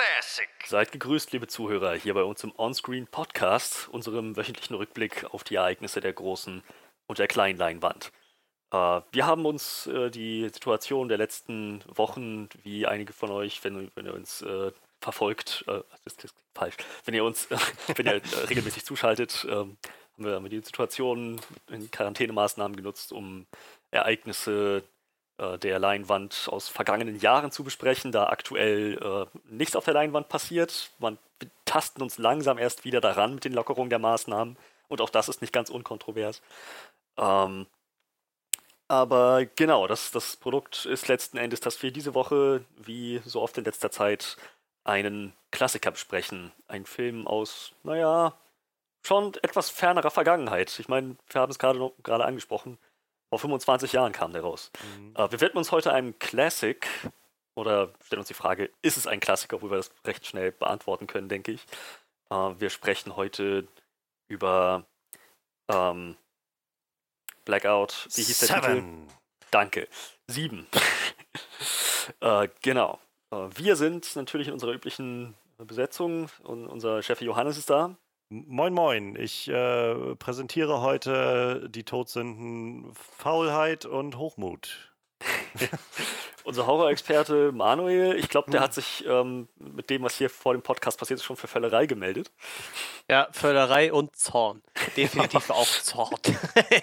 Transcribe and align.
Classic. 0.00 0.48
Seid 0.66 0.92
gegrüßt, 0.92 1.32
liebe 1.32 1.46
Zuhörer, 1.46 1.94
hier 1.94 2.14
bei 2.14 2.22
uns 2.22 2.42
im 2.42 2.52
Onscreen 2.56 3.06
Podcast, 3.06 3.86
unserem 3.90 4.34
wöchentlichen 4.34 4.74
Rückblick 4.74 5.26
auf 5.34 5.44
die 5.44 5.56
Ereignisse 5.56 6.00
der 6.00 6.14
großen 6.14 6.62
und 7.06 7.18
der 7.18 7.28
kleinen 7.28 7.58
Leinwand. 7.58 8.10
Äh, 8.72 9.02
wir 9.12 9.26
haben 9.26 9.44
uns 9.44 9.88
äh, 9.88 10.10
die 10.10 10.48
Situation 10.48 11.08
der 11.08 11.18
letzten 11.18 11.84
Wochen, 11.86 12.48
wie 12.62 12.86
einige 12.86 13.12
von 13.12 13.30
euch, 13.30 13.62
wenn, 13.62 13.90
wenn 13.94 14.06
ihr 14.06 14.14
uns 14.14 14.40
äh, 14.40 14.72
verfolgt, 15.02 15.64
das 15.66 16.24
ist 16.24 16.34
falsch, 16.54 16.76
wenn 17.04 17.14
ihr 17.14 17.24
uns, 17.24 17.48
wenn 17.94 18.06
ihr 18.06 18.22
regelmäßig 18.48 18.84
zuschaltet, 18.86 19.46
ähm, 19.50 19.76
haben 20.14 20.24
wir, 20.24 20.34
haben 20.34 20.44
wir 20.44 20.50
die 20.50 20.60
Situation 20.60 21.40
in 21.68 21.90
Quarantänemaßnahmen 21.90 22.76
genutzt, 22.76 23.12
um 23.12 23.46
Ereignisse 23.90 24.82
der 25.58 25.78
Leinwand 25.78 26.48
aus 26.50 26.68
vergangenen 26.68 27.18
Jahren 27.18 27.50
zu 27.50 27.64
besprechen, 27.64 28.12
da 28.12 28.26
aktuell 28.26 28.98
äh, 29.02 29.38
nichts 29.48 29.76
auf 29.76 29.84
der 29.84 29.94
Leinwand 29.94 30.28
passiert. 30.28 30.90
Man, 30.98 31.18
wir 31.38 31.50
tasten 31.64 32.02
uns 32.02 32.18
langsam 32.18 32.58
erst 32.58 32.84
wieder 32.84 33.00
daran 33.00 33.34
mit 33.34 33.44
den 33.44 33.54
Lockerungen 33.54 33.90
der 33.90 33.98
Maßnahmen 33.98 34.56
und 34.88 35.00
auch 35.00 35.10
das 35.10 35.28
ist 35.28 35.40
nicht 35.40 35.52
ganz 35.52 35.70
unkontrovers. 35.70 36.42
Ähm, 37.16 37.66
aber 38.88 39.46
genau, 39.46 39.86
das, 39.86 40.10
das 40.10 40.36
Produkt 40.36 40.84
ist 40.84 41.06
letzten 41.06 41.36
Endes, 41.36 41.60
dass 41.60 41.80
wir 41.82 41.92
diese 41.92 42.14
Woche, 42.14 42.64
wie 42.76 43.22
so 43.24 43.40
oft 43.40 43.56
in 43.56 43.64
letzter 43.64 43.92
Zeit, 43.92 44.36
einen 44.82 45.32
Klassiker 45.52 45.92
besprechen. 45.92 46.50
Ein 46.66 46.84
Film 46.86 47.26
aus, 47.28 47.72
naja, 47.84 48.34
schon 49.02 49.34
etwas 49.42 49.70
fernerer 49.70 50.10
Vergangenheit. 50.10 50.76
Ich 50.80 50.88
meine, 50.88 51.16
wir 51.28 51.40
haben 51.40 51.52
es 51.52 51.58
gerade 51.58 52.24
angesprochen. 52.24 52.78
Vor 53.30 53.38
25 53.38 53.92
Jahren 53.92 54.12
kam 54.12 54.32
der 54.32 54.42
raus. 54.42 54.70
Mhm. 54.98 55.14
Äh, 55.14 55.32
wir 55.32 55.40
widmen 55.40 55.58
uns 55.58 55.72
heute 55.72 55.92
einem 55.92 56.18
Classic 56.18 56.86
oder 57.54 57.92
stellen 58.04 58.20
uns 58.20 58.28
die 58.28 58.34
Frage, 58.34 58.70
ist 58.82 58.96
es 58.96 59.06
ein 59.06 59.20
Klassiker, 59.20 59.56
obwohl 59.56 59.70
wir 59.70 59.76
das 59.76 59.92
recht 60.04 60.26
schnell 60.26 60.52
beantworten 60.52 61.06
können, 61.06 61.28
denke 61.28 61.52
ich. 61.52 61.64
Äh, 62.30 62.34
wir 62.34 62.70
sprechen 62.70 63.16
heute 63.16 63.68
über 64.28 64.84
ähm, 65.68 66.16
Blackout. 67.44 68.08
Wie 68.14 68.22
hieß 68.22 68.40
Seven. 68.40 68.62
der 68.62 68.74
Titel? 68.74 69.14
Danke. 69.50 69.88
Sieben. 70.26 70.66
äh, 72.20 72.48
genau. 72.62 72.98
Äh, 73.30 73.48
wir 73.54 73.76
sind 73.76 74.14
natürlich 74.16 74.48
in 74.48 74.54
unserer 74.54 74.72
üblichen 74.72 75.34
Besetzung 75.58 76.30
und 76.42 76.66
unser 76.66 77.02
Chef 77.02 77.20
Johannes 77.20 77.58
ist 77.58 77.70
da. 77.70 77.96
Moin, 78.32 78.72
moin. 78.72 79.16
Ich 79.16 79.48
äh, 79.48 80.14
präsentiere 80.14 80.80
heute 80.82 81.68
die 81.68 81.82
Todsünden 81.82 82.94
Faulheit 82.94 83.86
und 83.86 84.18
Hochmut. 84.18 84.92
Unser 86.44 86.68
Horrorexperte 86.68 87.50
Manuel, 87.50 88.16
ich 88.16 88.28
glaube, 88.28 88.52
der 88.52 88.60
hm. 88.60 88.64
hat 88.64 88.74
sich 88.74 89.04
ähm, 89.04 89.48
mit 89.58 89.90
dem, 89.90 90.04
was 90.04 90.16
hier 90.16 90.30
vor 90.30 90.52
dem 90.52 90.62
Podcast 90.62 90.96
passiert 90.96 91.18
ist, 91.18 91.24
schon 91.24 91.34
für 91.34 91.48
Völlerei 91.48 91.86
gemeldet. 91.86 92.30
Ja, 93.08 93.26
Völlerei 93.32 93.92
und 93.92 94.14
Zorn. 94.14 94.62
Definitiv 94.96 95.50
auch 95.50 95.66
Zorn. 95.66 96.20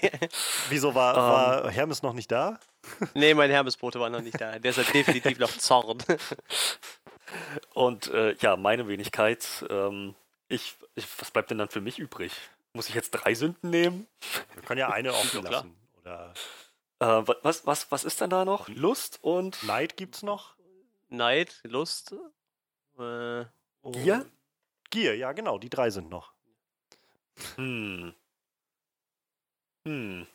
Wieso 0.70 0.96
war, 0.96 1.16
um, 1.16 1.22
war 1.22 1.64
ähm. 1.64 1.72
Hermes 1.72 2.04
noch 2.04 2.14
nicht 2.14 2.30
da? 2.30 2.60
nee, 3.14 3.34
mein 3.34 3.52
Hermesbote 3.52 4.02
war 4.02 4.10
noch 4.10 4.22
nicht 4.22 4.40
da. 4.40 4.60
Der 4.60 4.72
ist 4.72 4.78
halt 4.78 4.94
definitiv 4.94 5.40
noch 5.40 5.58
Zorn. 5.58 6.04
und 7.74 8.10
äh, 8.10 8.36
ja, 8.42 8.58
meine 8.58 8.90
Wenigkeit. 8.90 9.66
Ähm, 9.70 10.14
ich, 10.48 10.76
ich, 10.96 11.08
was 11.20 11.32
bleibt 11.32 11.52
denn 11.52 11.58
dann 11.58 11.70
für 11.70 11.82
mich 11.82 12.00
übrig? 12.00 12.32
Muss 12.74 12.90
ich 12.90 12.96
jetzt 12.96 13.12
drei 13.12 13.34
Sünden 13.34 13.70
nehmen? 13.70 14.08
Wir 14.54 14.64
können 14.64 14.80
ja 14.80 14.90
eine 14.90 15.14
offen 15.14 15.44
lassen. 15.44 15.76
Oder 16.02 16.34
äh, 17.00 17.24
was, 17.44 17.66
was, 17.66 17.92
was 17.92 18.04
ist 18.04 18.22
denn 18.22 18.30
da 18.30 18.46
noch? 18.46 18.68
Lust 18.70 19.20
und. 19.22 19.62
Neid 19.64 19.98
gibt's 19.98 20.24
noch? 20.24 20.56
Neid, 21.10 21.60
Lust. 21.64 22.14
Äh, 23.00 23.46
Gier? 23.84 24.26
Gier, 24.90 25.16
ja, 25.16 25.32
genau, 25.32 25.58
die 25.58 25.70
drei 25.70 25.90
sind 25.90 26.10
noch. 26.10 26.34
Hm. 27.56 28.14
Hm. 29.86 30.28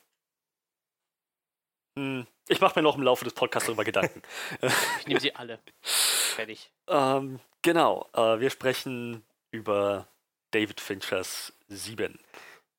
Hm. 1.98 2.26
Ich 2.48 2.60
mache 2.60 2.78
mir 2.78 2.82
noch 2.82 2.96
im 2.96 3.02
Laufe 3.02 3.24
des 3.24 3.34
Podcasts 3.34 3.66
darüber 3.66 3.84
Gedanken. 3.84 4.22
ich 5.00 5.06
nehme 5.06 5.20
sie 5.20 5.34
alle. 5.34 5.58
Fertig. 5.82 6.70
Ähm, 6.86 7.40
genau. 7.60 8.08
Äh, 8.14 8.40
wir 8.40 8.50
sprechen 8.50 9.22
über 9.52 10.08
David 10.50 10.80
Finchers 10.80 11.52
7. 11.68 12.18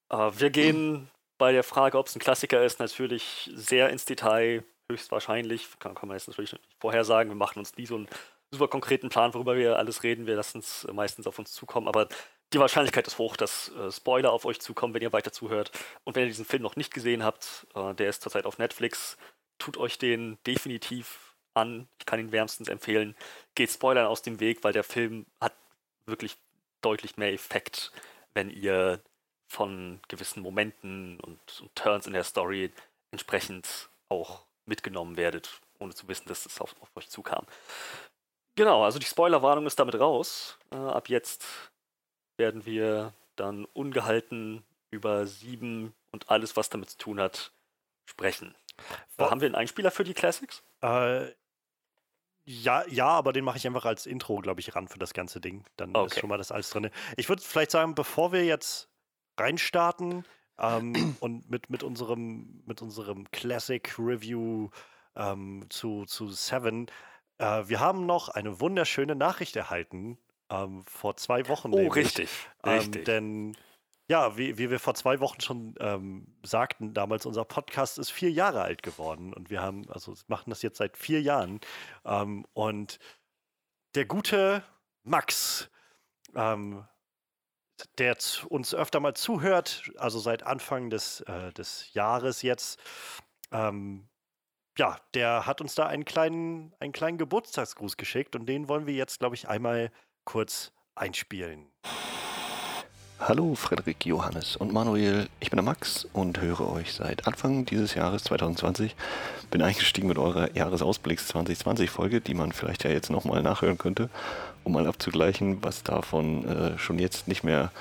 Äh, 0.10 0.18
wir 0.18 0.50
gehen 0.50 1.10
bei 1.38 1.52
der 1.52 1.64
Frage, 1.64 1.98
ob 1.98 2.08
es 2.08 2.16
ein 2.16 2.20
Klassiker 2.20 2.64
ist, 2.64 2.80
natürlich 2.80 3.50
sehr 3.54 3.90
ins 3.90 4.06
Detail, 4.06 4.64
höchstwahrscheinlich. 4.92 5.68
Kann, 5.80 5.96
kann 5.96 6.10
man 6.10 6.18
jetzt 6.18 6.28
natürlich 6.28 6.54
nicht 6.54 6.64
vorhersagen. 6.80 7.32
Wir 7.32 7.36
machen 7.36 7.60
uns 7.60 7.76
nie 7.78 7.86
so 7.86 7.96
einen 7.96 8.08
super 8.52 8.68
konkreten 8.68 9.10
Plan, 9.10 9.34
worüber 9.34 9.56
wir 9.56 9.78
alles 9.78 10.04
reden. 10.04 10.28
Wir 10.28 10.36
lassen 10.36 10.60
es 10.60 10.88
meistens 10.92 11.28
auf 11.28 11.40
uns 11.40 11.52
zukommen. 11.54 11.88
Aber 11.88 12.08
die 12.54 12.60
Wahrscheinlichkeit 12.60 13.08
ist 13.08 13.18
hoch, 13.18 13.36
dass 13.36 13.70
äh, 13.70 13.92
Spoiler 13.92 14.32
auf 14.32 14.46
euch 14.46 14.60
zukommen, 14.60 14.94
wenn 14.94 15.02
ihr 15.02 15.14
weiter 15.14 15.32
zuhört. 15.32 15.72
Und 16.04 16.16
wenn 16.16 16.24
ihr 16.24 16.30
diesen 16.30 16.46
Film 16.46 16.62
noch 16.62 16.76
nicht 16.76 16.94
gesehen 16.94 17.24
habt, 17.24 17.66
äh, 17.76 17.94
der 17.96 18.10
ist 18.10 18.22
zurzeit 18.22 18.46
auf 18.46 18.60
Netflix, 18.60 19.18
tut 19.58 19.78
euch 19.78 19.98
den 19.98 20.38
definitiv 20.46 21.36
an. 21.56 21.88
Ich 22.00 22.06
kann 22.06 22.20
ihn 22.20 22.32
wärmstens 22.32 22.68
empfehlen. 22.68 23.16
Geht 23.56 23.72
Spoilern 23.72 24.08
aus 24.08 24.22
dem 24.22 24.40
Weg, 24.40 24.64
weil 24.64 24.74
der 24.74 24.84
Film 24.84 25.26
hat 25.42 25.54
wirklich 26.06 26.38
deutlich 26.84 27.18
mehr 27.18 27.34
Effekt, 27.34 27.92
wenn 28.34 28.50
ihr 28.50 29.02
von 29.48 30.00
gewissen 30.08 30.42
Momenten 30.42 31.20
und, 31.20 31.62
und 31.62 31.76
Turns 31.76 32.08
in 32.08 32.14
der 32.14 32.24
Story 32.24 32.72
entsprechend 33.12 33.90
auch 34.10 34.46
mitgenommen 34.66 35.18
werdet, 35.18 35.62
ohne 35.80 35.94
zu 35.94 36.08
wissen, 36.08 36.28
dass 36.28 36.46
es 36.46 36.60
auf, 36.60 36.76
auf 36.82 36.90
euch 36.96 37.10
zukam. 37.10 37.46
Genau, 38.56 38.84
also 38.84 39.00
die 39.00 39.06
Spoilerwarnung 39.06 39.66
ist 39.66 39.80
damit 39.80 40.00
raus. 40.00 40.58
Äh, 40.72 40.76
ab 40.76 41.10
jetzt 41.10 41.46
werden 42.38 42.66
wir 42.66 43.14
dann 43.36 43.66
ungehalten 43.66 44.64
über 44.92 45.26
sieben 45.26 45.94
und 46.12 46.30
alles, 46.30 46.56
was 46.56 46.70
damit 46.70 46.92
zu 46.92 46.98
tun 46.98 47.20
hat, 47.20 47.52
sprechen. 48.06 48.56
Äh, 49.18 49.24
haben 49.24 49.42
wir 49.42 49.48
einen 49.48 49.56
Einspieler 49.56 49.92
für 49.92 50.04
die 50.04 50.14
Classics? 50.14 50.64
Äh, 50.82 51.32
ja, 52.46 52.84
ja, 52.90 53.08
aber 53.08 53.32
den 53.34 53.46
mache 53.46 53.58
ich 53.58 53.68
einfach 53.68 53.86
als 53.86 54.06
Intro, 54.06 54.38
glaube 54.38 54.60
ich, 54.60 54.76
ran 54.76 54.88
für 54.88 55.00
das 55.00 55.14
ganze 55.14 55.40
Ding. 55.40 55.64
Dann 55.78 55.96
okay. 55.96 56.08
ist 56.08 56.20
schon 56.20 56.30
mal 56.30 56.38
das 56.38 56.52
alles 56.52 56.70
drin. 56.70 56.90
Ich 57.16 57.30
würde 57.30 57.42
vielleicht 57.42 57.72
sagen, 57.72 57.96
bevor 57.96 58.32
wir 58.32 58.44
jetzt 58.44 58.90
reinstarten 59.38 60.26
ähm, 60.60 60.94
und 61.20 61.50
mit, 61.50 61.70
mit, 61.70 61.84
unserem, 61.84 62.62
mit 62.66 62.82
unserem 62.82 63.30
Classic 63.32 63.94
Review 63.98 64.70
ähm, 65.16 65.66
zu, 65.70 66.06
zu 66.06 66.30
Seven, 66.30 66.88
äh, 67.38 67.64
wir 67.66 67.80
haben 67.80 68.06
noch 68.06 68.30
eine 68.30 68.60
wunderschöne 68.60 69.16
Nachricht 69.16 69.56
erhalten 69.56 70.18
ähm, 70.50 70.84
vor 70.86 71.16
zwei 71.16 71.48
Wochen. 71.48 71.72
Oh, 71.74 71.78
nämlich. 71.78 71.96
richtig. 71.96 72.30
Ähm, 72.64 72.72
richtig. 72.74 73.06
Denn 73.06 73.58
ja, 74.08 74.38
wie, 74.38 74.58
wie 74.58 74.70
wir 74.70 74.80
vor 74.80 74.96
zwei 74.96 75.20
Wochen 75.20 75.40
schon 75.40 75.76
ähm, 75.80 76.28
sagten, 76.44 76.94
damals 76.94 77.26
unser 77.26 77.46
Podcast 77.46 77.98
ist 77.98 78.12
vier 78.12 78.32
Jahre 78.32 78.62
alt 78.62 78.84
geworden 78.84 79.34
und 79.34 79.50
wir 79.50 79.62
haben, 79.62 79.90
also 79.90 80.14
machen 80.28 80.50
das 80.50 80.62
jetzt 80.62 80.78
seit 80.78 80.98
vier 80.98 81.22
Jahren. 81.22 81.62
Ähm, 82.04 82.46
und 82.54 83.00
der 83.96 84.06
gute 84.06 84.64
Max, 85.04 85.70
ähm, 86.36 86.86
der 87.98 88.18
uns 88.50 88.74
öfter 88.74 89.00
mal 89.00 89.14
zuhört, 89.14 89.92
also 89.98 90.20
seit 90.20 90.44
Anfang 90.44 90.90
des, 90.90 91.22
äh, 91.22 91.54
des 91.54 91.94
Jahres 91.94 92.42
jetzt, 92.42 92.80
ähm, 93.52 94.10
ja, 94.78 94.98
der 95.14 95.46
hat 95.46 95.62
uns 95.62 95.76
da 95.76 95.86
einen 95.88 96.06
kleinen, 96.06 96.74
einen 96.80 96.94
kleinen 96.94 97.18
Geburtstagsgruß 97.18 97.96
geschickt 97.98 98.36
und 98.36 98.48
den 98.48 98.68
wollen 98.68 98.88
wir 98.88 98.96
jetzt, 98.96 99.20
glaube 99.20 99.36
ich, 99.36 99.48
einmal 99.48 99.92
kurz 100.26 100.74
einspielen. 100.96 101.72
Hallo 103.20 103.56
Frederik, 103.56 104.06
Johannes 104.06 104.58
und 104.58 104.74
Manuel, 104.74 105.28
ich 105.40 105.50
bin 105.50 105.58
der 105.58 105.64
Max 105.64 106.06
und 106.12 106.42
höre 106.42 106.68
euch 106.70 106.94
seit 106.94 107.26
Anfang 107.26 107.66
dieses 107.66 107.94
Jahres 107.94 108.24
2020. 108.26 108.96
Bin 109.50 109.62
eingestiegen 109.62 110.08
mit 110.08 110.18
eurer 110.18 110.54
Jahresausblicks 110.56 111.28
2020 111.28 111.90
Folge, 111.90 112.20
die 112.20 112.34
man 112.34 112.52
vielleicht 112.52 112.84
ja 112.84 112.90
jetzt 112.90 113.10
nochmal 113.10 113.42
nachhören 113.42 113.78
könnte, 113.78 114.10
um 114.64 114.74
mal 114.74 114.88
abzugleichen, 114.88 115.64
was 115.64 115.84
davon 115.84 116.46
äh, 116.46 116.78
schon 116.78 117.00
jetzt 117.00 117.28
nicht 117.28 117.44
mehr 117.44 117.72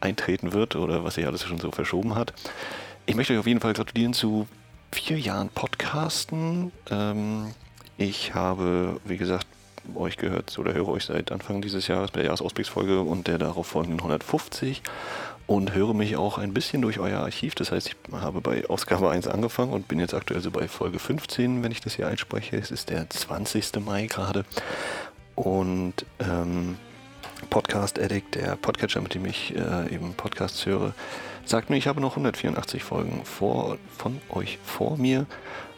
eintreten 0.00 0.52
wird 0.52 0.74
oder 0.74 1.04
was 1.04 1.14
sich 1.14 1.26
alles 1.26 1.44
schon 1.44 1.58
so 1.58 1.70
verschoben 1.70 2.14
hat. 2.14 2.32
Ich 3.06 3.14
möchte 3.14 3.34
euch 3.34 3.38
auf 3.38 3.46
jeden 3.46 3.60
Fall 3.60 3.74
gratulieren 3.74 4.14
zu 4.14 4.48
vier 4.90 5.18
Jahren 5.18 5.48
Podcasten. 5.50 6.72
Ähm, 6.90 7.52
ich 7.98 8.34
habe, 8.34 9.00
wie 9.04 9.16
gesagt, 9.16 9.46
euch 9.96 10.16
gehört 10.16 10.58
oder 10.58 10.74
höre 10.74 10.88
euch 10.88 11.04
seit 11.04 11.32
Anfang 11.32 11.62
dieses 11.62 11.86
Jahres 11.86 12.10
bei 12.10 12.20
der 12.20 12.26
Jahresausblicksfolge 12.26 13.00
und 13.00 13.26
der 13.26 13.38
darauf 13.38 13.66
folgenden 13.66 14.00
150 14.00 14.82
und 15.46 15.74
höre 15.74 15.94
mich 15.94 16.16
auch 16.16 16.38
ein 16.38 16.52
bisschen 16.52 16.82
durch 16.82 16.98
euer 16.98 17.20
Archiv. 17.20 17.54
Das 17.54 17.72
heißt, 17.72 17.88
ich 17.88 17.96
habe 18.12 18.40
bei 18.40 18.68
Ausgabe 18.68 19.10
1 19.10 19.26
angefangen 19.28 19.72
und 19.72 19.88
bin 19.88 19.98
jetzt 19.98 20.14
aktuell 20.14 20.40
so 20.40 20.50
bei 20.50 20.68
Folge 20.68 20.98
15, 20.98 21.62
wenn 21.62 21.72
ich 21.72 21.80
das 21.80 21.94
hier 21.94 22.06
einspreche. 22.06 22.56
Es 22.56 22.70
ist 22.70 22.90
der 22.90 23.08
20. 23.08 23.80
Mai 23.84 24.06
gerade. 24.06 24.44
Und 25.34 26.04
ähm, 26.20 26.76
Podcast 27.48 27.98
Addict, 27.98 28.34
der 28.34 28.56
Podcatcher, 28.56 29.00
mit 29.00 29.14
dem 29.14 29.24
ich 29.24 29.54
äh, 29.56 29.94
eben 29.94 30.12
Podcasts 30.14 30.66
höre, 30.66 30.92
sagt 31.46 31.70
mir, 31.70 31.76
ich 31.76 31.86
habe 31.86 32.00
noch 32.00 32.12
184 32.12 32.82
Folgen 32.82 33.24
vor, 33.24 33.78
von 33.96 34.20
euch 34.28 34.58
vor 34.62 34.98
mir 34.98 35.26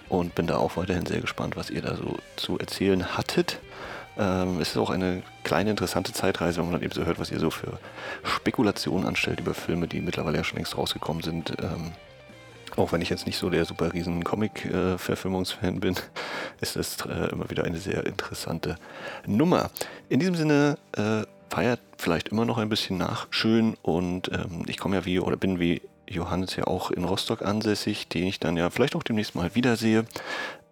und 0.08 0.34
bin 0.34 0.48
da 0.48 0.56
auch 0.56 0.76
weiterhin 0.76 1.06
sehr 1.06 1.20
gespannt, 1.20 1.56
was 1.56 1.70
ihr 1.70 1.82
da 1.82 1.94
so 1.94 2.18
zu 2.36 2.58
erzählen 2.58 3.16
hattet. 3.16 3.60
Ähm, 4.20 4.60
es 4.60 4.70
ist 4.70 4.76
auch 4.76 4.90
eine 4.90 5.22
kleine 5.44 5.70
interessante 5.70 6.12
Zeitreise, 6.12 6.58
wenn 6.58 6.66
man 6.66 6.74
dann 6.74 6.82
eben 6.82 6.92
so 6.92 7.06
hört, 7.06 7.18
was 7.18 7.30
ihr 7.30 7.40
so 7.40 7.50
für 7.50 7.78
Spekulationen 8.22 9.06
anstellt 9.06 9.40
über 9.40 9.54
Filme, 9.54 9.88
die 9.88 10.02
mittlerweile 10.02 10.36
ja 10.36 10.44
schon 10.44 10.58
längst 10.58 10.76
rausgekommen 10.76 11.22
sind. 11.22 11.54
Ähm, 11.58 11.92
auch 12.76 12.92
wenn 12.92 13.00
ich 13.00 13.08
jetzt 13.08 13.26
nicht 13.26 13.38
so 13.38 13.48
der 13.48 13.64
super 13.64 13.92
riesen 13.94 14.22
Comic-Verfilmungsfan 14.22 15.80
bin, 15.80 15.96
ist 16.60 16.76
das 16.76 16.98
äh, 17.06 17.30
immer 17.32 17.48
wieder 17.48 17.64
eine 17.64 17.78
sehr 17.78 18.06
interessante 18.06 18.76
Nummer. 19.26 19.70
In 20.10 20.20
diesem 20.20 20.34
Sinne 20.34 20.76
äh, 20.92 21.22
feiert 21.48 21.80
vielleicht 21.96 22.28
immer 22.28 22.44
noch 22.44 22.58
ein 22.58 22.68
bisschen 22.68 22.98
nach, 22.98 23.26
schön 23.30 23.74
und 23.82 24.30
ähm, 24.32 24.64
ich 24.66 24.78
komme 24.78 24.96
ja 24.96 25.04
wie 25.06 25.18
oder 25.18 25.36
bin 25.36 25.58
wie 25.58 25.80
Johannes 26.06 26.56
ja 26.56 26.66
auch 26.66 26.90
in 26.90 27.04
Rostock 27.04 27.42
ansässig, 27.42 28.08
den 28.08 28.26
ich 28.26 28.38
dann 28.40 28.56
ja 28.56 28.68
vielleicht 28.70 28.96
auch 28.96 29.02
demnächst 29.02 29.34
mal 29.34 29.54
wiedersehe. 29.54 30.04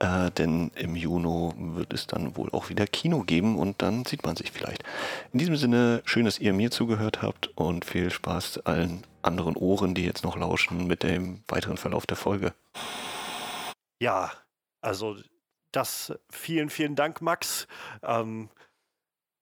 Äh, 0.00 0.30
denn 0.30 0.70
im 0.76 0.94
Juni 0.94 1.52
wird 1.76 1.92
es 1.92 2.06
dann 2.06 2.36
wohl 2.36 2.50
auch 2.50 2.68
wieder 2.68 2.86
Kino 2.86 3.22
geben 3.22 3.58
und 3.58 3.82
dann 3.82 4.04
sieht 4.04 4.24
man 4.24 4.36
sich 4.36 4.52
vielleicht. 4.52 4.84
In 5.32 5.40
diesem 5.40 5.56
Sinne, 5.56 6.02
schön, 6.04 6.24
dass 6.24 6.38
ihr 6.38 6.52
mir 6.52 6.70
zugehört 6.70 7.20
habt 7.22 7.48
und 7.56 7.84
viel 7.84 8.10
Spaß 8.10 8.58
allen 8.66 9.02
anderen 9.22 9.56
Ohren, 9.56 9.94
die 9.94 10.04
jetzt 10.04 10.22
noch 10.22 10.36
lauschen 10.36 10.86
mit 10.86 11.02
dem 11.02 11.42
weiteren 11.48 11.76
Verlauf 11.76 12.06
der 12.06 12.16
Folge. 12.16 12.54
Ja, 14.00 14.30
also 14.80 15.16
das 15.72 16.12
vielen, 16.30 16.70
vielen 16.70 16.94
Dank, 16.94 17.20
Max. 17.20 17.66
Ähm, 18.02 18.48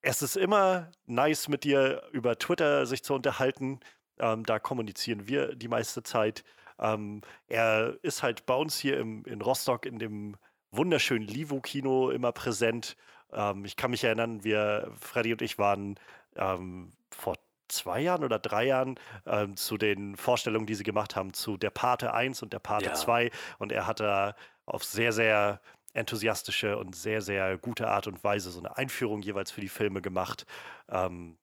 es 0.00 0.22
ist 0.22 0.36
immer 0.36 0.90
nice, 1.04 1.48
mit 1.48 1.64
dir 1.64 2.02
über 2.12 2.38
Twitter 2.38 2.86
sich 2.86 3.02
zu 3.02 3.12
unterhalten. 3.14 3.80
Ähm, 4.18 4.44
da 4.44 4.58
kommunizieren 4.58 5.28
wir 5.28 5.54
die 5.54 5.68
meiste 5.68 6.02
Zeit. 6.02 6.44
Ähm, 6.78 7.20
er 7.48 7.98
ist 8.02 8.22
halt 8.22 8.46
bei 8.46 8.54
uns 8.54 8.78
hier 8.78 8.98
im, 8.98 9.24
in 9.24 9.42
Rostock 9.42 9.84
in 9.84 9.98
dem 9.98 10.36
wunderschönen 10.76 11.26
Livo-Kino 11.26 12.11
immer 12.11 12.32
präsent. 12.32 12.96
Ähm, 13.32 13.64
ich 13.64 13.76
kann 13.76 13.90
mich 13.90 14.05
erinnern, 14.05 14.44
wir, 14.44 14.90
Freddy 15.00 15.32
und 15.32 15.43
ich 15.43 15.58
waren 15.58 15.99
ähm, 16.37 16.90
vor 17.11 17.34
zwei 17.69 18.00
Jahren 18.00 18.25
oder 18.25 18.38
drei 18.38 18.64
Jahren 18.64 18.99
ähm, 19.26 19.56
zu 19.56 19.76
den 19.76 20.17
Vorstellungen, 20.17 20.67
die 20.67 20.75
sie 20.75 20.84
gemacht 20.84 21.17
haben, 21.17 21.32
zu 21.32 21.56
der 21.56 21.70
Pate 21.70 22.14
1 22.14 22.43
und 22.43 22.52
der 22.52 22.58
Pate 22.58 22.87
ja. 22.87 22.94
2. 22.94 23.31
Und 23.58 23.73
er 23.73 23.87
hat 23.87 24.00
da 24.00 24.34
auf 24.67 24.84
sehr, 24.84 25.12
sehr 25.12 25.61
enthusiastische 25.93 26.76
und 26.76 26.94
sehr, 26.94 27.23
sehr 27.23 27.56
gute 27.58 27.88
Art 27.88 28.06
und 28.06 28.23
Weise 28.23 28.50
so 28.50 28.61
eine 28.61 28.76
Einführung 28.76 29.23
jeweils 29.23 29.50
für 29.50 29.61
die 29.61 29.69
Filme 29.69 30.02
gemacht. 30.02 30.46
Ähm, 30.88 31.38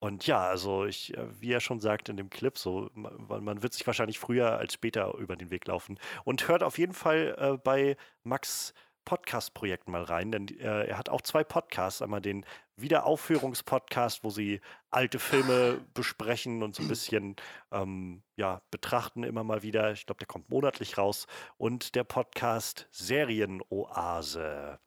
und 0.00 0.26
ja, 0.26 0.40
also 0.46 0.84
ich, 0.84 1.16
äh, 1.16 1.40
wie 1.40 1.52
er 1.52 1.60
schon 1.60 1.80
sagt 1.80 2.08
in 2.08 2.16
dem 2.16 2.30
Clip, 2.30 2.56
so, 2.56 2.90
man, 2.94 3.44
man 3.44 3.62
wird 3.62 3.72
sich 3.74 3.86
wahrscheinlich 3.86 4.18
früher 4.18 4.58
als 4.58 4.74
später 4.74 5.14
über 5.14 5.36
den 5.36 5.50
Weg 5.50 5.66
laufen. 5.66 5.98
Und 6.24 6.46
hört 6.48 6.62
auf 6.62 6.78
jeden 6.78 6.94
Fall 6.94 7.34
äh, 7.38 7.56
bei 7.56 7.96
Max 8.22 8.74
Podcast-Projekt 9.04 9.88
mal 9.88 10.02
rein, 10.02 10.30
denn 10.30 10.48
äh, 10.58 10.84
er 10.84 10.98
hat 10.98 11.08
auch 11.08 11.22
zwei 11.22 11.42
Podcasts. 11.42 12.02
Einmal 12.02 12.20
den 12.20 12.44
Wiederaufführungspodcast, 12.76 14.22
wo 14.22 14.28
sie 14.28 14.60
alte 14.90 15.18
Filme 15.18 15.80
besprechen 15.94 16.62
und 16.62 16.76
so 16.76 16.82
ein 16.82 16.88
bisschen 16.88 17.36
ähm, 17.72 18.22
ja, 18.36 18.60
betrachten 18.70 19.24
immer 19.24 19.44
mal 19.44 19.62
wieder. 19.62 19.92
Ich 19.92 20.04
glaube, 20.04 20.18
der 20.18 20.26
kommt 20.26 20.50
monatlich 20.50 20.98
raus. 20.98 21.26
Und 21.56 21.94
der 21.94 22.04
Podcast 22.04 22.86
Serienoase. 22.92 24.78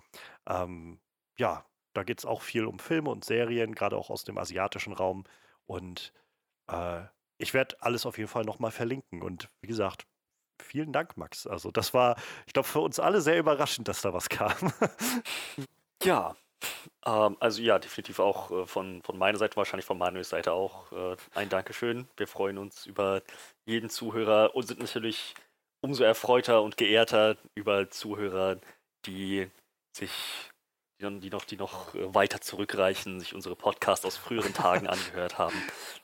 Ähm, 0.47 0.99
ja, 1.37 1.65
da 1.93 2.03
geht 2.03 2.19
es 2.19 2.25
auch 2.25 2.41
viel 2.41 2.65
um 2.65 2.79
Filme 2.79 3.09
und 3.09 3.25
Serien, 3.25 3.75
gerade 3.75 3.97
auch 3.97 4.09
aus 4.09 4.23
dem 4.23 4.37
asiatischen 4.37 4.93
Raum. 4.93 5.23
Und 5.65 6.13
äh, 6.67 7.01
ich 7.37 7.53
werde 7.53 7.75
alles 7.81 8.05
auf 8.05 8.17
jeden 8.17 8.29
Fall 8.29 8.45
nochmal 8.45 8.71
verlinken. 8.71 9.21
Und 9.21 9.49
wie 9.61 9.67
gesagt, 9.67 10.05
vielen 10.61 10.93
Dank, 10.93 11.17
Max. 11.17 11.47
Also 11.47 11.71
das 11.71 11.93
war, 11.93 12.15
ich 12.45 12.53
glaube, 12.53 12.67
für 12.67 12.79
uns 12.79 12.99
alle 12.99 13.21
sehr 13.21 13.39
überraschend, 13.39 13.87
dass 13.87 14.01
da 14.01 14.13
was 14.13 14.29
kam. 14.29 14.73
ja, 16.03 16.35
ähm, 17.05 17.37
also 17.39 17.61
ja, 17.61 17.79
definitiv 17.79 18.19
auch 18.19 18.51
äh, 18.51 18.65
von, 18.65 19.01
von 19.03 19.17
meiner 19.17 19.37
Seite, 19.37 19.57
wahrscheinlich 19.57 19.85
von 19.85 19.97
Manuels 19.97 20.29
Seite 20.29 20.53
auch 20.53 20.91
äh, 20.91 21.17
ein 21.33 21.49
Dankeschön. 21.49 22.07
Wir 22.17 22.27
freuen 22.27 22.57
uns 22.57 22.85
über 22.85 23.21
jeden 23.65 23.89
Zuhörer 23.89 24.55
und 24.55 24.67
sind 24.67 24.79
natürlich 24.79 25.33
umso 25.81 26.03
erfreuter 26.03 26.61
und 26.61 26.77
geehrter 26.77 27.37
über 27.55 27.89
Zuhörer, 27.89 28.59
die 29.05 29.49
sich 29.93 30.50
die, 31.01 31.29
noch, 31.29 31.45
die 31.45 31.57
noch 31.57 31.93
äh, 31.95 32.13
weiter 32.13 32.41
zurückreichen, 32.41 33.19
sich 33.19 33.33
unsere 33.33 33.55
Podcasts 33.55 34.05
aus 34.05 34.17
früheren 34.17 34.53
Tagen 34.53 34.87
angehört 34.87 35.37
haben, 35.37 35.55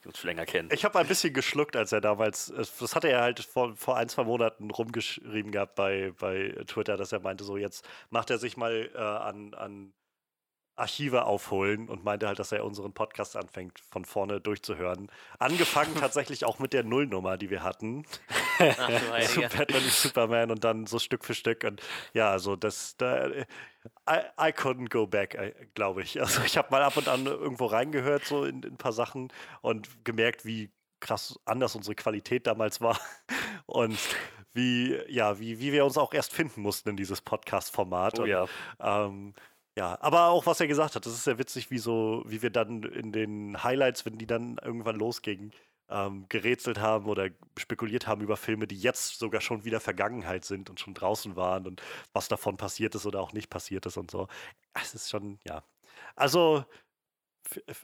die 0.03 0.07
uns 0.07 0.17
schon 0.17 0.29
länger 0.29 0.45
kennen. 0.45 0.69
Ich 0.71 0.83
habe 0.85 0.99
ein 0.99 1.07
bisschen 1.07 1.33
geschluckt, 1.33 1.75
als 1.75 1.91
er 1.91 2.01
damals, 2.01 2.51
das 2.55 2.95
hatte 2.95 3.09
er 3.09 3.21
halt 3.21 3.39
vor, 3.39 3.75
vor 3.75 3.97
ein, 3.97 4.09
zwei 4.09 4.23
Monaten 4.23 4.71
rumgeschrieben 4.71 5.51
gehabt 5.51 5.75
bei, 5.75 6.13
bei 6.19 6.55
Twitter, 6.67 6.97
dass 6.97 7.11
er 7.11 7.19
meinte, 7.19 7.43
so 7.43 7.57
jetzt 7.57 7.87
macht 8.09 8.29
er 8.29 8.37
sich 8.37 8.57
mal 8.57 8.89
äh, 8.93 8.97
an, 8.97 9.53
an 9.53 9.93
Archive 10.77 11.25
aufholen 11.25 11.89
und 11.89 12.03
meinte 12.03 12.27
halt, 12.27 12.39
dass 12.39 12.51
er 12.51 12.63
unseren 12.63 12.93
Podcast 12.93 13.35
anfängt, 13.35 13.79
von 13.79 14.05
vorne 14.05 14.39
durchzuhören. 14.39 15.09
Angefangen 15.39 15.95
tatsächlich 15.99 16.45
auch 16.45 16.59
mit 16.59 16.73
der 16.73 16.83
Nullnummer, 16.83 17.37
die 17.37 17.49
wir 17.49 17.63
hatten. 17.63 18.05
Ach, 18.59 19.57
Batman 19.57 19.81
wie 19.85 19.89
Superman 19.89 20.51
und 20.51 20.63
dann 20.63 20.85
so 20.85 20.99
Stück 20.99 21.25
für 21.25 21.33
Stück. 21.33 21.63
Und 21.63 21.81
ja, 22.13 22.31
also 22.31 22.55
das, 22.55 22.97
da, 22.97 23.27
I, 23.29 24.21
I 24.39 24.51
couldn't 24.51 24.89
go 24.89 25.07
back, 25.07 25.37
glaube 25.73 26.01
ich. 26.01 26.19
Also 26.19 26.41
ich 26.43 26.57
habe 26.57 26.69
mal 26.71 26.83
ab 26.83 26.97
und 26.97 27.07
an 27.07 27.25
irgendwo 27.25 27.65
reingehört, 27.65 28.25
so 28.25 28.45
in, 28.45 28.63
in 28.63 28.73
ein 28.73 28.77
paar 28.77 28.93
Sachen 28.93 29.31
und 29.61 30.05
gemerkt, 30.05 30.45
wie 30.45 30.71
krass 30.99 31.39
anders 31.45 31.75
unsere 31.75 31.95
Qualität 31.95 32.47
damals 32.47 32.81
war. 32.81 32.99
Und 33.65 33.99
wie, 34.53 34.97
ja, 35.09 35.39
wie, 35.39 35.59
wie 35.59 35.71
wir 35.71 35.85
uns 35.85 35.97
auch 35.97 36.13
erst 36.13 36.33
finden 36.33 36.61
mussten 36.61 36.89
in 36.89 36.97
dieses 36.97 37.21
Podcast-Format. 37.21 38.19
Oh 38.19 38.25
ja. 38.25 38.47
ähm, 38.79 39.33
ja, 39.77 39.95
aber 40.01 40.29
auch 40.29 40.47
was 40.47 40.59
er 40.59 40.67
gesagt 40.67 40.95
hat, 40.95 41.05
das 41.05 41.13
ist 41.13 41.25
sehr 41.25 41.37
witzig, 41.37 41.69
wie 41.69 41.77
so, 41.77 42.23
wie 42.25 42.41
wir 42.41 42.49
dann 42.49 42.81
in 42.81 43.11
den 43.11 43.63
Highlights, 43.63 44.05
wenn 44.05 44.17
die 44.17 44.25
dann 44.25 44.57
irgendwann 44.63 44.95
losgingen, 44.95 45.51
ähm, 45.89 46.25
gerätselt 46.29 46.79
haben 46.79 47.05
oder 47.05 47.29
spekuliert 47.57 48.07
haben 48.07 48.21
über 48.21 48.37
Filme, 48.37 48.67
die 48.67 48.77
jetzt 48.77 49.19
sogar 49.19 49.41
schon 49.41 49.63
wieder 49.63 49.79
Vergangenheit 49.79 50.45
sind 50.45 50.69
und 50.69 50.79
schon 50.79 50.93
draußen 50.93 51.35
waren 51.35 51.65
und 51.67 51.81
was 52.13 52.27
davon 52.27 52.57
passiert 52.57 52.95
ist 52.95 53.05
oder 53.05 53.21
auch 53.21 53.33
nicht 53.33 53.49
passiert 53.49 53.85
ist 53.85 53.97
und 53.97 54.11
so. 54.11 54.27
Es 54.73 54.93
ist 54.93 55.09
schon, 55.09 55.39
ja. 55.45 55.63
Also 56.15 56.65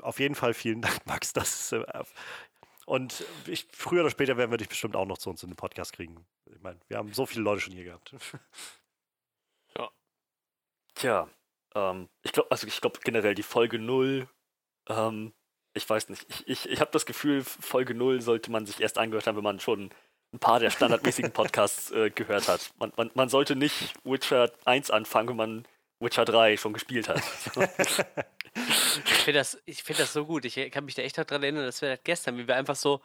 auf 0.02 0.20
jeden 0.20 0.36
Fall 0.36 0.54
vielen 0.54 0.82
Dank, 0.82 1.00
Max. 1.06 1.34
Das 1.34 1.72
ist, 1.72 1.74
äh, 1.74 2.04
und 2.86 3.26
ich, 3.48 3.68
früher 3.72 4.02
oder 4.02 4.10
später 4.10 4.38
werden 4.38 4.52
wir 4.52 4.58
dich 4.58 4.70
bestimmt 4.70 4.96
auch 4.96 5.06
noch 5.06 5.18
zu 5.18 5.30
uns 5.30 5.44
in 5.44 5.50
den 5.50 5.56
Podcast 5.56 5.94
kriegen. 5.94 6.26
Ich 6.54 6.62
meine, 6.62 6.80
wir 6.88 6.98
haben 6.98 7.14
so 7.14 7.26
viele 7.26 7.44
Leute 7.44 7.62
schon 7.62 7.74
hier 7.74 7.86
gehabt. 7.86 8.16
Ja. 9.76 9.90
Tja, 10.94 11.30
ähm, 11.74 12.08
ich 12.22 12.32
glaube, 12.32 12.52
also 12.52 12.68
ich 12.68 12.80
glaube 12.80 13.00
generell 13.04 13.34
die 13.34 13.42
Folge 13.42 13.80
0, 13.80 14.30
ähm, 14.88 15.34
ich 15.74 15.90
weiß 15.90 16.10
nicht, 16.10 16.26
ich, 16.30 16.48
ich, 16.48 16.70
ich 16.70 16.82
habe 16.82 16.92
das 16.92 17.06
Gefühl, 17.06 17.44
Folge 17.44 17.94
0 17.94 18.22
sollte 18.22 18.52
man 18.52 18.66
sich 18.66 18.80
erst 18.80 18.98
angehört 18.98 19.28
haben, 19.28 19.38
wenn 19.38 19.44
man 19.44 19.60
schon 19.60 19.90
ein 20.34 20.40
paar 20.40 20.60
der 20.60 20.70
standardmäßigen 20.70 21.32
Podcasts 21.34 21.92
äh, 21.92 22.10
gehört 22.10 22.48
hat. 22.48 22.72
Man, 22.80 22.92
man, 22.96 23.12
man 23.14 23.30
sollte 23.30 23.56
nicht 23.56 23.94
Witcher 24.04 24.52
1 24.66 24.92
anfangen, 24.92 25.30
wenn 25.30 25.36
man 25.38 25.68
Witcher 26.00 26.26
3 26.26 26.58
schon 26.58 26.74
gespielt 26.74 27.08
hat. 27.08 27.22
ich 29.06 29.14
finde 29.14 29.40
das, 29.40 29.58
find 29.66 30.00
das 30.00 30.14
so 30.14 30.26
gut. 30.26 30.46
Ich 30.46 30.72
kann 30.72 30.86
mich 30.86 30.96
da 30.96 31.02
echt 31.02 31.18
daran 31.18 31.44
erinnern, 31.44 31.66
dass 31.66 31.82
wir 31.82 31.90
das 31.90 32.04
gestern, 32.04 32.38
wie 32.38 32.48
wir 32.48 32.56
einfach 32.56 32.76
so 32.76 33.02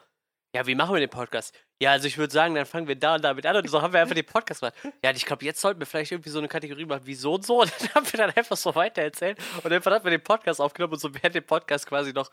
ja, 0.54 0.66
wie 0.66 0.74
machen 0.74 0.94
wir 0.94 1.00
den 1.00 1.10
Podcast? 1.10 1.54
Ja, 1.80 1.92
also 1.92 2.06
ich 2.06 2.16
würde 2.16 2.32
sagen, 2.32 2.54
dann 2.54 2.66
fangen 2.66 2.88
wir 2.88 2.96
da 2.96 3.16
und 3.16 3.22
damit 3.22 3.44
an 3.44 3.56
und 3.56 3.68
so 3.68 3.82
haben 3.82 3.92
wir 3.92 4.00
einfach 4.00 4.14
den 4.14 4.26
Podcast 4.26 4.60
gemacht. 4.60 4.74
Ja, 5.04 5.10
ich 5.10 5.26
glaube, 5.26 5.44
jetzt 5.44 5.60
sollten 5.60 5.78
wir 5.80 5.86
vielleicht 5.86 6.10
irgendwie 6.10 6.30
so 6.30 6.38
eine 6.38 6.48
Kategorie 6.48 6.86
machen 6.86 7.06
wie 7.06 7.14
so 7.14 7.34
und 7.34 7.44
so 7.44 7.60
und 7.62 7.72
dann 7.80 7.94
haben 7.94 8.12
wir 8.12 8.18
dann 8.18 8.30
einfach 8.30 8.56
so 8.56 8.74
weiter 8.74 9.02
erzählt 9.02 9.38
und 9.62 9.70
dann 9.70 9.84
haben 9.84 10.04
wir 10.04 10.10
den 10.10 10.24
Podcast 10.24 10.60
aufgenommen 10.60 10.94
und 10.94 11.00
so 11.00 11.14
während 11.14 11.34
dem 11.34 11.44
Podcast 11.44 11.86
quasi 11.86 12.12
noch 12.12 12.30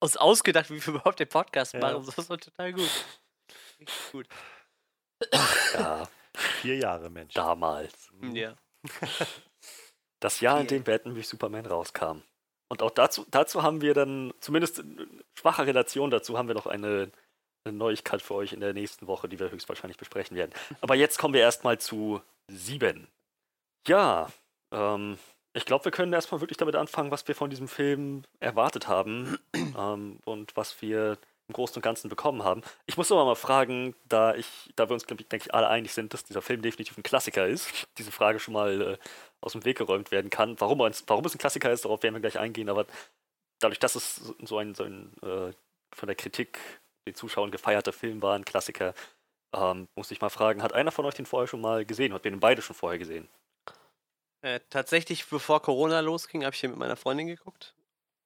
uns 0.00 0.16
ausgedacht, 0.16 0.70
wie 0.70 0.84
wir 0.84 0.94
überhaupt 0.94 1.20
den 1.20 1.28
Podcast 1.28 1.74
ja. 1.74 1.80
machen. 1.80 2.04
Das 2.14 2.28
war 2.28 2.38
total 2.38 2.72
gut. 2.72 2.90
Richtig 3.80 4.12
gut. 4.12 4.28
Ja. 5.72 6.08
Vier 6.34 6.76
Jahre, 6.76 7.10
Mensch. 7.10 7.34
Damals. 7.34 8.10
Mhm. 8.12 8.36
Ja. 8.36 8.56
Das 10.20 10.40
Jahr, 10.40 10.58
in 10.58 10.66
dem 10.66 10.84
Batman 10.84 11.16
wie 11.16 11.22
Superman 11.22 11.66
rauskam. 11.66 12.22
Und 12.70 12.80
auch 12.80 12.92
dazu, 12.92 13.26
dazu 13.30 13.62
haben 13.62 13.82
wir 13.82 13.92
dann, 13.92 14.32
zumindest 14.40 14.82
schwache 15.34 15.66
Relation 15.66 16.10
dazu, 16.10 16.38
haben 16.38 16.48
wir 16.48 16.54
noch 16.54 16.66
eine 16.66 17.12
eine 17.64 17.76
Neuigkeit 17.76 18.22
für 18.22 18.34
euch 18.34 18.52
in 18.52 18.60
der 18.60 18.72
nächsten 18.72 19.06
Woche, 19.06 19.28
die 19.28 19.38
wir 19.38 19.50
höchstwahrscheinlich 19.50 19.96
besprechen 19.96 20.36
werden. 20.36 20.52
Aber 20.80 20.94
jetzt 20.94 21.18
kommen 21.18 21.34
wir 21.34 21.40
erstmal 21.40 21.78
zu 21.78 22.20
sieben. 22.48 23.08
Ja, 23.86 24.28
ähm, 24.70 25.18
ich 25.54 25.64
glaube, 25.64 25.86
wir 25.86 25.92
können 25.92 26.12
erstmal 26.12 26.40
wirklich 26.40 26.58
damit 26.58 26.76
anfangen, 26.76 27.10
was 27.10 27.26
wir 27.26 27.34
von 27.34 27.50
diesem 27.50 27.68
Film 27.68 28.24
erwartet 28.40 28.88
haben 28.88 29.38
ähm, 29.54 30.18
und 30.24 30.56
was 30.56 30.80
wir 30.82 31.18
im 31.48 31.52
Großen 31.52 31.76
und 31.76 31.82
Ganzen 31.82 32.08
bekommen 32.08 32.42
haben. 32.42 32.62
Ich 32.86 32.96
muss 32.96 33.12
aber 33.12 33.24
mal 33.24 33.34
fragen, 33.34 33.94
da 34.08 34.34
ich, 34.34 34.46
da 34.76 34.88
wir 34.88 34.94
uns, 34.94 35.04
denke 35.04 35.36
ich, 35.36 35.54
alle 35.54 35.68
einig 35.68 35.92
sind, 35.92 36.14
dass 36.14 36.24
dieser 36.24 36.42
Film 36.42 36.62
definitiv 36.62 36.96
ein 36.96 37.02
Klassiker 37.02 37.46
ist, 37.46 37.86
diese 37.98 38.12
Frage 38.12 38.40
schon 38.40 38.54
mal 38.54 38.80
äh, 38.80 38.98
aus 39.40 39.52
dem 39.52 39.64
Weg 39.64 39.78
geräumt 39.78 40.10
werden 40.10 40.30
kann. 40.30 40.58
Warum, 40.58 40.78
warum 40.78 41.24
es 41.24 41.34
ein 41.34 41.38
Klassiker 41.38 41.70
ist, 41.70 41.84
darauf 41.84 42.02
werden 42.02 42.14
wir 42.14 42.20
gleich 42.20 42.38
eingehen, 42.38 42.70
aber 42.70 42.86
dadurch, 43.60 43.78
dass 43.78 43.94
es 43.94 44.34
so 44.42 44.58
ein, 44.58 44.74
so 44.74 44.84
ein 44.84 45.12
äh, 45.22 45.52
von 45.94 46.06
der 46.06 46.16
Kritik 46.16 46.58
den 47.06 47.14
Zuschauern 47.14 47.50
gefeierter 47.50 47.92
Film 47.92 48.22
war, 48.22 48.34
ein 48.34 48.44
Klassiker. 48.44 48.94
Ähm, 49.54 49.88
muss 49.94 50.10
ich 50.10 50.20
mal 50.20 50.30
fragen, 50.30 50.62
hat 50.62 50.72
einer 50.72 50.90
von 50.90 51.04
euch 51.04 51.14
den 51.14 51.26
vorher 51.26 51.46
schon 51.46 51.60
mal 51.60 51.84
gesehen? 51.84 52.12
Hat 52.12 52.24
wir 52.24 52.30
den 52.30 52.40
beide 52.40 52.62
schon 52.62 52.74
vorher 52.76 52.98
gesehen? 52.98 53.28
Äh, 54.42 54.60
tatsächlich, 54.68 55.26
bevor 55.26 55.62
Corona 55.62 56.00
losging, 56.00 56.44
habe 56.44 56.54
ich 56.54 56.60
den 56.60 56.70
mit 56.70 56.78
meiner 56.78 56.96
Freundin 56.96 57.26
geguckt. 57.26 57.74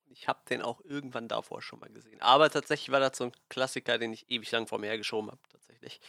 Ich 0.06 0.26
habe 0.26 0.40
den 0.48 0.62
auch 0.62 0.80
irgendwann 0.84 1.28
davor 1.28 1.62
schon 1.62 1.80
mal 1.80 1.90
gesehen. 1.90 2.20
Aber 2.22 2.50
tatsächlich 2.50 2.90
war 2.90 3.00
das 3.00 3.18
so 3.18 3.24
ein 3.24 3.32
Klassiker, 3.48 3.98
den 3.98 4.12
ich 4.12 4.28
ewig 4.30 4.50
lang 4.50 4.66
vor 4.66 4.78
mir 4.78 4.88
hergeschoben 4.88 5.30
habe, 5.30 5.40
tatsächlich. 5.52 6.00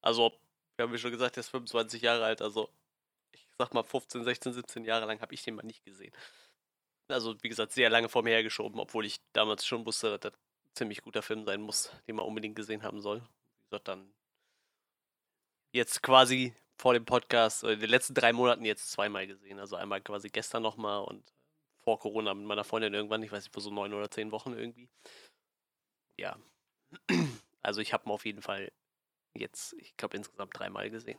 Also, 0.00 0.32
wir 0.76 0.84
haben 0.84 0.92
ja 0.92 0.98
schon 0.98 1.12
gesagt, 1.12 1.36
der 1.36 1.42
ist 1.42 1.50
25 1.50 2.02
Jahre 2.02 2.24
alt, 2.24 2.42
also 2.42 2.68
ich 3.32 3.46
sag 3.58 3.74
mal 3.74 3.84
15, 3.84 4.24
16, 4.24 4.52
17 4.54 4.84
Jahre 4.84 5.06
lang 5.06 5.20
habe 5.20 5.34
ich 5.34 5.42
den 5.42 5.54
mal 5.54 5.62
nicht 5.62 5.84
gesehen. 5.84 6.12
Also, 7.08 7.36
wie 7.42 7.48
gesagt, 7.48 7.72
sehr 7.72 7.90
lange 7.90 8.08
vor 8.08 8.22
mir 8.22 8.30
hergeschoben, 8.30 8.80
obwohl 8.80 9.04
ich 9.04 9.20
damals 9.32 9.64
schon 9.66 9.86
wusste, 9.86 10.18
dass 10.18 10.32
das 10.32 10.43
ziemlich 10.74 11.02
guter 11.02 11.22
Film 11.22 11.44
sein 11.44 11.60
muss, 11.60 11.90
den 12.06 12.16
man 12.16 12.26
unbedingt 12.26 12.56
gesehen 12.56 12.82
haben 12.82 13.00
soll. 13.00 13.20
Wie 13.20 13.70
gesagt, 13.70 13.88
dann 13.88 14.12
jetzt 15.72 16.02
quasi 16.02 16.54
vor 16.76 16.94
dem 16.94 17.04
Podcast, 17.04 17.64
oder 17.64 17.74
in 17.74 17.80
den 17.80 17.90
letzten 17.90 18.14
drei 18.14 18.32
Monaten 18.32 18.64
jetzt 18.64 18.90
zweimal 18.90 19.26
gesehen. 19.26 19.58
Also 19.58 19.76
einmal 19.76 20.00
quasi 20.00 20.28
gestern 20.28 20.62
nochmal 20.62 21.04
und 21.04 21.32
vor 21.82 21.98
Corona 21.98 22.34
mit 22.34 22.46
meiner 22.46 22.64
Freundin 22.64 22.94
irgendwann, 22.94 23.22
ich 23.22 23.30
weiß 23.30 23.44
nicht, 23.44 23.52
vor 23.52 23.62
so 23.62 23.70
neun 23.70 23.92
oder 23.92 24.10
zehn 24.10 24.32
Wochen 24.32 24.52
irgendwie. 24.52 24.88
Ja. 26.16 26.36
Also 27.66 27.80
ich 27.80 27.94
habe 27.94 28.06
ihn 28.06 28.12
auf 28.12 28.26
jeden 28.26 28.42
Fall 28.42 28.70
jetzt, 29.32 29.72
ich 29.78 29.96
glaube, 29.96 30.18
insgesamt 30.18 30.58
dreimal 30.58 30.90
gesehen. 30.90 31.18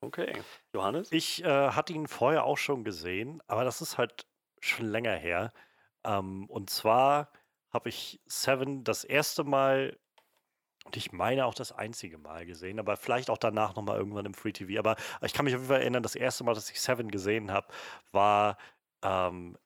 Okay. 0.00 0.42
Johannes? 0.72 1.12
Ich 1.12 1.44
äh, 1.44 1.70
hatte 1.70 1.92
ihn 1.92 2.08
vorher 2.08 2.42
auch 2.42 2.58
schon 2.58 2.82
gesehen, 2.82 3.40
aber 3.46 3.62
das 3.62 3.80
ist 3.80 3.96
halt 3.96 4.26
schon 4.58 4.86
länger 4.86 5.14
her. 5.14 5.52
Ähm, 6.02 6.50
und 6.50 6.70
zwar 6.70 7.30
habe 7.76 7.90
ich 7.90 8.20
Seven 8.26 8.84
das 8.84 9.04
erste 9.04 9.44
Mal 9.44 9.96
und 10.86 10.96
ich 10.96 11.12
meine 11.12 11.44
auch 11.44 11.54
das 11.54 11.72
einzige 11.72 12.16
Mal 12.16 12.46
gesehen, 12.46 12.78
aber 12.78 12.96
vielleicht 12.96 13.28
auch 13.28 13.38
danach 13.38 13.74
nochmal 13.74 13.98
irgendwann 13.98 14.24
im 14.24 14.34
Free 14.34 14.52
TV. 14.52 14.78
Aber 14.78 14.96
ich 15.20 15.34
kann 15.34 15.44
mich 15.44 15.54
auf 15.54 15.60
jeden 15.60 15.68
Fall 15.68 15.80
erinnern, 15.82 16.02
das 16.02 16.14
erste 16.14 16.44
Mal, 16.44 16.54
dass 16.54 16.70
ich 16.70 16.80
Seven 16.80 17.10
gesehen 17.10 17.50
habe, 17.50 17.68
war 18.12 18.56
ähm, 19.02 19.58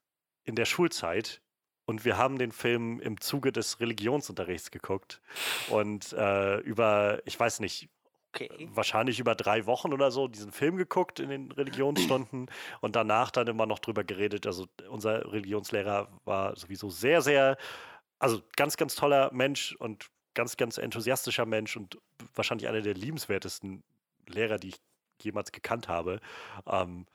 in 0.44 0.56
der 0.56 0.64
Schulzeit. 0.64 1.40
Und 1.84 2.04
wir 2.04 2.16
haben 2.16 2.38
den 2.38 2.52
Film 2.52 3.00
im 3.00 3.20
Zuge 3.20 3.52
des 3.52 3.80
Religionsunterrichts 3.80 4.70
geguckt. 4.70 5.20
Und 5.70 6.12
äh, 6.14 6.58
über, 6.60 7.20
ich 7.26 7.38
weiß 7.38 7.60
nicht, 7.60 7.90
Okay. 8.32 8.48
wahrscheinlich 8.72 9.18
über 9.18 9.34
drei 9.34 9.66
Wochen 9.66 9.92
oder 9.92 10.12
so 10.12 10.28
diesen 10.28 10.52
Film 10.52 10.76
geguckt 10.76 11.18
in 11.18 11.30
den 11.30 11.50
Religionsstunden 11.50 12.48
und 12.80 12.94
danach 12.94 13.32
dann 13.32 13.48
immer 13.48 13.66
noch 13.66 13.80
drüber 13.80 14.04
geredet. 14.04 14.46
Also 14.46 14.66
unser 14.88 15.32
Religionslehrer 15.32 16.08
war 16.24 16.56
sowieso 16.56 16.90
sehr, 16.90 17.22
sehr, 17.22 17.56
also 18.20 18.42
ganz, 18.56 18.76
ganz 18.76 18.94
toller 18.94 19.32
Mensch 19.32 19.74
und 19.76 20.10
ganz, 20.34 20.56
ganz 20.56 20.78
enthusiastischer 20.78 21.46
Mensch 21.46 21.76
und 21.76 21.98
wahrscheinlich 22.34 22.68
einer 22.68 22.82
der 22.82 22.94
liebenswertesten 22.94 23.82
Lehrer, 24.28 24.58
die 24.58 24.68
ich 24.68 24.80
jemals 25.20 25.50
gekannt 25.52 25.88
habe. 25.88 26.20
Ähm, 26.66 27.06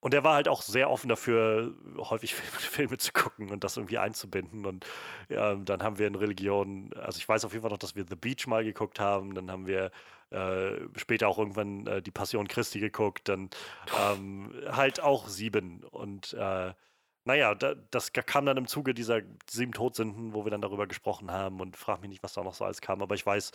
und 0.00 0.12
er 0.12 0.22
war 0.22 0.34
halt 0.34 0.48
auch 0.48 0.60
sehr 0.60 0.90
offen 0.90 1.08
dafür, 1.08 1.74
häufig 1.96 2.34
Filme, 2.34 2.98
zu 2.98 3.12
gucken 3.12 3.50
und 3.50 3.64
das 3.64 3.76
irgendwie 3.76 3.98
einzubinden. 3.98 4.66
Und 4.66 4.86
ähm, 5.30 5.64
dann 5.64 5.82
haben 5.82 5.98
wir 5.98 6.06
in 6.06 6.14
Religion, 6.14 6.92
also 6.94 7.18
ich 7.18 7.28
weiß 7.28 7.44
auf 7.44 7.52
jeden 7.52 7.62
Fall 7.62 7.70
noch, 7.70 7.78
dass 7.78 7.96
wir 7.96 8.04
The 8.08 8.16
Beach 8.16 8.46
mal 8.46 8.64
geguckt 8.64 9.00
haben. 9.00 9.34
Dann 9.34 9.50
haben 9.50 9.66
wir 9.66 9.90
äh, 10.30 10.78
später 10.96 11.28
auch 11.28 11.38
irgendwann 11.38 11.86
äh, 11.86 12.02
die 12.02 12.10
Passion 12.10 12.48
Christi 12.48 12.80
geguckt. 12.80 13.28
Dann 13.28 13.50
ähm, 13.98 14.52
halt 14.70 15.00
auch 15.00 15.26
Sieben. 15.26 15.82
Und 15.84 16.34
äh, 16.34 16.74
naja, 17.24 17.54
da, 17.54 17.74
das 17.90 18.12
kam 18.12 18.46
dann 18.46 18.56
im 18.56 18.66
Zuge 18.66 18.94
dieser 18.94 19.22
sieben 19.48 19.72
Todsünden, 19.72 20.34
wo 20.34 20.44
wir 20.44 20.50
dann 20.50 20.62
darüber 20.62 20.86
gesprochen 20.86 21.30
haben 21.30 21.60
und 21.60 21.76
frag 21.76 22.00
mich 22.00 22.10
nicht, 22.10 22.22
was 22.22 22.34
da 22.34 22.42
noch 22.42 22.54
so 22.54 22.64
alles 22.64 22.80
kam. 22.80 23.02
Aber 23.02 23.14
ich 23.14 23.24
weiß, 23.24 23.52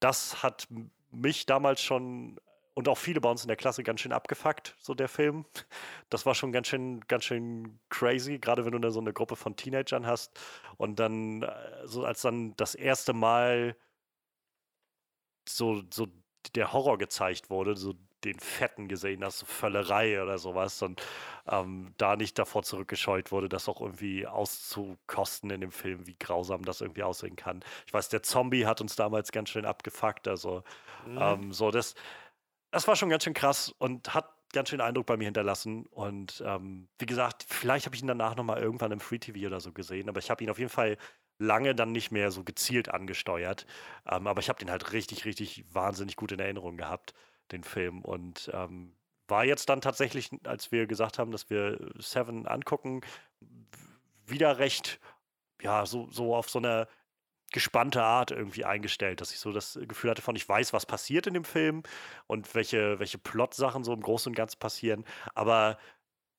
das 0.00 0.42
hat 0.42 0.68
mich 1.10 1.46
damals 1.46 1.80
schon 1.80 2.38
und 2.74 2.88
auch 2.88 2.98
viele 2.98 3.20
bei 3.20 3.30
uns 3.30 3.42
in 3.42 3.48
der 3.48 3.56
Klasse 3.56 3.84
ganz 3.84 4.00
schön 4.00 4.12
abgefuckt, 4.12 4.76
so 4.80 4.94
der 4.94 5.08
Film. 5.08 5.46
Das 6.10 6.26
war 6.26 6.34
schon 6.34 6.52
ganz 6.52 6.66
schön, 6.68 7.00
ganz 7.06 7.24
schön 7.24 7.78
crazy, 7.88 8.38
gerade 8.38 8.64
wenn 8.64 8.72
du 8.72 8.78
da 8.80 8.90
so 8.90 9.00
eine 9.00 9.12
Gruppe 9.12 9.36
von 9.36 9.56
Teenagern 9.56 10.06
hast 10.06 10.38
und 10.76 10.98
dann, 10.98 11.42
äh, 11.42 11.86
so 11.86 12.04
als 12.04 12.22
dann 12.22 12.56
das 12.56 12.74
erste 12.74 13.12
Mal 13.12 13.76
so, 15.48 15.82
so 15.92 16.08
der 16.54 16.72
Horror 16.72 16.98
gezeigt 16.98 17.48
wurde, 17.48 17.76
so 17.76 17.94
den 18.24 18.40
Fetten 18.40 18.88
gesehen 18.88 19.24
hast, 19.24 19.38
so 19.40 19.46
Völlerei 19.46 20.22
oder 20.22 20.38
sowas 20.38 20.82
und 20.82 21.02
ähm, 21.46 21.94
da 21.98 22.16
nicht 22.16 22.38
davor 22.38 22.62
zurückgescheut 22.62 23.32
wurde, 23.32 23.48
das 23.48 23.68
auch 23.68 23.80
irgendwie 23.80 24.26
auszukosten 24.26 25.50
in 25.50 25.60
dem 25.60 25.72
Film, 25.72 26.06
wie 26.06 26.16
grausam 26.18 26.64
das 26.64 26.80
irgendwie 26.80 27.02
aussehen 27.02 27.36
kann. 27.36 27.60
Ich 27.86 27.92
weiß, 27.92 28.08
der 28.08 28.22
Zombie 28.22 28.66
hat 28.66 28.80
uns 28.80 28.96
damals 28.96 29.32
ganz 29.32 29.50
schön 29.50 29.66
abgefuckt, 29.66 30.28
also 30.28 30.62
Mhm. 31.04 31.38
ähm, 31.38 31.52
so 31.52 31.70
das, 31.70 31.94
das 32.70 32.88
war 32.88 32.96
schon 32.96 33.08
ganz 33.10 33.24
schön 33.24 33.34
krass 33.34 33.68
und 33.78 34.14
hat 34.14 34.30
ganz 34.52 34.68
schön 34.68 34.80
Eindruck 34.80 35.06
bei 35.06 35.16
mir 35.16 35.24
hinterlassen 35.24 35.86
und 35.86 36.42
ähm, 36.46 36.88
wie 36.98 37.06
gesagt, 37.06 37.44
vielleicht 37.48 37.86
habe 37.86 37.96
ich 37.96 38.02
ihn 38.02 38.08
danach 38.08 38.36
nochmal 38.36 38.60
irgendwann 38.62 38.92
im 38.92 39.00
Free 39.00 39.18
TV 39.18 39.46
oder 39.46 39.60
so 39.60 39.72
gesehen, 39.72 40.08
aber 40.08 40.20
ich 40.20 40.30
habe 40.30 40.44
ihn 40.44 40.50
auf 40.50 40.58
jeden 40.58 40.70
Fall 40.70 40.96
lange 41.38 41.74
dann 41.74 41.90
nicht 41.92 42.12
mehr 42.12 42.30
so 42.30 42.44
gezielt 42.44 42.88
angesteuert, 42.88 43.66
ähm, 44.08 44.26
aber 44.26 44.40
ich 44.40 44.48
habe 44.48 44.58
den 44.58 44.70
halt 44.70 44.92
richtig, 44.92 45.24
richtig 45.24 45.64
wahnsinnig 45.74 46.16
gut 46.16 46.32
in 46.32 46.38
Erinnerung 46.40 46.76
gehabt, 46.76 47.14
den 47.54 47.64
Film. 47.64 48.02
Und 48.02 48.50
ähm, 48.52 48.92
war 49.28 49.44
jetzt 49.44 49.68
dann 49.68 49.80
tatsächlich, 49.80 50.30
als 50.44 50.72
wir 50.72 50.86
gesagt 50.86 51.18
haben, 51.18 51.32
dass 51.32 51.50
wir 51.50 51.78
Seven 51.98 52.46
angucken, 52.46 53.00
wieder 54.26 54.58
recht, 54.58 55.00
ja, 55.62 55.86
so, 55.86 56.08
so 56.10 56.34
auf 56.34 56.50
so 56.50 56.58
einer 56.58 56.88
gespannte 57.52 58.02
Art 58.02 58.32
irgendwie 58.32 58.64
eingestellt, 58.64 59.20
dass 59.20 59.30
ich 59.30 59.38
so 59.38 59.52
das 59.52 59.78
Gefühl 59.86 60.10
hatte 60.10 60.22
von, 60.22 60.34
ich 60.34 60.48
weiß, 60.48 60.72
was 60.72 60.86
passiert 60.86 61.26
in 61.26 61.34
dem 61.34 61.44
Film 61.44 61.84
und 62.26 62.52
welche, 62.54 62.98
welche 62.98 63.18
Plot-Sachen 63.18 63.84
so 63.84 63.92
im 63.92 64.00
Großen 64.00 64.30
und 64.30 64.34
Ganzen 64.34 64.58
passieren, 64.58 65.04
aber 65.34 65.78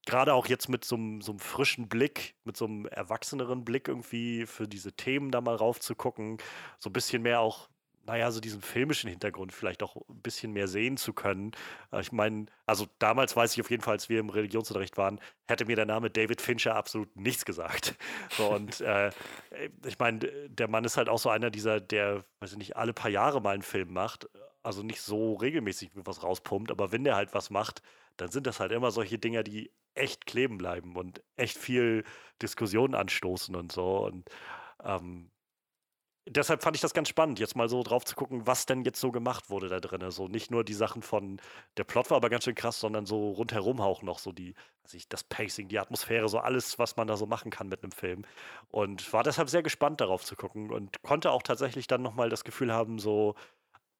gerade 0.05 0.34
auch 0.34 0.48
jetzt 0.48 0.69
mit 0.69 0.86
so 0.86 0.98
so 1.22 1.31
einem 1.31 1.39
frischen 1.39 1.88
Blick, 1.88 2.36
mit 2.43 2.57
so 2.57 2.65
einem 2.65 2.86
erwachseneren 2.86 3.65
Blick 3.65 3.88
irgendwie 3.88 4.45
für 4.45 4.67
diese 4.67 4.93
Themen 4.93 5.31
da 5.31 5.41
mal 5.41 5.55
raufzugucken, 5.55 6.38
so 6.79 6.89
ein 6.89 6.93
bisschen 6.93 7.22
mehr 7.22 7.39
auch, 7.39 7.69
naja, 8.05 8.31
so 8.31 8.39
diesen 8.39 8.62
filmischen 8.62 9.09
Hintergrund 9.09 9.51
vielleicht 9.53 9.81
auch 9.83 9.95
ein 10.09 10.21
bisschen 10.21 10.53
mehr 10.53 10.67
sehen 10.67 10.97
zu 10.97 11.13
können. 11.13 11.51
Äh, 11.91 12.01
Ich 12.01 12.12
meine, 12.12 12.45
also 12.65 12.88
damals 13.00 13.35
weiß 13.35 13.53
ich 13.53 13.62
auf 13.62 13.71
jeden 13.71 13.81
Fall, 13.83 13.93
als 13.93 14.09
wir 14.09 14.19
im 14.19 14.29
Religionsunterricht 14.29 14.97
waren, 14.97 15.19
hätte 15.47 15.65
mir 15.65 15.75
der 15.75 15.85
Name 15.85 16.09
David 16.09 16.41
Fincher 16.41 16.75
absolut 16.75 17.15
nichts 17.15 17.45
gesagt. 17.45 17.95
So, 18.29 18.47
und 18.53 18.81
äh, 18.81 19.12
ich 19.85 20.00
meine, 20.00 20.19
der 20.50 20.67
Mann 20.67 20.85
ist 20.85 20.97
halt 20.97 21.09
auch 21.09 21.19
so 21.19 21.29
einer 21.29 21.50
dieser, 21.50 21.79
der, 21.81 22.25
weiß 22.39 22.51
ich 22.53 22.57
nicht, 22.57 22.77
alle 22.77 22.93
paar 22.93 23.12
Jahre 23.12 23.41
mal 23.41 23.53
einen 23.53 23.63
Film 23.63 23.93
macht. 23.93 24.29
Also 24.63 24.81
nicht 24.83 25.01
so 25.01 25.33
regelmäßig 25.35 25.91
was 25.95 26.24
rauspumpt, 26.24 26.71
aber 26.71 26.91
wenn 26.91 27.03
der 27.03 27.15
halt 27.15 27.33
was 27.33 27.50
macht, 27.51 27.81
dann 28.17 28.31
sind 28.31 28.47
das 28.47 28.59
halt 28.59 28.71
immer 28.71 28.91
solche 28.91 29.19
Dinger, 29.19 29.43
die 29.43 29.71
echt 29.93 30.25
kleben 30.25 30.57
bleiben 30.57 30.95
und 30.95 31.21
echt 31.38 31.57
viel 31.57 32.03
Diskussion 32.41 32.95
anstoßen 32.95 33.55
und 33.55 33.71
so. 33.71 34.05
Und 34.05 34.29
ähm, 34.83 35.31
deshalb 36.27 36.63
fand 36.63 36.75
ich 36.75 36.82
das 36.82 36.94
ganz 36.94 37.10
spannend, 37.10 37.39
jetzt 37.39 37.55
mal 37.55 37.70
so 37.70 37.84
drauf 37.84 38.05
zu 38.05 38.15
gucken, 38.15 38.48
was 38.48 38.65
denn 38.65 38.84
jetzt 38.84 39.00
so 39.00 39.12
gemacht 39.12 39.50
wurde 39.50 39.70
da 39.70 39.79
drin. 39.79 40.10
So 40.12 40.27
nicht 40.27 40.51
nur 40.51 40.63
die 40.63 40.74
Sachen 40.74 41.01
von, 41.01 41.39
der 41.77 41.84
Plot 41.84 42.10
war 42.10 42.17
aber 42.17 42.29
ganz 42.29 42.44
schön 42.46 42.55
krass, 42.55 42.79
sondern 42.79 43.05
so 43.05 43.32
rundherum 43.32 43.79
auch 43.82 44.01
noch 44.01 44.20
so 44.20 44.32
die, 44.32 44.55
weiß 44.84 44.96
ich, 44.96 45.08
das 45.08 45.24
Pacing, 45.24 45.67
die 45.67 45.79
Atmosphäre, 45.79 46.27
so 46.29 46.39
alles, 46.39 46.79
was 46.79 46.98
man 46.98 47.08
da 47.08 47.17
so 47.17 47.25
machen 47.25 47.51
kann 47.51 47.70
mit 47.70 47.84
einem 47.84 47.91
Film. 47.91 48.25
Und 48.70 49.12
war 49.13 49.24
deshalb 49.24 49.50
sehr 49.50 49.63
gespannt 49.63 50.01
darauf 50.01 50.24
zu 50.24 50.36
gucken 50.36 50.72
und 50.72 51.01
konnte 51.03 51.32
auch 51.32 51.44
tatsächlich 51.44 51.88
dann 51.88 52.01
nochmal 52.01 52.29
das 52.29 52.44
Gefühl 52.44 52.74
haben, 52.74 53.00
so 53.00 53.36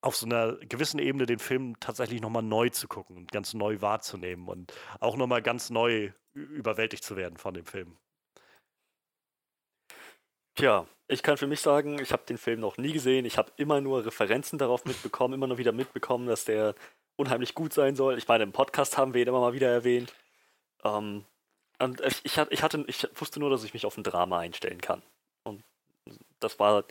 auf 0.01 0.15
so 0.15 0.25
einer 0.25 0.53
gewissen 0.58 1.00
Ebene 1.00 1.25
den 1.25 1.39
Film 1.39 1.79
tatsächlich 1.79 2.22
nochmal 2.22 2.44
neu 2.44 2.70
zu 2.70 2.88
gucken 2.88 3.17
und 3.17 3.32
ganz 3.32 3.53
neu 3.53 3.82
wahrzunehmen 3.82 4.48
und 4.48 4.74
auch 5.00 5.17
nochmal 5.17 5.41
ganz 5.41 5.70
neu 5.72 6.12
überwältigt 6.34 7.03
zu 7.03 7.15
werden 7.15 7.38
von 7.38 7.53
dem 7.53 7.65
Film. 7.65 7.98
Tja, 10.55 10.88
ich 11.07 11.21
kann 11.21 11.38
für 11.38 11.47
mich 11.47 11.59
sagen, 11.62 12.00
ich 12.00 12.12
habe 12.12 12.24
den 12.25 12.38
Film 12.38 12.59
noch 12.59 12.77
nie 12.77 12.93
gesehen. 12.93 13.25
Ich 13.25 13.38
habe 13.38 13.51
immer 13.57 13.81
nur 13.81 14.05
Referenzen 14.05 14.57
darauf 14.57 14.85
mitbekommen, 14.85 15.33
immer 15.33 15.47
nur 15.47 15.57
wieder 15.57 15.71
mitbekommen, 15.71 16.27
dass 16.27 16.45
der 16.45 16.75
unheimlich 17.17 17.53
gut 17.55 17.74
sein 17.74 17.95
soll. 17.95 18.17
Ich 18.17 18.27
meine, 18.27 18.43
im 18.43 18.51
Podcast 18.51 18.97
haben 18.97 19.13
wir 19.13 19.21
ihn 19.21 19.27
immer 19.27 19.39
mal 19.41 19.53
wieder 19.53 19.69
erwähnt. 19.69 20.13
Ähm, 20.83 21.25
und 21.79 22.00
ich, 22.01 22.21
ich, 22.24 22.38
hat- 22.39 22.51
ich, 22.51 22.63
hatte, 22.63 22.83
ich 22.88 23.05
wusste 23.19 23.39
nur, 23.39 23.50
dass 23.50 23.63
ich 23.63 23.74
mich 23.74 23.85
auf 23.85 23.97
ein 23.97 24.03
Drama 24.03 24.39
einstellen 24.39 24.79
kann. 24.81 25.01
Und 25.43 25.62
das 26.39 26.57
war 26.57 26.85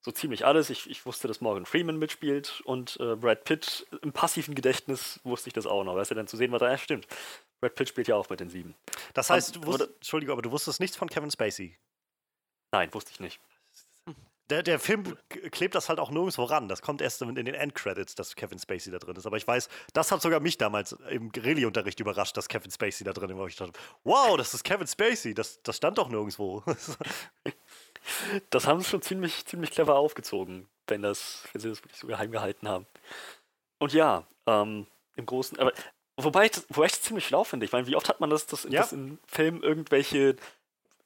so 0.00 0.12
ziemlich 0.12 0.46
alles. 0.46 0.70
Ich, 0.70 0.88
ich 0.88 1.04
wusste, 1.04 1.26
dass 1.26 1.40
Morgan 1.40 1.66
Freeman 1.66 1.98
mitspielt 1.98 2.60
und 2.64 2.98
äh, 3.00 3.16
Brad 3.16 3.44
Pitt 3.44 3.86
im 4.02 4.12
passiven 4.12 4.54
Gedächtnis 4.54 5.18
wusste 5.24 5.48
ich 5.48 5.54
das 5.54 5.66
auch 5.66 5.82
noch. 5.82 5.96
Weißt 5.96 6.12
du, 6.12 6.14
dann 6.14 6.28
zu 6.28 6.36
sehen, 6.36 6.52
was 6.52 6.60
da 6.60 6.70
ja, 6.70 6.78
stimmt. 6.78 7.06
Brad 7.60 7.74
Pitt 7.74 7.88
spielt 7.88 8.06
ja 8.06 8.14
auch 8.14 8.30
mit 8.30 8.38
den 8.38 8.48
sieben. 8.48 8.76
Das 9.14 9.28
heißt, 9.28 9.56
du 9.56 9.66
wusst, 9.66 9.82
oder- 9.82 9.92
Entschuldigung, 9.96 10.32
aber 10.34 10.42
du 10.42 10.52
wusstest 10.52 10.78
nichts 10.78 10.96
von 10.96 11.08
Kevin 11.08 11.30
Spacey. 11.32 11.76
Nein, 12.72 12.92
wusste 12.92 13.10
ich 13.12 13.20
nicht. 13.20 13.40
Der, 14.50 14.62
der 14.62 14.78
Film 14.78 15.16
klebt 15.50 15.74
das 15.74 15.90
halt 15.90 16.00
auch 16.00 16.10
nirgendwo 16.10 16.44
ran. 16.44 16.68
Das 16.68 16.80
kommt 16.80 17.02
erst 17.02 17.20
in 17.20 17.34
den 17.34 17.48
Endcredits, 17.48 18.14
dass 18.14 18.34
Kevin 18.34 18.58
Spacey 18.58 18.90
da 18.90 18.98
drin 18.98 19.14
ist. 19.14 19.26
Aber 19.26 19.36
ich 19.36 19.46
weiß, 19.46 19.68
das 19.92 20.10
hat 20.10 20.22
sogar 20.22 20.40
mich 20.40 20.56
damals 20.56 20.92
im 21.10 21.30
Rallye-Unterricht 21.36 22.00
überrascht, 22.00 22.34
dass 22.34 22.48
Kevin 22.48 22.70
Spacey 22.70 23.04
da 23.04 23.12
drin 23.12 23.36
war. 23.36 23.46
Ich 23.46 23.56
dachte, 23.56 23.78
wow, 24.04 24.38
das 24.38 24.54
ist 24.54 24.64
Kevin 24.64 24.86
Spacey. 24.86 25.34
Das, 25.34 25.62
das 25.62 25.76
stand 25.76 25.98
doch 25.98 26.08
nirgendwo. 26.08 26.62
Das 28.48 28.66
haben 28.66 28.80
sie 28.80 28.88
schon 28.88 29.02
ziemlich, 29.02 29.44
ziemlich 29.44 29.70
clever 29.70 29.96
aufgezogen, 29.96 30.66
wenn, 30.86 31.02
das, 31.02 31.42
wenn 31.52 31.60
sie 31.60 31.68
das 31.68 31.82
wirklich 31.82 31.98
so 32.00 32.06
geheim 32.06 32.30
gehalten 32.30 32.66
haben. 32.66 32.86
Und 33.78 33.92
ja, 33.92 34.24
ähm, 34.46 34.86
im 35.16 35.26
Großen, 35.26 35.58
aber 35.58 35.72
Wobei 36.20 36.46
ich, 36.46 36.50
das, 36.52 36.66
wobei 36.70 36.86
ich 36.86 36.92
das 36.92 37.02
ziemlich 37.02 37.26
schlau 37.26 37.44
finde. 37.44 37.64
Ich 37.64 37.70
meine, 37.70 37.86
wie 37.86 37.94
oft 37.94 38.08
hat 38.08 38.18
man 38.18 38.28
das, 38.28 38.46
dass, 38.46 38.64
Ja. 38.64 38.80
dass 38.80 38.92
in 38.92 39.18
Filmen 39.26 39.62
irgendwelche 39.62 40.34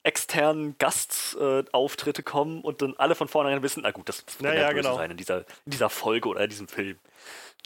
externen 0.05 0.77
Gastauftritte 0.79 2.23
kommen 2.23 2.61
und 2.63 2.83
dann 2.83 2.95
alle 2.97 3.15
von 3.15 3.29
vornherein 3.29 3.63
wissen, 3.63 3.83
na 3.85 3.91
gut, 3.93 4.09
das, 4.09 4.25
das 4.25 4.41
wird 4.41 4.55
Ja, 4.55 4.61
ja, 4.61 4.73
genau. 4.73 4.97
sein 4.97 5.11
in 5.13 5.17
dieser, 5.17 5.41
in 5.65 5.71
dieser 5.71 5.91
Folge 5.91 6.29
oder 6.29 6.43
in 6.43 6.51
diesem 6.51 6.69
Film. 6.69 6.99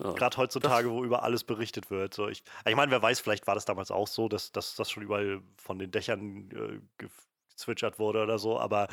Ja. 0.00 0.12
Gerade 0.12 0.36
heutzutage, 0.36 0.90
wo 0.90 1.02
über 1.04 1.22
alles 1.22 1.44
berichtet 1.44 1.90
wird. 1.90 2.12
So, 2.12 2.28
ich 2.28 2.42
ich 2.66 2.76
meine, 2.76 2.90
wer 2.92 3.00
weiß, 3.00 3.20
vielleicht 3.20 3.46
war 3.46 3.54
das 3.54 3.64
damals 3.64 3.90
auch 3.90 4.06
so, 4.06 4.28
dass, 4.28 4.52
das 4.52 4.90
schon 4.90 5.02
überall 5.02 5.40
von 5.56 5.78
den 5.78 5.90
Dächern 5.90 6.50
äh, 6.50 7.06
gezwitschert 7.54 7.98
wurde 7.98 8.22
oder 8.22 8.38
so, 8.38 8.60
aber 8.60 8.88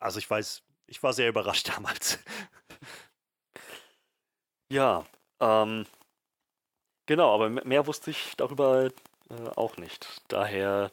also 0.00 0.18
ich 0.18 0.28
weiß, 0.28 0.62
ich 0.88 1.00
war 1.04 1.12
sehr 1.12 1.28
überrascht 1.28 1.68
damals. 1.76 2.18
Ja, 4.70 5.04
ähm, 5.40 5.86
genau, 7.06 7.32
aber 7.34 7.48
me- 7.50 7.62
mehr 7.64 7.86
wusste 7.86 8.10
ich 8.10 8.32
darüber 8.36 8.86
äh, 9.30 9.48
auch 9.54 9.76
nicht. 9.76 10.20
Daher 10.28 10.90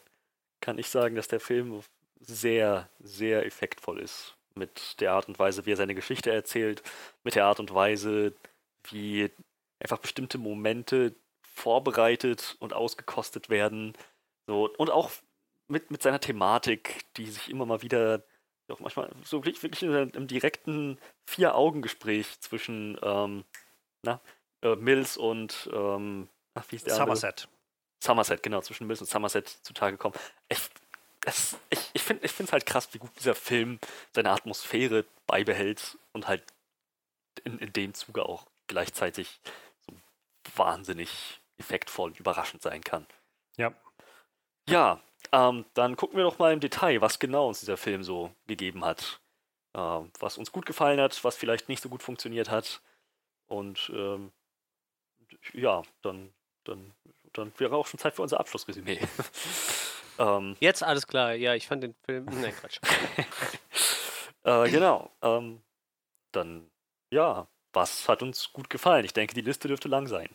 kann 0.65 0.79
ich 0.79 0.89
sagen, 0.89 1.15
dass 1.15 1.27
der 1.27 1.39
Film 1.39 1.84
sehr, 2.19 2.89
sehr 3.00 3.45
effektvoll 3.45 4.00
ist. 4.00 4.36
Mit 4.55 5.00
der 5.00 5.12
Art 5.12 5.27
und 5.27 5.38
Weise, 5.38 5.67
wie 5.67 5.74
er 5.74 5.77
seine 5.77 5.93
Geschichte 5.93 6.31
erzählt, 6.31 6.81
mit 7.24 7.36
der 7.36 7.45
Art 7.45 7.60
und 7.60 7.72
Weise, 7.72 8.34
wie 8.89 9.29
einfach 9.79 10.00
bestimmte 10.00 10.39
Momente 10.39 11.13
vorbereitet 11.43 12.57
und 12.60 12.74
ausgekostet 12.74 13.50
werden. 13.50 13.93
So, 14.48 14.67
und 14.77 14.89
auch 14.89 15.12
mit, 15.67 15.91
mit 15.91 16.01
seiner 16.01 16.19
Thematik, 16.19 17.05
die 17.17 17.27
sich 17.27 17.51
immer 17.51 17.67
mal 17.67 17.84
wieder, 17.84 18.24
auch 18.67 18.79
manchmal 18.79 19.12
so 19.24 19.45
wirklich, 19.45 19.62
wirklich 19.62 19.84
im 19.84 20.27
direkten 20.27 20.98
Vier-Augen-Gespräch 21.27 22.39
zwischen 22.39 22.98
ähm, 23.03 23.43
na, 24.01 24.19
äh, 24.63 24.75
Mills 24.77 25.15
und 25.15 25.69
ähm, 25.72 26.27
ach, 26.55 26.65
wie 26.69 26.77
ist 26.77 26.88
der 26.88 26.95
andere? 26.95 27.45
Somerset. 28.00 28.44
Genau, 28.44 28.62
zwischen 28.62 28.88
Mills 28.88 29.02
und 29.02 29.10
Somerset 29.10 29.48
zutage 29.48 29.98
kommen. 29.98 30.16
Ich, 30.50 30.60
es, 31.25 31.58
ich, 31.70 31.80
ich 31.94 32.02
finde 32.02 32.25
es 32.25 32.52
halt 32.52 32.66
krass, 32.66 32.90
wie 32.94 33.00
gut 33.00 33.12
dieser 33.20 33.36
Film 33.36 33.80
seine 34.14 34.32
Atmosphäre 34.32 35.06
beibehält 35.28 35.98
und 36.14 36.28
halt 36.28 36.44
in, 37.44 37.58
in 37.60 37.74
dem 37.74 37.94
Zuge 37.94 38.25
auch 38.25 38.46
gleichzeitig 38.68 39.40
so 39.86 39.94
wahnsinnig 40.56 41.40
effektvoll 41.58 42.12
und 42.12 42.20
überraschend 42.20 42.62
sein 42.62 42.84
kann. 42.84 43.06
Ja. 43.58 43.74
Ja, 44.68 45.00
ähm, 45.32 45.66
dann 45.74 45.96
gucken 45.96 46.18
wir 46.18 46.24
doch 46.24 46.40
mal 46.40 46.54
im 46.54 46.60
Detail, 46.60 47.02
was 47.02 47.20
genau 47.20 47.48
uns 47.48 47.60
dieser 47.60 47.78
Film 47.78 48.04
so 48.04 48.34
gegeben 48.48 48.84
hat. 48.84 49.20
Ähm, 49.75 50.12
was 50.20 50.38
uns 50.38 50.52
gut 50.52 50.66
gefallen 50.66 51.00
hat, 51.00 51.24
was 51.24 51.36
vielleicht 51.36 51.70
nicht 51.70 51.82
so 51.82 51.90
gut 51.90 52.02
funktioniert 52.02 52.50
hat. 52.50 52.82
Und 53.48 53.92
ähm, 53.94 54.32
ja, 55.54 55.84
dann, 56.02 56.34
dann, 56.64 56.94
dann 57.38 57.51
wäre 57.58 57.75
auch 57.75 57.88
schon 57.88 58.00
Zeit 58.00 58.15
für 58.15 58.22
unser 58.22 58.39
Abschlussresümee. 58.39 59.00
ähm, 60.20 60.56
Jetzt 60.60 60.84
alles 60.84 61.08
klar. 61.08 61.34
Ja, 61.34 61.54
ich 61.56 61.68
fand 61.68 61.84
den 61.84 61.96
Film. 62.06 62.25
Nein, 62.25 62.54
Quatsch. 62.56 62.80
äh, 64.44 64.70
genau. 64.70 65.12
Ähm, 65.22 65.62
dann, 66.32 66.70
ja, 67.12 67.48
was 67.74 68.08
hat 68.08 68.22
uns 68.22 68.51
gut 68.51 68.70
gefallen? 68.70 69.06
Ich 69.06 69.13
denke, 69.13 69.34
die 69.34 69.42
Liste 69.42 69.68
dürfte 69.68 69.88
lang 69.88 70.08
sein. 70.08 70.30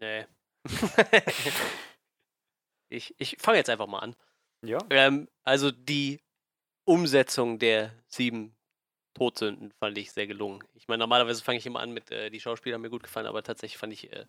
Nee. 0.00 0.26
ich 2.88 3.14
ich 3.18 3.36
fange 3.38 3.58
jetzt 3.58 3.70
einfach 3.70 3.86
mal 3.86 4.00
an. 4.00 4.16
Ja. 4.62 4.78
Ähm, 4.90 5.28
also 5.44 5.70
die 5.70 6.20
Umsetzung 6.84 7.58
der 7.58 7.92
sieben 8.08 8.56
Todsünden 9.14 9.72
fand 9.72 9.98
ich 9.98 10.12
sehr 10.12 10.26
gelungen. 10.26 10.64
Ich 10.74 10.88
meine, 10.88 11.00
normalerweise 11.00 11.42
fange 11.42 11.58
ich 11.58 11.66
immer 11.66 11.80
an 11.80 11.92
mit, 11.92 12.10
äh, 12.10 12.30
die 12.30 12.40
Schauspieler 12.40 12.74
haben 12.74 12.82
mir 12.82 12.90
gut 12.90 13.02
gefallen, 13.02 13.26
aber 13.26 13.42
tatsächlich 13.42 13.78
fand 13.78 13.92
ich 13.92 14.12
äh, 14.12 14.26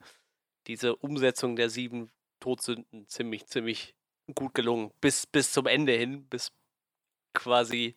diese 0.68 0.96
Umsetzung 0.96 1.56
der 1.56 1.70
sieben 1.70 2.12
Todsünden 2.40 3.08
ziemlich, 3.08 3.48
ziemlich 3.48 3.96
gut 4.36 4.54
gelungen. 4.54 4.92
Bis, 5.02 5.26
bis 5.26 5.52
zum 5.52 5.66
Ende 5.68 5.94
hin, 5.94 6.28
bis 6.28 6.52
quasi, 7.34 7.96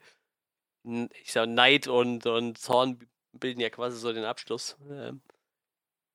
ich 0.84 1.32
sag, 1.32 1.48
Neid 1.48 1.88
und, 1.88 2.26
und 2.26 2.58
Zorn 2.58 3.08
bilden 3.32 3.60
ja 3.60 3.70
quasi 3.70 3.98
so 3.98 4.12
den 4.12 4.24
Abschluss. 4.24 4.76
Ähm, 4.90 5.20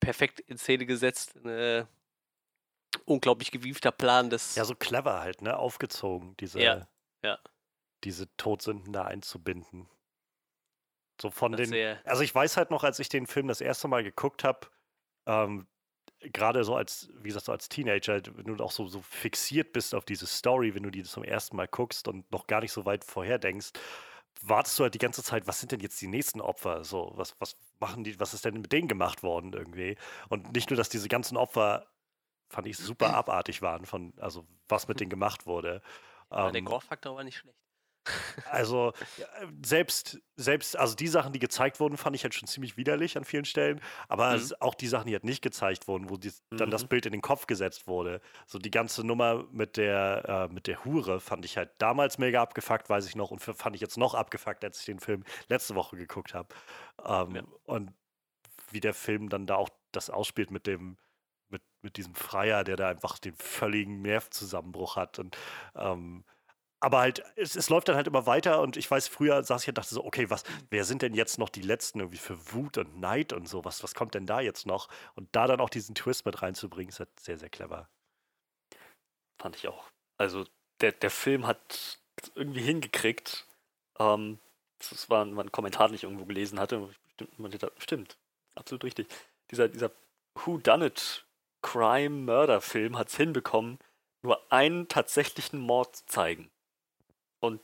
perfekt 0.00 0.40
in 0.40 0.58
Szene 0.58 0.86
gesetzt. 0.86 1.36
Äh, 1.44 1.86
unglaublich 3.04 3.50
gewiefter 3.50 3.92
Plan 3.92 4.30
des. 4.30 4.54
Ja, 4.54 4.64
so 4.64 4.74
clever 4.74 5.20
halt, 5.20 5.42
ne? 5.42 5.56
Aufgezogen, 5.56 6.36
diese, 6.38 6.60
Ja, 6.60 6.88
ja. 7.22 7.38
diese 8.04 8.34
Todsünden 8.36 8.92
da 8.92 9.04
einzubinden. 9.04 9.88
So 11.20 11.30
von 11.30 11.52
das 11.52 11.70
den. 11.70 11.98
Also 12.04 12.22
ich 12.22 12.34
weiß 12.34 12.56
halt 12.56 12.70
noch, 12.70 12.84
als 12.84 12.98
ich 12.98 13.08
den 13.08 13.26
Film 13.26 13.48
das 13.48 13.60
erste 13.60 13.88
Mal 13.88 14.02
geguckt 14.02 14.44
habe, 14.44 14.68
ähm, 15.26 15.68
gerade 16.32 16.64
so 16.64 16.76
als, 16.76 17.08
wie 17.20 17.28
gesagt, 17.28 17.46
so 17.46 17.52
als 17.52 17.68
Teenager, 17.68 18.20
wenn 18.36 18.56
du 18.56 18.64
auch 18.64 18.72
so, 18.72 18.86
so 18.88 19.02
fixiert 19.02 19.72
bist 19.72 19.94
auf 19.94 20.04
diese 20.04 20.26
Story, 20.26 20.74
wenn 20.74 20.82
du 20.82 20.90
die 20.90 21.02
zum 21.04 21.24
ersten 21.24 21.56
Mal 21.56 21.68
guckst 21.68 22.08
und 22.08 22.30
noch 22.32 22.46
gar 22.46 22.60
nicht 22.60 22.72
so 22.72 22.84
weit 22.84 23.04
vorher 23.04 23.38
denkst, 23.38 23.70
wartest 24.42 24.78
du 24.78 24.84
halt 24.84 24.94
die 24.94 24.98
ganze 24.98 25.22
Zeit, 25.22 25.46
was 25.46 25.60
sind 25.60 25.72
denn 25.72 25.80
jetzt 25.80 26.00
die 26.00 26.08
nächsten 26.08 26.40
Opfer? 26.40 26.84
So, 26.84 27.12
was, 27.16 27.36
was 27.40 27.56
machen 27.80 28.04
die, 28.04 28.18
was 28.20 28.34
ist 28.34 28.44
denn 28.44 28.54
mit 28.60 28.72
denen 28.72 28.88
gemacht 28.88 29.22
worden 29.22 29.52
irgendwie? 29.52 29.96
Und 30.28 30.52
nicht 30.54 30.70
nur, 30.70 30.76
dass 30.76 30.88
diese 30.88 31.08
ganzen 31.08 31.36
Opfer, 31.36 31.86
fand 32.50 32.66
ich, 32.68 32.78
super 32.78 33.14
abartig 33.14 33.62
waren, 33.62 33.86
von, 33.86 34.14
also 34.18 34.46
was 34.68 34.88
mit 34.88 35.00
denen 35.00 35.10
gemacht 35.10 35.46
wurde. 35.46 35.82
ja, 36.36 36.50
der 36.52 36.60
Ähm, 36.60 36.62
Gore-Faktor 36.62 37.16
war 37.16 37.24
nicht 37.24 37.38
schlecht. 37.38 37.61
Also 38.50 38.92
selbst, 39.64 40.18
selbst, 40.36 40.76
also 40.76 40.94
die 40.96 41.08
Sachen, 41.08 41.32
die 41.32 41.38
gezeigt 41.38 41.80
wurden, 41.80 41.96
fand 41.96 42.16
ich 42.16 42.24
halt 42.24 42.34
schon 42.34 42.48
ziemlich 42.48 42.76
widerlich 42.76 43.16
an 43.16 43.24
vielen 43.24 43.44
Stellen. 43.44 43.80
Aber 44.08 44.36
Mhm. 44.36 44.52
auch 44.60 44.74
die 44.74 44.88
Sachen, 44.88 45.06
die 45.06 45.12
halt 45.14 45.24
nicht 45.24 45.42
gezeigt 45.42 45.88
wurden, 45.88 46.10
wo 46.10 46.16
die, 46.16 46.32
dann 46.50 46.70
das 46.70 46.84
Mhm. 46.84 46.88
Bild 46.88 47.06
in 47.06 47.12
den 47.12 47.22
Kopf 47.22 47.46
gesetzt 47.46 47.86
wurde. 47.86 48.20
So 48.46 48.58
die 48.58 48.70
ganze 48.70 49.06
Nummer 49.06 49.44
mit 49.52 49.76
der, 49.76 50.48
äh, 50.50 50.52
mit 50.52 50.66
der 50.66 50.84
Hure 50.84 51.20
fand 51.20 51.44
ich 51.44 51.56
halt 51.56 51.70
damals 51.78 52.18
mega 52.18 52.42
abgefuckt, 52.42 52.88
weiß 52.90 53.06
ich 53.06 53.16
noch, 53.16 53.30
und 53.30 53.40
fand 53.40 53.74
ich 53.76 53.80
jetzt 53.82 53.98
noch 53.98 54.14
abgefuckt, 54.14 54.64
als 54.64 54.80
ich 54.80 54.86
den 54.86 55.00
Film 55.00 55.24
letzte 55.48 55.74
Woche 55.74 55.96
geguckt 55.96 56.34
habe. 56.34 56.48
Ähm, 57.04 57.34
Ja. 57.36 57.42
Und 57.64 57.92
wie 58.70 58.80
der 58.80 58.94
Film 58.94 59.28
dann 59.28 59.46
da 59.46 59.56
auch 59.56 59.68
das 59.92 60.10
ausspielt 60.10 60.50
mit 60.50 60.66
dem, 60.66 60.96
mit, 61.48 61.62
mit 61.82 61.96
diesem 61.98 62.14
Freier, 62.14 62.64
der 62.64 62.76
da 62.76 62.88
einfach 62.88 63.18
den 63.18 63.34
völligen 63.34 64.02
Nervzusammenbruch 64.02 64.96
hat. 64.96 65.18
Und 65.18 65.36
ähm, 65.76 66.24
aber 66.82 66.98
halt, 66.98 67.22
es, 67.36 67.54
es 67.56 67.68
läuft 67.68 67.88
dann 67.88 67.96
halt 67.96 68.06
immer 68.06 68.26
weiter 68.26 68.60
und 68.60 68.76
ich 68.76 68.90
weiß, 68.90 69.08
früher 69.08 69.42
saß 69.42 69.62
ich 69.62 69.68
und 69.68 69.78
dachte 69.78 69.94
so, 69.94 70.04
okay, 70.04 70.30
was, 70.30 70.42
wer 70.70 70.84
sind 70.84 71.02
denn 71.02 71.14
jetzt 71.14 71.38
noch 71.38 71.48
die 71.48 71.62
Letzten 71.62 72.00
irgendwie 72.00 72.18
für 72.18 72.52
Wut 72.52 72.78
und 72.78 72.98
Neid 72.98 73.32
und 73.32 73.48
so? 73.48 73.64
Was, 73.64 73.82
was 73.82 73.94
kommt 73.94 74.14
denn 74.14 74.26
da 74.26 74.40
jetzt 74.40 74.66
noch? 74.66 74.88
Und 75.14 75.28
da 75.32 75.46
dann 75.46 75.60
auch 75.60 75.70
diesen 75.70 75.94
Twist 75.94 76.26
mit 76.26 76.42
reinzubringen, 76.42 76.88
ist 76.88 76.98
halt 76.98 77.20
sehr, 77.20 77.38
sehr 77.38 77.50
clever. 77.50 77.88
Fand 79.40 79.56
ich 79.56 79.68
auch. 79.68 79.84
Also 80.18 80.44
der, 80.80 80.92
der 80.92 81.10
Film 81.10 81.46
hat 81.46 81.98
irgendwie 82.34 82.62
hingekriegt. 82.62 83.46
Ähm, 83.98 84.38
das 84.78 85.08
war, 85.08 85.24
ein 85.24 85.52
Kommentar, 85.52 85.88
den 85.88 85.94
ich 85.94 86.02
irgendwo 86.02 86.24
gelesen 86.24 86.58
hatte. 86.58 86.88
Stimmt, 87.14 87.70
stimmt 87.78 88.16
absolut 88.54 88.84
richtig. 88.84 89.08
Dieser, 89.50 89.68
dieser 89.68 89.90
Who 90.34 90.58
Done 90.58 90.86
It 90.86 91.24
Crime 91.62 92.24
Murder 92.24 92.60
Film 92.60 92.98
hat 92.98 93.08
es 93.08 93.16
hinbekommen, 93.16 93.78
nur 94.22 94.52
einen 94.52 94.88
tatsächlichen 94.88 95.60
Mord 95.60 95.96
zu 95.96 96.06
zeigen. 96.06 96.50
Und 97.42 97.60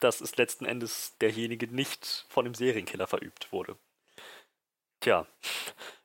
das 0.00 0.20
ist 0.20 0.38
letzten 0.38 0.64
Endes 0.64 1.16
derjenige 1.20 1.68
nicht 1.68 2.26
von 2.28 2.44
dem 2.44 2.54
Serienkiller 2.54 3.06
verübt 3.06 3.52
wurde. 3.52 3.76
Tja. 5.00 5.26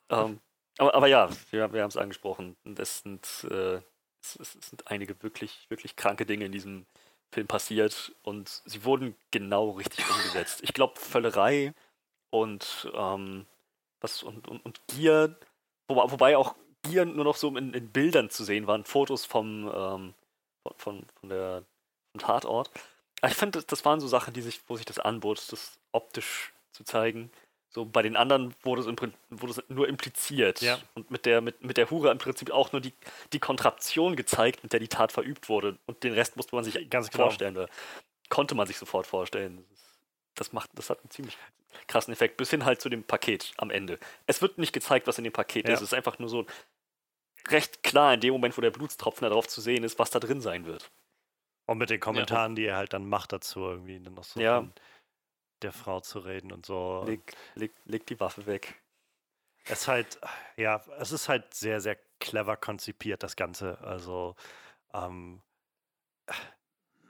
Ähm, 0.09 0.39
aber, 0.77 0.93
aber 0.93 1.07
ja, 1.07 1.29
wir, 1.51 1.73
wir 1.73 1.81
haben 1.81 1.89
es 1.89 1.97
angesprochen. 1.97 2.55
Es 2.77 2.99
sind, 2.99 3.47
äh, 3.49 3.81
es, 4.21 4.35
es 4.39 4.51
sind 4.53 4.87
einige 4.87 5.21
wirklich, 5.23 5.65
wirklich 5.69 5.95
kranke 5.95 6.25
Dinge 6.25 6.45
in 6.45 6.51
diesem 6.51 6.85
Film 7.31 7.47
passiert 7.47 8.13
und 8.23 8.61
sie 8.65 8.83
wurden 8.83 9.15
genau 9.31 9.71
richtig 9.71 10.09
umgesetzt. 10.09 10.59
Ich 10.63 10.73
glaube, 10.73 10.99
Völlerei 10.99 11.73
und 12.29 12.89
ähm, 12.93 13.45
was 13.99 14.23
und, 14.23 14.47
und, 14.47 14.65
und 14.65 14.81
Gier, 14.87 15.37
wobei, 15.87 16.11
wobei 16.11 16.37
auch 16.37 16.55
Gier 16.83 17.05
nur 17.05 17.25
noch 17.25 17.35
so 17.35 17.55
in, 17.55 17.73
in 17.73 17.91
Bildern 17.91 18.29
zu 18.29 18.43
sehen 18.43 18.67
waren, 18.67 18.85
Fotos 18.85 19.25
vom 19.25 19.71
ähm, 19.73 20.13
von, 20.77 21.05
von 21.19 21.29
der 21.29 21.63
vom 22.11 22.21
Tatort. 22.21 22.69
Ich 23.25 23.33
finde, 23.33 23.63
das, 23.63 23.85
waren 23.85 23.99
so 23.99 24.07
Sachen, 24.07 24.33
die 24.33 24.41
sich, 24.41 24.61
wo 24.67 24.75
sich 24.77 24.85
das 24.85 24.99
anbot, 24.99 25.51
das 25.51 25.79
optisch 25.91 26.53
zu 26.71 26.83
zeigen. 26.83 27.31
So 27.69 27.85
bei 27.85 28.01
den 28.01 28.15
anderen 28.15 28.55
wurde 28.63 28.81
es, 28.81 28.87
im, 28.87 28.95
wurde 29.29 29.51
es 29.51 29.63
nur 29.69 29.87
impliziert. 29.87 30.61
Ja. 30.61 30.79
Und 30.93 31.11
mit 31.11 31.25
der, 31.25 31.41
mit, 31.41 31.63
mit 31.63 31.77
der 31.77 31.89
Hure 31.89 32.11
im 32.11 32.17
Prinzip 32.17 32.51
auch 32.51 32.71
nur 32.71 32.81
die, 32.81 32.93
die 33.33 33.39
Kontraktion 33.39 34.15
gezeigt, 34.15 34.63
mit 34.63 34.73
der 34.73 34.79
die 34.79 34.87
Tat 34.87 35.11
verübt 35.11 35.49
wurde. 35.49 35.77
Und 35.85 36.03
den 36.03 36.13
Rest 36.13 36.37
musste 36.37 36.55
man 36.55 36.63
sich 36.63 36.89
Ganz 36.89 37.09
genau. 37.09 37.25
vorstellen. 37.25 37.57
Oder 37.57 37.69
konnte 38.29 38.55
man 38.55 38.67
sich 38.67 38.77
sofort 38.77 39.07
vorstellen. 39.07 39.65
Das, 40.35 40.53
macht, 40.53 40.69
das 40.75 40.89
hat 40.89 40.99
einen 40.99 41.09
ziemlich 41.09 41.37
krassen 41.87 42.13
Effekt. 42.13 42.37
Bis 42.37 42.51
hin 42.51 42.65
halt 42.65 42.81
zu 42.81 42.89
dem 42.89 43.03
Paket 43.03 43.53
am 43.57 43.69
Ende. 43.69 43.99
Es 44.27 44.41
wird 44.41 44.57
nicht 44.57 44.73
gezeigt, 44.73 45.07
was 45.07 45.17
in 45.17 45.23
dem 45.23 45.33
Paket 45.33 45.67
Ja. 45.67 45.73
ist. 45.73 45.81
Es 45.81 45.89
ist 45.89 45.93
einfach 45.93 46.19
nur 46.19 46.29
so 46.29 46.45
recht 47.49 47.83
klar 47.83 48.13
in 48.13 48.19
dem 48.21 48.33
Moment, 48.33 48.57
wo 48.57 48.61
der 48.61 48.71
Blutstropfen 48.71 49.23
da 49.23 49.29
drauf 49.29 49.47
zu 49.47 49.61
sehen 49.61 49.83
ist, 49.83 49.99
was 49.99 50.09
da 50.09 50.19
drin 50.19 50.41
sein 50.41 50.65
wird. 50.65 50.89
Und 51.67 51.77
mit 51.77 51.89
den 51.89 51.99
Kommentaren, 51.99 52.55
die 52.55 52.65
er 52.65 52.77
halt 52.77 52.93
dann 52.93 53.07
macht 53.07 53.33
dazu, 53.33 53.59
irgendwie 53.59 53.99
dann 53.99 54.13
noch 54.15 54.23
so 54.23 54.39
Ja. 54.39 54.57
von 54.57 54.73
der 55.61 55.73
Frau 55.73 55.99
zu 55.99 56.19
reden 56.19 56.51
und 56.51 56.65
so. 56.65 57.03
Leg, 57.05 57.35
leg, 57.55 57.73
leg 57.85 58.05
die 58.07 58.19
Waffe 58.19 58.45
weg. 58.45 58.81
es 59.65 59.81
ist 59.81 59.87
halt, 59.87 60.19
ja, 60.55 60.81
es 60.97 61.11
ist 61.11 61.27
halt 61.29 61.53
sehr, 61.53 61.81
sehr 61.81 61.97
clever 62.19 62.55
konzipiert, 62.57 63.21
das 63.21 63.35
Ganze. 63.35 63.77
Also, 63.81 64.35
ähm, 64.93 65.41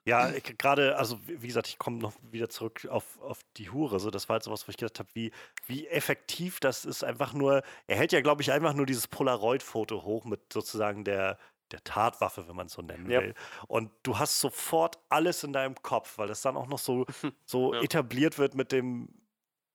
ja, 0.06 0.32
gerade, 0.40 0.96
also 0.98 1.20
wie 1.28 1.48
gesagt, 1.48 1.68
ich 1.68 1.78
komme 1.78 1.98
noch 1.98 2.14
wieder 2.22 2.50
zurück 2.50 2.86
auf, 2.90 3.20
auf 3.20 3.42
die 3.58 3.70
Hure. 3.70 4.00
So, 4.00 4.10
das 4.10 4.30
war 4.30 4.36
halt 4.36 4.44
sowas, 4.44 4.66
wo 4.66 4.72
ich 4.72 4.78
gedacht 4.78 5.00
habe, 5.00 5.10
wie, 5.14 5.32
wie 5.66 5.86
effektiv 5.88 6.60
das 6.62 6.86
ist. 6.86 7.04
Einfach 7.04 7.34
nur, 7.34 7.62
er 7.88 7.98
hält 7.98 8.14
ja, 8.14 8.22
glaube 8.22 8.42
ich, 8.42 8.52
einfach 8.54 8.74
nur 8.74 8.86
dieses 8.86 9.08
Polaroid-Foto 9.08 10.04
hoch 10.04 10.24
mit 10.24 10.54
sozusagen 10.54 11.04
der, 11.04 11.38
der 11.72 11.84
Tatwaffe, 11.84 12.48
wenn 12.48 12.56
man 12.56 12.68
es 12.68 12.74
so 12.74 12.82
nennen 12.82 13.10
Ja. 13.10 13.20
will. 13.22 13.34
Und 13.68 13.92
du 14.04 14.18
hast 14.20 14.40
sofort 14.40 15.00
alles 15.10 15.44
in 15.44 15.54
deinem 15.54 15.76
Kopf, 15.76 16.18
weil 16.18 16.28
das 16.28 16.42
dann 16.42 16.58
auch 16.58 16.68
noch 16.68 16.80
so, 16.80 17.06
so 17.46 17.74
Ja. 17.74 17.82
etabliert 17.82 18.38
wird 18.38 18.56
mit 18.56 18.72
dem, 18.72 19.10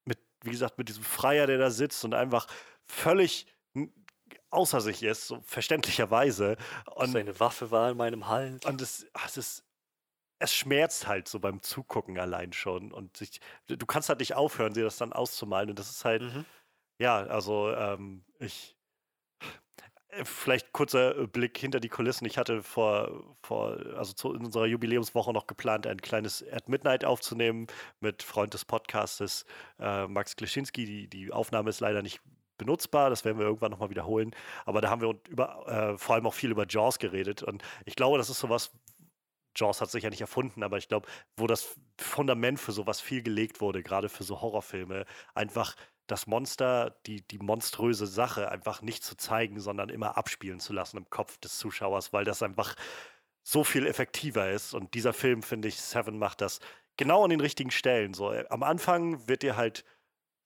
mit, 0.04 0.18
wie 0.42 0.50
gesagt, 0.50 0.78
mit 0.78 0.88
diesem 0.88 1.04
Freier, 1.04 1.46
der 1.46 1.58
da 1.58 1.70
sitzt 1.70 2.04
und 2.04 2.14
einfach 2.14 2.46
völlig 2.86 3.46
außer 4.50 4.80
sich 4.80 5.02
ist, 5.02 5.26
so 5.28 5.40
verständlicherweise. 5.42 6.56
Und 6.94 7.12
Seine 7.12 7.38
Waffe 7.40 7.70
war 7.70 7.90
in 7.90 7.96
meinem 7.96 8.26
Hals. 8.28 8.64
und 8.66 8.80
es, 8.82 9.06
ach, 9.14 9.26
es 9.26 9.36
ist, 9.36 9.64
es 10.38 10.54
schmerzt 10.54 11.06
halt 11.06 11.28
so 11.28 11.40
beim 11.40 11.62
Zugucken 11.62 12.18
allein 12.18 12.52
schon. 12.52 12.92
Und 12.92 13.16
sich, 13.16 13.40
du 13.68 13.86
kannst 13.86 14.08
halt 14.08 14.20
nicht 14.20 14.34
aufhören, 14.34 14.74
dir 14.74 14.84
das 14.84 14.96
dann 14.98 15.12
auszumalen. 15.12 15.70
Und 15.70 15.78
das 15.78 15.90
ist 15.90 16.04
halt, 16.04 16.22
Mhm. 16.22 16.44
ja, 17.00 17.18
also 17.22 17.72
ähm, 17.72 18.24
ich. 18.38 18.76
Äh, 20.12 20.24
Vielleicht 20.24 20.72
kurzer 20.72 21.18
äh, 21.18 21.26
Blick 21.26 21.58
hinter 21.58 21.80
die 21.80 21.88
Kulissen. 21.88 22.26
Ich 22.26 22.38
hatte 22.38 22.62
vor, 22.62 23.24
vor 23.42 23.78
also 23.96 24.12
zu, 24.12 24.32
in 24.32 24.44
unserer 24.44 24.66
Jubiläumswoche 24.66 25.32
noch 25.32 25.46
geplant, 25.46 25.86
ein 25.86 26.00
kleines 26.00 26.44
At 26.52 26.68
Midnight 26.68 27.04
aufzunehmen 27.04 27.66
mit 28.00 28.22
Freund 28.22 28.54
des 28.54 28.64
Podcastes 28.64 29.44
äh, 29.78 30.06
Max 30.06 30.36
Klischinski. 30.36 30.84
Die, 30.84 31.08
die 31.08 31.32
Aufnahme 31.32 31.70
ist 31.70 31.80
leider 31.80 32.02
nicht 32.02 32.20
benutzbar, 32.58 33.10
das 33.10 33.24
werden 33.24 33.38
wir 33.38 33.46
irgendwann 33.46 33.72
nochmal 33.72 33.90
wiederholen. 33.90 34.32
Aber 34.64 34.80
da 34.80 34.90
haben 34.90 35.00
wir 35.00 35.14
über, 35.28 35.66
äh, 35.66 35.98
vor 35.98 36.14
allem 36.14 36.26
auch 36.26 36.34
viel 36.34 36.50
über 36.50 36.66
Jaws 36.68 36.98
geredet. 36.98 37.42
Und 37.42 37.62
ich 37.84 37.96
glaube, 37.96 38.18
das 38.18 38.30
ist 38.30 38.38
sowas, 38.38 38.70
Jaws 39.56 39.80
hat 39.80 39.90
sich 39.90 40.04
ja 40.04 40.10
nicht 40.10 40.20
erfunden, 40.20 40.62
aber 40.62 40.78
ich 40.78 40.88
glaube, 40.88 41.08
wo 41.36 41.46
das 41.46 41.76
Fundament 41.98 42.58
für 42.58 42.72
sowas 42.72 43.00
viel 43.00 43.22
gelegt 43.22 43.60
wurde, 43.60 43.82
gerade 43.82 44.08
für 44.08 44.24
so 44.24 44.40
Horrorfilme, 44.40 45.04
einfach 45.34 45.76
das 46.06 46.26
Monster, 46.26 46.96
die, 47.06 47.22
die 47.22 47.38
monströse 47.38 48.06
Sache 48.06 48.50
einfach 48.50 48.82
nicht 48.82 49.04
zu 49.04 49.16
zeigen, 49.16 49.60
sondern 49.60 49.88
immer 49.88 50.16
abspielen 50.16 50.60
zu 50.60 50.72
lassen 50.72 50.98
im 50.98 51.10
Kopf 51.10 51.38
des 51.38 51.58
Zuschauers, 51.58 52.12
weil 52.12 52.24
das 52.24 52.42
einfach 52.42 52.74
so 53.42 53.64
viel 53.64 53.86
effektiver 53.86 54.50
ist. 54.50 54.74
Und 54.74 54.94
dieser 54.94 55.12
Film, 55.12 55.42
finde 55.42 55.68
ich, 55.68 55.80
Seven 55.80 56.18
macht 56.18 56.40
das 56.40 56.60
genau 56.96 57.24
an 57.24 57.30
den 57.30 57.40
richtigen 57.40 57.70
Stellen. 57.70 58.14
So, 58.14 58.32
äh, 58.32 58.44
am 58.50 58.62
Anfang 58.62 59.28
wird 59.28 59.42
dir 59.42 59.56
halt 59.56 59.84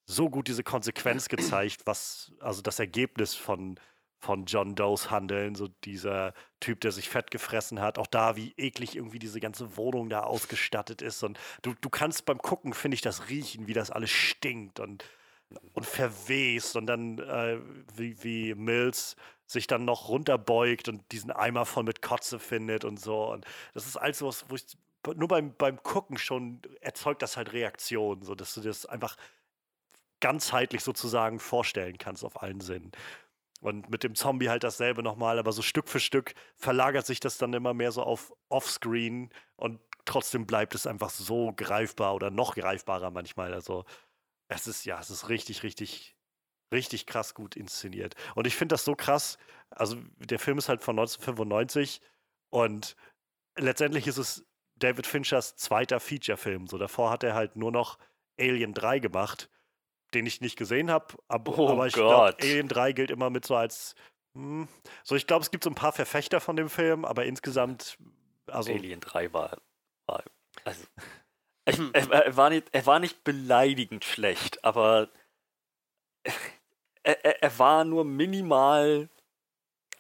so 0.05 0.31
gut 0.31 0.49
diese 0.49 0.63
Konsequenz 0.63 1.29
gezeigt, 1.29 1.83
was, 1.87 2.33
also 2.41 2.63
das 2.63 2.79
Ergebnis 2.79 3.35
von, 3.35 3.79
von 4.19 4.47
John 4.47 4.75
Does 4.75 5.11
Handeln, 5.11 5.55
so 5.55 5.69
dieser 5.85 6.33
Typ, 6.61 6.81
der 6.81 6.93
sich 6.93 7.09
fett 7.09 7.31
gefressen 7.31 7.81
hat, 7.81 7.99
auch 7.99 8.07
da, 8.07 8.37
wie 8.37 8.55
eklig 8.57 8.97
irgendwie 8.97 9.19
diese 9.19 9.41
ganze 9.41 9.77
Wohnung 9.77 10.09
da 10.09 10.21
ausgestattet 10.21 11.03
ist. 11.03 11.23
Und 11.23 11.39
du, 11.63 11.75
du 11.81 11.91
kannst 11.91 12.25
beim 12.25 12.39
Gucken, 12.39 12.73
finde 12.73 12.95
ich, 12.95 13.03
das 13.03 13.29
riechen, 13.29 13.67
wie 13.67 13.75
das 13.75 13.91
alles 13.91 14.11
stinkt 14.11 14.81
und, 14.81 15.05
und 15.73 15.87
verwest 15.87 16.77
und 16.77 16.87
dann, 16.87 17.19
äh, 17.19 17.59
wie, 17.95 18.23
wie 18.23 18.55
Mills 18.55 19.17
sich 19.47 19.67
dann 19.67 19.85
noch 19.85 20.09
runterbeugt 20.09 20.89
und 20.89 21.11
diesen 21.13 21.31
Eimer 21.31 21.67
voll 21.67 21.85
mit 21.85 22.03
Kotze 22.03 22.39
findet 22.39 22.85
und 22.85 22.99
so. 22.99 23.33
Und 23.33 23.45
das 23.75 23.87
ist 23.87 23.97
alles 23.97 24.19
sowas, 24.19 24.45
wo 24.49 24.57
ich 24.57 24.67
nur 25.15 25.29
beim, 25.29 25.55
beim 25.55 25.81
Gucken 25.83 26.19
schon 26.19 26.61
erzeugt 26.81 27.23
das 27.23 27.37
halt 27.37 27.53
Reaktionen, 27.53 28.23
so 28.23 28.35
dass 28.35 28.55
du 28.55 28.61
das 28.61 28.87
einfach 28.87 29.17
ganzheitlich 30.21 30.83
sozusagen 30.83 31.39
vorstellen 31.39 31.99
kannst 31.99 32.25
auf 32.25 32.43
allen 32.43 32.61
Sinnen. 32.61 32.91
Und 33.61 33.89
mit 33.89 34.03
dem 34.03 34.15
Zombie 34.15 34.49
halt 34.49 34.65
dasselbe 34.65 35.03
nochmal, 35.03 35.39
aber 35.39 35.53
so 35.53 35.63
Stück 35.63 35.89
für 35.89 36.01
Stück 36.01 36.35
verlagert 36.57 37.07
sich 37.07 37.21
das 37.21 37.39
dann 37.39 37.53
immer 37.53 37.75
mehr 37.75 37.93
so 37.93 38.03
auf 38.03 38.33
Offscreen 38.49 39.31
und 39.57 39.81
trotzdem 40.05 40.47
bleibt 40.47 40.75
es 40.75 40.87
einfach 40.87 41.11
so 41.11 41.53
greifbar 41.57 42.15
oder 42.15 42.31
noch 42.31 42.55
greifbarer 42.55 43.11
manchmal. 43.11 43.55
Also 43.55 43.85
es 44.49 44.67
ist 44.67 44.85
ja, 44.85 45.01
es 45.01 45.11
ist 45.11 45.29
richtig, 45.29 45.63
richtig, 45.63 46.17
richtig 46.73 47.07
krass 47.07 47.35
gut 47.35 47.57
inszeniert. 47.57 48.15
Und 48.35 48.47
ich 48.47 48.57
finde 48.57 48.75
das 48.75 48.85
so 48.85 48.95
krass. 48.95 49.39
Also 49.71 49.97
der 50.19 50.39
Film 50.39 50.59
ist 50.59 50.69
halt 50.69 50.83
von 50.83 50.99
1995 50.99 52.01
und 52.51 52.97
letztendlich 53.57 54.07
ist 54.07 54.19
es 54.19 54.47
David 54.77 55.07
Finchers 55.07 55.57
zweiter 55.57 56.01
Feature-Film. 56.01 56.67
So 56.67 56.79
davor 56.79 57.11
hat 57.11 57.25
er 57.25 57.35
halt 57.35 57.57
nur 57.57 57.73
noch 57.73 57.99
Alien 58.39 58.75
3 58.75 58.99
gemacht, 58.99 59.51
den 60.15 60.27
ich 60.27 60.41
nicht 60.41 60.57
gesehen 60.57 60.91
habe. 60.91 61.17
Ab, 61.29 61.49
Oh 61.49 61.69
aber 61.69 61.87
ich 61.87 61.95
glaube. 61.95 62.37
Alien 62.41 62.69
3 62.69 62.93
gilt 62.93 63.11
immer 63.11 63.31
mit 63.31 63.47
so 63.47 63.57
als. 63.57 63.95
Hm, 64.35 64.69
so, 65.03 65.17
ich 65.17 65.27
glaube, 65.27 65.43
es 65.43 65.51
gibt 65.51 65.65
so 65.65 65.71
ein 65.71 65.75
paar 65.75 65.93
Verfechter 65.93 66.41
von 66.41 66.57
dem 66.57 66.69
Film, 66.69 67.05
aber 67.05 67.25
insgesamt. 67.25 67.99
Also, 68.47 68.73
Alien 68.73 69.01
3 69.01 69.33
war. 69.33 69.59
war 70.07 70.23
also, 70.65 70.85
ich, 71.67 71.79
er, 71.93 72.11
er, 72.11 72.37
war 72.37 72.51
nicht, 72.51 72.69
er 72.73 72.87
war 72.87 72.99
nicht 72.99 73.25
beleidigend 73.25 74.05
schlecht, 74.05 74.65
aber 74.65 75.09
er, 77.03 77.25
er, 77.25 77.43
er 77.43 77.59
war 77.59 77.85
nur 77.85 78.05
minimal 78.05 79.09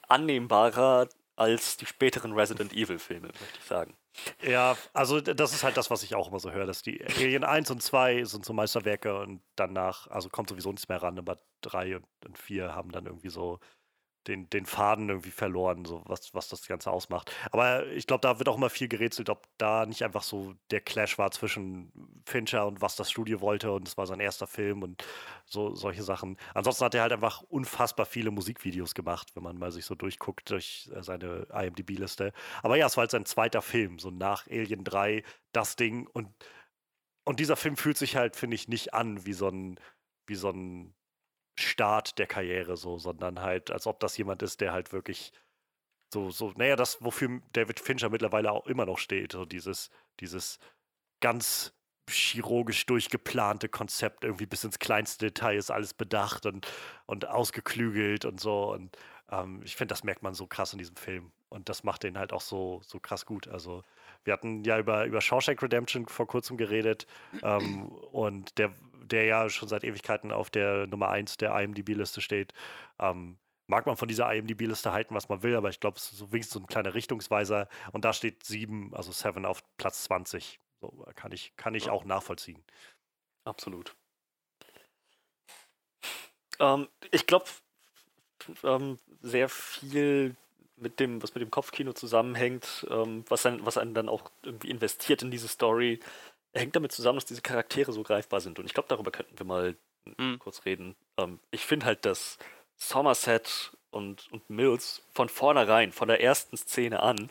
annehmbarer 0.08 1.08
als 1.36 1.76
die 1.76 1.86
späteren 1.86 2.32
Resident 2.32 2.72
Evil-Filme, 2.72 3.28
möchte 3.28 3.58
ich 3.58 3.64
sagen. 3.64 3.96
Ja, 4.42 4.76
also 4.94 5.20
das 5.20 5.52
ist 5.52 5.62
halt 5.62 5.76
das, 5.76 5.90
was 5.90 6.02
ich 6.02 6.14
auch 6.14 6.28
immer 6.28 6.40
so 6.40 6.50
höre, 6.50 6.66
dass 6.66 6.82
die 6.82 7.04
Alien 7.04 7.44
1 7.44 7.70
und 7.70 7.82
2 7.82 8.24
sind 8.24 8.46
so 8.46 8.54
Meisterwerke 8.54 9.18
und 9.18 9.42
danach, 9.56 10.06
also 10.06 10.30
kommt 10.30 10.48
sowieso 10.48 10.70
nichts 10.70 10.88
mehr 10.88 11.02
ran, 11.02 11.18
aber 11.18 11.36
3 11.60 11.96
und, 11.96 12.06
und 12.24 12.38
4 12.38 12.74
haben 12.74 12.90
dann 12.90 13.04
irgendwie 13.04 13.28
so 13.28 13.60
den, 14.26 14.50
den 14.50 14.66
Faden 14.66 15.08
irgendwie 15.08 15.30
verloren, 15.30 15.84
so 15.84 16.02
was, 16.06 16.34
was 16.34 16.48
das 16.48 16.66
Ganze 16.66 16.90
ausmacht. 16.90 17.32
Aber 17.50 17.86
ich 17.88 18.06
glaube, 18.06 18.22
da 18.22 18.38
wird 18.38 18.48
auch 18.48 18.56
immer 18.56 18.70
viel 18.70 18.88
gerätselt, 18.88 19.30
ob 19.30 19.46
da 19.58 19.86
nicht 19.86 20.02
einfach 20.04 20.22
so 20.22 20.54
der 20.70 20.80
Clash 20.80 21.18
war 21.18 21.30
zwischen 21.30 21.92
Fincher 22.24 22.66
und 22.66 22.80
was 22.80 22.96
das 22.96 23.10
Studio 23.10 23.40
wollte 23.40 23.72
und 23.72 23.88
es 23.88 23.96
war 23.96 24.06
sein 24.06 24.20
erster 24.20 24.46
Film 24.46 24.82
und 24.82 25.04
so 25.44 25.74
solche 25.74 26.02
Sachen. 26.02 26.36
Ansonsten 26.54 26.84
hat 26.84 26.94
er 26.94 27.02
halt 27.02 27.12
einfach 27.12 27.42
unfassbar 27.42 28.06
viele 28.06 28.30
Musikvideos 28.30 28.94
gemacht, 28.94 29.30
wenn 29.34 29.42
man 29.42 29.58
mal 29.58 29.70
sich 29.72 29.84
so 29.84 29.94
durchguckt 29.94 30.50
durch 30.50 30.90
äh, 30.94 31.02
seine 31.02 31.46
IMDb-Liste. 31.52 32.32
Aber 32.62 32.76
ja, 32.76 32.86
es 32.86 32.96
war 32.96 33.02
halt 33.02 33.10
sein 33.10 33.24
zweiter 33.24 33.62
Film, 33.62 33.98
so 33.98 34.10
nach 34.10 34.46
Alien 34.48 34.84
3, 34.84 35.22
das 35.52 35.76
Ding. 35.76 36.06
Und, 36.08 36.28
und 37.24 37.40
dieser 37.40 37.56
Film 37.56 37.76
fühlt 37.76 37.96
sich 37.96 38.16
halt, 38.16 38.36
finde 38.36 38.56
ich, 38.56 38.68
nicht 38.68 38.94
an 38.94 39.24
wie 39.26 39.32
so 39.32 39.48
ein, 39.48 39.78
wie 40.26 40.34
so 40.34 40.50
ein 40.50 40.94
Start 41.58 42.18
der 42.18 42.26
Karriere, 42.26 42.76
so, 42.76 42.98
sondern 42.98 43.40
halt, 43.40 43.70
als 43.70 43.86
ob 43.86 44.00
das 44.00 44.16
jemand 44.16 44.42
ist, 44.42 44.60
der 44.60 44.72
halt 44.72 44.92
wirklich 44.92 45.32
so, 46.12 46.30
so, 46.30 46.52
naja, 46.56 46.76
das, 46.76 47.02
wofür 47.02 47.40
David 47.52 47.80
Fincher 47.80 48.10
mittlerweile 48.10 48.52
auch 48.52 48.66
immer 48.66 48.86
noch 48.86 48.98
steht, 48.98 49.32
so 49.32 49.44
dieses, 49.44 49.90
dieses 50.20 50.58
ganz 51.20 51.72
chirurgisch 52.08 52.86
durchgeplante 52.86 53.68
Konzept, 53.68 54.24
irgendwie 54.24 54.46
bis 54.46 54.64
ins 54.64 54.78
kleinste 54.78 55.26
Detail 55.26 55.56
ist 55.56 55.70
alles 55.70 55.94
bedacht 55.94 56.46
und, 56.46 56.66
und 57.06 57.26
ausgeklügelt 57.28 58.24
und 58.24 58.40
so. 58.40 58.72
Und 58.72 58.96
ähm, 59.30 59.60
ich 59.64 59.76
finde, 59.76 59.92
das 59.92 60.04
merkt 60.04 60.22
man 60.22 60.34
so 60.34 60.46
krass 60.46 60.72
in 60.72 60.78
diesem 60.78 60.96
Film. 60.96 61.32
Und 61.48 61.68
das 61.68 61.84
macht 61.84 62.02
den 62.02 62.18
halt 62.18 62.32
auch 62.32 62.40
so, 62.40 62.80
so 62.84 63.00
krass 63.00 63.24
gut. 63.24 63.48
Also, 63.48 63.82
wir 64.24 64.32
hatten 64.32 64.64
ja 64.64 64.78
über, 64.78 65.04
über 65.04 65.20
Shawshank 65.20 65.62
Redemption 65.62 66.06
vor 66.06 66.26
kurzem 66.26 66.56
geredet. 66.56 67.06
Ähm, 67.42 67.88
und 67.88 68.58
der, 68.58 68.72
der 69.06 69.24
ja 69.24 69.48
schon 69.50 69.68
seit 69.68 69.84
Ewigkeiten 69.84 70.32
auf 70.32 70.50
der 70.50 70.86
Nummer 70.86 71.08
1 71.10 71.36
der 71.38 71.58
IMDb-Liste 71.58 72.20
steht. 72.20 72.52
Ähm, 72.98 73.38
mag 73.66 73.86
man 73.86 73.96
von 73.96 74.08
dieser 74.08 74.32
IMDb-Liste 74.32 74.92
halten, 74.92 75.14
was 75.14 75.28
man 75.28 75.42
will, 75.42 75.56
aber 75.56 75.68
ich 75.70 75.80
glaube, 75.80 75.98
es 75.98 76.12
ist 76.12 76.18
so 76.18 76.32
wenigstens 76.32 76.54
so 76.54 76.60
ein 76.60 76.66
kleiner 76.66 76.94
Richtungsweiser. 76.94 77.68
Und 77.92 78.04
da 78.04 78.12
steht 78.12 78.44
7, 78.44 78.94
also 78.94 79.12
7 79.12 79.44
auf 79.46 79.62
Platz 79.76 80.04
20. 80.04 80.60
So, 80.80 81.06
kann 81.14 81.32
ich, 81.32 81.56
kann 81.56 81.74
ich 81.74 81.86
Ja. 81.86 81.92
auch 81.92 82.04
nachvollziehen. 82.04 82.62
Absolut. 83.44 83.96
Ähm, 86.58 86.88
ich 87.10 87.26
glaube, 87.26 87.46
ähm, 88.62 88.98
sehr 89.22 89.48
viel 89.48 90.36
mit 90.76 91.00
dem, 91.00 91.22
was 91.22 91.34
mit 91.34 91.42
dem 91.42 91.50
Kopfkino 91.50 91.92
zusammenhängt, 91.92 92.86
ähm, 92.90 93.24
was, 93.28 93.46
einen, 93.46 93.64
was 93.64 93.78
einen 93.78 93.94
dann 93.94 94.08
auch 94.08 94.30
irgendwie 94.42 94.70
investiert 94.70 95.22
in 95.22 95.30
diese 95.30 95.48
Story, 95.48 96.00
hängt 96.56 96.74
damit 96.76 96.92
zusammen, 96.92 97.16
dass 97.18 97.24
diese 97.26 97.42
Charaktere 97.42 97.92
so 97.92 98.02
greifbar 98.02 98.40
sind. 98.40 98.58
Und 98.58 98.66
ich 98.66 98.74
glaube, 98.74 98.88
darüber 98.88 99.10
könnten 99.10 99.38
wir 99.38 99.46
mal 99.46 99.76
Mhm. 100.18 100.38
kurz 100.38 100.64
reden. 100.64 100.96
Ähm, 101.18 101.40
ich 101.50 101.66
finde 101.66 101.86
halt, 101.86 102.04
dass 102.04 102.38
Somerset 102.76 103.72
und, 103.90 104.30
und 104.32 104.48
Mills 104.50 105.02
von 105.12 105.28
vornherein, 105.28 105.92
von 105.92 106.08
der 106.08 106.20
ersten 106.22 106.56
Szene 106.56 107.00
an, 107.00 107.30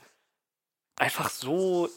einfach 0.97 1.29
so, 1.29 1.89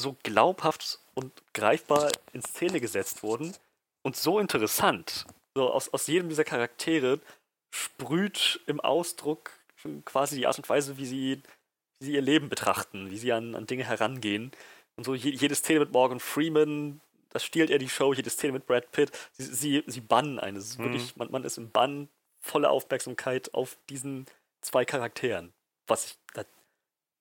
so 0.00 0.16
glaubhaft 0.22 1.00
und 1.14 1.32
greifbar 1.52 2.10
in 2.32 2.42
Szene 2.42 2.80
gesetzt 2.80 3.22
wurden 3.22 3.54
und 4.02 4.16
so 4.16 4.38
interessant. 4.38 5.26
So 5.54 5.70
aus, 5.70 5.92
aus 5.92 6.06
jedem 6.06 6.28
dieser 6.28 6.44
Charaktere 6.44 7.20
sprüht 7.74 8.60
im 8.66 8.80
Ausdruck 8.80 9.50
quasi 10.04 10.36
die 10.36 10.46
Art 10.46 10.58
und 10.58 10.68
Weise, 10.68 10.96
wie 10.96 11.06
sie, 11.06 11.42
wie 11.98 12.06
sie 12.06 12.12
ihr 12.12 12.22
Leben 12.22 12.48
betrachten, 12.48 13.10
wie 13.10 13.18
sie 13.18 13.32
an, 13.32 13.54
an 13.54 13.66
Dinge 13.66 13.84
herangehen. 13.84 14.52
Und 15.02 15.06
so 15.06 15.14
je, 15.16 15.30
jede 15.32 15.56
Szene 15.56 15.80
mit 15.80 15.90
Morgan 15.90 16.20
Freeman, 16.20 17.00
das 17.30 17.44
stiehlt 17.44 17.70
er 17.70 17.78
die 17.78 17.88
Show, 17.88 18.12
jede 18.12 18.30
Szene 18.30 18.52
mit 18.52 18.66
Brad 18.66 18.92
Pitt. 18.92 19.10
Sie, 19.32 19.44
sie, 19.44 19.84
sie 19.88 20.00
bannen 20.00 20.38
einen. 20.38 20.56
Es 20.56 20.66
ist 20.70 20.78
Mhm. 20.78 20.84
wirklich, 20.84 21.16
man, 21.16 21.28
man 21.32 21.42
ist 21.42 21.58
im 21.58 21.70
Bann, 21.72 22.08
volle 22.40 22.70
Aufmerksamkeit 22.70 23.52
auf 23.52 23.76
diesen 23.90 24.26
zwei 24.60 24.84
Charakteren. 24.84 25.52
Was 25.88 26.06
ich 26.06 26.18
da 26.34 26.44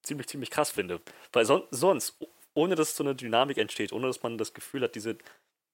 ziemlich, 0.03 0.27
ziemlich 0.27 0.51
krass 0.51 0.69
finde. 0.69 1.01
Weil 1.33 1.45
son 1.45 1.63
sonst, 1.71 2.17
ohne 2.53 2.75
dass 2.75 2.95
so 2.95 3.03
eine 3.03 3.15
Dynamik 3.15 3.57
entsteht, 3.57 3.93
ohne 3.93 4.05
dass 4.05 4.21
man 4.21 4.37
das 4.37 4.53
Gefühl 4.53 4.83
hat, 4.83 4.93
diese, 4.93 5.17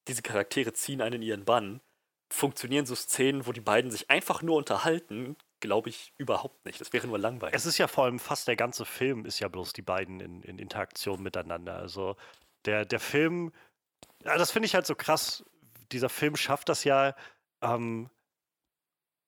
diese 0.07 0.21
Charaktere 0.21 0.71
ziehen 0.71 1.01
einen 1.01 1.15
in 1.21 1.21
ihren 1.23 1.43
Bann, 1.43 1.81
funktionieren 2.29 2.85
so 2.85 2.95
Szenen, 2.95 3.47
wo 3.47 3.51
die 3.51 3.59
beiden 3.61 3.91
sich 3.91 4.09
einfach 4.09 4.41
nur 4.41 4.55
unterhalten, 4.55 5.35
glaube 5.59 5.89
ich 5.89 6.13
überhaupt 6.17 6.65
nicht. 6.65 6.79
Das 6.79 6.93
wäre 6.93 7.07
nur 7.07 7.19
langweilig. 7.19 7.55
Es 7.55 7.65
ist 7.65 7.77
ja 7.77 7.87
vor 7.87 8.05
allem 8.05 8.19
fast 8.19 8.47
der 8.47 8.55
ganze 8.55 8.85
Film 8.85 9.25
ist 9.25 9.39
ja 9.39 9.47
bloß 9.47 9.73
die 9.73 9.81
beiden 9.81 10.19
in, 10.19 10.41
in 10.41 10.59
Interaktion 10.59 11.21
miteinander. 11.21 11.77
Also 11.77 12.15
der, 12.65 12.85
der 12.85 12.99
Film, 12.99 13.51
ja, 14.23 14.37
das 14.37 14.51
finde 14.51 14.67
ich 14.67 14.75
halt 14.75 14.85
so 14.85 14.95
krass. 14.95 15.43
Dieser 15.91 16.09
Film 16.09 16.35
schafft 16.35 16.69
das 16.69 16.83
ja. 16.83 17.15
Ähm, 17.61 18.09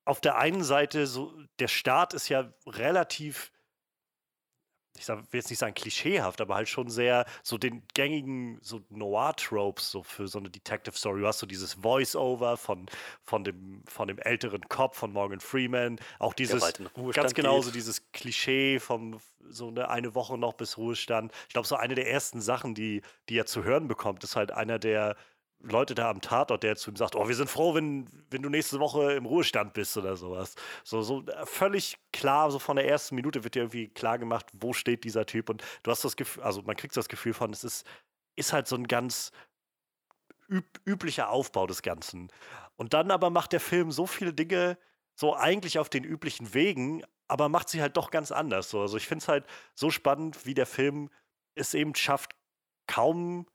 auf 0.05 0.21
der 0.21 0.37
einen 0.37 0.63
Seite, 0.63 1.07
so, 1.07 1.33
der 1.59 1.67
Start 1.67 2.13
ist 2.13 2.29
ja 2.29 2.51
relativ, 2.65 3.51
ich 4.99 5.05
sag, 5.05 5.19
will 5.31 5.39
jetzt 5.39 5.49
nicht 5.49 5.59
sagen 5.59 5.73
klischeehaft, 5.73 6.41
aber 6.41 6.55
halt 6.55 6.67
schon 6.67 6.89
sehr 6.89 7.25
so 7.41 7.57
den 7.57 7.83
gängigen 7.93 8.59
so 8.61 8.81
Noir-Tropes 8.89 9.91
so 9.91 10.03
für 10.03 10.27
so 10.27 10.39
eine 10.39 10.49
Detective-Story. 10.49 11.21
Du 11.21 11.27
hast 11.27 11.39
so 11.39 11.45
dieses 11.45 11.75
Voice-Over 11.75 12.57
von, 12.57 12.87
von, 13.23 13.45
dem, 13.45 13.81
von 13.87 14.09
dem 14.09 14.19
älteren 14.19 14.61
Cop 14.67 14.95
von 14.95 15.13
Morgan 15.13 15.39
Freeman, 15.39 15.99
auch 16.19 16.33
dieses 16.33 16.73
ganz 17.13 17.33
genauso 17.33 17.71
dieses 17.71 18.11
Klischee 18.11 18.79
von 18.79 19.21
so 19.47 19.69
eine, 19.69 19.89
eine 19.89 20.15
Woche 20.15 20.37
noch 20.37 20.53
bis 20.53 20.77
Ruhestand. 20.77 21.31
Ich 21.47 21.53
glaube, 21.53 21.67
so 21.67 21.77
eine 21.77 21.95
der 21.95 22.11
ersten 22.11 22.41
Sachen, 22.41 22.75
die, 22.75 23.01
die 23.29 23.37
er 23.37 23.45
zu 23.45 23.63
hören 23.63 23.87
bekommt, 23.87 24.25
ist 24.25 24.35
halt 24.35 24.51
einer 24.51 24.79
der 24.79 25.15
Leute 25.61 25.93
da 25.93 26.09
am 26.09 26.21
Tatort, 26.21 26.63
der 26.63 26.75
zu 26.77 26.89
ihm 26.89 26.95
sagt, 26.95 27.15
oh, 27.15 27.27
wir 27.27 27.35
sind 27.35 27.49
froh, 27.49 27.73
wenn, 27.73 28.07
wenn 28.29 28.41
du 28.41 28.49
nächste 28.49 28.79
Woche 28.79 29.13
im 29.13 29.25
Ruhestand 29.25 29.73
bist 29.73 29.97
oder 29.97 30.15
sowas. 30.15 30.55
So, 30.83 31.01
so 31.01 31.25
äh, 31.25 31.45
völlig 31.45 31.97
klar, 32.13 32.49
so 32.49 32.59
von 32.59 32.77
der 32.77 32.87
ersten 32.87 33.15
Minute 33.15 33.43
wird 33.43 33.55
dir 33.55 33.63
irgendwie 33.63 33.89
klar 33.89 34.17
gemacht, 34.17 34.45
wo 34.53 34.71
steht 34.71 35.03
dieser 35.03 35.25
Typ. 35.25 35.49
Und 35.49 35.63
du 35.83 35.91
hast 35.91 36.03
das 36.03 36.15
Gefühl, 36.15 36.43
also 36.43 36.61
man 36.61 36.77
kriegt 36.77 36.95
das 36.95 37.09
Gefühl 37.09 37.33
von, 37.33 37.51
es 37.51 37.63
ist, 37.63 37.85
ist 38.35 38.53
halt 38.53 38.67
so 38.67 38.75
ein 38.75 38.87
ganz 38.87 39.31
üb 40.49 40.65
üblicher 40.85 41.29
Aufbau 41.29 41.67
des 41.67 41.81
Ganzen. 41.81 42.31
Und 42.77 42.93
dann 42.93 43.11
aber 43.11 43.29
macht 43.29 43.51
der 43.51 43.59
Film 43.59 43.91
so 43.91 44.07
viele 44.07 44.33
Dinge 44.33 44.77
so 45.13 45.35
eigentlich 45.35 45.79
auf 45.79 45.89
den 45.89 46.05
üblichen 46.05 46.53
Wegen, 46.53 47.03
aber 47.27 47.49
macht 47.49 47.67
sie 47.67 47.81
halt 47.81 47.97
doch 47.97 48.11
ganz 48.11 48.31
anders. 48.31 48.69
So. 48.69 48.81
Also 48.81 48.95
ich 48.95 49.07
finde 49.07 49.23
es 49.23 49.27
halt 49.27 49.45
so 49.75 49.91
spannend, 49.91 50.45
wie 50.45 50.53
der 50.53 50.65
Film 50.65 51.09
es 51.55 51.73
eben 51.73 51.93
schafft, 51.93 52.31
kaum 52.87 53.45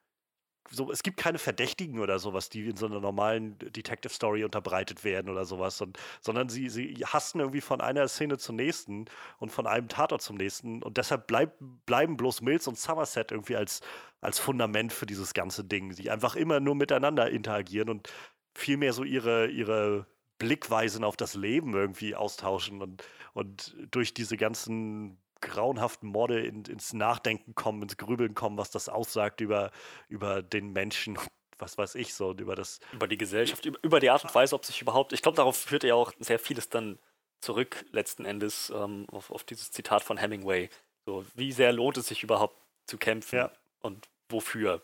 so, 0.70 0.90
es 0.90 1.02
gibt 1.02 1.16
keine 1.16 1.38
Verdächtigen 1.38 2.00
oder 2.00 2.18
sowas, 2.18 2.48
die 2.48 2.68
in 2.68 2.76
so 2.76 2.86
einer 2.86 3.00
normalen 3.00 3.58
Detective 3.58 4.12
Story 4.12 4.44
unterbreitet 4.44 5.04
werden 5.04 5.30
oder 5.30 5.44
sowas, 5.44 5.80
und, 5.80 5.98
sondern 6.20 6.48
sie, 6.48 6.68
sie 6.68 6.94
hasten 7.06 7.40
irgendwie 7.40 7.60
von 7.60 7.80
einer 7.80 8.08
Szene 8.08 8.38
zur 8.38 8.54
nächsten 8.54 9.06
und 9.38 9.50
von 9.50 9.66
einem 9.66 9.88
Tatort 9.88 10.22
zum 10.22 10.36
nächsten 10.36 10.82
und 10.82 10.96
deshalb 10.96 11.26
bleib, 11.26 11.54
bleiben 11.86 12.16
bloß 12.16 12.40
Mills 12.42 12.66
und 12.66 12.78
Somerset 12.78 13.30
irgendwie 13.30 13.56
als, 13.56 13.80
als 14.20 14.38
Fundament 14.38 14.92
für 14.92 15.06
dieses 15.06 15.34
ganze 15.34 15.64
Ding, 15.64 15.94
die 15.94 16.10
einfach 16.10 16.36
immer 16.36 16.60
nur 16.60 16.74
miteinander 16.74 17.30
interagieren 17.30 17.90
und 17.90 18.08
viel 18.54 18.76
mehr 18.76 18.92
so 18.92 19.04
ihre, 19.04 19.48
ihre 19.48 20.06
Blickweisen 20.38 21.04
auf 21.04 21.16
das 21.16 21.34
Leben 21.34 21.74
irgendwie 21.74 22.14
austauschen 22.14 22.82
und, 22.82 23.02
und 23.32 23.76
durch 23.90 24.14
diese 24.14 24.36
ganzen 24.36 25.18
grauenhaften 25.44 26.08
Morde 26.08 26.40
in, 26.44 26.64
ins 26.64 26.92
Nachdenken 26.92 27.54
kommen, 27.54 27.82
ins 27.82 27.96
Grübeln 27.96 28.34
kommen, 28.34 28.58
was 28.58 28.70
das 28.70 28.88
aussagt 28.88 29.40
über, 29.40 29.70
über 30.08 30.42
den 30.42 30.72
Menschen, 30.72 31.18
was 31.58 31.78
weiß 31.78 31.94
ich 31.94 32.14
so, 32.14 32.32
über 32.32 32.56
das. 32.56 32.80
über 32.92 33.06
die 33.06 33.18
Gesellschaft, 33.18 33.64
über, 33.64 33.78
über 33.82 34.00
die 34.00 34.10
Art 34.10 34.24
und 34.24 34.34
Weise, 34.34 34.54
ob 34.54 34.64
sich 34.64 34.82
überhaupt, 34.82 35.12
ich 35.12 35.22
glaube, 35.22 35.36
darauf 35.36 35.56
führt 35.56 35.84
ja 35.84 35.94
auch 35.94 36.12
sehr 36.18 36.38
vieles 36.38 36.68
dann 36.68 36.98
zurück, 37.40 37.84
letzten 37.92 38.24
Endes, 38.24 38.72
ähm, 38.74 39.06
auf, 39.12 39.30
auf 39.30 39.44
dieses 39.44 39.70
Zitat 39.70 40.02
von 40.02 40.16
Hemingway. 40.16 40.68
So, 41.06 41.24
wie 41.34 41.52
sehr 41.52 41.72
lohnt 41.72 41.96
es 41.98 42.06
sich 42.08 42.22
überhaupt 42.22 42.56
zu 42.86 42.96
kämpfen 42.96 43.36
Ja. 43.36 43.52
und 43.80 44.08
wofür? 44.30 44.80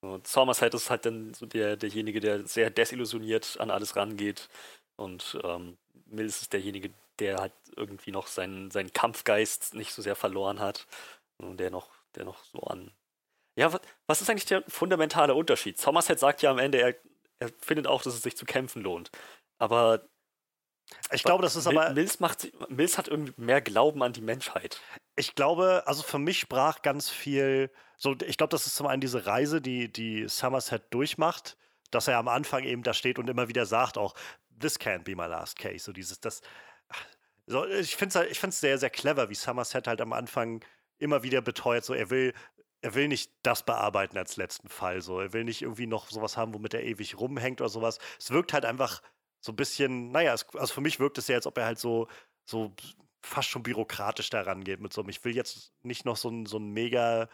Und 0.00 0.26
Somerset 0.26 0.74
ist 0.74 0.90
halt 0.90 1.06
dann 1.06 1.34
so 1.34 1.46
der, 1.46 1.76
derjenige, 1.76 2.20
der 2.20 2.46
sehr 2.46 2.70
desillusioniert 2.70 3.58
an 3.58 3.70
alles 3.70 3.96
rangeht. 3.96 4.48
Und 4.96 5.38
ähm, 5.42 5.76
Mills 6.06 6.42
ist 6.42 6.52
derjenige, 6.52 6.90
der 7.20 7.38
halt 7.38 7.52
irgendwie 7.76 8.10
noch 8.12 8.26
seinen, 8.26 8.70
seinen 8.70 8.92
Kampfgeist 8.92 9.74
nicht 9.74 9.92
so 9.92 10.02
sehr 10.02 10.16
verloren 10.16 10.60
hat. 10.60 10.86
Und 11.38 11.58
der 11.58 11.70
noch, 11.70 11.90
der 12.14 12.24
noch 12.24 12.44
so 12.44 12.60
an. 12.60 12.92
Ja, 13.58 13.72
wa- 13.72 13.80
was 14.06 14.20
ist 14.20 14.30
eigentlich 14.30 14.46
der 14.46 14.62
fundamentale 14.68 15.34
Unterschied? 15.34 15.78
Somerset 15.78 16.18
sagt 16.18 16.42
ja 16.42 16.50
am 16.50 16.58
Ende, 16.58 16.80
er, 16.80 16.94
er 17.40 17.50
findet 17.60 17.86
auch, 17.86 18.02
dass 18.02 18.14
es 18.14 18.22
sich 18.22 18.36
zu 18.36 18.44
kämpfen 18.44 18.82
lohnt. 18.82 19.10
Aber 19.58 20.06
Ich 21.10 21.22
glaube, 21.22 21.42
das 21.42 21.56
ist 21.56 21.66
aber. 21.66 21.90
Mills, 21.90 22.20
macht, 22.20 22.52
Mills 22.68 22.98
hat 22.98 23.08
irgendwie 23.08 23.32
mehr 23.36 23.60
Glauben 23.60 24.02
an 24.02 24.12
die 24.12 24.20
Menschheit. 24.20 24.80
Ich 25.16 25.34
glaube, 25.34 25.82
also 25.86 26.02
für 26.02 26.18
mich 26.18 26.38
sprach 26.40 26.82
ganz 26.82 27.08
viel. 27.10 27.70
So, 27.96 28.16
ich 28.26 28.36
glaube, 28.36 28.50
das 28.50 28.66
ist 28.66 28.76
zum 28.76 28.86
einen 28.86 29.00
diese 29.00 29.26
Reise, 29.26 29.60
die, 29.60 29.90
die 29.92 30.28
Somerset 30.28 30.82
durchmacht, 30.90 31.56
dass 31.90 32.08
er 32.08 32.18
am 32.18 32.28
Anfang 32.28 32.64
eben 32.64 32.82
da 32.82 32.92
steht 32.92 33.18
und 33.18 33.28
immer 33.30 33.48
wieder 33.48 33.66
sagt 33.66 33.96
auch, 33.98 34.14
this 34.60 34.78
can't 34.78 35.04
be 35.04 35.14
my 35.16 35.26
last 35.26 35.58
case. 35.58 35.84
So 35.84 35.92
dieses, 35.92 36.20
das. 36.20 36.42
So, 37.46 37.66
ich 37.66 37.96
finde 37.96 38.08
es 38.10 38.14
halt, 38.16 38.30
ich 38.30 38.40
find's 38.40 38.60
sehr, 38.60 38.78
sehr 38.78 38.90
clever, 38.90 39.28
wie 39.28 39.34
Somerset 39.34 39.86
halt 39.86 40.00
am 40.00 40.12
Anfang 40.12 40.64
immer 40.98 41.22
wieder 41.22 41.42
beteuert, 41.42 41.84
so 41.84 41.92
er 41.94 42.08
will, 42.10 42.32
er 42.80 42.94
will 42.94 43.08
nicht 43.08 43.32
das 43.42 43.64
bearbeiten 43.64 44.16
als 44.16 44.36
letzten 44.36 44.68
Fall. 44.68 45.00
So, 45.02 45.20
er 45.20 45.32
will 45.32 45.44
nicht 45.44 45.62
irgendwie 45.62 45.86
noch 45.86 46.08
sowas 46.10 46.36
haben, 46.36 46.54
womit 46.54 46.74
er 46.74 46.84
ewig 46.84 47.18
rumhängt 47.18 47.60
oder 47.60 47.70
sowas. 47.70 47.98
Es 48.18 48.30
wirkt 48.30 48.52
halt 48.52 48.64
einfach 48.64 49.02
so 49.40 49.52
ein 49.52 49.56
bisschen, 49.56 50.10
naja, 50.10 50.32
es, 50.34 50.46
also 50.54 50.74
für 50.74 50.80
mich 50.80 51.00
wirkt 51.00 51.18
es 51.18 51.28
ja, 51.28 51.36
als 51.36 51.46
ob 51.46 51.58
er 51.58 51.66
halt 51.66 51.78
so, 51.78 52.08
so 52.46 52.74
fast 53.22 53.48
schon 53.48 53.62
bürokratisch 53.62 54.30
daran 54.30 54.64
geht 54.64 54.80
mit 54.80 54.92
so 54.92 55.00
einem, 55.02 55.10
ich 55.10 55.24
will 55.24 55.34
jetzt 55.34 55.72
nicht 55.82 56.04
noch 56.04 56.16
so 56.16 56.30
ein, 56.30 56.46
so 56.46 56.58
ein 56.58 56.70
mega 56.72 57.28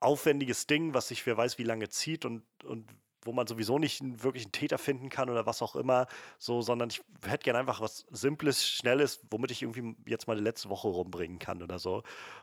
aufwendiges 0.00 0.66
Ding, 0.66 0.94
was 0.94 1.08
sich 1.08 1.26
wer 1.26 1.36
weiß 1.36 1.58
wie 1.58 1.64
lange 1.64 1.88
zieht 1.88 2.24
und, 2.24 2.44
und 2.64 2.88
wo 3.24 3.32
man 3.32 3.46
sowieso 3.46 3.78
nicht 3.78 4.00
einen 4.00 4.22
wirklichen 4.22 4.52
Täter 4.52 4.78
finden 4.78 5.08
kann 5.08 5.30
oder 5.30 5.46
was 5.46 5.62
auch 5.62 5.76
immer, 5.76 6.06
so, 6.38 6.62
sondern 6.62 6.90
ich 6.90 7.02
hätte 7.24 7.44
gerne 7.44 7.58
einfach 7.58 7.80
was 7.80 8.06
Simples, 8.10 8.66
Schnelles, 8.66 9.20
womit 9.30 9.50
ich 9.50 9.62
irgendwie 9.62 9.96
jetzt 10.06 10.26
mal 10.26 10.36
die 10.36 10.42
letzte 10.42 10.68
Woche 10.68 10.88
rumbringen 10.88 11.38
kann 11.38 11.62
oder 11.62 11.78
so. 11.78 12.02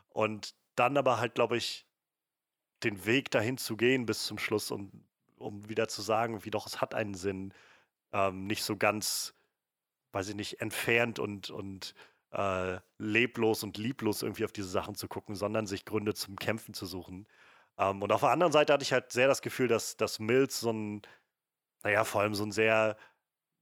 Und 0.09 0.55
dann 0.75 0.97
aber 0.97 1.19
halt, 1.19 1.35
glaube 1.35 1.57
ich, 1.57 1.85
den 2.83 3.05
Weg 3.05 3.31
dahin 3.31 3.57
zu 3.57 3.75
gehen 3.75 4.05
bis 4.05 4.25
zum 4.25 4.37
Schluss 4.37 4.71
und 4.71 4.91
um 5.37 5.67
wieder 5.69 5.87
zu 5.87 6.01
sagen, 6.01 6.43
wie 6.45 6.51
doch, 6.51 6.67
es 6.67 6.81
hat 6.81 6.93
einen 6.93 7.13
Sinn, 7.13 7.53
ähm, 8.11 8.45
nicht 8.45 8.63
so 8.63 8.77
ganz, 8.77 9.33
weiß 10.11 10.29
ich 10.29 10.35
nicht, 10.35 10.61
entfernt 10.61 11.19
und, 11.19 11.49
und 11.49 11.93
äh, 12.31 12.79
leblos 12.97 13.63
und 13.63 13.77
lieblos 13.77 14.21
irgendwie 14.21 14.45
auf 14.45 14.51
diese 14.51 14.69
Sachen 14.69 14.95
zu 14.95 15.07
gucken, 15.07 15.35
sondern 15.35 15.67
sich 15.67 15.85
Gründe 15.85 16.13
zum 16.13 16.35
Kämpfen 16.35 16.73
zu 16.73 16.85
suchen. 16.85 17.27
Ähm, 17.79 18.03
und 18.03 18.11
auf 18.11 18.19
der 18.21 18.29
anderen 18.29 18.51
Seite 18.51 18.73
hatte 18.73 18.83
ich 18.83 18.93
halt 18.93 19.11
sehr 19.11 19.27
das 19.27 19.41
Gefühl, 19.41 19.67
dass, 19.67 19.97
dass 19.97 20.19
Mills 20.19 20.59
so 20.59 20.71
ein, 20.71 21.01
naja, 21.83 22.03
vor 22.03 22.21
allem 22.21 22.35
so 22.35 22.43
ein 22.43 22.51
sehr, 22.51 22.97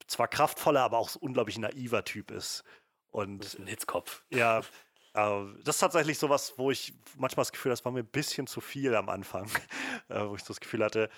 zwar 0.08 0.28
kraftvoller, 0.28 0.82
aber 0.82 0.98
auch 0.98 1.10
so 1.10 1.20
unglaublich 1.20 1.58
naiver 1.60 2.04
Typ 2.04 2.32
ist. 2.32 2.64
Das 3.12 3.22
Und 3.22 3.46
ist 3.46 3.60
ein 3.60 3.68
Hitzkopf. 3.68 4.24
ja, 4.32 4.60
äh, 5.14 5.46
das 5.64 5.76
ist 5.76 5.80
tatsächlich 5.80 6.18
sowas, 6.18 6.56
wo 6.58 6.72
ich 6.72 6.94
manchmal 7.16 7.44
das 7.44 7.52
Gefühl, 7.52 7.70
das 7.70 7.86
war 7.86 7.92
mir 7.92 8.00
ein 8.00 8.08
bisschen 8.08 8.48
zu 8.48 8.60
viel 8.60 8.96
am 8.96 9.10
Anfang, 9.10 9.50
äh, 10.10 10.22
wo 10.22 10.36
ich 10.36 10.44
so 10.44 10.48
das 10.50 10.60
Gefühl 10.60 10.84
hatte, 10.84 11.10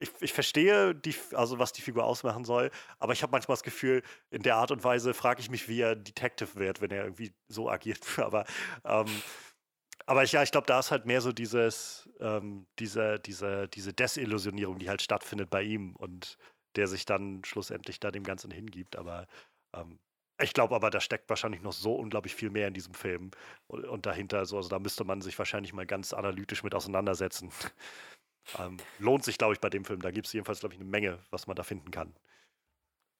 ich, 0.00 0.10
ich 0.20 0.32
verstehe, 0.32 0.94
die, 0.94 1.14
also 1.34 1.58
was 1.58 1.72
die 1.72 1.82
Figur 1.82 2.04
ausmachen 2.04 2.44
soll, 2.44 2.70
aber 2.98 3.12
ich 3.12 3.22
habe 3.22 3.32
manchmal 3.32 3.54
das 3.54 3.62
Gefühl, 3.62 4.02
in 4.30 4.42
der 4.42 4.56
Art 4.56 4.70
und 4.70 4.82
Weise 4.82 5.12
frage 5.12 5.40
ich 5.42 5.50
mich, 5.50 5.68
wie 5.68 5.82
er 5.82 5.94
Detective 5.94 6.54
wird, 6.54 6.80
wenn 6.80 6.90
er 6.90 7.04
irgendwie 7.04 7.34
so 7.48 7.68
agiert. 7.70 8.00
Aber, 8.18 8.46
ähm, 8.84 9.22
aber 10.06 10.22
ich, 10.24 10.32
ja, 10.32 10.42
ich 10.42 10.50
glaube, 10.50 10.66
da 10.66 10.78
ist 10.78 10.90
halt 10.90 11.06
mehr 11.06 11.20
so 11.20 11.32
dieses, 11.32 12.08
ähm, 12.20 12.66
diese, 12.78 13.18
diese, 13.20 13.68
diese 13.68 13.92
Desillusionierung, 13.92 14.78
die 14.78 14.88
halt 14.88 15.02
stattfindet 15.02 15.50
bei 15.50 15.62
ihm 15.62 15.94
und 15.96 16.38
der 16.76 16.86
sich 16.86 17.04
dann 17.04 17.44
schlussendlich 17.44 18.00
da 18.00 18.10
dem 18.10 18.24
Ganzen 18.24 18.50
hingibt. 18.50 18.96
Aber 18.96 19.26
ähm, 19.74 19.98
ich 20.40 20.54
glaube 20.54 20.74
aber, 20.74 20.90
da 20.90 21.00
steckt 21.00 21.28
wahrscheinlich 21.28 21.62
noch 21.62 21.72
so 21.72 21.94
unglaublich 21.94 22.34
viel 22.34 22.50
mehr 22.50 22.68
in 22.68 22.74
diesem 22.74 22.94
Film 22.94 23.30
und, 23.66 23.84
und 23.84 24.06
dahinter. 24.06 24.46
So, 24.46 24.56
also 24.56 24.68
da 24.68 24.78
müsste 24.78 25.04
man 25.04 25.20
sich 25.20 25.38
wahrscheinlich 25.38 25.72
mal 25.72 25.86
ganz 25.86 26.12
analytisch 26.12 26.62
mit 26.62 26.74
auseinandersetzen. 26.74 27.50
ähm, 28.58 28.78
lohnt 28.98 29.24
sich, 29.24 29.38
glaube 29.38 29.54
ich, 29.54 29.60
bei 29.60 29.70
dem 29.70 29.84
Film. 29.84 30.00
Da 30.00 30.10
gibt 30.10 30.26
es 30.26 30.32
jedenfalls, 30.32 30.60
glaube 30.60 30.74
ich, 30.74 30.80
eine 30.80 30.88
Menge, 30.88 31.18
was 31.30 31.46
man 31.46 31.56
da 31.56 31.62
finden 31.62 31.90
kann. 31.90 32.14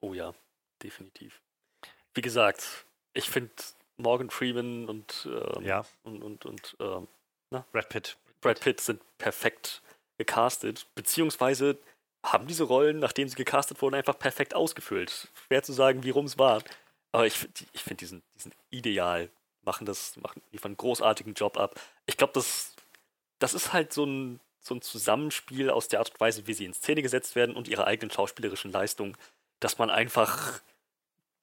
Oh 0.00 0.14
ja, 0.14 0.34
definitiv. 0.82 1.42
Wie 2.14 2.22
gesagt, 2.22 2.86
ich 3.12 3.28
finde 3.28 3.52
Morgan 4.02 4.30
Freeman 4.30 4.88
und, 4.88 5.28
ähm, 5.30 5.64
Ja, 5.64 5.84
und, 6.02 6.22
und, 6.22 6.46
und 6.46 6.76
ähm, 6.80 7.08
Brad 7.72 7.88
Pitt. 7.88 8.16
Brad 8.40 8.60
Pitt 8.60 8.80
sind 8.80 9.00
perfekt 9.18 9.82
gecastet, 10.18 10.86
beziehungsweise 10.94 11.78
haben 12.24 12.46
diese 12.46 12.64
Rollen, 12.64 12.98
nachdem 12.98 13.28
sie 13.28 13.36
gecastet 13.36 13.80
wurden, 13.80 13.94
einfach 13.94 14.18
perfekt 14.18 14.54
ausgefüllt. 14.54 15.28
Schwer 15.46 15.62
zu 15.62 15.72
sagen, 15.72 16.04
wie 16.04 16.10
rum 16.10 16.26
es 16.26 16.38
war. 16.38 16.62
Aber 17.12 17.26
ich, 17.26 17.48
ich 17.72 17.82
finde, 17.82 17.96
die, 17.96 18.06
sind- 18.06 18.22
die 18.36 18.42
sind 18.42 18.54
ideal, 18.70 19.30
machen 19.62 19.86
das, 19.86 20.16
machen, 20.16 20.42
liefern 20.52 20.70
einen 20.70 20.76
großartigen 20.76 21.34
Job 21.34 21.56
ab. 21.58 21.80
Ich 22.06 22.16
glaube, 22.16 22.32
das, 22.34 22.76
das 23.38 23.54
ist 23.54 23.72
halt 23.72 23.92
so 23.92 24.04
ein, 24.04 24.40
so 24.60 24.74
ein 24.74 24.82
Zusammenspiel 24.82 25.70
aus 25.70 25.88
der 25.88 26.00
Art 26.00 26.10
und 26.10 26.20
Weise, 26.20 26.46
wie 26.46 26.52
sie 26.54 26.66
in 26.66 26.74
Szene 26.74 27.02
gesetzt 27.02 27.34
werden 27.34 27.56
und 27.56 27.66
ihrer 27.68 27.86
eigenen 27.86 28.10
schauspielerischen 28.10 28.70
Leistung, 28.70 29.16
dass 29.58 29.78
man 29.78 29.88
einfach 29.90 30.60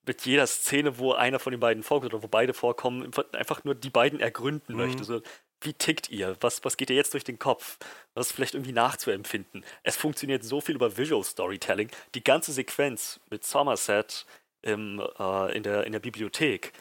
mit 0.08 0.26
jeder 0.26 0.48
Szene, 0.48 0.98
wo 0.98 1.14
einer 1.14 1.40
von 1.40 1.52
den 1.52 1.60
beiden 1.60 1.84
vorkommt 1.84 2.14
oder 2.14 2.24
wo 2.24 2.28
beide 2.28 2.54
vorkommen, 2.54 3.12
einfach 3.34 3.64
nur 3.64 3.76
die 3.76 3.90
beiden 3.90 4.20
ergründen 4.20 4.74
mhm. 4.74 4.82
möchte. 4.82 5.04
So, 5.04 5.22
wie 5.62 5.74
tickt 5.74 6.10
ihr? 6.10 6.38
Was, 6.40 6.64
was 6.64 6.78
geht 6.78 6.90
ihr 6.90 6.96
jetzt 6.96 7.14
durch 7.14 7.24
den 7.24 7.40
Kopf? 7.40 7.78
Was 8.14 8.32
vielleicht 8.32 8.54
irgendwie 8.54 8.74
nachzuempfinden? 8.74 9.66
Es 9.84 9.98
funktioniert 9.98 10.44
so 10.44 10.62
viel 10.62 10.76
über 10.76 10.98
Visual 10.98 11.24
Storytelling. 11.24 11.90
Die 12.16 12.24
ganze 12.24 12.54
Sequenz 12.54 13.20
mit 13.30 13.44
Somerset 13.44 14.26
im, 14.62 15.02
äh, 15.20 15.56
in, 15.56 15.64
der, 15.64 15.86
in 15.86 15.92
der 15.92 16.00
Bibliothek, 16.00 16.74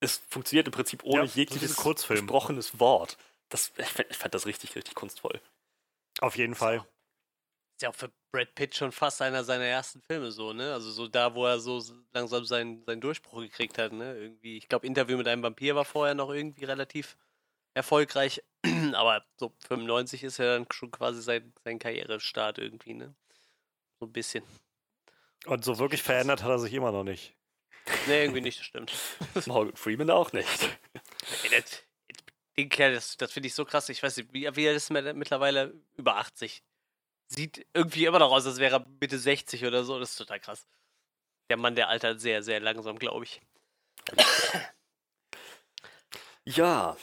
es 0.00 0.22
funktioniert 0.28 0.66
im 0.66 0.72
Prinzip 0.72 1.04
ohne 1.04 1.24
ja, 1.24 1.30
jegliches 1.34 1.76
gesprochenes 1.76 2.80
Wort. 2.80 3.18
Das, 3.50 3.72
ich, 3.76 3.98
ich 4.10 4.16
fand 4.16 4.34
das 4.34 4.46
richtig, 4.46 4.74
richtig 4.76 4.94
kunstvoll. 4.94 5.40
Auf 6.20 6.36
jeden 6.36 6.54
Fall. 6.54 6.84
Ist 7.80 7.84
ja 7.84 7.88
auch 7.88 7.94
für 7.94 8.12
Brad 8.30 8.54
Pitt 8.54 8.76
schon 8.76 8.92
fast 8.92 9.22
einer 9.22 9.42
seiner 9.42 9.64
ersten 9.64 10.02
Filme 10.02 10.30
so, 10.32 10.52
ne? 10.52 10.74
Also 10.74 10.90
so 10.90 11.08
da, 11.08 11.34
wo 11.34 11.46
er 11.46 11.60
so 11.60 11.82
langsam 12.12 12.44
seinen, 12.44 12.84
seinen 12.84 13.00
Durchbruch 13.00 13.40
gekriegt 13.40 13.78
hat, 13.78 13.92
ne? 13.92 14.18
Irgendwie, 14.18 14.58
ich 14.58 14.68
glaube, 14.68 14.86
Interview 14.86 15.16
mit 15.16 15.26
einem 15.26 15.42
Vampir 15.42 15.74
war 15.74 15.86
vorher 15.86 16.14
noch 16.14 16.28
irgendwie 16.28 16.66
relativ 16.66 17.16
erfolgreich, 17.72 18.42
aber 18.92 19.24
so 19.38 19.54
95 19.66 20.24
ist 20.24 20.36
ja 20.36 20.58
dann 20.58 20.66
schon 20.70 20.90
quasi 20.90 21.22
sein, 21.22 21.54
sein 21.64 21.78
Karrierestart 21.78 22.58
irgendwie, 22.58 22.92
ne? 22.92 23.14
So 23.98 24.04
ein 24.04 24.12
bisschen. 24.12 24.44
Und 25.46 25.64
so 25.64 25.78
wirklich 25.78 26.02
verändert 26.02 26.42
hat 26.42 26.50
er 26.50 26.58
sich 26.58 26.74
immer 26.74 26.92
noch 26.92 27.04
nicht. 27.04 27.34
Ne, 28.08 28.24
irgendwie 28.24 28.42
nicht, 28.42 28.58
das 28.58 28.66
stimmt. 28.66 28.92
Morgan 29.46 29.74
Freeman 29.74 30.10
auch 30.10 30.34
nicht. 30.34 30.78
Den 32.58 32.68
Kerl, 32.68 32.92
das, 32.92 33.16
das 33.16 33.32
finde 33.32 33.46
ich 33.46 33.54
so 33.54 33.64
krass. 33.64 33.88
Ich 33.88 34.02
weiß 34.02 34.18
nicht, 34.18 34.34
wie, 34.34 34.54
wie 34.54 34.66
er 34.66 34.74
ist 34.74 34.90
mittlerweile 34.90 35.72
über 35.96 36.16
80. 36.16 36.62
Sieht 37.32 37.64
irgendwie 37.72 38.06
immer 38.06 38.18
noch 38.18 38.32
aus, 38.32 38.44
als 38.46 38.58
wäre 38.58 38.76
er 38.76 38.86
Mitte 39.00 39.18
60 39.18 39.64
oder 39.64 39.84
so. 39.84 39.98
Das 39.98 40.10
ist 40.10 40.16
total 40.16 40.40
krass. 40.40 40.66
Der 41.48 41.56
Mann, 41.56 41.76
der 41.76 41.88
altert 41.88 42.20
sehr, 42.20 42.42
sehr 42.42 42.60
langsam, 42.60 42.98
glaube 42.98 43.24
ich. 43.24 43.40
Ja. 46.44 46.96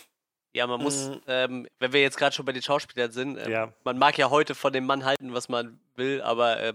Ja, 0.54 0.66
man 0.68 0.82
muss, 0.82 1.10
mhm. 1.10 1.22
ähm, 1.28 1.68
wenn 1.80 1.94
wir 1.94 2.02
jetzt 2.02 2.18
gerade 2.18 2.36
schon 2.36 2.46
bei 2.46 2.52
den 2.52 2.62
Schauspielern 2.62 3.12
sind, 3.12 3.38
äh, 3.38 3.50
ja. 3.50 3.74
man 3.84 3.98
mag 3.98 4.18
ja 4.18 4.30
heute 4.30 4.56
von 4.56 4.74
dem 4.74 4.86
Mann 4.86 5.06
halten, 5.06 5.34
was 5.34 5.50
man 5.50 5.80
will, 5.96 6.22
aber 6.22 6.60
äh, 6.60 6.74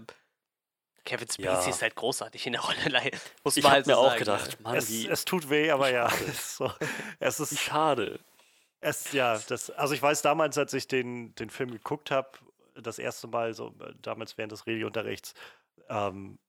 Kevin 1.03 1.27
Spacey 1.27 1.43
ja. 1.43 1.69
ist 1.69 1.81
halt 1.81 1.95
großartig 1.95 2.47
in 2.47 2.53
der 2.53 2.61
Rolle. 2.61 2.77
Muss 3.43 3.57
ich 3.57 3.63
habe 3.65 3.73
halt 3.73 3.87
mir 3.87 3.97
auch 3.97 4.15
gedacht, 4.15 4.61
Mann, 4.61 4.75
es, 4.75 4.89
es, 4.89 5.25
tut 5.25 5.49
weh, 5.49 5.69
aber 5.69 5.91
ja. 5.91 6.09
es, 6.29 6.57
so, 6.57 6.71
es 7.19 7.39
ist 7.39 7.59
schade. 7.59 8.19
Es, 8.79 9.11
ja, 9.11 9.37
das, 9.47 9.69
also 9.71 9.93
ich 9.93 10.01
weiß 10.01 10.21
damals, 10.21 10.57
als 10.57 10.73
ich 10.73 10.87
den, 10.87 11.35
den 11.35 11.49
Film 11.49 11.71
geguckt 11.71 12.09
habe, 12.09 12.29
das 12.75 12.99
erste 12.99 13.27
Mal, 13.27 13.53
so 13.53 13.75
damals 14.01 14.37
während 14.37 14.51
des 14.51 14.65
Regelunterrichts, 14.67 15.33
ähm, 15.89 16.39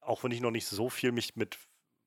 auch 0.00 0.22
wenn 0.22 0.32
ich 0.32 0.40
noch 0.40 0.50
nicht 0.50 0.66
so 0.66 0.88
viel 0.90 1.12
mich 1.12 1.36
mit, 1.36 1.58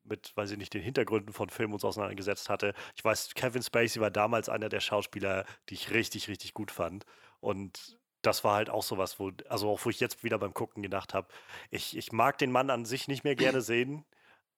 mit, 0.03 0.35
weiß 0.35 0.51
ich 0.51 0.57
nicht, 0.57 0.73
den 0.73 0.81
Hintergründen 0.81 1.33
von 1.33 1.49
Filmen 1.49 1.73
uns 1.73 1.83
auseinandergesetzt 1.83 2.49
hatte. 2.49 2.73
Ich 2.95 3.03
weiß, 3.03 3.33
Kevin 3.33 3.63
Spacey 3.63 4.01
war 4.01 4.11
damals 4.11 4.49
einer 4.49 4.69
der 4.69 4.79
Schauspieler, 4.79 5.45
die 5.69 5.75
ich 5.75 5.91
richtig, 5.91 6.27
richtig 6.27 6.53
gut 6.53 6.71
fand. 6.71 7.05
Und 7.39 7.97
das 8.21 8.43
war 8.43 8.55
halt 8.55 8.69
auch 8.69 8.83
sowas, 8.83 9.19
wo, 9.19 9.31
also 9.49 9.69
auch 9.69 9.85
wo 9.85 9.89
ich 9.89 9.99
jetzt 9.99 10.23
wieder 10.23 10.37
beim 10.37 10.53
Gucken 10.53 10.83
gedacht 10.83 11.13
habe, 11.13 11.27
ich, 11.69 11.97
ich 11.97 12.11
mag 12.11 12.37
den 12.37 12.51
Mann 12.51 12.69
an 12.69 12.85
sich 12.85 13.07
nicht 13.07 13.23
mehr 13.23 13.35
gerne 13.35 13.61
sehen, 13.61 14.05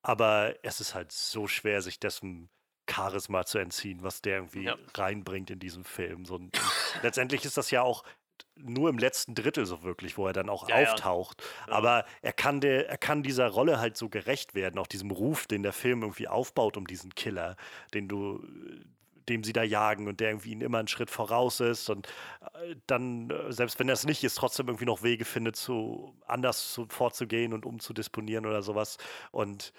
aber 0.01 0.55
es 0.63 0.79
ist 0.79 0.95
halt 0.95 1.12
so 1.12 1.47
schwer, 1.47 1.82
sich 1.82 1.99
dessen 1.99 2.49
Charisma 2.89 3.45
zu 3.45 3.60
entziehen, 3.60 4.01
was 4.01 4.21
der 4.21 4.38
irgendwie 4.38 4.63
ja. 4.63 4.77
reinbringt 4.95 5.51
in 5.51 5.60
diesen 5.60 5.84
Film. 5.84 6.25
So, 6.25 6.39
letztendlich 7.03 7.45
ist 7.45 7.58
das 7.58 7.69
ja 7.71 7.84
auch 7.84 8.03
nur 8.62 8.89
im 8.89 8.98
letzten 8.98 9.36
Drittel 9.36 9.65
so 9.65 9.84
wirklich, 9.84 10.17
wo 10.17 10.28
er 10.28 10.34
dann 10.34 10.50
auch 10.50 10.67
ja, 10.69 10.76
auftaucht. 10.76 11.43
Ja. 11.67 11.74
Aber 11.74 12.06
er 12.22 12.34
kann, 12.34 12.62
der, 12.62 12.89
er 12.89 12.98
kann 12.98 13.24
dieser 13.24 13.48
Rolle 13.48 13.80
halt 13.80 13.98
so 13.98 14.10
gerecht 14.10 14.56
werden, 14.56 14.80
auch 14.80 14.88
diesem 14.88 15.12
Ruf, 15.12 15.48
den 15.48 15.63
der 15.63 15.74
Film 15.74 16.02
irgendwie 16.02 16.28
aufbaut 16.28 16.78
um 16.78 16.88
diesen 16.88 17.13
Killer, 17.15 17.56
den 17.93 18.08
du, 18.08 18.43
dem 19.30 19.43
sie 19.43 19.54
da 19.54 19.63
jagen 19.63 20.08
und 20.08 20.19
der 20.19 20.30
irgendwie 20.30 20.52
ihn 20.52 20.62
immer 20.62 20.80
einen 20.80 20.88
Schritt 20.88 21.10
voraus 21.10 21.60
ist 21.60 21.89
und 21.89 22.08
äh, 22.41 22.76
dann, 22.88 23.30
äh, 23.30 23.52
selbst 23.52 23.80
wenn 23.80 23.88
er 23.88 23.93
es 23.93 24.06
nicht 24.06 24.24
ist, 24.24 24.36
trotzdem 24.36 24.67
irgendwie 24.67 24.86
noch 24.86 25.04
Wege 25.04 25.26
findet, 25.26 25.56
zu 25.56 26.15
anders 26.26 26.74
zu, 26.74 26.88
vorzugehen 26.89 27.54
und 27.54 27.65
umzudisponieren 27.65 28.45
oder 28.45 28.62
sowas. 28.62 28.98
Und 29.32 29.72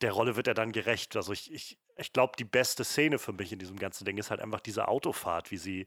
der 0.00 0.12
Rolle 0.12 0.36
wird 0.36 0.46
er 0.46 0.54
dann 0.54 0.72
gerecht. 0.72 1.16
Also 1.16 1.32
ich, 1.32 1.52
ich, 1.52 1.78
ich 1.96 2.12
glaube, 2.12 2.32
die 2.38 2.44
beste 2.44 2.84
Szene 2.84 3.18
für 3.18 3.32
mich 3.32 3.52
in 3.52 3.58
diesem 3.58 3.78
ganzen 3.78 4.04
Ding 4.04 4.16
ist 4.16 4.30
halt 4.30 4.40
einfach 4.40 4.60
diese 4.60 4.88
Autofahrt, 4.88 5.50
wie 5.50 5.58
sie, 5.58 5.86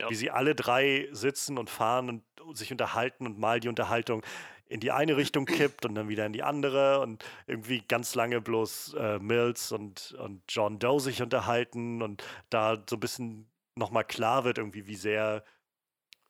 ja. 0.00 0.10
wie 0.10 0.14
sie 0.14 0.30
alle 0.30 0.54
drei 0.54 1.08
sitzen 1.12 1.58
und 1.58 1.70
fahren 1.70 2.08
und 2.08 2.56
sich 2.56 2.72
unterhalten 2.72 3.26
und 3.26 3.38
mal 3.38 3.60
die 3.60 3.68
Unterhaltung 3.68 4.22
in 4.66 4.80
die 4.80 4.92
eine 4.92 5.16
Richtung 5.16 5.44
kippt 5.44 5.84
und 5.84 5.94
dann 5.94 6.08
wieder 6.08 6.26
in 6.26 6.32
die 6.32 6.42
andere 6.42 7.00
und 7.00 7.24
irgendwie 7.46 7.82
ganz 7.86 8.14
lange 8.14 8.40
bloß 8.40 8.94
äh, 8.94 9.18
Mills 9.18 9.72
und, 9.72 10.12
und 10.18 10.42
John 10.48 10.78
Doe 10.78 11.00
sich 11.00 11.22
unterhalten 11.22 12.02
und 12.02 12.24
da 12.50 12.82
so 12.88 12.96
ein 12.96 13.00
bisschen 13.00 13.50
nochmal 13.76 14.04
klar 14.04 14.44
wird, 14.44 14.58
irgendwie, 14.58 14.86
wie 14.86 14.96
sehr 14.96 15.44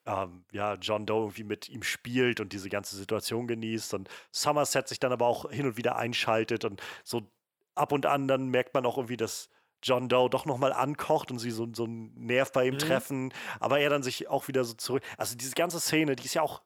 ähm, 0.07 0.45
ja, 0.53 0.75
John 0.75 1.07
Doe 1.07 1.23
irgendwie 1.23 1.45
mit 1.45 1.69
ihm 1.69 1.83
spielt 1.83 2.41
und 2.41 2.53
diese 2.53 2.69
ganze 2.69 2.97
Situation 2.97 3.47
genießt 3.47 3.95
und 3.95 4.09
Somerset 4.31 4.89
sich 4.89 5.01
dann 5.01 5.13
aber 5.13 5.27
auch 5.27 5.51
hin 5.51 5.67
und 5.67 5.77
wieder 5.77 5.97
einschaltet 5.97 6.65
und 6.65 6.83
so 7.05 7.31
ab 7.75 7.93
und 7.93 8.07
an 8.07 8.29
dann 8.29 8.49
merkt 8.49 8.75
man 8.75 8.85
auch 8.85 8.99
irgendwie, 8.99 9.17
dass 9.17 9.49
John 9.85 10.09
Doe 10.09 10.31
doch 10.31 10.47
nochmal 10.47 10.73
ankocht 10.73 11.31
und 11.31 11.39
sie 11.39 11.51
so, 11.51 11.69
so 11.73 11.85
einen 11.85 12.13
Nerv 12.15 12.53
bei 12.53 12.67
ihm 12.67 12.75
mhm. 12.75 12.79
treffen, 12.79 13.35
aber 13.61 13.81
er 13.81 13.91
dann 13.91 14.03
sich 14.03 14.29
auch 14.29 14.49
wieder 14.49 14.65
so 14.65 14.75
zurück. 14.75 15.03
Also 15.19 15.37
diese 15.37 15.55
ganze 15.55 15.79
Szene, 15.79 16.17
die 16.17 16.25
ist 16.25 16.35
ja 16.35 16.43
auch 16.43 16.63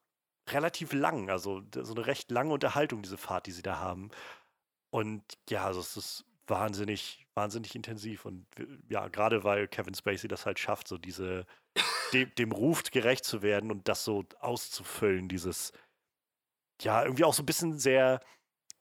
relativ 0.48 0.92
lang, 0.92 1.28
also 1.28 1.62
so 1.74 1.94
eine 1.94 2.07
recht 2.07 2.31
lange 2.31 2.52
Unterhaltung, 2.54 3.02
diese 3.02 3.18
Fahrt, 3.18 3.46
die 3.46 3.52
sie 3.52 3.62
da 3.62 3.78
haben. 3.78 4.11
Und 4.90 5.22
ja, 5.50 5.64
also 5.64 5.81
es 5.81 5.96
ist 5.96 6.24
wahnsinnig, 6.46 7.26
wahnsinnig 7.35 7.74
intensiv. 7.74 8.24
Und 8.24 8.46
ja, 8.88 9.09
gerade 9.09 9.44
weil 9.44 9.68
Kevin 9.68 9.94
Spacey 9.94 10.28
das 10.28 10.46
halt 10.46 10.59
schafft, 10.59 10.88
so 10.88 10.96
diese, 10.96 11.44
dem, 12.12 12.35
dem 12.37 12.52
Ruf 12.52 12.83
gerecht 12.85 13.24
zu 13.24 13.42
werden 13.42 13.70
und 13.70 13.88
das 13.88 14.04
so 14.04 14.24
auszufüllen, 14.40 15.28
dieses, 15.28 15.72
ja, 16.81 17.02
irgendwie 17.02 17.24
auch 17.24 17.35
so 17.35 17.42
ein 17.42 17.46
bisschen 17.46 17.78
sehr, 17.78 18.20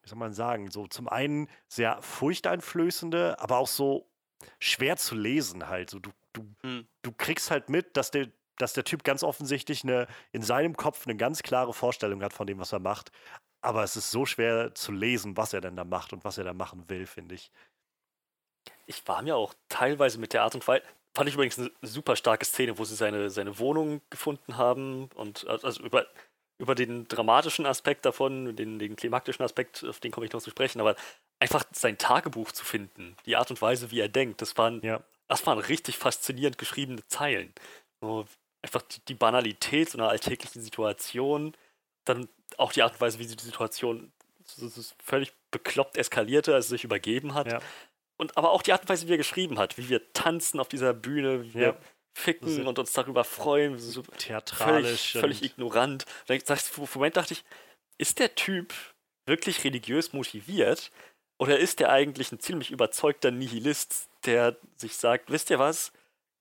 wie 0.01 0.09
soll 0.09 0.19
man 0.19 0.33
sagen, 0.33 0.71
so 0.71 0.87
zum 0.87 1.09
einen 1.09 1.49
sehr 1.67 2.01
furchteinflößende, 2.01 3.39
aber 3.39 3.57
auch 3.57 3.67
so 3.67 4.06
schwer 4.59 4.97
zu 4.97 5.15
lesen 5.15 5.67
halt. 5.67 5.89
So, 5.89 5.99
du, 5.99 6.11
du, 6.33 6.45
hm. 6.61 6.87
du 7.01 7.11
kriegst 7.11 7.51
halt 7.51 7.69
mit, 7.69 7.97
dass 7.97 8.11
der, 8.11 8.27
dass 8.57 8.73
der 8.73 8.83
Typ 8.83 9.03
ganz 9.03 9.23
offensichtlich 9.23 9.83
eine, 9.83 10.07
in 10.31 10.41
seinem 10.41 10.75
Kopf 10.75 11.05
eine 11.05 11.17
ganz 11.17 11.43
klare 11.43 11.73
Vorstellung 11.73 12.23
hat 12.23 12.33
von 12.33 12.47
dem, 12.47 12.59
was 12.59 12.71
er 12.71 12.79
macht. 12.79 13.11
Aber 13.61 13.83
es 13.83 13.95
ist 13.95 14.11
so 14.11 14.25
schwer 14.25 14.73
zu 14.75 14.91
lesen, 14.91 15.35
was 15.37 15.53
er 15.53 15.61
denn 15.61 15.75
da 15.75 15.83
macht 15.83 16.13
und 16.13 16.23
was 16.23 16.37
er 16.37 16.43
da 16.43 16.53
machen 16.53 16.89
will, 16.89 17.05
finde 17.05 17.35
ich. 17.35 17.51
Ich 18.85 19.07
war 19.07 19.21
mir 19.21 19.35
auch 19.35 19.53
teilweise 19.69 20.19
mit 20.19 20.33
der 20.33 20.43
Art 20.43 20.55
und 20.55 20.67
Weise, 20.67 20.83
fand 21.17 21.29
ich 21.29 21.35
übrigens 21.35 21.57
eine 21.57 21.71
super 21.81 22.15
starke 22.15 22.45
Szene, 22.45 22.77
wo 22.77 22.85
sie 22.85 22.95
seine, 22.95 23.31
seine 23.31 23.57
Wohnung 23.57 24.01
gefunden 24.11 24.55
haben 24.55 25.09
und 25.15 25.47
also 25.47 25.81
über, 25.81 26.05
über 26.59 26.75
den 26.75 27.07
dramatischen 27.07 27.65
Aspekt 27.65 28.05
davon, 28.05 28.55
den, 28.55 28.77
den 28.77 28.95
klimaktischen 28.95 29.43
Aspekt, 29.43 29.83
auf 29.83 29.99
den 29.99 30.11
komme 30.11 30.27
ich 30.27 30.31
noch 30.31 30.41
zu 30.41 30.51
sprechen, 30.51 30.79
aber 30.79 30.95
einfach 31.39 31.65
sein 31.71 31.97
Tagebuch 31.97 32.51
zu 32.51 32.65
finden, 32.65 33.15
die 33.25 33.35
Art 33.35 33.49
und 33.49 33.61
Weise, 33.61 33.91
wie 33.91 33.99
er 33.99 34.09
denkt, 34.09 34.41
das 34.41 34.57
waren, 34.57 34.81
ja. 34.81 35.01
das 35.27 35.45
waren 35.45 35.59
richtig 35.59 35.97
faszinierend 35.97 36.57
geschriebene 36.57 37.05
Zeilen. 37.07 37.53
So, 38.01 38.25
einfach 38.61 38.81
die, 38.81 38.99
die 39.07 39.13
Banalität 39.13 39.89
so 39.89 39.97
einer 39.97 40.09
alltäglichen 40.09 40.61
Situation, 40.61 41.55
dann 42.05 42.27
auch 42.57 42.71
die 42.71 42.81
Art 42.81 42.93
und 42.93 43.01
Weise, 43.01 43.19
wie 43.19 43.25
sie 43.25 43.35
die 43.35 43.43
Situation 43.43 44.11
so, 44.45 44.67
so 44.67 44.81
völlig 45.03 45.33
bekloppt 45.51 45.97
eskalierte, 45.97 46.53
also 46.53 46.69
sich 46.69 46.83
übergeben 46.83 47.33
hat. 47.33 47.51
Ja. 47.51 47.59
Und 48.17 48.37
aber 48.37 48.51
auch 48.51 48.61
die 48.61 48.71
Art 48.71 48.81
und 48.81 48.89
Weise, 48.89 49.07
wie 49.07 49.13
er 49.13 49.17
geschrieben 49.17 49.59
hat, 49.59 49.77
wie 49.77 49.89
wir 49.89 50.13
tanzen 50.13 50.59
auf 50.59 50.69
dieser 50.69 50.93
Bühne, 50.93 51.43
wie 51.43 51.59
ja. 51.59 51.59
wir 51.59 51.77
ficken 52.15 52.65
und 52.65 52.79
uns 52.79 52.93
darüber 52.93 53.23
freuen, 53.23 53.77
so 53.77 54.01
theatralisch, 54.01 55.11
völlig, 55.11 55.39
völlig 55.39 55.43
ignorant. 55.43 56.05
Dann 56.25 56.39
sagst 56.39 56.75
du, 56.75 56.87
Moment 56.95 57.15
dachte 57.15 57.35
ich, 57.35 57.43
ist 57.99 58.17
der 58.17 58.33
Typ 58.33 58.73
wirklich 59.27 59.63
religiös 59.63 60.13
motiviert 60.13 60.91
oder 61.37 61.59
ist 61.59 61.79
der 61.79 61.91
eigentlich 61.91 62.31
ein 62.31 62.39
ziemlich 62.39 62.71
überzeugter 62.71 63.31
Nihilist, 63.31 64.09
der 64.25 64.57
sich 64.75 64.97
sagt, 64.97 65.29
wisst 65.31 65.49
ihr 65.49 65.59
was, 65.59 65.91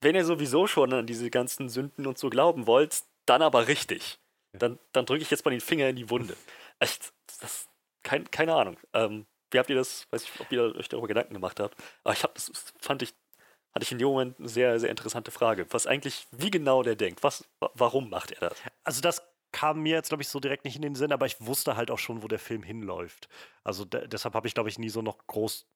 wenn 0.01 0.15
ihr 0.15 0.25
sowieso 0.25 0.67
schon 0.67 0.93
an 0.93 1.07
diese 1.07 1.31
ganzen 1.31 1.69
Sünden 1.69 2.07
und 2.07 2.19
so 2.19 2.31
glauben 2.31 2.67
wollt, 2.67 3.03
dann 3.27 3.43
aber 3.43 3.69
richtig. 3.69 4.19
Dann, 4.53 4.79
dann 4.93 5.07
drücke 5.07 5.23
ich 5.23 5.31
jetzt 5.31 5.45
mal 5.45 5.51
den 5.51 5.61
Finger 5.61 5.89
in 5.89 5.97
die 5.97 6.09
Wunde. 6.09 6.37
Echt, 6.79 7.13
das, 7.41 7.69
kein, 8.03 8.31
keine 8.31 8.55
Ahnung. 8.55 8.79
Ähm, 8.93 9.27
wie 9.51 9.59
habt 9.59 9.71
ihr 9.71 9.77
das, 9.77 10.07
weiß 10.11 10.25
ich, 10.25 10.41
ob 10.41 10.51
ihr 10.51 10.75
euch 10.77 10.89
darüber 10.89 11.09
Gedanken 11.09 11.35
gemacht 11.35 11.61
habt, 11.61 11.77
aber 12.05 12.15
ich 12.15 12.23
habe 12.23 12.35
das, 12.35 12.51
fand 12.81 13.03
ich, 13.03 13.15
hatte 13.75 13.85
ich 13.85 13.93
in 13.93 13.99
dem 13.99 14.09
Moment 14.09 14.39
eine 14.39 14.49
sehr, 14.49 14.81
sehr 14.81 14.91
interessante 14.91 15.31
Frage. 15.31 15.67
Was 15.71 15.87
eigentlich, 15.87 16.27
wie 16.31 16.51
genau 16.51 16.83
der 16.83 16.97
denkt, 16.97 17.23
was, 17.23 17.45
warum 17.75 18.09
macht 18.09 18.33
er 18.33 18.49
das? 18.49 18.59
Also 18.85 19.01
das 19.03 19.23
kam 19.53 19.83
mir 19.83 19.95
jetzt, 19.95 20.09
glaube 20.09 20.23
ich, 20.23 20.29
so 20.29 20.41
direkt 20.41 20.65
nicht 20.65 20.77
in 20.77 20.83
den 20.83 20.95
Sinn, 20.95 21.13
aber 21.13 21.27
ich 21.27 21.37
wusste 21.41 21.77
halt 21.77 21.91
auch 21.91 21.99
schon, 21.99 22.23
wo 22.23 22.29
der 22.29 22.39
Film 22.39 22.63
hinläuft. 22.63 23.29
Also 23.65 23.85
deshalb 23.85 24.35
habe 24.35 24.49
ich, 24.49 24.55
glaube 24.55 24.69
ich, 24.69 24.79
nie 24.79 24.91
so 24.91 25.03
noch 25.03 25.27
groß 25.27 25.67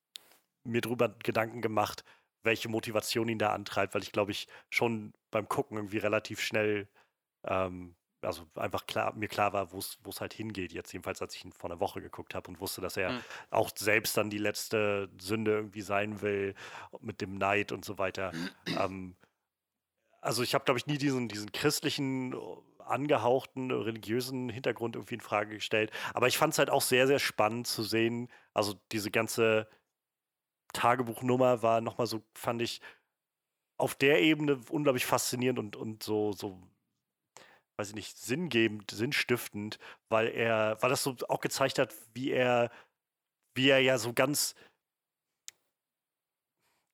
mir 0.65 0.81
drüber 0.81 1.09
Gedanken 1.23 1.63
gemacht, 1.63 2.05
welche 2.43 2.69
Motivation 2.69 3.29
ihn 3.29 3.39
da 3.39 3.53
antreibt, 3.53 3.95
weil 3.95 4.03
ich 4.03 4.13
glaube 4.13 4.33
ich 4.33 4.47
schon 4.69 5.13
beim 5.31 5.49
Gucken 5.49 5.77
irgendwie 5.77 5.99
relativ 5.99 6.41
schnell 6.41 6.89
ähm, 7.45 7.97
also 8.23 8.47
einfach 8.55 8.87
klar, 8.87 9.15
mir 9.15 9.29
klar 9.29 9.53
war, 9.53 9.73
wo 9.73 9.79
es 9.79 10.21
halt 10.21 10.35
hingeht, 10.35 10.73
jetzt 10.73 10.93
jedenfalls, 10.93 11.23
als 11.23 11.35
ich 11.35 11.45
ihn 11.45 11.53
vor 11.53 11.71
einer 11.71 11.81
Woche 11.81 12.01
geguckt 12.01 12.35
habe 12.35 12.49
und 12.49 12.61
wusste, 12.61 12.81
dass 12.81 12.97
er 12.97 13.13
mhm. 13.13 13.21
auch 13.51 13.71
selbst 13.75 14.17
dann 14.17 14.31
die 14.31 14.39
letzte 14.39 15.09
Sünde 15.21 15.53
irgendwie 15.53 15.83
sein 15.83 16.21
will, 16.21 16.55
mit 17.01 17.21
dem 17.21 17.37
Neid 17.37 17.73
und 17.73 17.85
so 17.85 17.99
weiter. 17.99 18.33
ähm, 18.79 19.17
also 20.21 20.43
ich 20.43 20.55
habe, 20.55 20.65
glaube 20.65 20.79
ich, 20.79 20.87
nie 20.87 20.99
diesen, 20.99 21.29
diesen 21.29 21.51
christlichen 21.53 22.35
angehauchten 22.91 23.71
religiösen 23.71 24.49
Hintergrund 24.49 24.97
irgendwie 24.97 25.15
in 25.15 25.21
Frage 25.21 25.55
gestellt. 25.55 25.91
Aber 26.15 26.29
ich 26.29 26.39
fand 26.39 26.53
es 26.53 26.59
halt 26.59 26.71
auch 26.71 26.83
sehr, 26.83 27.07
sehr 27.07 27.19
spannend 27.19 27.67
zu 27.67 27.83
sehen. 27.83 28.29
Also 28.55 28.75
diese 28.93 29.11
ganze 29.11 29.69
Tagebuchnummer 30.73 31.63
war 31.63 31.81
nochmal 31.81 32.07
so, 32.07 32.23
fand 32.35 32.63
ich, 32.63 32.81
auf 33.77 33.95
der 33.95 34.21
Ebene 34.21 34.61
unglaublich 34.71 35.07
faszinierend 35.07 35.59
und, 35.59 35.77
und 35.77 36.03
so, 36.03 36.33
so, 36.33 36.61
weiß 37.77 37.89
ich 37.91 37.95
nicht, 37.95 38.19
sinngebend, 38.19 38.91
sinnstiftend, 38.91 39.79
weil 40.11 40.29
er, 40.29 40.77
weil 40.83 40.91
das 40.91 41.03
so 41.03 41.17
auch 41.29 41.41
gezeigt 41.41 41.79
hat, 41.79 41.95
wie 42.13 42.31
er, 42.31 42.71
wie 43.55 43.71
er 43.71 43.81
ja 43.81 43.99
so 43.99 44.13
ganz, 44.13 44.55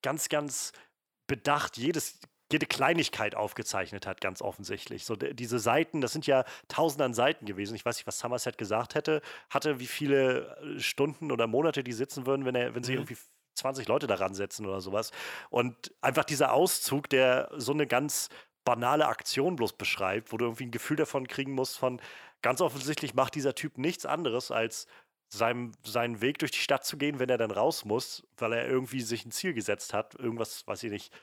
ganz, 0.01 0.29
ganz 0.29 0.71
bedacht 1.27 1.77
jedes 1.77 2.19
jede 2.51 2.65
Kleinigkeit 2.65 3.35
aufgezeichnet 3.35 4.07
hat, 4.07 4.21
ganz 4.21 4.41
offensichtlich. 4.41 5.05
So 5.05 5.15
diese 5.15 5.59
Seiten, 5.59 6.01
das 6.01 6.13
sind 6.13 6.27
ja 6.27 6.45
tausende 6.67 7.05
an 7.05 7.13
Seiten 7.13 7.45
gewesen. 7.45 7.75
Ich 7.75 7.85
weiß 7.85 7.97
nicht, 7.97 8.07
was 8.07 8.19
Somerset 8.19 8.57
gesagt 8.57 8.95
hätte, 8.95 9.21
hatte, 9.49 9.79
wie 9.79 9.87
viele 9.87 10.57
äh, 10.57 10.79
Stunden 10.79 11.31
oder 11.31 11.47
Monate 11.47 11.83
die 11.83 11.93
sitzen 11.93 12.25
würden, 12.25 12.45
wenn 12.45 12.55
er, 12.55 12.73
wenn 12.73 12.83
sie 12.83 12.93
mhm. 12.93 12.99
irgendwie 12.99 13.17
20 13.55 13.87
Leute 13.87 14.07
daran 14.07 14.33
setzen 14.33 14.65
oder 14.65 14.81
sowas. 14.81 15.11
Und 15.49 15.93
einfach 16.01 16.23
dieser 16.23 16.53
Auszug, 16.53 17.09
der 17.09 17.49
so 17.55 17.73
eine 17.73 17.87
ganz 17.87 18.29
banale 18.63 19.07
Aktion 19.07 19.55
bloß 19.55 19.73
beschreibt, 19.73 20.31
wo 20.31 20.37
du 20.37 20.45
irgendwie 20.45 20.65
ein 20.65 20.71
Gefühl 20.71 20.97
davon 20.97 21.27
kriegen 21.27 21.53
musst, 21.53 21.77
von 21.77 22.01
ganz 22.41 22.61
offensichtlich 22.61 23.13
macht 23.13 23.35
dieser 23.35 23.55
Typ 23.55 23.77
nichts 23.77 24.05
anderes 24.05 24.51
als 24.51 24.87
seinem, 25.29 25.71
seinen 25.83 26.21
Weg 26.21 26.39
durch 26.39 26.51
die 26.51 26.59
Stadt 26.59 26.85
zu 26.85 26.97
gehen, 26.97 27.19
wenn 27.19 27.29
er 27.29 27.37
dann 27.37 27.51
raus 27.51 27.85
muss, 27.85 28.25
weil 28.37 28.53
er 28.53 28.67
irgendwie 28.67 29.01
sich 29.01 29.25
ein 29.25 29.31
Ziel 29.31 29.53
gesetzt 29.53 29.93
hat, 29.93 30.15
irgendwas, 30.15 30.65
weiß 30.67 30.83
ich 30.83 30.91
nicht, 30.91 31.13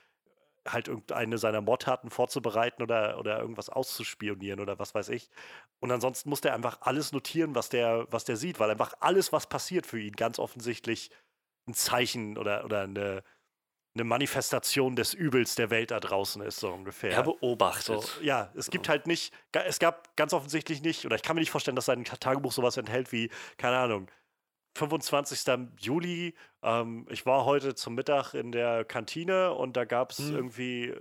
halt 0.67 0.87
irgendeine 0.87 1.37
seiner 1.37 1.61
Mordtaten 1.61 2.09
vorzubereiten 2.09 2.81
oder, 2.81 3.19
oder 3.19 3.39
irgendwas 3.39 3.69
auszuspionieren 3.69 4.59
oder 4.59 4.79
was 4.79 4.95
weiß 4.95 5.09
ich. 5.09 5.29
Und 5.79 5.91
ansonsten 5.91 6.29
muss 6.29 6.41
der 6.41 6.53
einfach 6.53 6.79
alles 6.81 7.11
notieren, 7.11 7.55
was 7.55 7.69
der, 7.69 8.07
was 8.09 8.25
der 8.25 8.37
sieht, 8.37 8.59
weil 8.59 8.71
einfach 8.71 8.93
alles, 8.99 9.31
was 9.31 9.47
passiert 9.47 9.85
für 9.85 9.99
ihn, 9.99 10.13
ganz 10.13 10.39
offensichtlich 10.39 11.11
ein 11.67 11.73
Zeichen 11.73 12.37
oder, 12.37 12.65
oder 12.65 12.81
eine, 12.81 13.23
eine 13.95 14.03
Manifestation 14.03 14.95
des 14.95 15.13
Übels 15.13 15.55
der 15.55 15.69
Welt 15.69 15.91
da 15.91 15.99
draußen 15.99 16.41
ist, 16.41 16.59
so 16.59 16.71
ungefähr. 16.71 17.11
Er 17.11 17.23
beobachtet. 17.23 18.01
So, 18.01 18.21
ja, 18.21 18.51
es 18.55 18.69
gibt 18.69 18.89
halt 18.89 19.07
nicht, 19.07 19.33
es 19.51 19.79
gab 19.79 20.15
ganz 20.17 20.33
offensichtlich 20.33 20.81
nicht, 20.81 21.05
oder 21.05 21.15
ich 21.15 21.21
kann 21.21 21.35
mir 21.35 21.41
nicht 21.41 21.51
vorstellen, 21.51 21.75
dass 21.75 21.85
sein 21.85 22.03
Tagebuch 22.03 22.51
sowas 22.51 22.77
enthält 22.77 23.11
wie, 23.11 23.29
keine 23.57 23.77
Ahnung, 23.77 24.07
25. 24.75 25.69
Juli. 25.79 26.35
Ähm, 26.61 27.07
ich 27.09 27.25
war 27.25 27.45
heute 27.45 27.75
zum 27.75 27.95
Mittag 27.95 28.33
in 28.33 28.51
der 28.51 28.85
Kantine 28.85 29.53
und 29.53 29.75
da 29.77 29.85
gab 29.85 30.11
es 30.11 30.19
hm. 30.19 30.35
irgendwie 30.35 30.89
äh, 30.89 30.95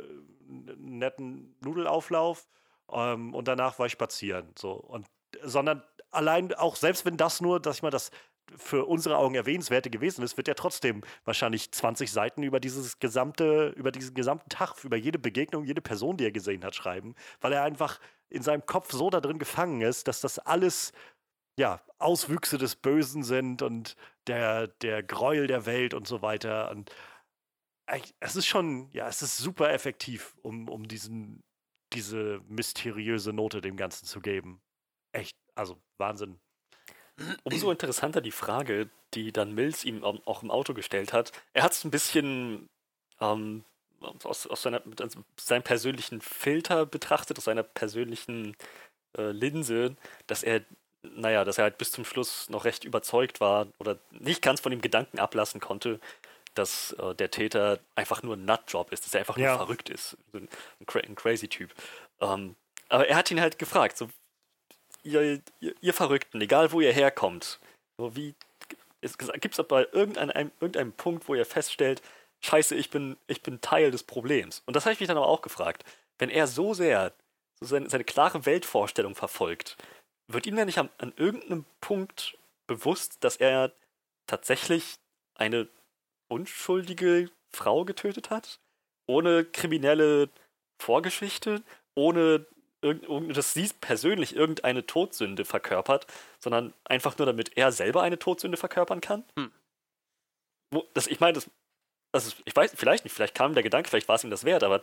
einen 0.49 0.99
netten 0.99 1.57
Nudelauflauf 1.61 2.49
ähm, 2.91 3.35
und 3.35 3.49
danach 3.49 3.79
war 3.79 3.87
ich 3.87 3.93
spazieren. 3.93 4.53
So. 4.57 4.73
Und, 4.73 5.07
sondern 5.43 5.83
allein 6.11 6.55
auch, 6.55 6.77
selbst 6.77 7.05
wenn 7.05 7.17
das 7.17 7.41
nur, 7.41 7.61
dass 7.61 7.77
ich 7.77 7.83
mal 7.83 7.91
das 7.91 8.11
für 8.57 8.85
unsere 8.85 9.17
Augen 9.17 9.35
erwähnenswerte 9.35 9.91
gewesen 9.91 10.23
ist, 10.23 10.37
wird 10.37 10.49
er 10.49 10.55
trotzdem 10.55 11.03
wahrscheinlich 11.25 11.73
20 11.73 12.13
Seiten 12.13 12.43
über 12.43 12.61
dieses 12.61 12.99
gesamte, 12.99 13.69
über 13.77 13.91
diesen 13.91 14.15
gesamten 14.15 14.49
Tag, 14.51 14.85
über 14.85 14.97
jede 14.97 15.19
Begegnung, 15.19 15.65
jede 15.65 15.81
Person, 15.81 16.17
die 16.17 16.25
er 16.25 16.33
gesehen 16.33 16.65
hat, 16.65 16.75
schreiben, 16.75 17.15
weil 17.41 17.53
er 17.53 17.63
einfach 17.63 17.99
in 18.29 18.43
seinem 18.43 18.67
Kopf 18.67 18.93
so 18.93 19.11
da 19.11 19.21
drin 19.21 19.39
gefangen 19.39 19.81
ist, 19.81 20.09
dass 20.09 20.21
das 20.21 20.39
alles 20.39 20.93
ja, 21.59 21.81
Auswüchse 21.99 22.59
des 22.59 22.77
Bösen 22.77 23.23
sind 23.23 23.63
und 23.63 23.97
der, 24.27 24.69
der 24.69 25.03
Gräuel 25.03 25.47
der 25.47 25.67
Welt 25.67 25.95
und 25.95 26.07
so 26.07 26.23
weiter. 26.23 26.71
Und 26.71 26.91
es 28.21 28.37
ist 28.37 28.47
schon, 28.47 28.91
ja, 28.93 29.09
es 29.09 29.23
ist 29.23 29.37
super 29.39 29.73
effektiv, 29.73 30.37
um, 30.43 30.69
um 30.69 30.89
diesen, 30.89 31.43
diese 31.93 32.41
mysteriöse 32.49 33.33
Note 33.33 33.61
dem 33.61 33.77
Ganzen 33.77 34.07
zu 34.07 34.21
geben. 34.21 34.61
Echt, 35.13 35.37
also 35.55 35.79
Wahnsinn. 35.99 36.41
Umso 37.45 37.71
interessanter 37.71 38.21
die 38.21 38.33
Frage, 38.33 38.91
die 39.15 39.31
dann 39.31 39.55
Mills 39.55 39.85
ihm 39.85 40.03
auch 40.03 40.43
im 40.43 40.51
Auto 40.51 40.75
gestellt 40.75 41.13
hat. 41.13 41.31
Er 41.53 41.63
hat 41.63 41.73
es 41.73 41.85
ein 41.85 41.93
bisschen 41.93 42.67
ähm, 43.21 43.65
aus, 44.01 44.47
aus 44.49 44.63
seiner, 44.63 44.83
also 45.01 45.25
seinem 45.39 45.63
persönlichen 45.63 46.21
Filter 46.21 46.87
betrachtet, 46.87 47.39
aus 47.39 47.45
seiner 47.45 47.63
persönlichen 47.63 48.57
äh, 49.17 49.31
Linse, 49.31 49.97
dass 50.27 50.43
er 50.43 50.65
naja, 51.15 51.45
dass 51.45 51.59
er 51.59 51.65
halt 51.65 51.79
bis 51.79 51.93
zum 51.93 52.05
Schluss 52.05 52.49
noch 52.49 52.65
recht 52.65 52.85
überzeugt 52.85 53.41
war 53.41 53.67
oder 53.79 53.99
nicht 54.11 54.43
ganz 54.43 54.61
von 54.61 54.71
dem 54.71 54.81
Gedanken 54.81 55.19
ablassen 55.19 55.61
konnte, 55.61 56.01
dass 56.55 56.93
äh, 56.93 57.15
der 57.15 57.31
Täter 57.31 57.81
einfach 57.95 58.23
nur 58.23 58.37
ein 58.37 58.45
Nutjob 58.45 58.93
ist, 58.93 59.05
dass 59.05 59.15
er 59.15 59.21
einfach 59.21 59.37
ja. 59.37 59.51
nur 59.51 59.59
verrückt 59.59 59.89
ist. 59.89 60.17
Ein, 60.33 60.49
ein 60.79 61.15
crazy 61.15 61.49
Typ. 61.49 61.75
Ähm, 62.21 62.55
aber 62.89 63.09
er 63.09 63.17
hat 63.17 63.31
ihn 63.31 63.41
halt 63.41 63.59
gefragt, 63.59 63.97
so, 63.97 64.09
ihr, 65.03 65.41
ihr, 65.61 65.75
ihr 65.81 65.95
Verrückten, 65.95 66.41
egal 66.41 66.73
wo 66.73 66.81
ihr 66.81 66.93
herkommt, 66.93 67.59
so 67.99 68.15
wie 68.15 68.35
gibt 69.41 69.59
es 69.59 69.67
bei 69.67 69.87
irgendeinem, 69.93 70.51
irgendeinem 70.61 70.93
Punkt, 70.93 71.29
wo 71.29 71.35
ihr 71.35 71.45
feststellt, 71.45 72.03
scheiße, 72.41 72.75
ich 72.75 72.91
bin, 72.91 73.17
ich 73.27 73.43
bin 73.43 73.61
Teil 73.61 73.91
des 73.91 74.03
Problems. 74.03 74.63
Und 74.67 74.77
das 74.77 74.87
habe 74.87 74.95
ich 74.95 75.01
mich 75.01 75.09
dann 75.09 75.17
aber 75.17 75.29
auch 75.29 75.43
gefragt. 75.43 75.85
Wenn 76.19 76.31
er 76.31 76.47
so 76.47 76.73
sehr 76.73 77.13
so 77.61 77.67
seine, 77.67 77.89
seine 77.91 78.05
klare 78.05 78.47
Weltvorstellung 78.47 79.15
verfolgt, 79.15 79.77
wird 80.29 80.47
ihm 80.47 80.57
ja 80.57 80.65
nicht 80.65 80.79
an, 80.79 80.91
an 80.99 81.13
irgendeinem 81.17 81.65
Punkt 81.81 82.39
bewusst, 82.67 83.23
dass 83.23 83.37
er 83.37 83.73
tatsächlich 84.27 84.97
eine 85.35 85.69
unschuldige 86.29 87.31
Frau 87.53 87.85
getötet 87.85 88.31
hat? 88.31 88.61
Ohne 89.07 89.45
kriminelle 89.45 90.31
Vorgeschichte, 90.81 91.63
ohne 91.95 92.47
dass 92.83 93.55
sie 93.55 93.71
persönlich 93.81 94.37
irgendeine 94.37 94.87
Todsünde 94.87 95.45
verkörpert, 95.45 96.07
sondern 96.39 96.75
einfach 96.85 97.17
nur, 97.17 97.27
damit 97.27 97.57
er 97.57 97.73
selber 97.73 98.03
eine 98.03 98.19
Todsünde 98.19 98.59
verkörpern 98.59 99.01
kann? 99.01 99.25
Hm. 99.39 99.51
Wo, 100.71 100.87
das, 100.93 101.07
ich 101.07 101.21
meine, 101.21 101.35
das, 101.35 101.51
das 102.13 102.37
ich 102.45 102.55
weiß, 102.55 102.75
vielleicht 102.77 103.05
nicht, 103.05 103.15
vielleicht 103.15 103.35
kam 103.35 103.55
der 103.55 103.63
Gedanke, 103.63 103.89
vielleicht 103.89 104.09
war 104.09 104.17
es 104.17 104.25
ihm 104.25 104.31
das 104.31 104.45
wert, 104.45 104.65
aber 104.65 104.83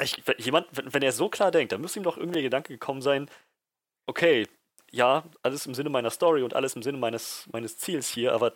ich, 0.00 0.22
jemand, 0.38 0.66
wenn, 0.72 0.94
wenn 0.94 1.02
er 1.02 1.12
so 1.12 1.28
klar 1.28 1.50
denkt, 1.50 1.72
dann 1.72 1.80
müsste 1.80 2.00
ihm 2.00 2.04
doch 2.04 2.16
irgendwie 2.16 2.36
der 2.36 2.42
Gedanke 2.44 2.72
gekommen 2.72 3.02
sein, 3.02 3.28
okay, 4.08 4.46
ja, 4.90 5.24
alles 5.42 5.66
im 5.66 5.74
Sinne 5.74 5.90
meiner 5.90 6.10
Story 6.10 6.42
und 6.42 6.54
alles 6.54 6.74
im 6.74 6.82
Sinne 6.82 6.98
meines, 6.98 7.46
meines 7.52 7.76
Ziels 7.76 8.08
hier, 8.08 8.32
aber 8.32 8.54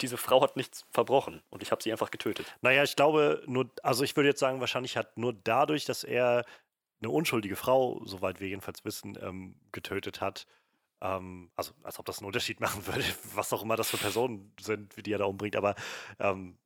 diese 0.00 0.16
Frau 0.16 0.40
hat 0.42 0.56
nichts 0.56 0.86
verbrochen 0.90 1.42
und 1.50 1.62
ich 1.62 1.70
habe 1.70 1.82
sie 1.82 1.92
einfach 1.92 2.10
getötet. 2.10 2.46
Naja, 2.62 2.82
ich 2.84 2.96
glaube, 2.96 3.42
nur, 3.46 3.70
also 3.82 4.02
ich 4.04 4.16
würde 4.16 4.28
jetzt 4.28 4.40
sagen, 4.40 4.60
wahrscheinlich 4.60 4.96
hat 4.96 5.18
nur 5.18 5.32
dadurch, 5.32 5.84
dass 5.84 6.04
er 6.04 6.44
eine 7.00 7.10
unschuldige 7.10 7.56
Frau, 7.56 8.00
soweit 8.04 8.40
wir 8.40 8.48
jedenfalls 8.48 8.84
wissen, 8.84 9.18
ähm, 9.20 9.56
getötet 9.72 10.20
hat, 10.20 10.46
ähm, 11.00 11.50
also 11.54 11.72
als 11.82 11.98
ob 11.98 12.06
das 12.06 12.18
einen 12.18 12.26
Unterschied 12.26 12.60
machen 12.60 12.86
würde, 12.86 13.04
was 13.34 13.52
auch 13.52 13.62
immer 13.62 13.76
das 13.76 13.90
für 13.90 13.98
Personen 13.98 14.52
sind, 14.60 15.04
die 15.04 15.12
er 15.12 15.18
da 15.18 15.26
umbringt, 15.26 15.56
aber 15.56 15.74
ähm, 16.18 16.56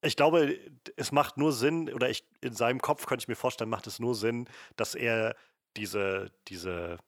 ich 0.00 0.16
glaube, 0.16 0.58
es 0.96 1.12
macht 1.12 1.38
nur 1.38 1.52
Sinn, 1.52 1.92
oder 1.92 2.10
ich, 2.10 2.24
in 2.42 2.54
seinem 2.54 2.80
Kopf 2.80 3.06
könnte 3.06 3.22
ich 3.22 3.28
mir 3.28 3.36
vorstellen, 3.36 3.70
macht 3.70 3.86
es 3.86 4.00
nur 4.00 4.14
Sinn, 4.14 4.48
dass 4.76 4.94
er 4.94 5.34
diese, 5.76 6.30
diese 6.48 6.98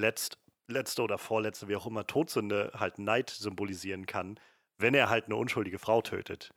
letzt, 0.00 0.38
letzte 0.66 1.02
oder 1.02 1.18
vorletzte, 1.18 1.68
wie 1.68 1.76
auch 1.76 1.86
immer, 1.86 2.06
Todsünde 2.06 2.72
halt 2.74 2.98
Neid 2.98 3.30
symbolisieren 3.30 4.06
kann, 4.06 4.40
wenn 4.78 4.94
er 4.94 5.08
halt 5.08 5.26
eine 5.26 5.36
unschuldige 5.36 5.78
Frau 5.78 6.02
tötet. 6.02 6.52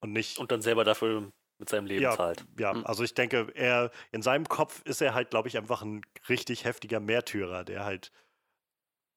Und 0.00 0.12
nicht. 0.12 0.38
Und 0.38 0.52
dann 0.52 0.62
selber 0.62 0.84
dafür 0.84 1.32
mit 1.58 1.68
seinem 1.68 1.86
Leben 1.86 2.02
ja, 2.02 2.16
zahlt. 2.16 2.44
Ja, 2.58 2.74
mhm. 2.74 2.84
also 2.84 3.02
ich 3.02 3.14
denke, 3.14 3.48
er, 3.54 3.90
in 4.12 4.22
seinem 4.22 4.46
Kopf 4.46 4.82
ist 4.84 5.00
er 5.00 5.14
halt, 5.14 5.30
glaube 5.30 5.48
ich, 5.48 5.56
einfach 5.56 5.82
ein 5.82 6.02
richtig 6.28 6.64
heftiger 6.64 7.00
Märtyrer, 7.00 7.64
der 7.64 7.84
halt 7.84 8.12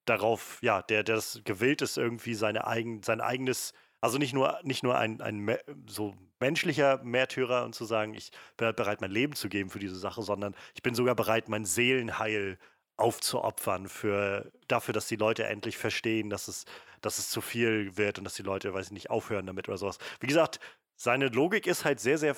darauf, 0.06 0.60
ja, 0.62 0.82
der, 0.82 1.04
der 1.04 1.16
das 1.16 1.42
gewillt 1.44 1.82
ist, 1.82 1.98
irgendwie 1.98 2.34
seine 2.34 2.66
eigen, 2.66 3.04
sein 3.04 3.22
eigenes, 3.22 3.74
also 4.02 4.18
nicht 4.18 4.34
nur, 4.34 4.60
nicht 4.64 4.84
nur 4.84 4.98
ein, 4.98 5.22
ein 5.22 5.58
so 5.88 6.16
menschlicher 6.40 7.04
Märtyrer 7.04 7.66
und 7.66 7.76
zu 7.76 7.86
sagen, 7.86 8.14
ich 8.14 8.32
bin 8.58 8.66
halt 8.66 8.78
bereit, 8.78 9.02
mein 9.02 9.12
Leben 9.12 9.34
zu 9.34 9.50
geben 9.50 9.70
für 9.70 9.80
diese 9.80 10.00
Sache, 10.00 10.24
sondern 10.24 10.56
ich 10.74 10.82
bin 10.82 10.96
sogar 10.96 11.16
bereit, 11.16 11.50
mein 11.50 11.66
Seelenheil 11.66 12.58
aufzuopfern 13.00 13.88
für, 13.88 14.52
dafür, 14.68 14.94
dass 14.94 15.08
die 15.08 15.16
Leute 15.16 15.46
endlich 15.46 15.78
verstehen, 15.78 16.30
dass 16.30 16.48
es, 16.48 16.66
dass 17.02 17.18
es 17.18 17.30
zu 17.30 17.42
viel 17.42 17.98
wird 17.98 18.18
und 18.18 18.26
dass 18.26 18.36
die 18.36 18.44
Leute, 18.44 18.74
weiß 18.74 18.88
ich 18.88 18.92
nicht, 18.92 19.10
aufhören 19.10 19.46
damit 19.46 19.68
oder 19.70 19.78
sowas. 19.78 19.98
Wie 20.20 20.28
gesagt, 20.28 20.60
seine 20.96 21.28
Logik 21.28 21.68
ist 21.68 21.86
halt 21.86 22.00
sehr, 22.00 22.18
sehr 22.18 22.36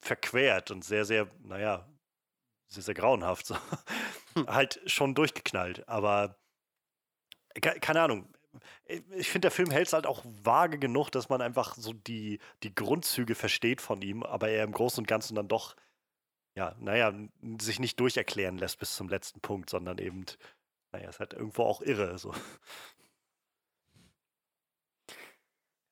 verquert 0.00 0.70
und 0.70 0.84
sehr, 0.84 1.04
sehr, 1.04 1.28
naja, 1.42 1.86
sehr, 2.68 2.82
sehr 2.82 2.94
grauenhaft. 2.94 3.46
So. 3.46 3.56
Hm. 4.34 4.46
Halt 4.46 4.80
schon 4.86 5.14
durchgeknallt, 5.14 5.88
aber 5.88 6.38
keine 7.60 8.02
Ahnung. 8.02 8.28
Ich 9.10 9.28
finde, 9.30 9.46
der 9.46 9.50
Film 9.50 9.70
hält 9.70 9.88
es 9.88 9.92
halt 9.92 10.06
auch 10.06 10.24
vage 10.24 10.78
genug, 10.78 11.10
dass 11.10 11.28
man 11.28 11.40
einfach 11.42 11.74
so 11.76 11.92
die, 11.92 12.38
die 12.62 12.74
Grundzüge 12.74 13.34
versteht 13.34 13.80
von 13.80 14.00
ihm, 14.02 14.22
aber 14.22 14.48
er 14.48 14.64
im 14.64 14.72
Großen 14.72 15.02
und 15.02 15.06
Ganzen 15.06 15.34
dann 15.34 15.48
doch 15.48 15.76
ja, 16.58 16.74
naja, 16.80 17.14
sich 17.60 17.78
nicht 17.78 18.00
durcherklären 18.00 18.58
lässt 18.58 18.80
bis 18.80 18.96
zum 18.96 19.08
letzten 19.08 19.40
Punkt, 19.40 19.70
sondern 19.70 19.98
eben, 19.98 20.24
naja, 20.90 21.08
ist 21.08 21.20
halt 21.20 21.32
irgendwo 21.32 21.62
auch 21.62 21.80
irre. 21.82 22.18
So. 22.18 22.34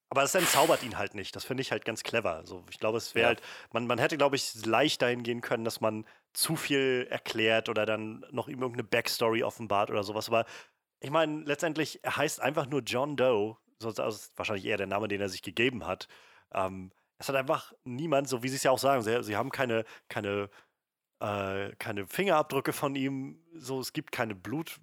Aber 0.08 0.24
es 0.24 0.34
entzaubert 0.34 0.82
ihn 0.82 0.98
halt 0.98 1.14
nicht. 1.14 1.36
Das 1.36 1.44
finde 1.44 1.60
ich 1.62 1.70
halt 1.70 1.84
ganz 1.84 2.02
clever. 2.02 2.34
Also 2.34 2.64
ich 2.68 2.78
glaube, 2.80 2.98
es 2.98 3.14
wäre 3.14 3.22
Ja. 3.22 3.28
halt, 3.28 3.42
man, 3.72 3.86
man 3.86 3.98
hätte, 3.98 4.16
glaube 4.16 4.34
ich, 4.34 4.64
leicht 4.66 5.02
dahin 5.02 5.22
gehen 5.22 5.40
können, 5.40 5.64
dass 5.64 5.80
man 5.80 6.04
zu 6.32 6.56
viel 6.56 7.06
erklärt 7.10 7.68
oder 7.68 7.86
dann 7.86 8.24
noch 8.32 8.48
ihm 8.48 8.60
irgendeine 8.60 8.84
Backstory 8.88 9.44
offenbart 9.44 9.90
oder 9.90 10.02
sowas. 10.02 10.26
Aber 10.28 10.46
ich 11.00 11.10
meine, 11.10 11.42
letztendlich, 11.44 12.00
er 12.02 12.16
heißt 12.16 12.40
einfach 12.40 12.66
nur 12.66 12.80
John 12.82 13.16
Doe. 13.16 13.56
So, 13.80 13.92
das 13.92 14.16
ist 14.16 14.38
wahrscheinlich 14.38 14.64
eher 14.64 14.78
der 14.78 14.88
Name, 14.88 15.06
den 15.06 15.20
er 15.20 15.28
sich 15.28 15.42
gegeben 15.42 15.86
hat. 15.86 16.08
Ähm, 16.52 16.90
es 17.18 17.28
hat 17.28 17.36
einfach 17.36 17.72
niemand, 17.84 18.28
so 18.28 18.42
wie 18.42 18.48
sie 18.48 18.56
es 18.56 18.62
ja 18.62 18.70
auch 18.70 18.78
sagen, 18.78 19.02
sie, 19.02 19.22
sie 19.22 19.36
haben 19.36 19.50
keine, 19.50 19.84
keine, 20.08 20.50
äh, 21.20 21.74
keine 21.76 22.06
Fingerabdrücke 22.06 22.72
von 22.72 22.94
ihm, 22.94 23.42
so 23.54 23.80
es 23.80 23.92
gibt 23.92 24.12
keine 24.12 24.34
Blut, 24.34 24.78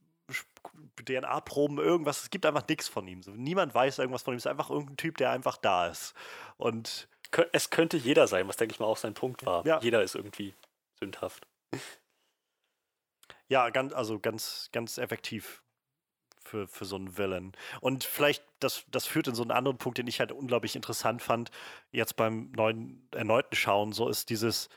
DNA-Proben, 1.06 1.78
irgendwas, 1.80 2.24
es 2.24 2.30
gibt 2.30 2.46
einfach 2.46 2.68
nichts 2.68 2.88
von 2.88 3.08
ihm. 3.08 3.22
So, 3.22 3.32
niemand 3.32 3.76
weiß 3.76 4.00
irgendwas 4.00 4.24
von 4.24 4.34
ihm, 4.34 4.38
es 4.38 4.46
ist 4.46 4.52
einfach 4.52 4.70
irgendein 4.70 4.98
Typ, 4.98 5.18
der 5.18 5.32
einfach 5.32 5.58
da 5.58 5.88
ist. 5.88 6.14
Und 6.58 7.08
Es 7.52 7.70
könnte 7.70 7.98
jeder 7.98 8.28
sein, 8.28 8.48
was 8.48 8.58
denke 8.58 8.74
ich 8.74 8.80
mal 8.80 8.86
auch 8.86 8.98
sein 8.98 9.14
Punkt 9.14 9.46
war. 9.46 9.66
Ja. 9.66 9.80
Jeder 9.82 10.04
ist 10.04 10.16
irgendwie 10.16 10.54
sündhaft. 11.00 11.48
ja, 13.48 13.70
ganz, 13.70 13.94
also 13.94 14.20
ganz, 14.20 14.70
ganz 14.72 14.98
effektiv 14.98 15.63
für, 16.44 16.68
für 16.68 16.86
so 16.86 16.96
einen 16.96 17.18
Villain. 17.18 17.54
Und 17.82 18.04
vielleicht, 18.04 18.44
das, 18.60 18.86
das 18.90 19.06
führt 19.06 19.28
in 19.28 19.36
so 19.36 19.44
einen 19.44 19.52
anderen 19.52 19.78
Punkt, 19.78 19.98
den 19.98 20.08
ich 20.08 20.20
halt 20.20 20.32
unglaublich 20.32 20.76
interessant 20.76 21.22
fand, 21.22 21.52
jetzt 21.92 22.16
beim 22.16 22.52
neuen, 22.52 23.08
erneuten 23.12 23.56
Schauen, 23.56 23.92
so 23.94 24.08
ist 24.10 24.30
dieses, 24.30 24.70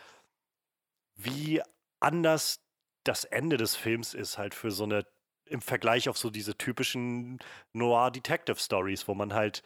wie 1.15 1.63
anders 2.01 2.61
das 3.05 3.25
Ende 3.25 3.57
des 3.57 3.77
Films 3.77 4.15
ist, 4.15 4.39
halt 4.39 4.55
für 4.55 4.71
so 4.71 4.85
eine, 4.85 5.07
im 5.47 5.61
Vergleich 5.61 6.09
auf 6.09 6.19
so 6.19 6.31
diese 6.31 6.57
typischen 6.57 7.39
Noir-Detective-Stories, 7.73 9.07
wo 9.09 9.15
man 9.15 9.33
halt 9.33 9.63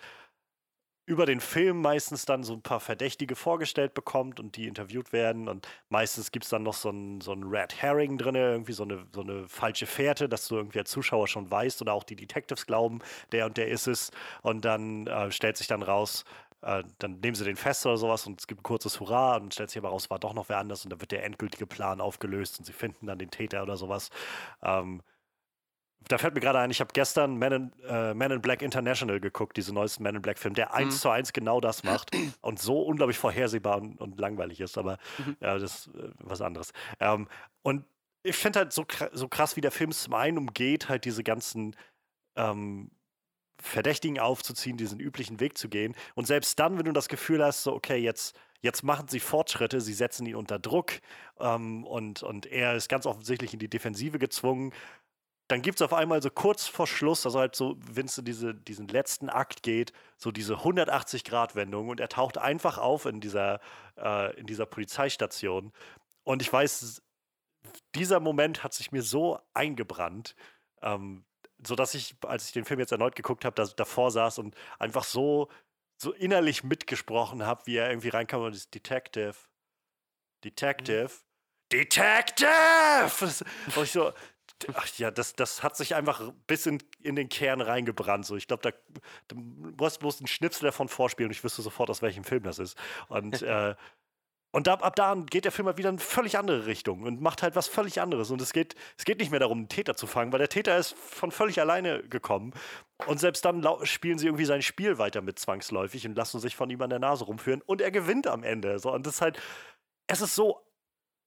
über 1.11 1.27
den 1.27 1.41
Film 1.41 1.81
meistens 1.81 2.25
dann 2.25 2.45
so 2.45 2.53
ein 2.53 2.63
paar 2.63 2.79
Verdächtige 2.79 3.35
vorgestellt 3.35 3.95
bekommt 3.95 4.39
und 4.39 4.55
die 4.55 4.69
interviewt 4.69 5.13
werden 5.13 5.49
und 5.49 5.67
meistens 5.89 6.31
gibt 6.31 6.45
es 6.45 6.51
dann 6.51 6.63
noch 6.63 6.75
so 6.75 6.91
ein, 6.91 7.21
so 7.21 7.33
ein 7.33 7.43
Red 7.43 7.83
Herring 7.83 8.17
drin, 8.17 8.37
irgendwie 8.37 8.73
so 8.73 8.85
eine, 8.85 9.05
so 9.13 9.23
eine 9.23 9.49
falsche 9.49 9.87
Fährte, 9.87 10.29
dass 10.29 10.47
du 10.47 10.55
irgendwie 10.55 10.79
als 10.79 10.91
Zuschauer 10.93 11.27
schon 11.27 11.51
weißt 11.51 11.83
oder 11.83 11.95
auch 11.95 12.05
die 12.05 12.15
Detectives 12.15 12.65
glauben, 12.65 13.01
der 13.33 13.47
und 13.47 13.57
der 13.57 13.67
ist 13.67 13.89
es 13.89 14.13
und 14.43 14.65
dann 14.65 15.09
äh, 15.09 15.33
stellt 15.33 15.57
sich 15.57 15.67
dann 15.67 15.83
raus, 15.83 16.25
äh, 16.63 16.85
dann 16.99 17.19
nehmen 17.19 17.35
sie 17.35 17.45
den 17.45 17.57
fest 17.57 17.85
oder 17.87 17.97
sowas 17.97 18.25
und 18.29 18.39
es 18.39 18.47
gibt 18.47 18.61
ein 18.61 18.63
kurzes 18.63 19.01
Hurra 19.01 19.39
und 19.39 19.53
stellt 19.53 19.71
sich 19.71 19.79
aber 19.79 19.89
raus, 19.89 20.11
war 20.11 20.21
doch 20.21 20.33
noch 20.33 20.49
wer 20.49 20.59
anders 20.59 20.85
und 20.85 20.91
dann 20.91 21.01
wird 21.01 21.11
der 21.11 21.25
endgültige 21.25 21.67
Plan 21.67 22.01
aufgelöst 22.01 22.61
und 22.61 22.67
sie 22.67 22.73
finden 22.73 23.09
dann 23.09 23.19
den 23.19 23.33
Täter 23.33 23.65
oder 23.65 23.77
sowas. 23.77 24.11
Ähm, 24.63 25.03
da 26.11 26.19
fällt 26.19 26.35
mir 26.35 26.41
gerade 26.41 26.59
ein, 26.59 26.71
ich 26.71 26.81
habe 26.81 26.91
gestern 26.93 27.39
Man 27.39 27.53
in, 27.53 27.73
äh, 27.87 28.15
Man 28.15 28.31
in 28.33 28.41
Black 28.43 28.63
International 28.63 29.21
geguckt, 29.21 29.57
diesen 29.57 29.75
neuesten 29.75 30.03
Man 30.03 30.17
in 30.17 30.23
Black 30.23 30.39
Film, 30.39 30.55
der 30.55 30.75
eins 30.75 30.97
Mhm. 30.97 31.01
zu 31.01 31.09
eins 31.11 31.33
genau 31.33 31.61
das 31.61 31.85
macht 31.85 32.11
und 32.41 32.59
so 32.59 32.83
unglaublich 32.83 33.19
vorhersehbar 33.19 33.79
und, 33.79 34.01
und 34.01 34.19
langweilig 34.19 34.61
ist, 34.61 34.79
aber 34.79 34.99
Mhm. 35.19 35.37
ja, 35.41 35.59
das 35.59 35.87
ist 35.87 35.95
äh, 35.95 36.11
was 36.19 36.41
anderes. 36.41 36.73
Ähm, 37.01 37.29
und 37.63 37.85
ich 38.23 38.37
finde 38.37 38.61
halt 38.61 38.73
so, 38.73 38.85
so 39.13 39.29
krass, 39.29 39.57
wie 39.57 39.61
der 39.63 39.71
Film 39.71 39.91
es 39.91 40.03
zum 40.03 40.15
einen 40.15 40.37
umgeht, 40.39 40.89
halt 40.89 41.05
diese 41.05 41.23
ganzen 41.25 41.75
ähm, 42.37 42.91
Verdächtigen 43.63 44.19
aufzuziehen, 44.19 44.77
diesen 44.79 45.01
üblichen 45.01 45.39
Weg 45.41 45.59
zu 45.59 45.69
gehen. 45.69 45.95
Und 46.15 46.27
selbst 46.27 46.59
dann, 46.59 46.79
wenn 46.79 46.87
du 46.87 46.93
das 46.93 47.09
Gefühl 47.09 47.45
hast, 47.45 47.63
so, 47.63 47.75
okay, 47.75 47.97
jetzt, 47.97 48.39
jetzt 48.63 48.83
machen 48.83 49.09
sie 49.09 49.21
Fortschritte, 49.21 49.81
sie 49.83 49.93
setzen 49.93 50.25
ihn 50.27 50.35
unter 50.35 50.59
Druck 50.59 50.93
ähm, 51.39 51.85
und, 51.85 52.23
und 52.23 52.47
er 52.47 52.75
ist 52.75 52.89
ganz 52.89 53.05
offensichtlich 53.05 53.53
in 53.53 53.59
die 53.59 53.69
Defensive 53.69 54.19
gezwungen, 54.19 54.73
dann 55.51 55.63
gibt 55.63 55.81
es 55.81 55.83
auf 55.83 55.93
einmal 55.93 56.23
so 56.23 56.31
kurz 56.31 56.67
vor 56.67 56.87
Schluss, 56.87 57.27
also 57.27 57.41
halt 57.41 57.57
so, 57.57 57.77
wenn 57.81 58.07
es 58.07 58.17
in 58.19 58.25
diese, 58.25 58.55
diesen 58.55 58.87
letzten 58.89 59.29
Akt 59.29 59.63
geht, 59.63 59.93
so 60.17 60.31
diese 60.31 60.55
180-Grad-Wendung 60.57 61.89
und 61.89 61.99
er 62.01 62.09
taucht 62.09 62.39
einfach 62.39 62.79
auf 62.79 63.07
in 63.07 63.21
dieser, 63.21 63.61
äh, 63.97 64.35
in 64.39 64.47
dieser 64.47 64.67
Polizeistation. 64.67 65.73
Und 66.25 66.43
ich 66.43 66.53
weiß, 66.53 67.03
dieser 67.95 68.21
Moment 68.21 68.63
hat 68.63 68.75
sich 68.75 68.93
mir 68.93 69.03
so 69.03 69.41
eingebrannt, 69.55 70.37
ähm, 70.83 71.25
sodass 71.67 71.95
ich, 71.95 72.15
als 72.27 72.47
ich 72.47 72.53
den 72.53 72.65
Film 72.65 72.81
jetzt 72.81 72.93
erneut 72.93 73.17
geguckt 73.17 73.45
habe, 73.45 73.55
da, 73.55 73.67
davor 73.67 74.11
saß 74.11 74.39
und 74.39 74.55
einfach 74.79 75.05
so, 75.05 75.49
so 76.01 76.13
innerlich 76.13 76.65
mitgesprochen 76.65 77.45
habe, 77.45 77.67
wie 77.67 77.77
er 77.77 77.91
irgendwie 77.91 78.09
reinkam 78.09 78.43
und 78.43 78.55
ist 78.55 78.73
Detective, 78.75 79.35
Detective, 80.45 81.11
Detective! 81.73 82.49
Das- 83.21 83.45
Und 83.77 83.85
ich 83.85 83.93
so, 83.93 84.13
ach 84.75 84.87
ja, 84.99 85.11
das, 85.11 85.35
das 85.35 85.63
hat 85.63 85.77
sich 85.77 85.95
einfach 85.95 86.33
bis 86.47 86.67
in, 86.67 86.83
in 87.03 87.17
den 87.17 87.29
Kern 87.29 87.61
reingebrannt. 87.61 88.27
So. 88.27 88.37
Ich 88.37 88.47
glaube, 88.47 88.63
da, 88.63 88.71
du 89.29 89.37
musst 89.37 90.01
bloß 90.01 90.21
einen 90.21 90.27
Schnipsel 90.27 90.67
davon 90.67 90.89
vorspielen 90.89 91.29
und 91.29 91.33
ich 91.37 91.45
wüsste 91.45 91.63
sofort, 91.63 91.91
aus 91.91 92.03
welchem 92.03 92.25
Film 92.25 92.43
das 92.43 92.59
ist. 92.59 92.77
Und, 93.09 93.43
äh, 93.43 93.75
und 94.53 94.67
da, 94.67 94.75
ab 94.75 94.97
da 94.97 95.15
geht 95.15 95.45
der 95.45 95.53
Film 95.53 95.67
halt 95.67 95.79
wieder 95.79 95.91
in 95.91 95.97
eine 95.97 96.05
völlig 96.05 96.37
andere 96.37 96.67
Richtung 96.67 97.05
und 97.05 97.21
macht 97.21 97.43
halt 97.43 97.55
was 97.55 97.69
völlig 97.69 98.01
anderes. 98.01 98.31
Und 98.31 98.41
es 98.43 98.53
geht, 98.53 98.75
es 98.99 99.05
geht 99.05 99.19
nicht 99.21 99.31
mehr 99.31 99.41
darum, 99.41 99.59
einen 99.59 99.69
Täter 99.69 99.95
zu 99.95 100.07
fangen, 100.07 100.33
weil 100.33 100.41
der 100.41 100.49
Täter 100.49 100.77
ist 100.77 100.97
von 100.99 101.31
völlig 101.31 101.61
alleine 101.61 102.03
gekommen. 102.03 102.53
Und 103.07 103.21
selbst 103.21 103.45
dann 103.45 103.65
spielen 103.85 104.19
sie 104.19 104.27
irgendwie 104.27 104.45
sein 104.45 104.63
Spiel 104.63 104.99
weiter 104.99 105.23
mit 105.23 105.39
zwangsläufig 105.39 106.07
und 106.07 106.17
lassen 106.17 106.41
sich 106.41 106.57
von 106.57 106.69
ihm 106.69 106.83
an 106.83 106.91
der 106.91 106.99
Nase 106.99 107.25
rumführen. 107.25 107.63
Und 107.63 107.81
er 107.81 107.93
gewinnt 107.93 108.27
am 108.27 108.43
Ende. 108.43 108.79
So. 108.81 108.93
Und 108.93 109.07
das 109.07 109.15
ist 109.15 109.21
halt, 109.21 109.41
es 110.09 110.21
ist 110.21 110.35
so 110.35 110.61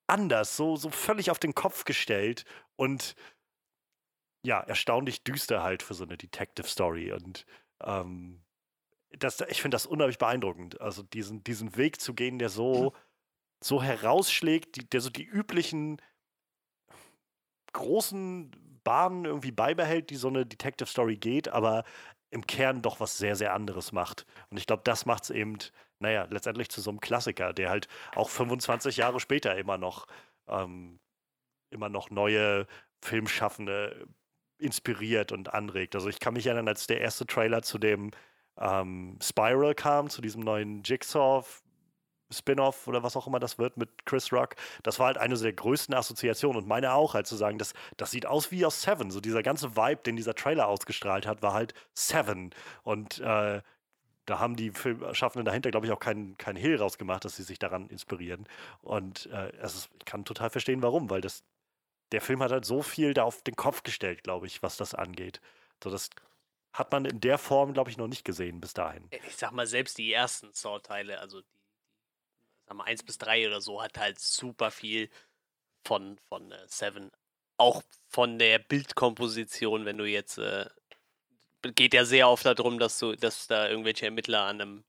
anders, 0.06 0.56
so, 0.56 0.76
so 0.76 0.90
völlig 0.90 1.30
auf 1.30 1.38
den 1.38 1.54
Kopf 1.54 1.84
gestellt 1.84 2.44
und 2.76 3.14
ja, 4.44 4.60
erstaunlich 4.60 5.24
düster 5.24 5.62
halt 5.62 5.82
für 5.82 5.94
so 5.94 6.04
eine 6.04 6.18
Detective-Story. 6.18 7.12
Und 7.12 7.46
ähm, 7.82 8.44
das, 9.18 9.40
ich 9.48 9.62
finde 9.62 9.74
das 9.74 9.86
unheimlich 9.86 10.18
beeindruckend. 10.18 10.80
Also 10.80 11.02
diesen, 11.02 11.42
diesen 11.44 11.76
Weg 11.76 12.00
zu 12.00 12.14
gehen, 12.14 12.38
der 12.38 12.50
so, 12.50 12.92
so 13.62 13.82
herausschlägt, 13.82 14.76
die, 14.76 14.88
der 14.88 15.00
so 15.00 15.08
die 15.08 15.24
üblichen 15.24 16.00
großen 17.72 18.50
Bahnen 18.84 19.24
irgendwie 19.24 19.50
beibehält, 19.50 20.10
die 20.10 20.16
so 20.16 20.28
eine 20.28 20.44
Detective-Story 20.44 21.16
geht, 21.16 21.48
aber 21.48 21.84
im 22.30 22.46
Kern 22.46 22.82
doch 22.82 23.00
was 23.00 23.16
sehr, 23.16 23.36
sehr 23.36 23.54
anderes 23.54 23.92
macht. 23.92 24.26
Und 24.50 24.58
ich 24.58 24.66
glaube, 24.66 24.82
das 24.84 25.06
macht 25.06 25.24
es 25.24 25.30
eben, 25.30 25.56
naja, 25.98 26.26
letztendlich 26.30 26.68
zu 26.68 26.80
so 26.80 26.90
einem 26.90 27.00
Klassiker, 27.00 27.52
der 27.52 27.70
halt 27.70 27.88
auch 28.14 28.28
25 28.28 28.96
Jahre 28.96 29.20
später 29.20 29.56
immer 29.56 29.78
noch, 29.78 30.06
ähm, 30.48 30.98
immer 31.70 31.88
noch 31.88 32.10
neue 32.10 32.66
Filmschaffende 33.00 34.06
inspiriert 34.58 35.32
und 35.32 35.52
anregt. 35.52 35.94
Also 35.94 36.08
ich 36.08 36.20
kann 36.20 36.34
mich 36.34 36.46
erinnern, 36.46 36.68
als 36.68 36.86
der 36.86 37.00
erste 37.00 37.26
Trailer 37.26 37.62
zu 37.62 37.78
dem 37.78 38.10
ähm, 38.58 39.18
Spiral 39.22 39.74
kam, 39.74 40.10
zu 40.10 40.22
diesem 40.22 40.42
neuen 40.42 40.82
Jigsaw 40.84 41.44
Spin-off 42.32 42.88
oder 42.88 43.02
was 43.02 43.16
auch 43.16 43.26
immer 43.26 43.38
das 43.38 43.58
wird 43.58 43.76
mit 43.76 44.06
Chris 44.06 44.32
Rock, 44.32 44.56
das 44.82 44.98
war 44.98 45.06
halt 45.06 45.18
eine 45.18 45.36
der 45.36 45.52
größten 45.52 45.94
Assoziationen 45.94 46.62
und 46.62 46.68
meine 46.68 46.92
auch, 46.92 47.14
halt 47.14 47.26
zu 47.26 47.36
sagen, 47.36 47.58
das, 47.58 47.74
das 47.96 48.10
sieht 48.10 48.26
aus 48.26 48.50
wie 48.50 48.64
aus 48.64 48.82
Seven. 48.82 49.10
So 49.10 49.20
dieser 49.20 49.42
ganze 49.42 49.76
Vibe, 49.76 50.02
den 50.02 50.16
dieser 50.16 50.34
Trailer 50.34 50.68
ausgestrahlt 50.68 51.26
hat, 51.26 51.42
war 51.42 51.52
halt 51.52 51.74
Seven. 51.94 52.50
Und 52.82 53.20
äh, 53.20 53.62
da 54.26 54.38
haben 54.38 54.56
die 54.56 54.70
Filmschaffenden 54.70 55.44
dahinter, 55.44 55.70
glaube 55.70 55.86
ich, 55.86 55.92
auch 55.92 56.00
keinen 56.00 56.36
kein 56.38 56.56
Hehl 56.56 56.76
rausgemacht, 56.76 57.24
dass 57.24 57.36
sie 57.36 57.42
sich 57.42 57.58
daran 57.58 57.88
inspirieren. 57.88 58.46
Und 58.82 59.26
äh, 59.26 59.54
ist, 59.62 59.90
ich 59.98 60.04
kann 60.04 60.24
total 60.24 60.50
verstehen, 60.50 60.82
warum, 60.82 61.10
weil 61.10 61.20
das, 61.20 61.44
der 62.12 62.20
Film 62.20 62.42
hat 62.42 62.52
halt 62.52 62.64
so 62.64 62.82
viel 62.82 63.14
da 63.14 63.24
auf 63.24 63.42
den 63.42 63.56
Kopf 63.56 63.82
gestellt, 63.82 64.22
glaube 64.22 64.46
ich, 64.46 64.62
was 64.62 64.76
das 64.76 64.94
angeht. 64.94 65.40
So, 65.82 65.90
das 65.90 66.10
hat 66.72 66.90
man 66.90 67.04
in 67.04 67.20
der 67.20 67.38
Form, 67.38 67.72
glaube 67.72 67.90
ich, 67.90 67.96
noch 67.96 68.08
nicht 68.08 68.24
gesehen 68.24 68.60
bis 68.60 68.74
dahin. 68.74 69.08
Ich 69.26 69.36
sag 69.36 69.52
mal, 69.52 69.66
selbst 69.66 69.98
die 69.98 70.12
ersten 70.12 70.52
Saw-Teile, 70.52 71.20
also 71.20 71.40
die, 71.40 71.46
die 71.46 72.62
sag 72.66 72.76
mal, 72.76 72.84
1 72.84 73.04
bis 73.04 73.18
3 73.18 73.46
oder 73.46 73.60
so, 73.60 73.82
hat 73.82 73.98
halt 73.98 74.18
super 74.18 74.70
viel 74.70 75.08
von, 75.84 76.18
von 76.28 76.50
äh, 76.50 76.58
Seven. 76.66 77.10
Auch 77.56 77.82
von 78.08 78.38
der 78.40 78.58
Bildkomposition, 78.58 79.84
wenn 79.84 79.98
du 79.98 80.04
jetzt, 80.04 80.38
äh, 80.38 80.68
geht 81.72 81.94
ja 81.94 82.04
sehr 82.04 82.28
oft 82.28 82.44
darum, 82.46 82.78
dass 82.78 82.98
du, 82.98 83.16
dass 83.16 83.46
da 83.46 83.68
irgendwelche 83.68 84.06
Ermittler 84.06 84.42
an 84.42 84.60
einem, 84.60 84.84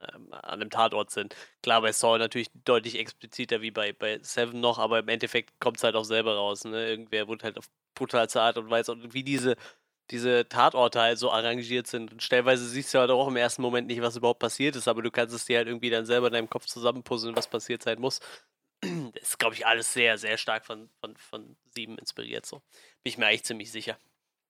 ähm, 0.00 0.32
an 0.32 0.60
einem 0.60 0.70
Tatort 0.70 1.10
sind. 1.10 1.34
Klar, 1.62 1.82
bei 1.82 1.92
Saw 1.92 2.18
natürlich 2.18 2.50
deutlich 2.64 2.98
expliziter 2.98 3.60
wie 3.62 3.70
bei, 3.70 3.92
bei 3.92 4.18
Seven 4.22 4.60
noch, 4.60 4.78
aber 4.78 5.00
im 5.00 5.08
Endeffekt 5.08 5.58
kommt 5.60 5.78
es 5.78 5.84
halt 5.84 5.96
auch 5.96 6.04
selber 6.04 6.36
raus. 6.36 6.64
Ne? 6.64 6.88
Irgendwer 6.88 7.28
wurde 7.28 7.44
halt 7.44 7.58
auf 7.58 7.66
brutalste 7.94 8.40
Art 8.40 8.58
und 8.58 8.70
Weise 8.70 8.92
und 8.92 9.14
wie 9.14 9.24
diese 9.24 9.56
diese 10.10 10.46
Tatorte 10.48 11.00
halt 11.00 11.18
so 11.18 11.30
arrangiert 11.30 11.86
sind. 11.86 12.12
Und 12.12 12.22
stellweise 12.22 12.68
siehst 12.68 12.92
du 12.92 12.98
halt 12.98 13.10
auch 13.10 13.28
im 13.28 13.36
ersten 13.36 13.62
Moment 13.62 13.86
nicht, 13.88 14.02
was 14.02 14.16
überhaupt 14.16 14.40
passiert 14.40 14.76
ist, 14.76 14.88
aber 14.88 15.02
du 15.02 15.10
kannst 15.10 15.34
es 15.34 15.46
dir 15.46 15.58
halt 15.58 15.68
irgendwie 15.68 15.90
dann 15.90 16.06
selber 16.06 16.26
in 16.26 16.34
deinem 16.34 16.50
Kopf 16.50 16.66
zusammenpuzzeln, 16.66 17.36
was 17.36 17.48
passiert 17.48 17.82
sein 17.82 18.00
muss. 18.00 18.20
Das 19.14 19.22
ist, 19.22 19.38
glaube 19.38 19.54
ich, 19.54 19.64
alles 19.64 19.92
sehr, 19.92 20.18
sehr 20.18 20.36
stark 20.36 20.66
von, 20.66 20.90
von, 21.00 21.16
von 21.16 21.56
Sieben 21.74 21.98
inspiriert. 21.98 22.44
So. 22.46 22.56
Bin 23.02 23.10
ich 23.10 23.18
mir 23.18 23.26
eigentlich 23.26 23.44
ziemlich 23.44 23.70
sicher. 23.70 23.96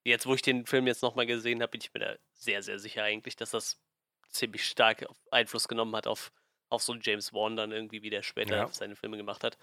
Jetzt, 0.05 0.27
wo 0.27 0.35
ich 0.35 0.43
den 0.43 0.67
Film 0.67 0.87
jetzt 0.87 1.03
nochmal 1.03 1.27
gesehen 1.27 1.63
habe, 1.63 1.71
bin 1.71 1.81
ich 1.81 1.93
mir 1.95 2.01
da 2.01 2.17
sehr, 2.33 2.63
sehr 2.63 2.79
sicher 2.79 3.05
eigentlich, 3.05 3.37
dass 3.37 3.51
das 3.51 3.81
ziemlich 4.29 4.67
stark 4.67 5.07
Einfluss 5.31 5.69
genommen 5.69 5.95
hat 5.95 6.07
auf, 6.07 6.33
auf 6.71 6.83
so 6.83 6.93
einen 6.93 7.03
James 7.05 7.33
Wan 7.33 7.57
dann 7.57 7.73
irgendwie, 7.73 8.03
wie 8.03 8.11
der 8.11 8.23
später 8.23 8.59
Ja. 8.59 8.69
seine 8.73 8.97
Filme 8.97 9.17
gemacht 9.17 9.45
hat. 9.45 9.59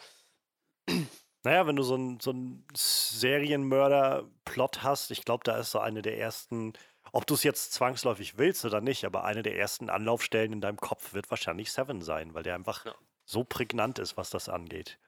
Naja, 1.43 1.65
wenn 1.67 1.75
du 1.77 1.83
so 1.83 1.95
einen 1.95 2.19
so 2.19 2.33
Serienmörder-Plot 2.73 4.83
hast, 4.83 5.11
ich 5.11 5.23
glaube, 5.23 5.43
da 5.45 5.57
ist 5.57 5.71
so 5.71 5.79
eine 5.79 6.01
der 6.01 6.17
ersten, 6.17 6.73
ob 7.13 7.25
du 7.27 7.33
es 7.33 7.43
jetzt 7.43 7.71
zwangsläufig 7.73 8.37
willst 8.37 8.65
oder 8.65 8.81
nicht, 8.81 9.05
aber 9.05 9.23
eine 9.23 9.41
der 9.41 9.57
ersten 9.57 9.89
Anlaufstellen 9.89 10.51
in 10.53 10.61
deinem 10.61 10.77
Kopf 10.77 11.13
wird 11.13 11.29
wahrscheinlich 11.31 11.71
Seven 11.71 12.01
sein, 12.01 12.33
weil 12.33 12.43
der 12.43 12.55
einfach 12.55 12.85
Ja. 12.85 12.95
so 13.25 13.43
prägnant 13.45 13.99
ist, 13.99 14.17
was 14.17 14.29
das 14.29 14.49
angeht. 14.49 14.99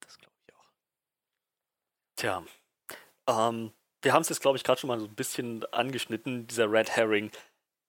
Das 0.00 0.18
glaube 0.18 0.34
ich 0.46 0.54
auch. 0.54 0.66
Tja, 2.16 2.44
ähm, 3.28 3.72
wir 4.02 4.12
haben 4.12 4.22
es 4.22 4.28
jetzt, 4.28 4.40
glaube 4.40 4.56
ich, 4.56 4.64
gerade 4.64 4.80
schon 4.80 4.88
mal 4.88 5.00
so 5.00 5.06
ein 5.06 5.14
bisschen 5.14 5.64
angeschnitten, 5.72 6.46
dieser 6.46 6.70
Red 6.70 6.90
Herring. 6.90 7.30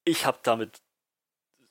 Ich 0.05 0.25
habe 0.25 0.39
damit 0.43 0.81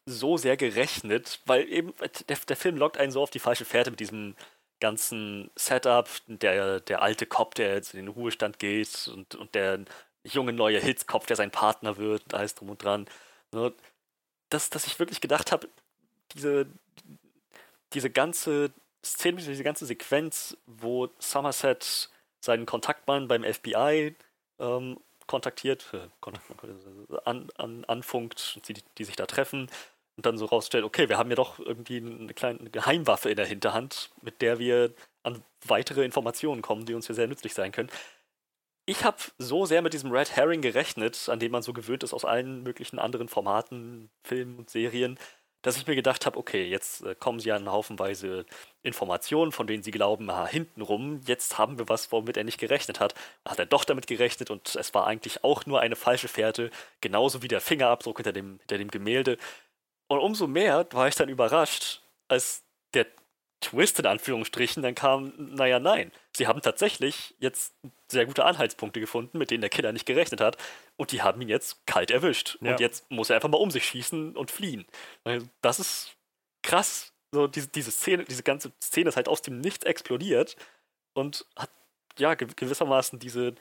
so 0.06 0.36
sehr 0.36 0.56
gerechnet, 0.56 1.40
weil 1.46 1.68
eben 1.68 1.94
der, 2.28 2.36
der 2.36 2.56
Film 2.56 2.76
lockt 2.76 2.98
einen 2.98 3.12
so 3.12 3.22
auf 3.22 3.30
die 3.30 3.38
falsche 3.38 3.64
Fährte 3.64 3.90
mit 3.90 4.00
diesem 4.00 4.34
ganzen 4.80 5.50
Setup, 5.54 6.08
der, 6.26 6.80
der 6.80 7.02
alte 7.02 7.24
Cop, 7.26 7.54
der 7.54 7.74
jetzt 7.74 7.94
in 7.94 8.00
den 8.00 8.08
Ruhestand 8.08 8.58
geht 8.58 9.08
und, 9.14 9.36
und 9.36 9.54
der 9.54 9.84
junge 10.24 10.52
neue 10.52 10.80
Hitzkopf, 10.80 11.26
der 11.26 11.36
sein 11.36 11.52
Partner 11.52 11.96
wird, 11.98 12.34
alles 12.34 12.56
drum 12.56 12.70
und 12.70 12.82
dran. 12.82 13.06
Ne, 13.52 13.72
dass, 14.50 14.70
dass 14.70 14.86
ich 14.86 14.98
wirklich 14.98 15.20
gedacht 15.20 15.52
habe, 15.52 15.68
diese, 16.34 16.66
diese 17.92 18.10
ganze 18.10 18.72
Szene, 19.04 19.38
diese 19.38 19.62
ganze 19.62 19.86
Sequenz, 19.86 20.56
wo 20.66 21.08
Somerset 21.18 22.10
seinen 22.45 22.66
Kontaktmann 22.66 23.28
beim 23.28 23.45
FBI 23.45 24.14
ähm, 24.59 24.99
kontaktiert, 25.26 25.86
äh, 25.93 27.18
an, 27.24 27.49
an, 27.57 27.84
anfunkt, 27.84 28.61
die, 28.68 28.74
die 28.99 29.05
sich 29.05 29.16
da 29.16 29.26
treffen 29.26 29.70
und 30.16 30.26
dann 30.26 30.36
so 30.36 30.45
rausstellt, 30.45 30.84
okay, 30.84 31.09
wir 31.09 31.18
haben 31.18 31.30
ja 31.30 31.36
doch 31.36 31.59
irgendwie 31.59 31.99
eine 31.99 32.34
kleine 32.34 32.70
Geheimwaffe 32.70 33.30
in 33.30 33.36
der 33.36 33.47
Hinterhand, 33.47 34.11
mit 34.20 34.43
der 34.43 34.59
wir 34.59 34.93
an 35.22 35.43
weitere 35.64 36.05
Informationen 36.05 36.62
kommen, 36.62 36.84
die 36.84 36.95
uns 36.95 37.07
hier 37.07 37.14
sehr 37.14 37.28
nützlich 37.28 37.55
sein 37.55 37.72
können. 37.72 37.90
Ich 38.84 39.05
habe 39.05 39.18
so 39.38 39.64
sehr 39.64 39.80
mit 39.80 39.93
diesem 39.93 40.11
Red 40.11 40.34
Herring 40.34 40.61
gerechnet, 40.61 41.28
an 41.28 41.38
dem 41.38 41.53
man 41.53 41.62
so 41.62 41.72
gewöhnt 41.72 42.03
ist 42.03 42.12
aus 42.12 42.24
allen 42.24 42.64
möglichen 42.64 42.99
anderen 42.99 43.28
Formaten, 43.28 44.11
Filmen 44.24 44.59
und 44.59 44.70
Serien, 44.70 45.18
dass 45.62 45.76
ich 45.76 45.86
mir 45.86 45.94
gedacht 45.94 46.26
habe, 46.26 46.38
okay, 46.38 46.64
jetzt 46.64 47.04
äh, 47.04 47.14
kommen 47.14 47.40
sie 47.40 47.52
an 47.52 47.70
haufenweise 47.70 48.44
Informationen, 48.82 49.52
von 49.52 49.66
denen 49.66 49.82
sie 49.82 49.92
glauben, 49.92 50.28
ah, 50.30 50.46
hintenrum, 50.46 51.20
jetzt 51.26 51.58
haben 51.58 51.78
wir 51.78 51.88
was, 51.88 52.12
womit 52.12 52.36
er 52.36 52.44
nicht 52.44 52.58
gerechnet 52.58 53.00
hat. 53.00 53.14
Hat 53.44 53.58
er 53.58 53.66
doch 53.66 53.84
damit 53.84 54.06
gerechnet 54.06 54.50
und 54.50 54.74
es 54.74 54.92
war 54.92 55.06
eigentlich 55.06 55.44
auch 55.44 55.64
nur 55.66 55.80
eine 55.80 55.96
falsche 55.96 56.28
Fährte, 56.28 56.70
genauso 57.00 57.42
wie 57.42 57.48
der 57.48 57.60
Fingerabdruck 57.60 58.18
hinter 58.18 58.32
dem, 58.32 58.58
hinter 58.58 58.78
dem 58.78 58.90
Gemälde. 58.90 59.38
Und 60.08 60.18
umso 60.18 60.46
mehr 60.46 60.86
war 60.90 61.08
ich 61.08 61.14
dann 61.14 61.28
überrascht, 61.28 62.02
als 62.28 62.64
der 62.94 63.06
Twist 63.62 63.98
in 63.98 64.06
Anführungsstrichen 64.06 64.82
dann 64.82 64.94
kam, 64.94 65.32
naja, 65.36 65.78
nein. 65.80 66.12
Sie 66.36 66.46
haben 66.46 66.60
tatsächlich 66.60 67.34
jetzt 67.38 67.74
sehr 68.10 68.26
gute 68.26 68.44
Anhaltspunkte 68.44 69.00
gefunden, 69.00 69.38
mit 69.38 69.50
denen 69.50 69.62
der 69.62 69.70
Killer 69.70 69.92
nicht 69.92 70.04
gerechnet 70.06 70.40
hat. 70.40 70.58
Und 70.96 71.12
die 71.12 71.22
haben 71.22 71.40
ihn 71.40 71.48
jetzt 71.48 71.86
kalt 71.86 72.10
erwischt. 72.10 72.58
Ja. 72.60 72.72
Und 72.72 72.80
jetzt 72.80 73.10
muss 73.10 73.30
er 73.30 73.36
einfach 73.36 73.48
mal 73.48 73.56
um 73.58 73.70
sich 73.70 73.84
schießen 73.86 74.36
und 74.36 74.50
fliehen. 74.50 74.84
Also 75.24 75.46
Das 75.62 75.80
ist 75.80 76.14
krass. 76.62 77.12
So, 77.34 77.46
diese, 77.46 77.68
diese 77.68 77.90
Szene, 77.90 78.24
diese 78.24 78.42
ganze 78.42 78.72
Szene 78.82 79.08
ist 79.08 79.16
halt 79.16 79.28
aus 79.28 79.40
dem 79.40 79.60
Nichts 79.60 79.86
explodiert 79.86 80.56
und 81.14 81.46
hat 81.56 81.70
ja 82.18 82.32
gew- 82.32 82.54
gewissermaßen 82.54 83.18
diese 83.18 83.54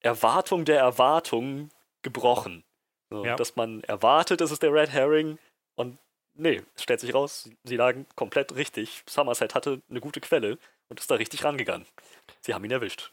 Erwartung 0.00 0.64
der 0.64 0.78
Erwartung 0.78 1.70
gebrochen. 2.02 2.62
So, 3.10 3.24
Ja. 3.24 3.34
Dass 3.36 3.56
man 3.56 3.82
erwartet, 3.84 4.40
es 4.40 4.50
ist 4.52 4.62
der 4.62 4.72
Red 4.72 4.90
Herring 4.90 5.38
und 5.74 5.98
nee, 6.36 6.62
es 6.74 6.82
stellt 6.82 7.00
sich 7.00 7.14
raus, 7.14 7.50
sie 7.64 7.76
lagen 7.76 8.06
komplett 8.14 8.54
richtig. 8.54 9.02
Somerset 9.06 9.54
hatte 9.54 9.82
eine 9.90 10.00
gute 10.00 10.20
Quelle 10.20 10.58
und 10.88 11.00
ist 11.00 11.10
da 11.10 11.16
richtig 11.16 11.44
rangegangen. 11.44 11.86
Sie 12.40 12.54
haben 12.54 12.64
ihn 12.64 12.70
erwischt. 12.70 13.12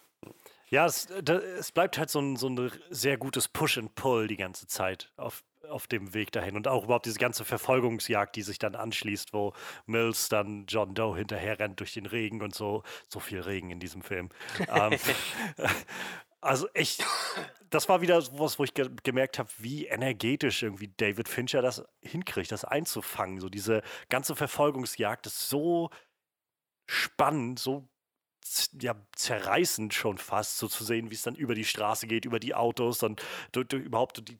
Ja, 0.69 0.85
es, 0.85 1.07
da, 1.21 1.35
es 1.35 1.71
bleibt 1.71 1.97
halt 1.97 2.09
so 2.09 2.19
ein, 2.19 2.35
so 2.35 2.47
ein 2.49 2.71
sehr 2.89 3.17
gutes 3.17 3.47
Push 3.47 3.77
and 3.77 3.93
Pull 3.95 4.27
die 4.27 4.37
ganze 4.37 4.65
Zeit 4.65 5.11
auf, 5.17 5.43
auf 5.69 5.85
dem 5.85 6.13
Weg 6.13 6.31
dahin. 6.31 6.55
Und 6.55 6.67
auch 6.67 6.85
überhaupt 6.85 7.05
diese 7.05 7.19
ganze 7.19 7.45
Verfolgungsjagd, 7.45 8.35
die 8.35 8.41
sich 8.41 8.57
dann 8.57 8.75
anschließt, 8.75 9.33
wo 9.33 9.53
Mills 9.85 10.29
dann 10.29 10.65
John 10.67 10.95
Doe 10.95 11.15
hinterher 11.15 11.59
rennt 11.59 11.79
durch 11.79 11.93
den 11.93 12.07
Regen 12.07 12.41
und 12.41 12.55
so. 12.55 12.83
So 13.07 13.19
viel 13.19 13.41
Regen 13.41 13.69
in 13.69 13.79
diesem 13.79 14.01
Film. 14.01 14.29
ähm, 14.67 14.97
also 16.43 16.67
echt, 16.73 17.03
das 17.69 17.89
war 17.89 18.01
wieder 18.01 18.21
was, 18.33 18.59
wo 18.59 18.63
ich 18.63 18.73
ge 18.73 18.89
gemerkt 19.03 19.39
habe, 19.39 19.49
wie 19.57 19.87
energetisch 19.87 20.63
irgendwie 20.63 20.93
David 20.97 21.27
Fincher 21.27 21.61
das 21.61 21.83
hinkriegt, 22.01 22.51
das 22.51 22.65
einzufangen. 22.65 23.39
So 23.39 23.49
diese 23.49 23.81
ganze 24.09 24.35
Verfolgungsjagd 24.35 25.25
ist 25.27 25.49
so 25.49 25.89
spannend, 26.85 27.59
so 27.59 27.87
ja, 28.79 28.95
zerreißend 29.15 29.93
schon 29.93 30.17
fast, 30.17 30.57
so 30.57 30.67
zu 30.67 30.83
sehen, 30.83 31.09
wie 31.09 31.15
es 31.15 31.21
dann 31.23 31.35
über 31.35 31.55
die 31.55 31.63
Straße 31.63 32.07
geht, 32.07 32.25
über 32.25 32.39
die 32.39 32.53
Autos 32.53 33.01
und 33.03 33.21
du, 33.53 33.63
du, 33.63 33.77
überhaupt 33.77 34.27
die 34.27 34.39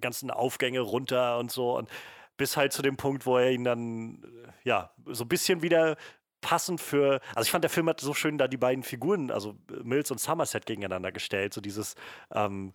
ganzen 0.00 0.30
Aufgänge 0.30 0.80
runter 0.80 1.38
und 1.38 1.52
so. 1.52 1.76
Und 1.76 1.90
bis 2.36 2.56
halt 2.56 2.72
zu 2.72 2.82
dem 2.82 2.96
Punkt, 2.96 3.26
wo 3.26 3.36
er 3.38 3.52
ihn 3.52 3.64
dann, 3.64 4.22
äh, 4.24 4.68
ja, 4.68 4.94
so 5.06 5.24
ein 5.24 5.28
bisschen 5.28 5.62
wieder 5.62 5.96
passend 6.44 6.80
für. 6.80 7.20
Also 7.34 7.46
ich 7.46 7.50
fand, 7.50 7.64
der 7.64 7.70
Film 7.70 7.88
hat 7.88 8.00
so 8.00 8.12
schön 8.12 8.36
da 8.36 8.46
die 8.46 8.58
beiden 8.58 8.84
Figuren, 8.84 9.30
also 9.30 9.56
Mills 9.82 10.10
und 10.10 10.20
Somerset 10.20 10.66
gegeneinander 10.66 11.10
gestellt. 11.10 11.54
So 11.54 11.62
dieses, 11.62 11.94
ähm, 12.32 12.74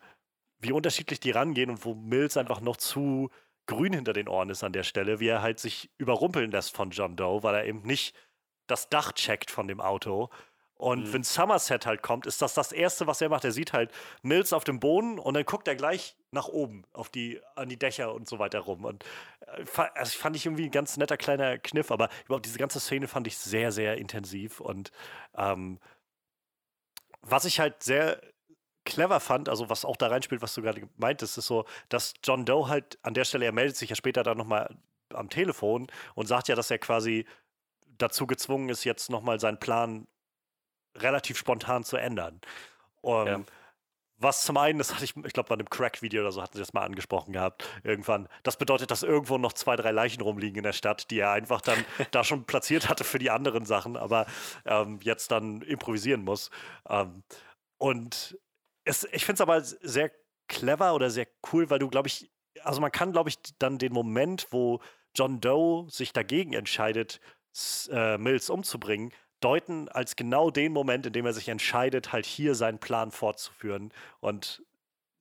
wie 0.59 0.71
unterschiedlich 0.71 1.19
die 1.19 1.31
rangehen 1.31 1.69
und 1.69 1.85
wo 1.85 1.93
Mills 1.93 2.35
einfach 2.35 2.61
noch 2.61 2.77
zu 2.77 3.29
grün 3.67 3.93
hinter 3.93 4.13
den 4.13 4.27
Ohren 4.27 4.49
ist 4.49 4.63
an 4.63 4.73
der 4.73 4.83
Stelle, 4.83 5.19
wie 5.19 5.27
er 5.27 5.43
halt 5.43 5.59
sich 5.59 5.91
überrumpeln 5.99 6.49
lässt 6.49 6.75
von 6.75 6.89
John 6.89 7.15
Doe, 7.15 7.43
weil 7.43 7.53
er 7.53 7.65
eben 7.65 7.83
nicht 7.83 8.15
das 8.65 8.89
Dach 8.89 9.13
checkt 9.13 9.51
von 9.51 9.67
dem 9.67 9.79
Auto. 9.79 10.29
Und 10.79 11.07
Mhm. 11.07 11.13
wenn 11.13 11.23
Somerset 11.23 11.85
halt 11.85 12.01
kommt, 12.01 12.25
ist 12.25 12.41
das 12.41 12.53
das 12.53 12.71
Erste, 12.71 13.05
was 13.05 13.19
er 13.19 13.27
macht. 13.27 13.43
Er 13.43 13.51
sieht 13.51 13.73
halt 13.73 13.91
Mills 14.21 14.53
auf 14.53 14.63
dem 14.63 14.79
Boden 14.79 15.19
und 15.19 15.33
dann 15.33 15.43
guckt 15.43 15.67
er 15.67 15.75
gleich 15.75 16.15
nach 16.31 16.47
oben 16.47 16.85
auf 16.93 17.09
die, 17.09 17.41
an 17.57 17.67
die 17.67 17.77
Dächer 17.77 18.13
und 18.13 18.29
so 18.29 18.39
weiter 18.39 18.59
rum. 18.59 18.85
Und 18.85 19.03
äh, 19.45 19.65
also 19.95 20.17
fand 20.17 20.37
ich 20.37 20.45
irgendwie 20.45 20.63
ein 20.65 20.71
ganz 20.71 20.95
netter 20.95 21.17
kleiner 21.17 21.57
Kniff, 21.57 21.91
aber 21.91 22.07
überhaupt 22.25 22.45
diese 22.45 22.59
ganze 22.59 22.79
Szene 22.79 23.09
fand 23.09 23.27
ich 23.27 23.37
sehr, 23.37 23.73
sehr 23.73 23.97
intensiv. 23.97 24.61
Und 24.61 24.93
ähm, 25.35 25.79
was 27.21 27.43
ich 27.43 27.59
halt 27.59 27.83
sehr 27.83 28.21
clever 28.85 29.19
fand, 29.19 29.49
also 29.49 29.69
was 29.69 29.83
auch 29.83 29.97
da 29.97 30.07
reinspielt, 30.07 30.41
was 30.41 30.53
du 30.53 30.61
gerade 30.61 30.87
meintest, 30.95 31.37
ist 31.37 31.47
so, 31.47 31.65
dass 31.89 32.13
John 32.23 32.45
Doe 32.45 32.69
halt 32.69 32.97
an 33.01 33.13
der 33.13 33.25
Stelle, 33.25 33.43
er 33.43 33.51
meldet 33.51 33.75
sich 33.75 33.89
ja 33.89 33.97
später 33.97 34.23
dann 34.23 34.37
nochmal 34.37 34.77
am 35.13 35.29
Telefon 35.29 35.87
und 36.15 36.27
sagt 36.27 36.47
ja, 36.47 36.55
dass 36.55 36.71
er 36.71 36.79
quasi 36.79 37.25
dazu 37.97 38.27
gezwungen 38.27 38.69
ist, 38.69 38.85
jetzt 38.85 39.09
nochmal 39.09 39.41
seinen 39.41 39.59
Plan 39.59 40.07
relativ 41.01 41.37
spontan 41.37 41.83
zu 41.83 41.97
ändern. 41.97 42.41
Um, 43.01 43.27
Ja. 43.27 43.39
Was 44.21 44.43
zum 44.43 44.57
einen, 44.57 44.77
das 44.79 44.93
hatte 44.93 45.05
ich, 45.05 45.15
ich 45.15 45.31
glaube, 45.31 45.47
bei 45.47 45.53
einem 45.53 45.69
Crack-Video 45.69 46.21
oder 46.21 46.33
so 46.33 46.41
hatten 46.41 46.51
sie 46.51 46.59
das 46.59 46.73
mal 46.73 46.83
angesprochen 46.83 47.31
gehabt, 47.31 47.65
irgendwann. 47.85 48.27
Das 48.43 48.57
bedeutet, 48.57 48.91
dass 48.91 49.01
irgendwo 49.01 49.37
noch 49.37 49.53
zwei, 49.53 49.77
drei 49.77 49.91
Leichen 49.91 50.21
rumliegen 50.21 50.57
in 50.57 50.63
der 50.63 50.73
Stadt, 50.73 51.09
die 51.09 51.19
er 51.19 51.31
einfach 51.31 51.61
dann 51.61 51.85
da 52.11 52.25
schon 52.25 52.43
platziert 52.43 52.89
hatte 52.89 53.05
für 53.05 53.17
die 53.17 53.29
anderen 53.29 53.65
Sachen, 53.65 53.95
aber 53.95 54.25
ähm, 54.65 54.99
jetzt 55.03 55.31
dann 55.31 55.61
improvisieren 55.61 56.25
muss. 56.25 56.51
Ähm, 56.89 57.23
und 57.77 58.37
es, 58.83 59.07
ich 59.13 59.23
finde 59.23 59.35
es 59.35 59.41
aber 59.41 59.61
sehr 59.61 60.11
clever 60.49 60.95
oder 60.95 61.09
sehr 61.09 61.27
cool, 61.53 61.69
weil 61.69 61.79
du, 61.79 61.87
glaube 61.87 62.09
ich, 62.09 62.29
also 62.61 62.81
man 62.81 62.91
kann, 62.91 63.13
glaube 63.13 63.29
ich, 63.29 63.37
dann 63.57 63.77
den 63.77 63.93
Moment, 63.93 64.47
wo 64.51 64.81
John 65.15 65.39
Doe 65.39 65.89
sich 65.89 66.11
dagegen 66.11 66.51
entscheidet, 66.51 67.21
äh, 67.89 68.17
Mills 68.17 68.49
umzubringen, 68.49 69.13
deuten 69.39 69.89
als 69.89 70.15
genau 70.15 70.49
den 70.51 70.73
Moment, 70.73 71.05
in 71.05 71.13
dem 71.13 71.25
er 71.25 71.33
sich 71.33 71.49
entscheidet, 71.49 72.11
halt 72.11 72.25
hier 72.25 72.55
seinen 72.55 72.79
Plan 72.79 73.11
fortzuführen 73.11 73.93
und 74.19 74.63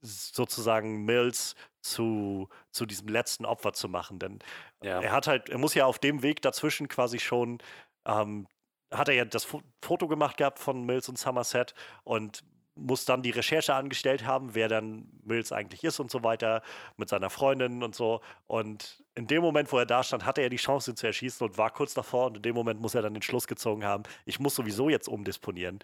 sozusagen 0.01 1.05
Mills 1.05 1.57
zu, 1.81 2.49
zu 2.71 2.87
diesem 2.87 3.09
letzten 3.09 3.45
Opfer 3.45 3.73
zu 3.73 3.89
machen. 3.89 4.19
Denn 4.19 4.39
Ja. 4.83 5.01
er 5.01 5.13
hat 5.13 5.27
halt, 5.27 5.49
er 5.49 5.59
muss 5.59 5.75
ja 5.75 5.87
auf 5.87 5.99
dem 5.99 6.23
Weg 6.23 6.43
dazwischen 6.43 6.89
quasi 6.89 7.19
schon, 7.19 7.59
ähm, 8.07 8.47
hat 8.93 9.09
er 9.09 9.15
ja 9.15 9.25
das 9.25 9.45
Fo 9.45 9.63
Foto 9.83 10.09
gemacht 10.09 10.37
gehabt 10.37 10.59
von 10.59 10.85
Mills 10.85 11.09
und 11.09 11.19
Somerset 11.19 11.75
und 12.05 12.43
muss 12.75 13.05
dann 13.05 13.23
die 13.23 13.31
Recherche 13.31 13.75
angestellt 13.75 14.25
haben, 14.25 14.55
wer 14.55 14.69
dann 14.69 15.09
Mills 15.25 15.51
eigentlich 15.53 15.83
ist 15.85 15.99
und 16.01 16.11
so 16.11 16.23
weiter, 16.23 16.63
mit 16.97 17.09
seiner 17.09 17.29
Freundin 17.29 17.83
und 17.83 17.95
so. 17.95 18.21
Und 18.47 19.05
in 19.19 19.27
dem 19.27 19.43
Moment, 19.43 19.73
wo 19.73 19.79
er 19.79 19.85
da 19.85 20.05
stand, 20.05 20.25
hatte 20.25 20.43
er 20.43 20.49
die 20.49 20.57
Chance, 20.57 20.93
ihn 20.93 20.97
zu 20.97 21.09
erschießen 21.09 21.45
und 21.45 21.59
war 21.59 21.73
kurz 21.73 21.93
davor. 21.93 22.27
Und 22.27 22.37
in 22.37 22.43
dem 22.43 22.55
Moment 22.55 22.81
muss 22.81 22.95
er 22.95 23.03
dann 23.03 23.15
den 23.15 23.23
Schluss 23.23 23.49
gezogen 23.49 23.85
haben, 23.85 24.05
ich 24.27 24.39
muss 24.39 24.55
sowieso 24.55 24.89
jetzt 24.89 25.09
umdisponieren. 25.09 25.81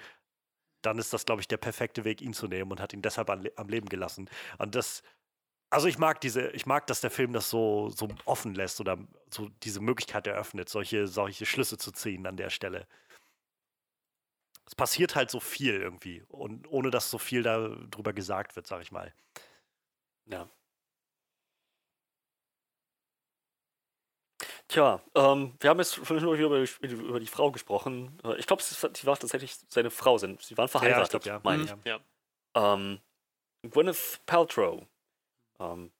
Dann 0.82 0.99
ist 0.99 1.12
das, 1.12 1.26
glaube 1.26 1.41
ich, 1.41 1.49
der 1.49 1.57
perfekte 1.57 2.05
Weg, 2.05 2.22
ihn 2.22 2.32
zu 2.32 2.47
nehmen 2.47 2.70
und 2.70 2.80
hat 2.80 2.93
ihn 2.93 3.03
deshalb 3.03 3.28
am, 3.30 3.43
Le 3.43 3.53
am 3.57 3.68
Leben 3.68 3.89
gelassen. 3.89 4.30
Und 4.59 4.76
das, 4.76 5.03
also 5.68 5.89
ich 5.89 5.99
mag 5.99 6.20
diese, 6.20 6.51
ich 6.51 6.64
mag, 6.64 6.87
dass 6.87 7.01
der 7.01 7.11
Film 7.11 7.32
das 7.32 7.51
so, 7.51 7.89
so 7.89 8.09
offen 8.24 8.55
lässt 8.55 8.80
oder 8.80 8.99
so 9.30 9.49
diese 9.64 9.80
Möglichkeit 9.80 10.28
eröffnet, 10.28 10.68
solche, 10.68 11.09
solche 11.09 11.45
Schlüsse 11.45 11.76
zu 11.76 11.91
ziehen 11.91 12.28
an 12.28 12.37
der 12.37 12.51
Stelle. 12.51 12.87
Es 14.64 14.76
passiert 14.76 15.16
halt 15.16 15.30
so 15.32 15.41
viel 15.41 15.74
irgendwie 15.74 16.22
und 16.28 16.68
ohne 16.68 16.93
dass 16.93 17.11
so 17.11 17.18
viel 17.18 17.43
darüber 17.43 18.12
gesagt 18.12 18.55
wird, 18.55 18.68
sag 18.68 18.80
ich 18.82 18.93
mal. 18.93 19.12
Ja. 20.26 20.49
Tja, 24.69 25.01
ähm, 25.15 25.55
wir 25.61 25.71
haben 25.71 25.79
jetzt 25.79 25.95
vorhin 25.97 26.25
nur 26.25 26.35
über, 26.35 26.65
über 26.83 27.21
die 27.21 27.27
Frau 27.27 27.51
gesprochen. 27.53 28.19
Äh, 28.25 28.37
Ich 28.39 28.47
glaube, 28.47 28.62
sie 28.62 29.07
war 29.07 29.17
tatsächlich 29.19 29.57
seine 29.69 29.91
Frau. 29.91 30.17
Sie 30.19 30.57
waren 30.57 30.69
verheiratet, 30.69 31.23
glaub, 31.23 31.27
ja. 31.27 31.41
meine 31.45 31.65
Mhm. 31.65 31.69
ich. 31.81 31.85
Ja. 31.85 32.01
Ähm, 32.55 33.01
Gwyneth 33.62 34.21
Paltrow. 34.27 34.87
Ähm, 35.61 35.93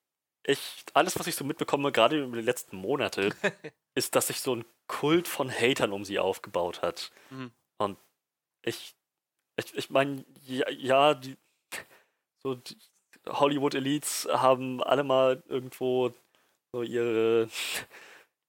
ich, 0.47 0.85
alles, 0.95 1.19
was 1.19 1.27
ich 1.27 1.37
so 1.37 1.45
mitbekomme, 1.45 1.93
gerade 1.93 2.23
über 2.23 2.37
die 2.37 2.43
letzten 2.43 2.77
Monate, 2.77 3.31
ist, 3.95 4.15
dass 4.17 4.29
sich 4.29 4.41
so 4.41 4.57
ein 4.57 4.65
Kult 4.87 5.29
von 5.29 5.51
Hatern 5.51 5.93
um 5.93 6.05
sie 6.05 6.19
aufgebaut 6.19 6.83
hat. 6.83 7.11
Mhm. 7.31 7.53
Und 7.79 7.99
ich, 8.62 8.95
ich, 9.57 9.75
ich 9.75 9.91
meine, 9.91 10.25
ja, 10.47 10.69
ja, 10.71 11.15
die, 11.15 11.37
so 12.43 12.55
die 12.55 12.77
Hollywood-Elites 13.27 14.29
haben 14.31 14.83
alle 14.83 15.05
mal 15.05 15.43
irgendwo 15.49 16.12
so 16.73 16.83
ihre, 16.83 17.49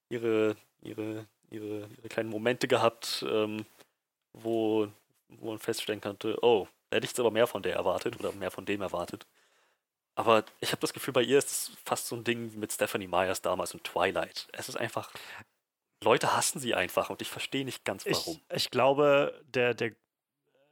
ihre, 0.08 0.56
ihre, 0.82 1.26
ihre, 1.50 1.88
ihre 1.96 2.08
kleinen 2.08 2.30
Momente 2.30 2.68
gehabt, 2.68 3.24
ähm, 3.28 3.64
wo, 4.32 4.88
wo 5.28 5.50
man 5.50 5.58
feststellen 5.58 6.00
konnte, 6.00 6.36
oh, 6.42 6.68
da 6.90 6.96
hätte 6.96 7.04
ich 7.04 7.10
jetzt 7.10 7.20
aber 7.20 7.30
mehr 7.30 7.46
von 7.46 7.62
der 7.62 7.74
erwartet 7.74 8.18
oder 8.20 8.32
mehr 8.32 8.50
von 8.50 8.64
dem 8.64 8.80
erwartet. 8.80 9.26
Aber 10.14 10.44
ich 10.60 10.72
habe 10.72 10.80
das 10.80 10.92
Gefühl, 10.92 11.12
bei 11.12 11.22
ihr 11.22 11.38
ist 11.38 11.50
es 11.50 11.72
fast 11.84 12.06
so 12.06 12.16
ein 12.16 12.24
Ding 12.24 12.52
wie 12.52 12.56
mit 12.56 12.72
Stephanie 12.72 13.06
Myers 13.06 13.42
damals 13.42 13.74
in 13.74 13.82
Twilight. 13.82 14.48
Es 14.52 14.68
ist 14.68 14.76
einfach, 14.76 15.10
Leute 16.02 16.34
hassen 16.34 16.58
sie 16.58 16.74
einfach 16.74 17.10
und 17.10 17.20
ich 17.20 17.28
verstehe 17.28 17.64
nicht 17.64 17.84
ganz 17.84 18.06
warum. 18.06 18.40
Ich, 18.48 18.56
ich 18.56 18.70
glaube, 18.70 19.38
der, 19.48 19.74
der, 19.74 19.92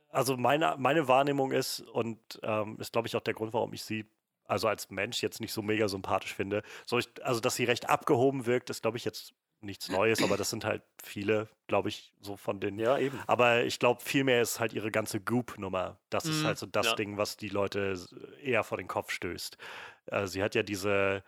also 0.08 0.36
meine, 0.36 0.76
meine 0.78 1.08
Wahrnehmung 1.08 1.52
ist, 1.52 1.80
und 1.80 2.18
ähm, 2.42 2.78
ist, 2.80 2.92
glaube 2.92 3.08
ich, 3.08 3.16
auch 3.16 3.20
der 3.20 3.34
Grund, 3.34 3.52
warum 3.52 3.72
ich 3.74 3.84
sie 3.84 4.06
also 4.46 4.68
als 4.68 4.90
Mensch 4.90 5.22
jetzt 5.22 5.40
nicht 5.40 5.52
so 5.52 5.62
mega 5.62 5.88
sympathisch 5.88 6.34
finde. 6.34 6.62
So 6.86 6.98
ich, 6.98 7.08
also, 7.24 7.40
dass 7.40 7.56
sie 7.56 7.64
recht 7.64 7.88
abgehoben 7.88 8.46
wirkt, 8.46 8.70
ist, 8.70 8.82
glaube 8.82 8.96
ich, 8.96 9.04
jetzt 9.04 9.34
nichts 9.60 9.88
Neues, 9.90 10.22
aber 10.22 10.36
das 10.36 10.50
sind 10.50 10.64
halt 10.64 10.82
viele, 11.02 11.48
glaube 11.68 11.88
ich, 11.88 12.12
so 12.20 12.36
von 12.36 12.60
den. 12.60 12.78
ja, 12.78 12.98
eben. 12.98 13.24
Aber 13.26 13.64
ich 13.64 13.78
glaube, 13.78 14.02
vielmehr 14.02 14.42
ist 14.42 14.60
halt 14.60 14.74
ihre 14.74 14.90
ganze 14.90 15.20
Goop-Nummer. 15.20 15.98
Das 16.10 16.28
ist 16.28 16.40
Mhm, 16.40 16.44
halt 16.44 16.58
so 16.58 16.66
das 16.66 16.86
ja. 16.86 16.94
Ding, 16.94 17.16
was 17.16 17.36
die 17.38 17.48
Leute 17.48 17.94
eher 18.42 18.62
vor 18.64 18.76
den 18.78 18.88
Kopf 18.88 19.10
stößt. 19.10 19.56
Äh, 20.06 20.26
sie 20.26 20.42
hat 20.42 20.54
ja 20.54 20.62
diese, 20.62 21.24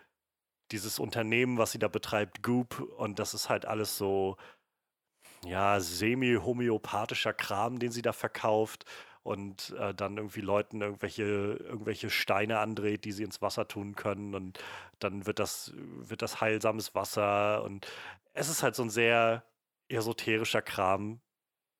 dieses 0.72 0.98
Unternehmen, 0.98 1.58
was 1.58 1.72
sie 1.72 1.78
da 1.78 1.88
betreibt, 1.88 2.42
Goop, 2.42 2.80
und 2.80 3.18
das 3.18 3.34
ist 3.34 3.48
halt 3.50 3.66
alles 3.66 3.98
so, 3.98 4.36
ja, 5.44 5.80
semi-homöopathischer 5.80 7.32
Kram, 7.32 7.78
den 7.78 7.90
sie 7.92 8.02
da 8.02 8.12
verkauft 8.12 8.84
und 9.26 9.74
äh, 9.78 9.92
dann 9.92 10.16
irgendwie 10.16 10.40
Leuten 10.40 10.80
irgendwelche, 10.80 11.24
irgendwelche 11.24 12.10
Steine 12.10 12.60
andreht, 12.60 13.04
die 13.04 13.10
sie 13.10 13.24
ins 13.24 13.42
Wasser 13.42 13.66
tun 13.66 13.96
können 13.96 14.36
und 14.36 14.60
dann 15.00 15.26
wird 15.26 15.40
das, 15.40 15.72
wird 15.74 16.22
das 16.22 16.40
heilsames 16.40 16.94
Wasser 16.94 17.64
und 17.64 17.88
es 18.34 18.48
ist 18.48 18.62
halt 18.62 18.76
so 18.76 18.84
ein 18.84 18.90
sehr 18.90 19.42
esoterischer 19.88 20.62
Kram. 20.62 21.20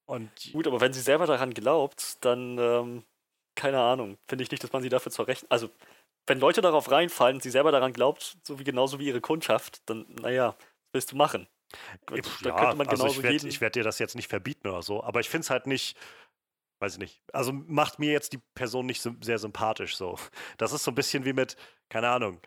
Und 0.06 0.30
Gut, 0.52 0.66
aber 0.66 0.80
wenn 0.80 0.92
sie 0.92 1.00
selber 1.00 1.26
daran 1.26 1.54
glaubt, 1.54 2.24
dann, 2.24 2.58
ähm, 2.58 3.04
keine 3.54 3.80
Ahnung, 3.80 4.18
finde 4.28 4.42
ich 4.42 4.50
nicht, 4.50 4.64
dass 4.64 4.72
man 4.72 4.82
sie 4.82 4.88
dafür 4.88 5.12
zur 5.12 5.28
Recht. 5.28 5.46
Also, 5.48 5.70
wenn 6.26 6.40
Leute 6.40 6.60
darauf 6.62 6.90
reinfallen, 6.90 7.40
sie 7.40 7.50
selber 7.50 7.70
daran 7.70 7.92
glaubt, 7.92 8.38
so 8.42 8.58
wie 8.58 8.64
genauso 8.64 8.98
wie 8.98 9.06
ihre 9.06 9.20
Kundschaft, 9.20 9.88
dann, 9.88 10.04
naja, 10.20 10.56
was 10.58 10.66
willst 10.92 11.12
du 11.12 11.16
machen? 11.16 11.46
Da 12.06 12.16
Pff, 12.16 12.42
könnte 12.42 12.76
man 12.76 12.88
also 12.88 13.04
genauso 13.04 13.20
ich 13.20 13.22
werde 13.22 13.60
werd 13.60 13.74
dir 13.74 13.84
das 13.84 13.98
jetzt 13.98 14.14
nicht 14.16 14.28
verbieten 14.28 14.68
oder 14.68 14.82
so, 14.82 15.02
aber 15.02 15.20
ich 15.20 15.28
finde 15.28 15.42
es 15.42 15.50
halt 15.50 15.66
nicht, 15.66 15.96
weiß 16.78 16.94
ich 16.94 16.98
nicht, 16.98 17.22
also 17.32 17.52
macht 17.52 17.98
mir 17.98 18.12
jetzt 18.12 18.32
die 18.32 18.40
Person 18.54 18.86
nicht 18.86 19.06
sehr 19.20 19.38
sympathisch 19.38 19.96
so. 19.96 20.18
Das 20.58 20.72
ist 20.72 20.84
so 20.84 20.90
ein 20.90 20.94
bisschen 20.94 21.24
wie 21.24 21.32
mit, 21.32 21.56
keine 21.88 22.08
Ahnung, 22.08 22.40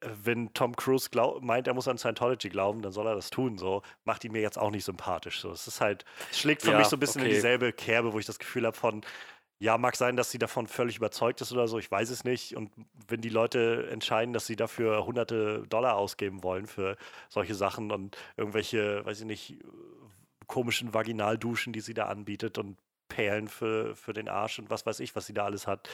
wenn 0.00 0.52
Tom 0.52 0.76
Cruise 0.76 1.08
glaub, 1.10 1.42
meint, 1.42 1.66
er 1.66 1.74
muss 1.74 1.88
an 1.88 1.98
Scientology 1.98 2.48
glauben, 2.48 2.82
dann 2.82 2.92
soll 2.92 3.06
er 3.06 3.14
das 3.14 3.30
tun, 3.30 3.58
so, 3.58 3.82
macht 4.04 4.24
ihn 4.24 4.32
mir 4.32 4.42
jetzt 4.42 4.58
auch 4.58 4.70
nicht 4.70 4.84
sympathisch. 4.84 5.40
So. 5.40 5.50
Es 5.50 5.66
ist 5.66 5.80
halt, 5.80 6.04
es 6.30 6.40
schlägt 6.40 6.62
für 6.62 6.72
Ja, 6.72 6.78
mich 6.78 6.88
so 6.88 6.96
ein 6.96 7.00
bisschen 7.00 7.22
in 7.22 7.28
okay. 7.28 7.34
dieselbe 7.36 7.72
Kerbe, 7.72 8.12
wo 8.12 8.18
ich 8.18 8.26
das 8.26 8.38
Gefühl 8.38 8.66
habe 8.66 8.76
von, 8.76 9.04
ja, 9.58 9.78
mag 9.78 9.96
sein, 9.96 10.16
dass 10.16 10.30
sie 10.30 10.38
davon 10.38 10.66
völlig 10.66 10.98
überzeugt 10.98 11.40
ist 11.40 11.50
oder 11.50 11.66
so, 11.66 11.78
ich 11.78 11.90
weiß 11.90 12.10
es 12.10 12.24
nicht. 12.24 12.56
Und 12.56 12.72
wenn 13.08 13.22
die 13.22 13.30
Leute 13.30 13.88
entscheiden, 13.90 14.34
dass 14.34 14.46
sie 14.46 14.56
dafür 14.56 15.06
hunderte 15.06 15.66
Dollar 15.68 15.96
ausgeben 15.96 16.42
wollen 16.42 16.66
für 16.66 16.96
solche 17.30 17.54
Sachen 17.54 17.90
und 17.90 18.18
irgendwelche, 18.36 19.04
weiß 19.06 19.20
ich 19.20 19.26
nicht, 19.26 19.58
komischen 20.46 20.92
Vaginalduschen, 20.92 21.72
die 21.72 21.80
sie 21.80 21.94
da 21.94 22.06
anbietet 22.06 22.58
und 22.58 22.76
Perlen 23.08 23.48
für, 23.48 23.94
für 23.96 24.12
den 24.12 24.28
Arsch 24.28 24.58
und 24.58 24.70
was 24.70 24.86
weiß 24.86 25.00
ich, 25.00 25.14
was 25.16 25.26
sie 25.26 25.34
da 25.34 25.44
alles 25.44 25.66
hat. 25.66 25.88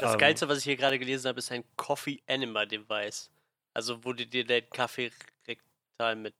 Das 0.00 0.12
Ähm, 0.12 0.18
Geilste, 0.18 0.48
was 0.48 0.58
ich 0.58 0.64
hier 0.64 0.76
gerade 0.76 0.98
gelesen 0.98 1.28
habe, 1.28 1.38
ist 1.38 1.50
ein 1.52 1.64
Coffee 1.76 2.22
Enema 2.26 2.66
Device. 2.66 3.30
Also, 3.74 4.04
wo 4.04 4.12
du 4.12 4.26
dir 4.26 4.44
den 4.44 4.68
Kaffee 4.70 5.10
rektal 5.46 6.16
mit 6.16 6.34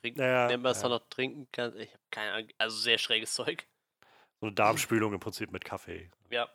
trinken, 0.00 0.20
Ja, 0.20 0.46
nennt 0.48 0.62
man 0.62 0.72
es 0.72 0.78
ja. 0.78 0.82
dann 0.88 0.92
noch 0.92 1.08
trinken 1.08 1.46
kannst. 1.52 1.78
Ich 1.78 1.88
habe 1.90 2.02
keine 2.10 2.32
Ahnung. 2.32 2.48
Also, 2.58 2.76
sehr 2.76 2.98
schräges 2.98 3.34
Zeug. 3.34 3.66
So 4.40 4.46
eine 4.46 4.54
Darmspülung 4.54 5.12
im 5.12 5.20
Prinzip 5.20 5.52
mit 5.52 5.64
Kaffee. 5.64 6.10
Ja. 6.30 6.48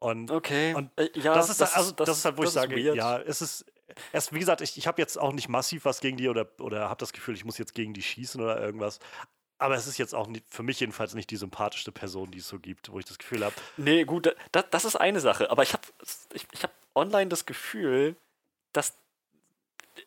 Und 0.00 0.30
Okay. 0.30 0.74
Und 0.74 0.90
äh, 0.96 1.10
ja, 1.14 1.34
das 1.34 1.50
ist, 1.50 1.60
also, 1.62 1.92
das, 1.92 2.08
ist 2.08 2.24
halt, 2.24 2.36
wo 2.36 2.42
ich 2.42 2.46
das 2.46 2.54
sage, 2.54 2.74
weird. 2.76 2.96
ja, 2.96 3.18
es 3.18 3.42
ist, 3.42 3.66
erst, 4.12 4.32
wie 4.32 4.38
gesagt, 4.38 4.62
ich, 4.62 4.76
ich 4.78 4.86
habe 4.86 5.00
jetzt 5.00 5.18
auch 5.18 5.32
nicht 5.32 5.48
massiv 5.48 5.84
was 5.84 6.00
gegen 6.00 6.16
die 6.16 6.28
oder, 6.28 6.48
oder 6.58 6.88
habe 6.88 6.98
das 6.98 7.12
Gefühl, 7.12 7.34
ich 7.34 7.44
muss 7.44 7.58
jetzt 7.58 7.74
gegen 7.74 7.92
die 7.92 8.02
schießen 8.02 8.40
oder 8.40 8.60
irgendwas. 8.60 8.98
Aber 9.60 9.74
es 9.74 9.86
ist 9.86 9.98
jetzt 9.98 10.14
auch 10.14 10.26
nicht, 10.26 10.44
für 10.48 10.62
mich 10.62 10.80
jedenfalls 10.80 11.14
nicht 11.14 11.30
die 11.30 11.36
sympathischste 11.36 11.92
Person, 11.92 12.30
die 12.30 12.38
es 12.38 12.48
so 12.48 12.58
gibt, 12.58 12.90
wo 12.90 12.98
ich 12.98 13.04
das 13.04 13.18
Gefühl 13.18 13.44
habe, 13.44 13.54
Nee, 13.76 14.04
gut, 14.04 14.34
da, 14.52 14.62
das 14.62 14.84
ist 14.84 14.96
eine 14.96 15.20
Sache. 15.20 15.50
Aber 15.50 15.62
ich 15.62 15.72
habe 15.74 15.82
ich, 16.32 16.46
ich 16.52 16.62
hab 16.62 16.72
online 16.94 17.28
das 17.28 17.44
Gefühl, 17.46 18.16
dass 18.72 18.94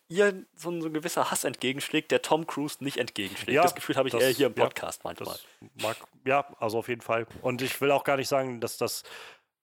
ihr 0.08 0.44
so 0.56 0.70
ein, 0.70 0.80
so 0.82 0.88
ein 0.88 0.94
gewisser 0.94 1.30
Hass 1.30 1.44
entgegenschlägt, 1.44 2.10
der 2.10 2.20
Tom 2.20 2.46
Cruise 2.46 2.82
nicht 2.82 2.96
entgegenschlägt. 2.96 3.54
Ja, 3.54 3.62
das 3.62 3.74
Gefühl 3.76 3.96
habe 3.96 4.08
ich 4.08 4.12
das- 4.12 4.22
eher 4.22 4.30
hier 4.30 4.46
im 4.48 4.54
ja, 4.56 4.64
Podcast 4.64 5.04
manchmal. 5.04 5.34
das 5.34 5.44
mag, 5.82 5.96
ja, 6.24 6.46
also 6.58 6.78
auf 6.78 6.88
jeden 6.88 7.00
Fall. 7.02 7.26
Und 7.42 7.62
ich 7.62 7.80
will 7.80 7.90
auch 7.92 8.02
gar 8.04 8.16
nicht 8.16 8.28
sagen, 8.28 8.60
dass 8.60 8.76
das, 8.76 9.04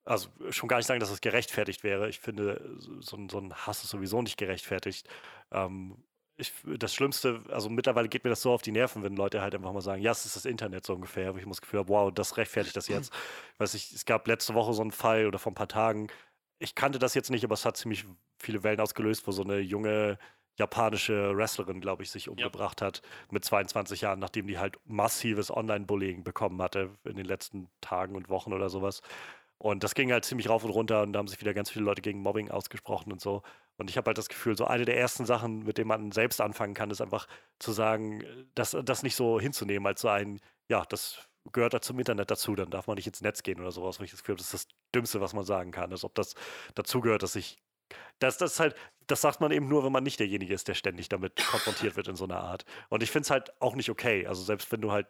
also 0.06 0.30
schon 0.52 0.70
gar 0.70 0.78
nicht 0.78 0.88
sagen, 0.88 1.00
dass 1.02 1.10
das 1.10 1.20
gerechtfertigt 1.22 1.84
wäre. 1.84 2.08
Ich 2.08 2.20
finde, 2.20 2.78
so, 3.02 3.18
ein- 3.18 3.28
so 3.30 3.40
ein 3.40 3.54
Hass 3.54 3.84
ist 3.84 3.90
sowieso 3.90 4.22
nicht 4.22 4.38
gerechtfertigt. 4.38 5.08
Ähm, 5.52 6.02
ich, 6.38 6.54
das 6.78 6.94
Schlimmste, 6.94 7.44
also 7.50 7.70
mittlerweile 7.70 8.10
geht 8.10 8.24
mir 8.24 8.30
das 8.30 8.42
so 8.42 8.52
auf 8.52 8.62
die 8.62 8.72
Nerven, 8.72 9.04
wenn 9.04 9.16
Leute 9.16 9.42
halt 9.42 9.54
einfach 9.54 9.74
mal 9.74 9.82
sagen, 9.82 10.02
ja, 10.02 10.12
es 10.12 10.26
ist 10.26 10.36
das 10.36 10.46
Internet 10.46 10.86
so 10.86 10.94
ungefähr, 10.96 11.34
wo 11.34 11.38
ich 11.38 11.44
immer 11.44 11.52
das 11.52 11.62
Gefühl 11.62 11.80
habe, 11.80 11.90
wow, 11.90 12.12
das 12.12 12.38
rechtfertigt 12.38 12.76
das 12.76 12.88
jetzt. 12.88 13.14
Weiß 13.58 13.74
ich, 13.74 13.92
es 13.92 14.06
gab 14.06 14.28
letzte 14.28 14.54
Woche 14.54 14.74
so 14.74 14.82
einen 14.82 14.92
Fall 14.92 15.28
oder 15.28 15.40
vor 15.40 15.52
ein 15.52 15.56
paar 15.56 15.68
Tagen, 15.68 16.08
ich 16.60 16.76
kannte 16.76 17.00
das 17.00 17.16
jetzt 17.16 17.32
nicht, 17.32 17.44
aber 17.44 17.56
es 17.56 17.66
hat 17.66 17.76
ziemlich 17.76 18.06
viele 18.38 18.64
Wellen 18.64 18.80
ausgelöst, 18.80 19.26
wo 19.26 19.32
so 19.32 19.44
eine 19.44 19.60
junge 19.60 20.20
japanische 20.58 21.36
Wrestlerin, 21.36 21.82
glaube 21.82 22.04
ich, 22.04 22.12
sich 22.12 22.30
umgebracht 22.30 22.82
hat 22.82 23.02
mit 23.32 23.44
22 23.44 24.02
Jahren, 24.02 24.20
nachdem 24.20 24.48
die 24.48 24.60
halt 24.60 24.78
massives 24.86 25.50
Online-Bullying 25.50 26.24
bekommen 26.24 26.62
hatte 26.62 26.92
in 27.04 27.16
den 27.16 27.26
letzten 27.26 27.68
Tagen 27.82 28.16
und 28.16 28.30
Wochen 28.30 28.54
oder 28.54 28.70
sowas. 28.70 29.02
Und 29.62 29.84
das 29.84 29.94
ging 29.94 30.12
halt 30.12 30.26
ziemlich 30.26 30.50
rauf 30.50 30.64
und 30.64 30.72
runter 30.72 31.04
und 31.04 31.14
da 31.14 31.20
haben 31.20 31.28
sich 31.28 31.40
wieder 31.40 31.54
ganz 31.54 31.70
viele 31.70 31.86
Leute 31.86 32.02
gegen 32.02 32.20
Mobbing 32.24 32.50
ausgesprochen 32.50 33.12
und 33.12 33.22
so. 33.22 33.44
Und 33.78 33.92
ich 33.92 33.98
habe 33.98 34.08
halt 34.08 34.18
das 34.18 34.28
Gefühl, 34.28 34.58
so 34.58 34.66
eine 34.66 34.86
der 34.86 34.98
ersten 34.98 35.28
Sachen, 35.28 35.60
mit 35.66 35.78
denen 35.78 35.88
man 35.88 36.12
selbst 36.12 36.42
anfangen 36.42 36.74
kann, 36.74 36.90
ist 36.90 37.00
einfach 37.00 37.28
zu 37.60 37.72
sagen, 37.72 38.24
das, 38.56 38.76
das 38.84 39.04
nicht 39.04 39.16
so 39.16 39.40
hinzunehmen, 39.40 39.86
als 39.86 40.02
so 40.02 40.08
ein, 40.08 40.40
ja, 40.68 40.84
das 40.86 41.30
gehört 41.52 41.76
da 41.76 41.82
zum 41.82 42.00
Internet 42.00 42.32
dazu, 42.32 42.56
dann 42.56 42.72
darf 42.72 42.88
man 42.88 42.96
nicht 42.96 43.06
ins 43.06 43.22
Netz 43.22 43.44
gehen 43.44 43.60
oder 43.60 43.72
sowas, 43.72 44.00
wo 44.00 44.04
ich 44.04 44.10
das 44.10 44.22
Gefühl 44.22 44.34
habe, 44.34 44.40
das 44.40 44.52
ist 44.52 44.66
das 44.72 44.76
Dümmste, 44.96 45.22
was 45.22 45.34
man 45.34 45.46
sagen 45.46 45.70
kann, 45.70 45.92
als 45.92 46.04
ob 46.04 46.16
das 46.16 46.34
dazugehört, 46.74 47.22
dass 47.22 47.36
ich 47.36 47.60
das, 48.18 48.40
das 48.40 48.60
halt, 48.60 48.76
das 49.06 49.22
sagt 49.22 49.42
man 49.42 49.52
eben 49.52 49.68
nur, 49.68 49.84
wenn 49.84 49.92
man 49.92 50.04
nicht 50.04 50.20
derjenige 50.20 50.56
ist, 50.56 50.70
der 50.70 50.74
ständig 50.74 51.08
damit 51.10 51.36
konfrontiert 51.36 51.98
wird 51.98 52.08
in 52.08 52.16
so 52.16 52.24
einer 52.24 52.40
Art. 52.40 52.66
Und 52.90 53.04
ich 53.04 53.12
finde 53.12 53.26
es 53.26 53.30
halt 53.30 53.62
auch 53.62 53.76
nicht 53.76 53.92
okay. 53.92 54.26
Also 54.26 54.42
selbst 54.42 54.72
wenn 54.72 54.82
du 54.82 54.92
halt, 54.92 55.06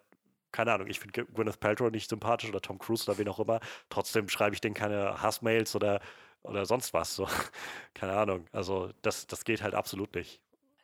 keine 0.52 0.74
Ahnung, 0.74 0.88
ich 0.88 1.00
finde 1.00 1.26
Gwyneth 1.26 1.60
Paltrow 1.60 1.92
nicht 1.92 2.10
sympathisch 2.10 2.50
oder 2.50 2.62
Tom 2.62 2.80
Cruise 2.80 3.10
oder 3.10 3.18
wen 3.18 3.28
auch 3.28 3.40
immer, 3.40 3.60
trotzdem 3.90 4.30
schreibe 4.30 4.54
ich 4.56 4.62
denen 4.62 4.76
keine 4.76 5.22
Hassmails 5.22 5.76
oder, 5.76 6.02
oder 6.44 6.66
sonst 6.66 6.94
was. 6.94 7.16
So. 7.16 7.28
Keine 7.94 8.14
Ahnung. 8.14 8.48
Also 8.52 8.92
das, 9.02 9.28
das 9.28 9.46
geht 9.46 9.62
halt 9.62 9.76
absolut 9.76 10.16
nicht. 10.16 10.42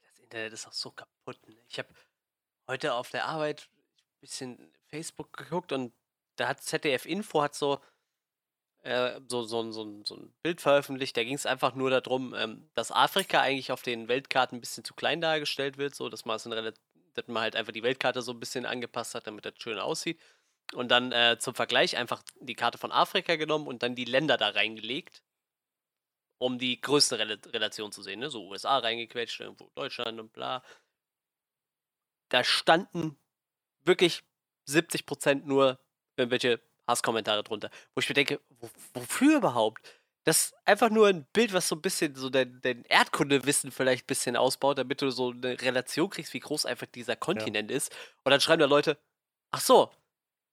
Das 0.09 0.19
Internet 0.19 0.53
ist 0.53 0.67
auch 0.67 0.73
so 0.73 0.91
kaputt. 0.91 1.39
Ne? 1.47 1.55
Ich 1.67 1.79
habe 1.79 1.89
heute 2.67 2.93
auf 2.93 3.09
der 3.09 3.25
Arbeit 3.25 3.69
ein 3.71 4.19
bisschen 4.21 4.73
Facebook 4.87 5.33
geguckt 5.33 5.71
und 5.71 5.93
da 6.35 6.49
hat 6.49 6.61
ZDF 6.61 7.05
Info 7.05 7.41
hat 7.41 7.55
so, 7.55 7.79
äh, 8.83 9.19
so, 9.27 9.43
so, 9.43 9.71
so, 9.71 10.01
so 10.03 10.15
ein 10.15 10.33
Bild 10.43 10.61
veröffentlicht. 10.61 11.17
Da 11.17 11.23
ging 11.23 11.33
es 11.33 11.45
einfach 11.45 11.73
nur 11.73 11.89
darum, 11.89 12.33
ähm, 12.35 12.69
dass 12.75 12.91
Afrika 12.91 13.41
eigentlich 13.41 13.71
auf 13.71 13.81
den 13.81 14.07
Weltkarten 14.07 14.57
ein 14.57 14.61
bisschen 14.61 14.83
zu 14.83 14.93
klein 14.93 15.21
dargestellt 15.21 15.77
wird, 15.77 15.95
so 15.95 16.09
dass 16.09 16.25
man, 16.25 16.35
es 16.35 16.45
in 16.45 16.53
Rela- 16.53 16.73
dass 17.17 17.27
man 17.27 17.41
halt 17.41 17.55
einfach 17.55 17.73
die 17.73 17.83
Weltkarte 17.83 18.21
so 18.21 18.31
ein 18.31 18.39
bisschen 18.39 18.65
angepasst 18.65 19.15
hat, 19.15 19.27
damit 19.27 19.45
das 19.45 19.53
schön 19.57 19.79
aussieht. 19.79 20.21
Und 20.73 20.89
dann 20.89 21.11
äh, 21.11 21.37
zum 21.39 21.55
Vergleich 21.55 21.97
einfach 21.97 22.21
die 22.39 22.55
Karte 22.55 22.77
von 22.77 22.91
Afrika 22.91 23.35
genommen 23.35 23.67
und 23.67 23.83
dann 23.83 23.95
die 23.95 24.05
Länder 24.05 24.37
da 24.37 24.49
reingelegt, 24.49 25.23
um 26.37 26.59
die 26.59 26.79
größte 26.79 27.17
Rel 27.17 27.39
Relation 27.47 27.91
zu 27.91 28.01
sehen. 28.01 28.19
Ne? 28.19 28.29
So 28.29 28.47
USA 28.47 28.77
reingequetscht, 28.77 29.39
irgendwo 29.39 29.69
Deutschland 29.75 30.19
und 30.19 30.33
bla. 30.33 30.63
Da 32.29 32.43
standen 32.43 33.17
wirklich 33.83 34.23
70% 34.67 35.45
nur 35.45 35.79
irgendwelche 36.17 36.61
Hasskommentare 36.87 37.43
drunter. 37.43 37.71
Wo 37.95 38.01
ich 38.01 38.09
mir 38.09 38.15
denke, 38.15 38.41
wo, 38.49 38.69
wofür 38.93 39.37
überhaupt? 39.37 39.96
Das 40.27 40.47
ist 40.47 40.55
einfach 40.65 40.89
nur 40.89 41.07
ein 41.07 41.23
Bild, 41.31 41.53
was 41.53 41.69
so 41.69 41.75
ein 41.77 41.81
bisschen 41.81 42.13
so 42.15 42.29
dein, 42.29 42.59
dein 42.61 42.83
Erdkundewissen 42.83 43.71
vielleicht 43.71 44.03
ein 44.03 44.07
bisschen 44.07 44.35
ausbaut, 44.35 44.77
damit 44.77 45.01
du 45.01 45.09
so 45.09 45.31
eine 45.31 45.61
Relation 45.61 46.09
kriegst, 46.09 46.33
wie 46.33 46.41
groß 46.41 46.65
einfach 46.65 46.85
dieser 46.87 47.15
Kontinent 47.15 47.71
ist. 47.71 47.95
Und 48.25 48.31
dann 48.31 48.41
schreiben 48.41 48.59
da 48.59 48.65
Leute, 48.65 48.97
ach 49.51 49.61
so, 49.61 49.89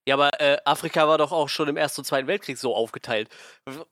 ja, 0.06 0.14
aber 0.14 0.40
äh, 0.40 0.58
Afrika 0.64 1.08
war 1.08 1.18
doch 1.18 1.32
auch 1.32 1.48
schon 1.48 1.66
im 1.66 1.76
Ersten 1.76 2.02
und 2.02 2.04
Zweiten 2.04 2.28
Weltkrieg 2.28 2.56
so 2.56 2.72
aufgeteilt. 2.72 3.28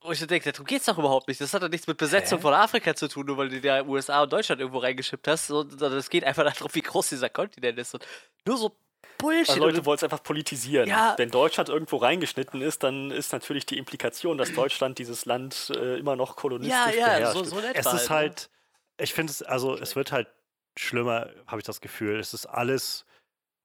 Wo 0.03 0.12
ich 0.12 0.24
denke, 0.24 0.53
darum 0.53 0.66
geht's 0.66 0.87
doch 0.87 0.99
überhaupt 0.99 1.26
nicht. 1.26 1.41
Das 1.41 1.53
hat 1.53 1.64
doch 1.64 1.68
nichts 1.68 1.89
mit 1.89 1.97
Besetzung 1.97 2.39
Hä? 2.39 2.43
von 2.43 2.55
Afrika 2.55 2.95
zu 2.95 3.09
tun, 3.09 3.26
nur 3.26 3.37
weil 3.39 3.49
du 3.49 3.61
da 3.61 3.83
USA 3.83 4.22
und 4.22 4.33
Deutschland 4.33 4.61
irgendwo 4.61 4.78
reingeschippt 4.78 5.26
hast. 5.26 5.49
Sondern 5.49 5.95
es 5.95 6.11
geht 6.11 6.22
einfach 6.22 6.45
darum, 6.55 6.72
wie 6.74 6.83
groß 6.83 7.09
dieser 7.09 7.28
Kontinent 7.28 7.76
ist. 7.78 7.95
Und 7.95 8.07
nur 8.47 8.57
so 8.57 8.76
Bullshit. 9.23 9.51
Also 9.51 9.61
Leute 9.61 9.85
wollen 9.87 9.97
es 9.97 10.05
einfach 10.05 10.23
politisieren. 10.23 10.89
Ja. 10.89 11.14
Wenn 11.16 11.31
Deutschland 11.31 11.68
irgendwo 11.68 11.97
reingeschnitten 11.97 12.61
ist, 12.61 12.83
dann 12.83 13.11
ist 13.11 13.33
natürlich 13.33 13.64
die 13.64 13.79
Implikation, 13.79 14.37
dass 14.37 14.53
Deutschland 14.53 14.99
dieses 14.99 15.25
Land 15.25 15.73
äh, 15.75 15.99
immer 15.99 16.16
noch 16.16 16.37
kolonistisch 16.37 16.77
ja, 16.77 16.91
ja, 16.91 17.18
beherrscht. 17.18 17.33
so, 17.35 17.45
so 17.45 17.59
Es 17.73 17.87
ist 17.87 18.11
ne? 18.11 18.16
halt, 18.16 18.51
ich 18.99 19.14
finde 19.14 19.31
es, 19.31 19.43
also 19.43 19.77
es 19.77 19.97
wird 19.97 20.12
halt 20.12 20.29
schlimmer, 20.77 21.31
habe 21.47 21.61
ich 21.61 21.64
das 21.64 21.81
Gefühl. 21.81 22.18
Es 22.18 22.35
ist 22.35 22.47
alles, 22.47 23.05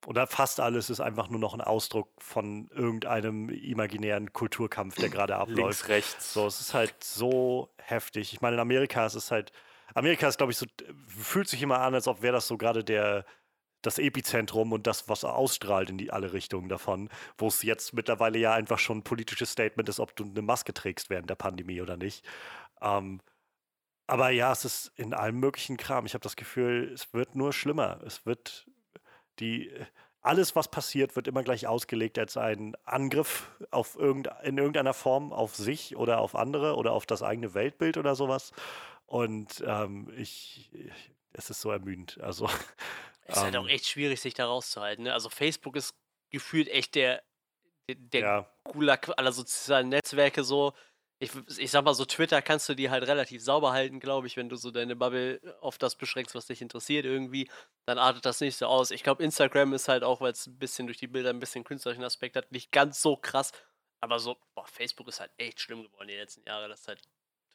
oder 0.05 0.28
fast 0.28 0.60
alles 0.60 0.89
ist 0.89 0.99
einfach 0.99 1.30
nur 1.30 1.39
noch 1.39 1.53
ein 1.53 1.62
Ausdruck 1.62 2.10
von 2.18 2.70
irgendeinem 2.70 3.49
imaginären 3.49 4.32
Kulturkampf, 4.34 4.95
der 4.95 5.10
gerade 5.10 5.36
abläuft. 5.38 5.58
links, 5.58 5.88
rechts. 5.89 6.34
So, 6.34 6.47
es 6.47 6.60
ist 6.60 6.74
halt 6.74 7.03
so 7.03 7.70
heftig. 7.78 8.34
Ich 8.34 8.41
meine, 8.41 8.55
in 8.55 8.60
Amerika 8.60 9.05
ist 9.05 9.16
es 9.16 9.32
halt, 9.32 9.51
Amerika 9.93 10.28
ist, 10.28 10.38
glaube 10.38 10.51
ich, 10.51 10.58
so, 10.58 10.66
fühlt 11.08 11.47
sich 11.47 11.62
immer 11.62 11.80
an, 11.80 11.93
als 11.93 12.08
ob 12.08 12.22
wäre 12.22 12.34
das 12.34 12.47
so 12.47 12.58
gerade 12.58 12.84
der, 12.84 13.26
das 13.82 13.99
Epizentrum 13.99 14.73
und 14.73 14.88
das, 14.88 15.07
was 15.07 15.23
ausstrahlt 15.23 15.89
in 15.89 15.97
die 15.97 16.11
alle 16.11 16.34
Richtungen 16.34 16.69
davon, 16.69 17.09
wo 17.38 17.47
es 17.47 17.63
jetzt 17.63 17.93
mittlerweile 17.93 18.39
ja 18.39 18.53
einfach 18.53 18.80
schon 18.80 18.99
ein 18.99 19.03
politisches 19.03 19.51
Statement 19.51 19.88
ist, 19.89 19.99
ob 19.99 20.15
du 20.15 20.25
eine 20.25 20.41
Maske 20.41 20.73
trägst 20.73 21.09
während 21.09 21.30
der 21.30 21.36
Pandemie 21.36 21.82
oder 21.82 21.97
nicht. 21.97 22.25
Ähm, 22.82 23.21
aber 24.07 24.30
ja, 24.30 24.51
es 24.51 24.65
ist 24.65 24.91
in 24.95 25.13
allem 25.13 25.39
möglichen 25.39 25.78
Kram. 25.78 26.05
Ich 26.05 26.13
habe 26.13 26.23
das 26.23 26.36
Gefühl, 26.36 26.91
es 26.93 27.13
wird 27.13 27.36
nur 27.36 27.53
schlimmer. 27.53 27.99
Es 28.05 28.25
wird 28.25 28.67
die 29.39 29.71
alles, 30.21 30.55
was 30.55 30.69
passiert, 30.69 31.15
wird 31.15 31.28
immer 31.28 31.43
gleich 31.43 31.67
ausgelegt 31.67 32.17
als 32.19 32.38
ein 32.38 32.75
Angriff 32.84 33.49
auf 33.71 33.97
irgend, 33.97 34.30
in 34.43 34.57
irgendeiner 34.57 34.93
Form 34.93 35.32
auf 35.32 35.55
sich 35.55 35.95
oder 35.95 36.19
auf 36.19 36.36
andere 36.36 36.75
oder 36.75 36.91
auf 36.91 37.05
das 37.05 37.23
eigene 37.23 37.53
Weltbild 37.53 37.97
oder 37.97 38.15
sowas. 38.15 38.51
Und 39.05 39.63
ähm, 39.65 40.11
ich, 40.17 40.69
ich, 40.73 41.11
es 41.32 41.49
ist 41.49 41.61
so 41.61 41.71
ermüdend. 41.71 42.19
Also 42.21 42.49
Es 43.28 43.38
ist 43.38 43.43
halt 43.43 43.57
auch 43.57 43.63
ähm, 43.63 43.69
echt 43.69 43.88
schwierig, 43.88 44.21
sich 44.21 44.34
da 44.34 44.45
rauszuhalten. 44.45 45.03
Ne? 45.03 45.13
Also 45.13 45.30
Facebook 45.30 45.75
ist 45.75 45.95
gefühlt 46.32 46.69
echt 46.69 46.95
der, 46.95 47.23
der, 47.89 47.95
der 47.95 48.21
ja, 48.21 48.51
Gulag 48.63 49.09
aller 49.17 49.32
sozialen 49.32 49.89
Netzwerke 49.89 50.43
so. 50.43 50.73
Ich, 51.19 51.32
ich 51.57 51.71
sag 51.71 51.84
mal 51.84 51.95
so, 51.95 52.05
Twitter 52.05 52.43
kannst 52.43 52.69
du 52.69 52.75
dir 52.75 52.91
halt 52.91 53.07
relativ 53.07 53.41
sauber 53.41 53.71
halten, 53.71 53.99
glaube 53.99 54.28
ich, 54.28 54.38
wenn 54.38 54.49
du 54.49 54.55
so 54.55 54.69
deine 54.69 54.95
Bubble 54.95 55.41
auf 55.61 55.80
das 55.80 55.95
beschränkst, 55.95 56.36
was 56.36 56.45
dich 56.45 56.61
interessiert 56.61 57.05
irgendwie, 57.05 57.49
dann 57.88 57.97
artet 57.97 58.23
das 58.25 58.39
nicht 58.39 58.55
so 58.55 58.67
aus. 58.67 58.91
Ich 58.91 59.01
glaube, 59.01 59.23
Instagram 59.23 59.73
ist 59.73 59.88
halt 59.88 60.03
auch, 60.03 60.21
weil 60.21 60.32
es 60.32 60.45
ein 60.45 60.59
bisschen 60.59 60.86
durch 60.86 60.99
die 60.99 61.07
Bilder 61.07 61.32
ein 61.32 61.39
bisschen 61.39 61.63
künstlerischen 61.63 62.03
Aspekt 62.03 62.36
hat, 62.36 62.51
nicht 62.51 62.71
ganz 62.71 63.01
so 63.01 63.17
krass. 63.17 63.51
Aber 63.99 64.19
so, 64.19 64.38
boah, 64.53 64.67
Facebook 64.67 65.07
ist 65.07 65.19
halt 65.19 65.32
echt 65.38 65.59
schlimm 65.59 65.84
geworden 65.84 66.07
die 66.07 66.15
letzten 66.15 66.47
Jahre. 66.47 66.69
Das 66.69 66.82
ist 66.82 66.88
halt 66.88 67.01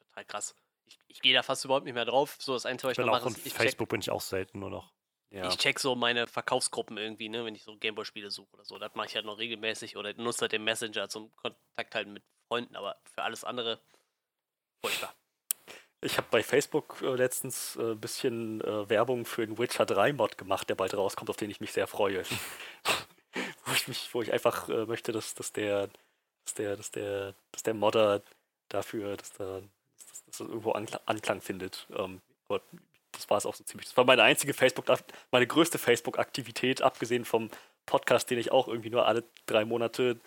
total 0.01 0.25
krass. 0.25 0.57
Ich, 0.87 0.99
ich 1.07 1.21
gehe 1.21 1.33
da 1.33 1.45
fast 1.45 1.65
überhaupt 1.65 1.85
nicht 1.85 1.95
mehr 1.95 2.05
drauf. 2.05 2.37
So 2.41 2.55
das 2.55 2.67
Einzige, 2.67 2.89
was 2.89 2.93
ich 2.95 2.99
ich 2.99 3.07
noch 3.07 3.13
mache, 3.13 3.29
ist, 3.29 3.47
ich 3.47 3.53
check, 3.53 3.63
Facebook 3.63 3.89
bin 3.89 4.01
ich 4.01 4.11
auch 4.11 4.21
selten 4.21 4.59
nur 4.59 4.71
noch. 4.71 4.93
Ja. 5.33 5.49
ich 5.49 5.57
check 5.57 5.79
so 5.79 5.95
meine 5.95 6.27
Verkaufsgruppen 6.27 6.99
irgendwie, 6.99 7.31
ne, 7.31 7.45
wenn 7.45 7.55
ich 7.55 7.63
so 7.63 7.77
Gameboy-Spiele 7.77 8.31
suche 8.31 8.53
oder 8.53 8.65
so. 8.65 8.79
Das 8.79 8.95
mache 8.95 9.07
ich 9.07 9.15
halt 9.15 9.25
noch 9.25 9.39
regelmäßig 9.39 9.97
oder 9.97 10.13
nutze 10.15 10.43
halt 10.43 10.53
den 10.53 10.63
Messenger 10.63 11.09
zum 11.09 11.35
Kontakt 11.37 11.95
halten 11.95 12.13
mit 12.13 12.23
Freunden, 12.49 12.77
aber 12.77 12.97
für 13.15 13.23
alles 13.23 13.43
andere 13.43 13.81
furchtbar. 14.83 15.15
Ich 16.03 16.19
habe 16.19 16.27
bei 16.31 16.43
Facebook 16.43 17.01
äh, 17.01 17.15
letztens 17.15 17.77
ein 17.77 17.93
äh, 17.93 17.95
bisschen 17.95 18.61
äh, 18.61 18.91
Werbung 18.91 19.25
für 19.25 19.47
den 19.47 19.57
Witcher 19.57 19.87
3 19.87 20.13
Mod 20.13 20.37
gemacht, 20.37 20.69
der 20.69 20.75
bald 20.75 20.95
rauskommt, 20.95 21.31
auf 21.31 21.37
den 21.37 21.49
ich 21.49 21.61
mich 21.61 21.73
sehr 21.73 21.87
freue. 21.87 22.25
wo, 23.65 23.73
ich 23.73 23.89
mich, 23.89 24.13
wo 24.13 24.21
ich 24.21 24.33
einfach 24.33 24.69
äh, 24.69 24.85
möchte, 24.85 25.13
dass, 25.13 25.35
dass, 25.35 25.53
der, 25.53 25.89
dass, 26.45 26.55
der, 26.55 26.77
dass, 26.77 26.91
der, 26.91 27.35
dass 27.53 27.63
der 27.63 27.75
Modder 27.75 28.21
dafür, 28.69 29.17
dass, 29.17 29.33
da, 29.33 29.61
dass, 29.61 30.07
dass 30.09 30.25
das 30.25 30.41
irgendwo 30.41 30.73
Anklang, 30.73 31.01
Anklang 31.07 31.41
findet. 31.41 31.87
Ähm, 31.97 32.21
aber 32.49 32.63
das 33.23 33.31
war 33.31 33.39
es 33.39 33.47
auch 33.47 33.55
so 33.55 33.65
ziemlich. 33.65 33.87
Das 33.89 33.97
war 33.97 34.05
meine 34.05 34.23
einzige 34.23 34.53
Facebook, 34.55 34.87
meine 35.31 35.47
größte 35.47 35.79
Facebook-Aktivität, 35.79 36.83
abgesehen 36.83 37.25
vom 37.25 37.51
Podcast, 37.87 38.31
den 38.31 38.39
ich 38.39 38.53
auch 38.53 38.69
irgendwie 38.69 38.91
nur 38.91 39.07
alle 39.07 39.25
drei 39.47 39.65
Monate 39.65 40.21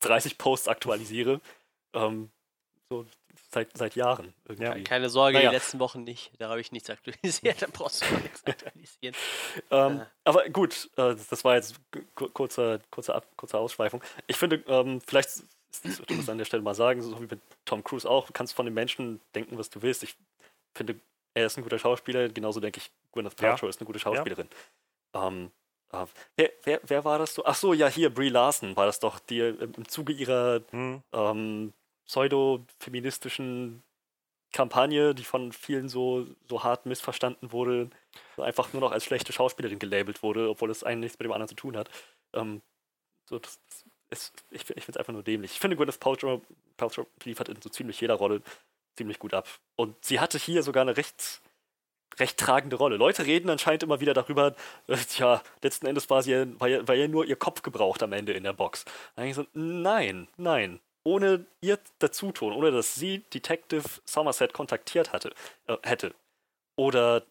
30 0.00 0.38
Posts 0.38 0.68
aktualisiere. 0.68 1.40
Ähm, 1.94 2.30
so 2.90 3.06
seit, 3.50 3.76
seit 3.76 3.96
Jahren 3.96 4.34
irgendwie. 4.48 4.84
Keine 4.84 5.10
Sorge, 5.10 5.38
Naja. 5.38 5.50
die 5.50 5.56
letzten 5.56 5.78
Wochen 5.78 6.04
nicht. 6.04 6.30
Da 6.38 6.48
habe 6.48 6.60
ich 6.60 6.72
nichts 6.72 6.88
aktualisiert, 6.90 7.60
da 7.62 7.66
brauchst 7.72 8.02
du 8.08 8.14
nichts 8.16 8.44
aktualisieren. 8.44 9.14
Ähm, 9.70 10.02
aber 10.24 10.48
gut, 10.50 10.88
äh, 10.96 11.14
das 11.30 11.44
war 11.44 11.56
jetzt 11.56 11.76
ku- 12.14 12.28
kurze, 12.30 12.80
kurze, 12.90 13.14
Ab 13.14 13.26
kurze 13.36 13.58
Ausschweifung. 13.58 14.02
Ich 14.26 14.36
finde, 14.36 14.62
ähm, 14.68 15.00
vielleicht 15.06 15.30
sollte 15.72 16.12
man 16.14 16.20
es 16.20 16.28
an 16.28 16.38
der 16.38 16.44
Stelle 16.44 16.62
mal 16.62 16.74
sagen, 16.74 17.02
so 17.02 17.16
wie 17.20 17.26
mit 17.26 17.40
Tom 17.64 17.82
Cruise 17.84 18.08
auch, 18.08 18.26
du 18.28 18.32
kannst 18.32 18.54
von 18.54 18.64
den 18.66 18.74
Menschen 18.74 19.20
denken, 19.34 19.58
was 19.58 19.68
du 19.70 19.82
willst. 19.82 20.02
Ich 20.04 20.14
finde, 20.76 20.98
er 21.34 21.46
ist 21.46 21.56
ein 21.56 21.62
guter 21.62 21.78
Schauspieler, 21.78 22.28
genauso 22.28 22.60
denke 22.60 22.78
ich, 22.78 22.90
Gwyneth 23.12 23.40
Ja. 23.40 23.50
Paltrow 23.50 23.68
ist 23.68 23.80
eine 23.80 23.86
gute 23.86 23.98
Schauspielerin. 23.98 24.48
Ähm, 25.14 25.50
äh, 25.92 26.06
wer, 26.36 26.50
wer, 26.64 26.80
wer 26.84 27.04
war 27.04 27.18
das 27.18 27.34
so? 27.34 27.44
Ach 27.44 27.54
so, 27.54 27.72
ja, 27.72 27.88
hier, 27.88 28.12
Brie 28.12 28.28
Larson 28.28 28.76
war 28.76 28.86
das 28.86 29.00
doch, 29.00 29.18
die 29.20 29.40
im 29.40 29.72
im 29.74 29.88
Zuge 29.88 30.12
ihrer 30.12 30.62
Hm. 30.70 31.02
ähm, 31.12 31.72
pseudo-feministischen 32.06 33.82
Kampagne, 34.52 35.14
die 35.14 35.24
von 35.24 35.52
vielen 35.52 35.88
so, 35.88 36.26
so 36.48 36.62
hart 36.64 36.86
missverstanden 36.86 37.52
wurde, 37.52 37.90
einfach 38.38 38.72
nur 38.72 38.80
noch 38.80 38.92
als 38.92 39.04
schlechte 39.04 39.32
Schauspielerin 39.32 39.78
gelabelt 39.78 40.22
wurde, 40.22 40.48
obwohl 40.48 40.70
es 40.70 40.84
eigentlich 40.84 40.98
nichts 41.10 41.18
mit 41.18 41.26
dem 41.26 41.32
anderen 41.32 41.48
zu 41.48 41.54
tun 41.54 41.76
hat. 41.76 41.90
Ähm, 42.32 42.62
so, 43.28 43.38
das, 43.38 43.60
das 43.68 43.84
ist, 44.10 44.44
ich 44.50 44.60
ich 44.62 44.66
finde 44.66 44.92
es 44.92 44.96
einfach 44.96 45.12
nur 45.12 45.22
dämlich. 45.22 45.52
Ich 45.52 45.60
finde, 45.60 45.76
Gwyneth 45.76 46.00
Paltrow, 46.00 46.40
Paltrow 46.78 47.06
liefert 47.24 47.50
in 47.50 47.60
so 47.60 47.68
ziemlich 47.68 48.00
jeder 48.00 48.14
Rolle 48.14 48.42
ziemlich 48.98 49.18
gut 49.18 49.32
ab. 49.34 49.48
Und 49.76 50.04
sie 50.04 50.20
hatte 50.20 50.38
hier 50.38 50.62
sogar 50.62 50.82
eine 50.82 50.96
recht, 50.96 51.40
recht 52.18 52.38
tragende 52.38 52.76
Rolle. 52.76 52.96
Leute 52.96 53.24
reden 53.24 53.48
anscheinend 53.48 53.82
immer 53.84 54.00
wieder 54.00 54.12
darüber, 54.12 54.54
äh, 54.88 54.96
tja, 54.96 55.42
letzten 55.62 55.86
Endes 55.86 56.10
war 56.10 56.22
sie 56.22 56.32
ja, 56.32 56.46
war 56.60 56.68
war 56.86 56.94
ja 56.94 57.08
nur 57.08 57.24
ihr 57.24 57.36
Kopf 57.36 57.62
gebraucht 57.62 58.02
am 58.02 58.12
Ende 58.12 58.32
in 58.32 58.44
der 58.44 58.52
Box. 58.52 58.84
Dann 59.16 59.26
ich 59.26 59.34
so, 59.34 59.46
nein, 59.54 60.28
nein. 60.36 60.80
Ohne 61.04 61.46
ihr 61.62 61.78
Dazutun, 62.00 62.52
ohne 62.52 62.70
dass 62.70 62.94
sie 62.96 63.20
Detective 63.32 63.84
Somerset 64.04 64.52
kontaktiert 64.52 65.12
hatte, 65.12 65.32
äh, 65.66 65.76
hätte, 65.82 66.14
oder 66.76 67.22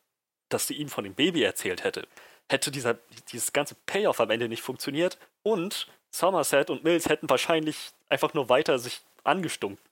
dass 0.50 0.68
sie 0.68 0.76
ihm 0.76 0.90
von 0.90 1.04
dem 1.04 1.14
Baby 1.14 1.44
erzählt 1.44 1.84
hätte, 1.84 2.08
hätte 2.50 2.72
dieser, 2.72 2.98
dieses 3.32 3.54
ganze 3.54 3.76
Payoff 3.86 4.20
am 4.20 4.32
Ende 4.32 4.48
nicht 4.50 4.62
funktioniert 4.62 5.18
und 5.44 5.88
Somerset 6.10 6.70
und 6.70 6.84
Mills 6.84 7.10
hätten 7.10 7.30
wahrscheinlich 7.30 7.92
einfach 8.10 8.34
nur 8.34 8.50
weiter 8.50 8.80
sich 8.80 9.02
angestunken. 9.24 9.84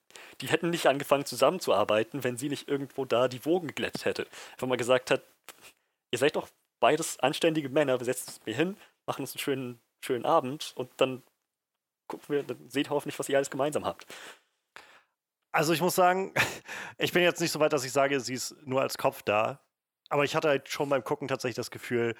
Die 0.41 0.47
hätten 0.47 0.69
nicht 0.69 0.87
angefangen 0.87 1.25
zusammenzuarbeiten, 1.25 2.23
wenn 2.23 2.37
sie 2.37 2.49
nicht 2.49 2.67
irgendwo 2.67 3.05
da 3.05 3.27
die 3.27 3.45
Wogen 3.45 3.67
geglättet 3.67 4.05
hätte. 4.05 4.27
Wenn 4.57 4.69
man 4.69 4.77
gesagt 4.77 5.11
hat, 5.11 5.21
ihr 6.11 6.19
seid 6.19 6.35
doch 6.35 6.47
beides 6.79 7.19
anständige 7.19 7.69
Männer, 7.69 7.99
wir 7.99 8.05
setzen 8.05 8.29
uns 8.29 8.45
mir 8.45 8.55
hin, 8.55 8.77
machen 9.05 9.21
uns 9.21 9.33
einen 9.33 9.39
schönen, 9.39 9.79
schönen 10.01 10.25
Abend 10.25 10.73
und 10.75 10.89
dann 10.97 11.23
gucken 12.07 12.25
wir, 12.29 12.43
dann 12.43 12.69
seht 12.69 12.89
hoffentlich, 12.89 13.17
was 13.17 13.29
ihr 13.29 13.37
alles 13.37 13.49
gemeinsam 13.49 13.85
habt. 13.85 14.05
Also 15.51 15.73
ich 15.73 15.81
muss 15.81 15.95
sagen, 15.95 16.33
ich 16.97 17.13
bin 17.13 17.23
jetzt 17.23 17.41
nicht 17.41 17.51
so 17.51 17.59
weit, 17.59 17.73
dass 17.73 17.85
ich 17.85 17.91
sage, 17.91 18.19
sie 18.19 18.33
ist 18.33 18.55
nur 18.65 18.81
als 18.81 18.97
Kopf 18.97 19.21
da. 19.23 19.59
Aber 20.09 20.23
ich 20.23 20.35
hatte 20.35 20.49
halt 20.49 20.69
schon 20.69 20.89
beim 20.89 21.03
Gucken 21.03 21.27
tatsächlich 21.27 21.55
das 21.55 21.71
Gefühl, 21.71 22.15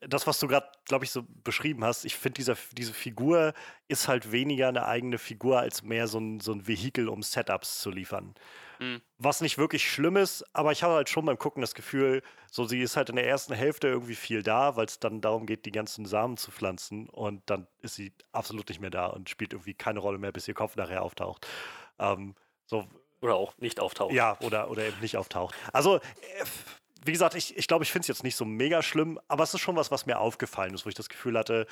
das, 0.00 0.26
was 0.26 0.38
du 0.38 0.48
gerade, 0.48 0.66
glaube 0.84 1.04
ich, 1.04 1.10
so 1.10 1.24
beschrieben 1.44 1.84
hast, 1.84 2.04
ich 2.04 2.16
finde, 2.16 2.56
diese, 2.72 2.92
Figur 2.92 3.54
ist 3.88 4.08
halt 4.08 4.32
weniger 4.32 4.68
eine 4.68 4.86
eigene 4.86 5.18
Figur, 5.18 5.60
als 5.60 5.82
mehr 5.82 6.08
so 6.08 6.18
ein, 6.18 6.40
so 6.40 6.52
ein 6.52 6.66
Vehikel, 6.66 7.08
um 7.08 7.22
Setups 7.22 7.80
zu 7.80 7.90
liefern. 7.90 8.34
Mhm. 8.80 9.00
Was 9.18 9.40
nicht 9.40 9.56
wirklich 9.56 9.88
schlimm 9.88 10.16
ist, 10.16 10.44
aber 10.52 10.72
ich 10.72 10.82
habe 10.82 10.94
halt 10.94 11.08
schon 11.08 11.24
beim 11.24 11.38
Gucken 11.38 11.60
das 11.60 11.74
Gefühl, 11.74 12.22
so 12.50 12.64
sie 12.64 12.80
ist 12.80 12.96
halt 12.96 13.08
in 13.08 13.16
der 13.16 13.26
ersten 13.26 13.54
Hälfte 13.54 13.88
irgendwie 13.88 14.16
viel 14.16 14.42
da, 14.42 14.76
weil 14.76 14.86
es 14.86 14.98
dann 14.98 15.20
darum 15.20 15.46
geht, 15.46 15.64
die 15.64 15.72
ganzen 15.72 16.06
Samen 16.06 16.36
zu 16.36 16.50
pflanzen 16.50 17.08
und 17.08 17.42
dann 17.46 17.66
ist 17.80 17.94
sie 17.94 18.12
absolut 18.32 18.68
nicht 18.68 18.80
mehr 18.80 18.90
da 18.90 19.06
und 19.06 19.30
spielt 19.30 19.52
irgendwie 19.52 19.74
keine 19.74 20.00
Rolle 20.00 20.18
mehr, 20.18 20.32
bis 20.32 20.48
ihr 20.48 20.54
Kopf 20.54 20.76
nachher 20.76 21.02
auftaucht. 21.02 21.46
Ähm, 21.98 22.34
so, 22.66 22.86
Oder 23.20 23.36
auch 23.36 23.56
nicht 23.58 23.78
auftauchen. 23.80 24.14
ja, 24.14 24.38
oder, 24.40 24.70
oder 24.70 24.84
eben 24.84 25.00
nicht 25.00 25.16
auftaucht. 25.16 25.54
Also, 25.72 25.96
äh, 25.96 26.00
wie 27.06 27.12
gesagt, 27.12 27.34
ich 27.34 27.46
glaube, 27.48 27.60
ich, 27.60 27.66
glaub, 27.68 27.82
ich 27.82 27.92
finde 27.92 28.02
es 28.02 28.08
jetzt 28.08 28.24
nicht 28.24 28.36
so 28.36 28.44
mega 28.44 28.82
schlimm, 28.82 29.20
aber 29.28 29.44
es 29.44 29.52
ist 29.54 29.60
schon 29.60 29.76
was, 29.76 29.90
was 29.90 30.06
mir 30.06 30.18
aufgefallen 30.18 30.74
ist, 30.74 30.84
wo 30.84 30.88
ich 30.88 30.94
das 30.94 31.08
Gefühl 31.08 31.38
hatte, 31.38 31.66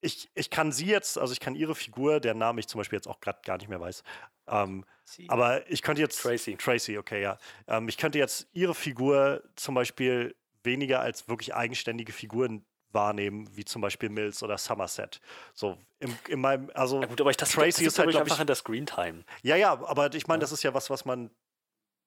ich, 0.00 0.28
ich 0.34 0.50
kann 0.50 0.70
sie 0.72 0.86
jetzt, 0.86 1.16
also 1.18 1.32
ich 1.32 1.40
kann 1.40 1.54
ihre 1.54 1.74
Figur, 1.74 2.20
deren 2.20 2.38
Namen 2.38 2.58
ich 2.58 2.68
zum 2.68 2.78
Beispiel 2.78 2.98
jetzt 2.98 3.08
auch 3.08 3.20
gerade 3.20 3.40
gar 3.44 3.56
nicht 3.56 3.68
mehr 3.68 3.80
weiß, 3.80 4.02
ähm, 4.48 4.84
aber 5.28 5.68
ich 5.70 5.82
könnte 5.82 6.00
jetzt. 6.02 6.20
Tracy. 6.22 6.56
Tracy, 6.56 6.98
okay, 6.98 7.22
ja. 7.22 7.38
Ähm, 7.68 7.88
ich 7.88 7.96
könnte 7.96 8.18
jetzt 8.18 8.48
ihre 8.52 8.74
Figur 8.74 9.42
zum 9.56 9.74
Beispiel 9.74 10.34
weniger 10.62 11.00
als 11.00 11.28
wirklich 11.28 11.54
eigenständige 11.54 12.12
Figuren 12.12 12.64
wahrnehmen, 12.90 13.48
wie 13.56 13.64
zum 13.64 13.82
Beispiel 13.82 14.08
Mills 14.08 14.42
oder 14.42 14.56
Somerset. 14.56 15.20
So 15.52 15.76
in, 15.98 16.16
in 16.28 16.40
meinem, 16.40 16.70
also 16.74 17.00
Ja 17.02 17.06
gut, 17.06 17.20
aber 17.20 17.30
ich 17.30 17.36
das, 17.36 17.50
Tracy 17.50 17.84
das 17.84 17.94
ist 17.94 17.98
halt, 17.98 18.14
einfach 18.14 18.34
ich- 18.36 18.40
an 18.40 18.46
der 18.46 18.56
Screentime. 18.56 19.24
Ja, 19.42 19.56
ja, 19.56 19.72
aber 19.72 20.12
ich 20.14 20.26
meine, 20.26 20.38
Ja. 20.38 20.42
das 20.42 20.52
ist 20.52 20.62
ja 20.62 20.72
was, 20.74 20.90
was 20.90 21.04
man, 21.04 21.30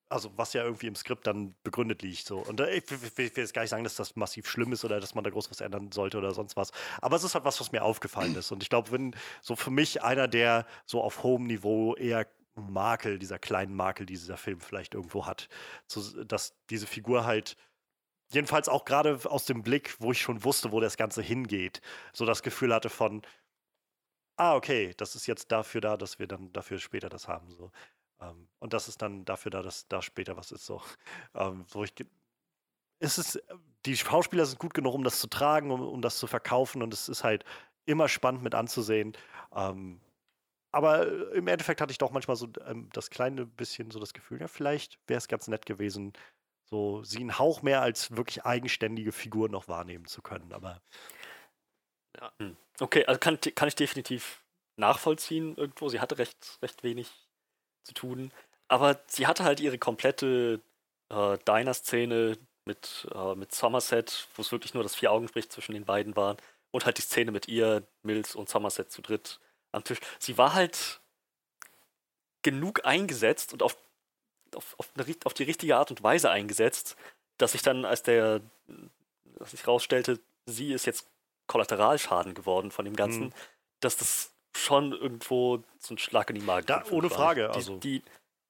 also 0.09 0.31
was 0.37 0.53
ja 0.53 0.63
irgendwie 0.63 0.87
im 0.87 0.95
Skript 0.95 1.27
dann 1.27 1.55
begründet 1.63 2.01
liegt. 2.01 2.25
So. 2.25 2.39
Und 2.39 2.59
äh, 2.59 2.75
ich 2.75 2.89
will, 2.89 3.01
will, 3.01 3.35
will 3.35 3.43
jetzt 3.43 3.53
gar 3.53 3.61
nicht 3.61 3.71
sagen, 3.71 3.83
dass 3.83 3.95
das 3.95 4.15
massiv 4.15 4.47
schlimm 4.47 4.71
ist 4.71 4.85
oder 4.85 4.99
dass 4.99 5.15
man 5.15 5.23
da 5.23 5.29
groß 5.29 5.49
was 5.51 5.61
ändern 5.61 5.91
sollte 5.91 6.17
oder 6.17 6.33
sonst 6.33 6.55
was. 6.55 6.71
Aber 7.01 7.15
es 7.15 7.23
ist 7.23 7.35
halt 7.35 7.45
was, 7.45 7.59
was 7.59 7.71
mir 7.71 7.83
aufgefallen 7.83 8.35
ist. 8.35 8.51
Und 8.51 8.63
ich 8.63 8.69
glaube, 8.69 8.91
wenn 8.91 9.15
so 9.41 9.55
für 9.55 9.71
mich 9.71 10.03
einer, 10.03 10.27
der 10.27 10.65
so 10.85 11.01
auf 11.01 11.23
hohem 11.23 11.45
Niveau 11.45 11.95
eher 11.95 12.27
Makel, 12.55 13.19
dieser 13.19 13.39
kleinen 13.39 13.75
Makel, 13.75 14.05
die 14.05 14.13
dieser 14.13 14.37
Film 14.37 14.59
vielleicht 14.61 14.95
irgendwo 14.95 15.25
hat, 15.25 15.47
so, 15.87 16.23
dass 16.23 16.55
diese 16.69 16.87
Figur 16.87 17.25
halt 17.25 17.55
jedenfalls 18.29 18.67
auch 18.69 18.85
gerade 18.85 19.19
aus 19.25 19.45
dem 19.45 19.61
Blick, 19.63 19.95
wo 19.99 20.11
ich 20.11 20.21
schon 20.21 20.43
wusste, 20.43 20.71
wo 20.71 20.79
das 20.79 20.97
Ganze 20.97 21.21
hingeht, 21.21 21.81
so 22.13 22.25
das 22.25 22.43
Gefühl 22.43 22.73
hatte 22.73 22.89
von, 22.89 23.21
ah, 24.37 24.55
okay, 24.55 24.93
das 24.97 25.15
ist 25.15 25.27
jetzt 25.27 25.51
dafür 25.51 25.81
da, 25.81 25.97
dass 25.97 26.19
wir 26.19 26.27
dann 26.27 26.51
dafür 26.53 26.79
später 26.79 27.09
das 27.09 27.27
haben. 27.27 27.49
So. 27.51 27.71
Ähm, 28.21 28.49
und 28.59 28.73
das 28.73 28.87
ist 28.87 29.01
dann 29.01 29.25
dafür 29.25 29.51
da, 29.51 29.61
dass 29.61 29.87
da 29.87 30.01
später 30.01 30.37
was 30.37 30.51
ist. 30.51 30.65
So. 30.65 30.81
Ähm, 31.35 31.65
so 31.67 31.83
ich, 31.83 31.93
ge- 31.95 32.07
es 32.99 33.17
ist, 33.17 33.41
die 33.85 33.97
Schauspieler 33.97 34.45
sind 34.45 34.59
gut 34.59 34.73
genug, 34.73 34.93
um 34.95 35.03
das 35.03 35.19
zu 35.19 35.27
tragen, 35.27 35.71
um, 35.71 35.81
um 35.81 36.01
das 36.01 36.17
zu 36.17 36.27
verkaufen 36.27 36.81
und 36.83 36.93
es 36.93 37.09
ist 37.09 37.23
halt 37.23 37.45
immer 37.85 38.07
spannend 38.09 38.43
mit 38.43 38.55
anzusehen. 38.55 39.13
Ähm, 39.55 40.01
aber 40.71 41.07
äh, 41.07 41.37
im 41.37 41.47
Endeffekt 41.47 41.81
hatte 41.81 41.91
ich 41.91 41.97
doch 41.99 42.11
manchmal 42.11 42.37
so 42.37 42.49
ähm, 42.65 42.89
das 42.93 43.09
kleine 43.09 43.45
bisschen 43.45 43.91
so 43.91 43.99
das 43.99 44.13
Gefühl, 44.13 44.41
ja, 44.41 44.47
vielleicht 44.47 44.99
wäre 45.07 45.19
es 45.19 45.27
ganz 45.27 45.47
nett 45.47 45.65
gewesen, 45.65 46.13
so 46.69 47.03
sie 47.03 47.19
einen 47.19 47.39
Hauch 47.39 47.61
mehr 47.63 47.81
als 47.81 48.15
wirklich 48.17 48.45
eigenständige 48.45 49.11
Figur 49.13 49.49
noch 49.49 49.67
wahrnehmen 49.69 50.05
zu 50.07 50.21
können. 50.21 50.53
Aber 50.53 50.81
Hm. 52.39 52.57
Okay, 52.79 53.05
also 53.05 53.19
kann, 53.19 53.39
kann 53.55 53.67
ich 53.67 53.75
definitiv 53.75 54.43
nachvollziehen 54.77 55.55
irgendwo. 55.55 55.89
Sie 55.89 55.99
hatte 55.99 56.17
recht, 56.17 56.59
recht 56.61 56.83
wenig 56.83 57.26
zu 57.87 57.93
tun. 57.93 58.31
Aber 58.67 58.99
sie 59.07 59.25
hatte 59.27 59.43
halt 59.43 59.59
ihre 59.59 59.77
komplette 59.77 60.59
äh, 61.09 61.37
Diner-Szene 61.47 62.37
mit, 62.65 63.07
äh, 63.13 63.35
mit 63.35 63.55
Somerset, 63.55 64.27
wo 64.35 64.41
es 64.41 64.51
wirklich 64.51 64.73
nur 64.73 64.83
das 64.83 64.95
Vier-Augen-Sprich 64.95 65.49
zwischen 65.49 65.73
den 65.73 65.85
beiden 65.85 66.15
war. 66.15 66.37
Und 66.71 66.85
halt 66.85 66.97
die 66.97 67.01
Szene 67.01 67.31
mit 67.31 67.47
ihr, 67.47 67.83
Mills 68.03 68.35
und 68.35 68.49
Somerset 68.49 68.91
zu 68.91 69.01
dritt 69.01 69.39
am 69.71 69.83
Tisch. 69.83 69.99
Sie 70.19 70.37
war 70.37 70.53
halt 70.53 70.99
genug 72.43 72.85
eingesetzt 72.85 73.53
und 73.53 73.63
auf, 73.63 73.77
auf, 74.53 74.75
auf, 74.77 74.89
eine, 74.95 75.15
auf 75.23 75.33
die 75.33 75.43
richtige 75.43 75.77
Art 75.77 75.91
und 75.91 76.03
Weise 76.03 76.29
eingesetzt, 76.29 76.97
dass 77.37 77.55
ich 77.55 77.61
dann, 77.61 77.85
als 77.85 78.03
der, 78.03 78.41
dass 79.39 79.51
sich 79.51 79.65
rausstellte, 79.65 80.19
sie 80.45 80.73
ist 80.73 80.85
jetzt 80.85 81.07
Kollateralschaden 81.47 82.33
geworden 82.33 82.71
von 82.71 82.85
dem 82.85 82.95
Ganzen, 82.95 83.25
Mhm. 83.25 83.33
dass 83.79 83.95
das 83.95 84.31
schon 84.57 84.91
irgendwo 84.93 85.63
so 85.79 85.93
ein 85.93 85.97
Schlag 85.97 86.29
in 86.29 86.35
die 86.35 86.41
Magen 86.41 86.65
Da, 86.67 86.83
ohne 86.91 87.09
war. 87.09 87.17
Frage, 87.17 87.49
Die, 87.53 87.55
also- 87.57 87.77
die, 87.77 88.01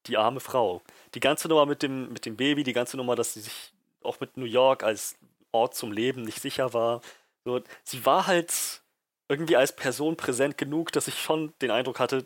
die 0.06 0.16
arme 0.16 0.40
Frau. 0.40 0.82
Die 1.14 1.20
ganze 1.20 1.48
Nummer 1.48 1.66
mit 1.66 1.82
dem, 1.82 2.12
mit 2.12 2.24
dem 2.26 2.36
Baby, 2.36 2.62
die 2.64 2.72
ganze 2.72 2.96
Nummer, 2.96 3.14
dass 3.16 3.34
sie 3.34 3.40
sich 3.40 3.72
auch 4.02 4.20
mit 4.20 4.36
New 4.36 4.44
York 4.46 4.82
als 4.82 5.16
Ort 5.52 5.74
zum 5.74 5.92
Leben 5.92 6.22
nicht 6.22 6.40
sicher 6.40 6.72
war. 6.72 7.00
So, 7.44 7.60
sie 7.84 8.04
war 8.06 8.26
halt 8.26 8.82
irgendwie 9.28 9.56
als 9.56 9.74
Person 9.74 10.16
präsent 10.16 10.56
genug, 10.58 10.92
dass 10.92 11.08
ich 11.08 11.20
schon 11.20 11.52
den 11.60 11.70
Eindruck 11.70 11.98
hatte, 12.00 12.24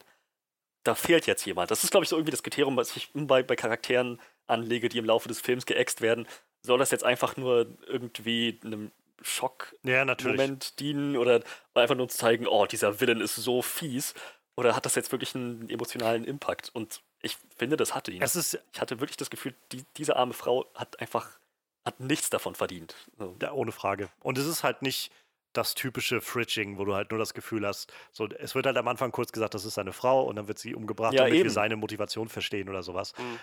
da 0.85 0.95
fehlt 0.95 1.27
jetzt 1.27 1.45
jemand. 1.45 1.71
Das 1.71 1.85
ist, 1.85 1.91
glaube 1.91 2.05
ich, 2.05 2.09
so 2.11 2.17
irgendwie 2.17 2.31
das 2.33 2.43
Kriterium, 2.43 2.77
was 2.77 2.97
ich 2.97 3.11
bei, 3.15 3.43
bei 3.43 3.57
Charakteren 3.57 4.21
anlege, 4.47 4.89
die 4.89 4.99
im 4.99 5.05
Laufe 5.05 5.29
des 5.29 5.41
Films 5.41 5.67
geäxt 5.67 6.01
werden. 6.01 6.27
Soll 6.63 6.79
das 6.79 6.91
jetzt 6.91 7.05
einfach 7.05 7.37
nur 7.37 7.67
irgendwie 7.87 8.61
einem 8.65 8.91
Schockmoment 9.25 10.65
ja, 10.65 10.71
dienen 10.79 11.17
oder 11.17 11.43
einfach 11.75 11.95
nur 11.95 12.09
zu 12.09 12.19
zeigen, 12.19 12.47
oh, 12.47 12.67
dieser 12.67 13.01
Villain 13.01 13.21
ist 13.21 13.37
so 13.37 13.63
fies? 13.63 14.15
Oder 14.57 14.77
hat 14.77 14.85
das 14.85 14.95
jetzt 14.95 15.13
wirklich 15.13 15.35
einen 15.35 15.71
emotionalen 15.71 16.25
Impact? 16.25 16.71
Und 16.75 17.03
ich 17.23 17.39
finde, 17.57 17.77
das 17.77 17.95
hatte 17.95 18.11
ihn. 18.11 18.23
Es 18.23 18.37
ist 18.37 18.59
Ich 18.73 18.81
hatte 18.81 19.01
wirklich 19.01 19.17
das 19.17 19.31
Gefühl, 19.31 19.55
die, 19.73 19.85
diese 19.97 20.17
arme 20.17 20.35
Frau 20.35 20.67
hat 20.75 21.01
einfach 21.01 21.39
hat 21.85 22.01
nichts 22.01 22.31
davon 22.31 22.55
verdient. 22.55 22.95
So. 23.19 23.37
Ja, 23.43 23.53
ohne 23.53 23.73
Frage. 23.73 24.09
Und 24.21 24.39
es 24.39 24.47
ist 24.47 24.63
halt 24.63 24.83
nicht 24.83 25.13
das 25.53 25.75
typische 25.75 26.21
Fridging, 26.21 26.79
wo 26.79 26.85
du 26.85 26.95
halt 26.95 27.11
nur 27.11 27.19
das 27.19 27.35
Gefühl 27.35 27.67
hast, 27.67 27.93
so, 28.11 28.27
es 28.27 28.55
wird 28.55 28.67
halt 28.67 28.77
am 28.77 28.89
Anfang 28.89 29.13
kurz 29.13 29.33
gesagt, 29.33 29.55
das 29.55 29.65
ist 29.65 29.75
seine 29.75 29.93
Frau 29.93 30.25
und 30.25 30.37
dann 30.37 30.49
wird 30.49 30.59
sie 30.59 30.75
umgebracht, 30.75 31.13
Ja, 31.13 31.23
damit 31.23 31.35
wir 31.35 31.41
eben. 31.41 31.51
seine 31.51 31.77
Motivation 31.77 32.29
verstehen 32.29 32.69
oder 32.69 32.83
sowas. 32.83 33.13
Mhm. 33.19 33.39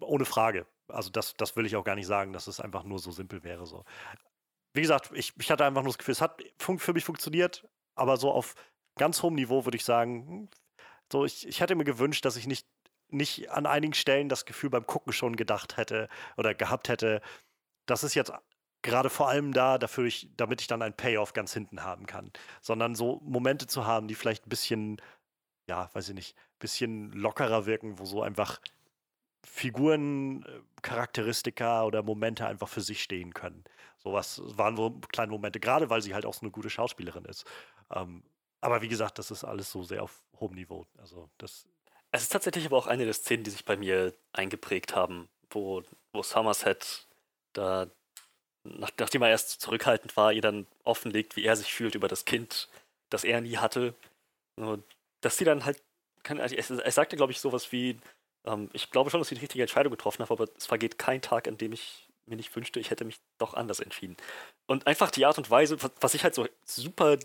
Ohne 0.00 0.24
Frage. 0.26 0.66
Also 0.88 1.10
das, 1.10 1.34
das 1.36 1.56
will 1.56 1.64
ich 1.64 1.76
auch 1.76 1.84
gar 1.84 1.94
nicht 1.94 2.06
sagen, 2.06 2.32
dass 2.34 2.46
es 2.46 2.60
einfach 2.60 2.84
nur 2.84 2.98
so 2.98 3.10
simpel 3.10 3.42
wäre. 3.42 3.64
So. 3.64 3.84
Wie 4.74 4.82
gesagt, 4.82 5.10
ich, 5.14 5.32
ich 5.38 5.50
hatte 5.50 5.64
einfach 5.64 5.82
nur 5.82 5.90
das 5.90 5.98
Gefühl, 5.98 6.12
es 6.12 6.20
hat 6.20 6.42
für 6.58 6.92
mich 6.92 7.04
funktioniert, 7.04 7.66
aber 7.94 8.16
so 8.16 8.30
auf 8.30 8.54
ganz 8.96 9.22
hohem 9.22 9.34
Niveau 9.34 9.64
würde 9.64 9.76
ich 9.76 9.84
sagen, 9.84 10.26
hm, 10.28 10.48
so 11.10 11.24
ich, 11.24 11.46
ich 11.46 11.60
hätte 11.60 11.76
mir 11.76 11.84
gewünscht, 11.84 12.24
dass 12.24 12.36
ich 12.36 12.46
nicht, 12.46 12.66
nicht 13.08 13.50
an 13.50 13.66
einigen 13.66 13.94
Stellen 13.94 14.28
das 14.28 14.44
Gefühl 14.44 14.70
beim 14.70 14.86
Gucken 14.86 15.12
schon 15.12 15.36
gedacht 15.36 15.76
hätte 15.76 16.08
oder 16.36 16.54
gehabt 16.54 16.88
hätte, 16.88 17.22
das 17.86 18.02
ist 18.02 18.14
jetzt 18.14 18.32
gerade 18.82 19.10
vor 19.10 19.28
allem 19.28 19.52
da, 19.52 19.78
dafür 19.78 20.04
ich, 20.04 20.28
damit 20.36 20.60
ich 20.60 20.66
dann 20.66 20.82
ein 20.82 20.96
Payoff 20.96 21.32
ganz 21.32 21.52
hinten 21.52 21.82
haben 21.82 22.06
kann. 22.06 22.32
Sondern 22.60 22.94
so 22.94 23.20
Momente 23.24 23.66
zu 23.66 23.86
haben, 23.86 24.08
die 24.08 24.14
vielleicht 24.14 24.46
ein 24.46 24.50
bisschen, 24.50 25.00
ja, 25.68 25.90
weiß 25.94 26.10
ich 26.10 26.14
nicht, 26.14 26.36
ein 26.36 26.58
bisschen 26.58 27.12
lockerer 27.12 27.66
wirken, 27.66 27.98
wo 27.98 28.04
so 28.04 28.22
einfach 28.22 28.60
Figuren, 29.44 30.42
äh, 30.44 30.60
Charakteristika 30.82 31.84
oder 31.84 32.02
Momente 32.02 32.46
einfach 32.46 32.68
für 32.68 32.80
sich 32.80 33.02
stehen 33.02 33.34
können. 33.34 33.64
Sowas 33.98 34.40
waren 34.44 34.76
so 34.76 34.90
kleine 35.12 35.32
Momente, 35.32 35.60
gerade 35.60 35.90
weil 35.90 36.02
sie 36.02 36.14
halt 36.14 36.26
auch 36.26 36.34
so 36.34 36.42
eine 36.42 36.50
gute 36.50 36.70
Schauspielerin 36.70 37.24
ist. 37.24 37.44
Ähm, 37.94 38.22
aber 38.60 38.82
wie 38.82 38.88
gesagt, 38.88 39.18
das 39.18 39.30
ist 39.30 39.44
alles 39.44 39.70
so 39.70 39.82
sehr 39.82 40.02
auf 40.02 40.22
hohem 40.40 40.54
Niveau. 40.54 40.86
Also 40.98 41.30
das, 41.38 41.66
Es 42.10 42.22
ist 42.22 42.32
tatsächlich 42.32 42.66
aber 42.66 42.76
auch 42.78 42.86
eine 42.86 43.04
der 43.04 43.14
Szenen, 43.14 43.44
die 43.44 43.50
sich 43.50 43.64
bei 43.64 43.76
mir 43.76 44.14
eingeprägt 44.32 44.94
haben, 44.94 45.28
wo, 45.50 45.82
wo 46.12 46.22
Somerset 46.22 47.06
da, 47.52 47.86
nach, 48.64 48.90
nachdem 48.98 49.22
er 49.22 49.30
erst 49.30 49.60
zurückhaltend 49.60 50.16
war, 50.16 50.32
ihr 50.32 50.42
dann 50.42 50.66
offenlegt, 50.84 51.36
wie 51.36 51.44
er 51.44 51.56
sich 51.56 51.72
fühlt 51.72 51.94
über 51.94 52.08
das 52.08 52.24
Kind, 52.24 52.68
das 53.10 53.24
er 53.24 53.40
nie 53.40 53.58
hatte. 53.58 53.94
So, 54.56 54.82
dass 55.20 55.36
sie 55.38 55.44
dann 55.44 55.64
halt, 55.64 55.82
kann, 56.22 56.38
es 56.38 56.94
sagte, 56.94 57.16
glaube 57.16 57.32
ich, 57.32 57.40
sowas 57.40 57.72
wie, 57.72 57.98
ähm, 58.46 58.70
ich 58.72 58.90
glaube 58.90 59.10
schon, 59.10 59.20
dass 59.20 59.30
ich 59.30 59.38
die 59.38 59.44
richtige 59.44 59.62
Entscheidung 59.62 59.90
getroffen 59.90 60.22
habe, 60.22 60.32
aber 60.32 60.50
es 60.56 60.66
vergeht 60.66 60.98
kein 60.98 61.22
Tag, 61.22 61.48
an 61.48 61.58
dem 61.58 61.72
ich 61.72 62.08
mir 62.26 62.36
nicht 62.36 62.54
wünschte, 62.56 62.80
ich 62.80 62.90
hätte 62.90 63.04
mich 63.04 63.20
doch 63.38 63.54
anders 63.54 63.80
entschieden. 63.80 64.16
Und 64.66 64.86
einfach 64.86 65.10
die 65.10 65.26
Art 65.26 65.36
und 65.38 65.50
Weise, 65.50 65.82
was, 65.82 65.90
was 66.00 66.14
ich 66.14 66.24
halt 66.24 66.34
so 66.34 66.46
super, 66.64 67.18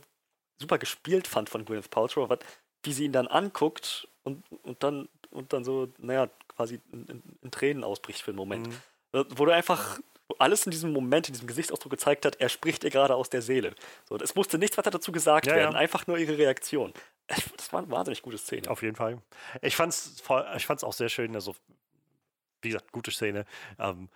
super 0.59 0.77
gespielt 0.77 1.27
fand 1.27 1.49
von 1.49 1.63
Gwyneth 1.63 1.89
Paltrow, 1.89 2.29
war, 2.29 2.39
wie 2.83 2.93
sie 2.93 3.05
ihn 3.05 3.13
dann 3.13 3.27
anguckt 3.27 4.07
und, 4.23 4.43
und 4.63 4.83
dann 4.83 5.07
und 5.31 5.53
dann 5.53 5.63
so, 5.63 5.89
naja, 5.97 6.29
quasi 6.47 6.79
in, 6.91 7.05
in, 7.05 7.23
in 7.41 7.51
Tränen 7.51 7.83
ausbricht 7.83 8.21
für 8.21 8.31
einen 8.31 8.37
Moment. 8.37 8.67
Mhm. 8.67 9.19
Äh, 9.19 9.25
Wo 9.29 9.45
du 9.45 9.51
einfach 9.53 9.99
alles 10.37 10.65
in 10.65 10.71
diesem 10.71 10.91
Moment, 10.93 11.27
in 11.27 11.33
diesem 11.33 11.47
Gesichtsausdruck 11.47 11.91
gezeigt 11.91 12.25
hat, 12.25 12.35
er 12.39 12.49
spricht 12.49 12.83
ihr 12.83 12.89
gerade 12.89 13.15
aus 13.15 13.29
der 13.29 13.41
Seele. 13.41 13.73
So, 14.07 14.15
es 14.17 14.35
musste 14.35 14.57
nichts 14.57 14.77
weiter 14.77 14.91
dazu 14.91 15.11
gesagt 15.11 15.47
Ja, 15.47 15.55
werden, 15.55 15.73
ja. 15.73 15.79
einfach 15.79 16.07
nur 16.07 16.17
ihre 16.17 16.37
Reaktion. 16.37 16.93
Das 17.57 17.71
war 17.71 17.81
eine 17.81 17.91
wahnsinnig 17.91 18.21
gute 18.21 18.37
Szene. 18.37 18.69
Auf 18.69 18.81
jeden 18.81 18.95
Fall. 18.95 19.21
Ich 19.61 19.75
fand's, 19.75 20.23
ich 20.55 20.65
fand's 20.65 20.83
auch 20.83 20.93
sehr 20.93 21.09
schön, 21.09 21.35
also 21.35 21.55
wie 22.61 22.69
gesagt, 22.69 22.91
gute 22.91 23.11
Szene. 23.11 23.45
Ähm, 23.77 24.09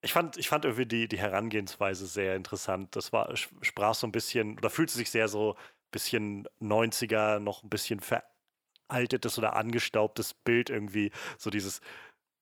ich 0.00 0.12
fand, 0.12 0.36
ich 0.36 0.48
fand 0.48 0.64
irgendwie 0.64 0.86
die, 0.86 1.08
die 1.08 1.18
Herangehensweise 1.18 2.06
sehr 2.06 2.36
interessant. 2.36 2.94
Das 2.94 3.12
war, 3.12 3.30
sp- 3.34 3.56
sprach 3.62 3.94
so 3.94 4.06
ein 4.06 4.12
bisschen, 4.12 4.56
oder 4.58 4.70
fühlte 4.70 4.92
sich 4.92 5.10
sehr 5.10 5.28
so 5.28 5.54
ein 5.54 5.58
bisschen 5.90 6.48
90er, 6.60 7.40
noch 7.40 7.62
ein 7.64 7.70
bisschen 7.70 8.00
veraltetes 8.00 9.38
oder 9.38 9.56
angestaubtes 9.56 10.34
Bild 10.34 10.70
irgendwie. 10.70 11.10
So 11.38 11.50
dieses, 11.50 11.80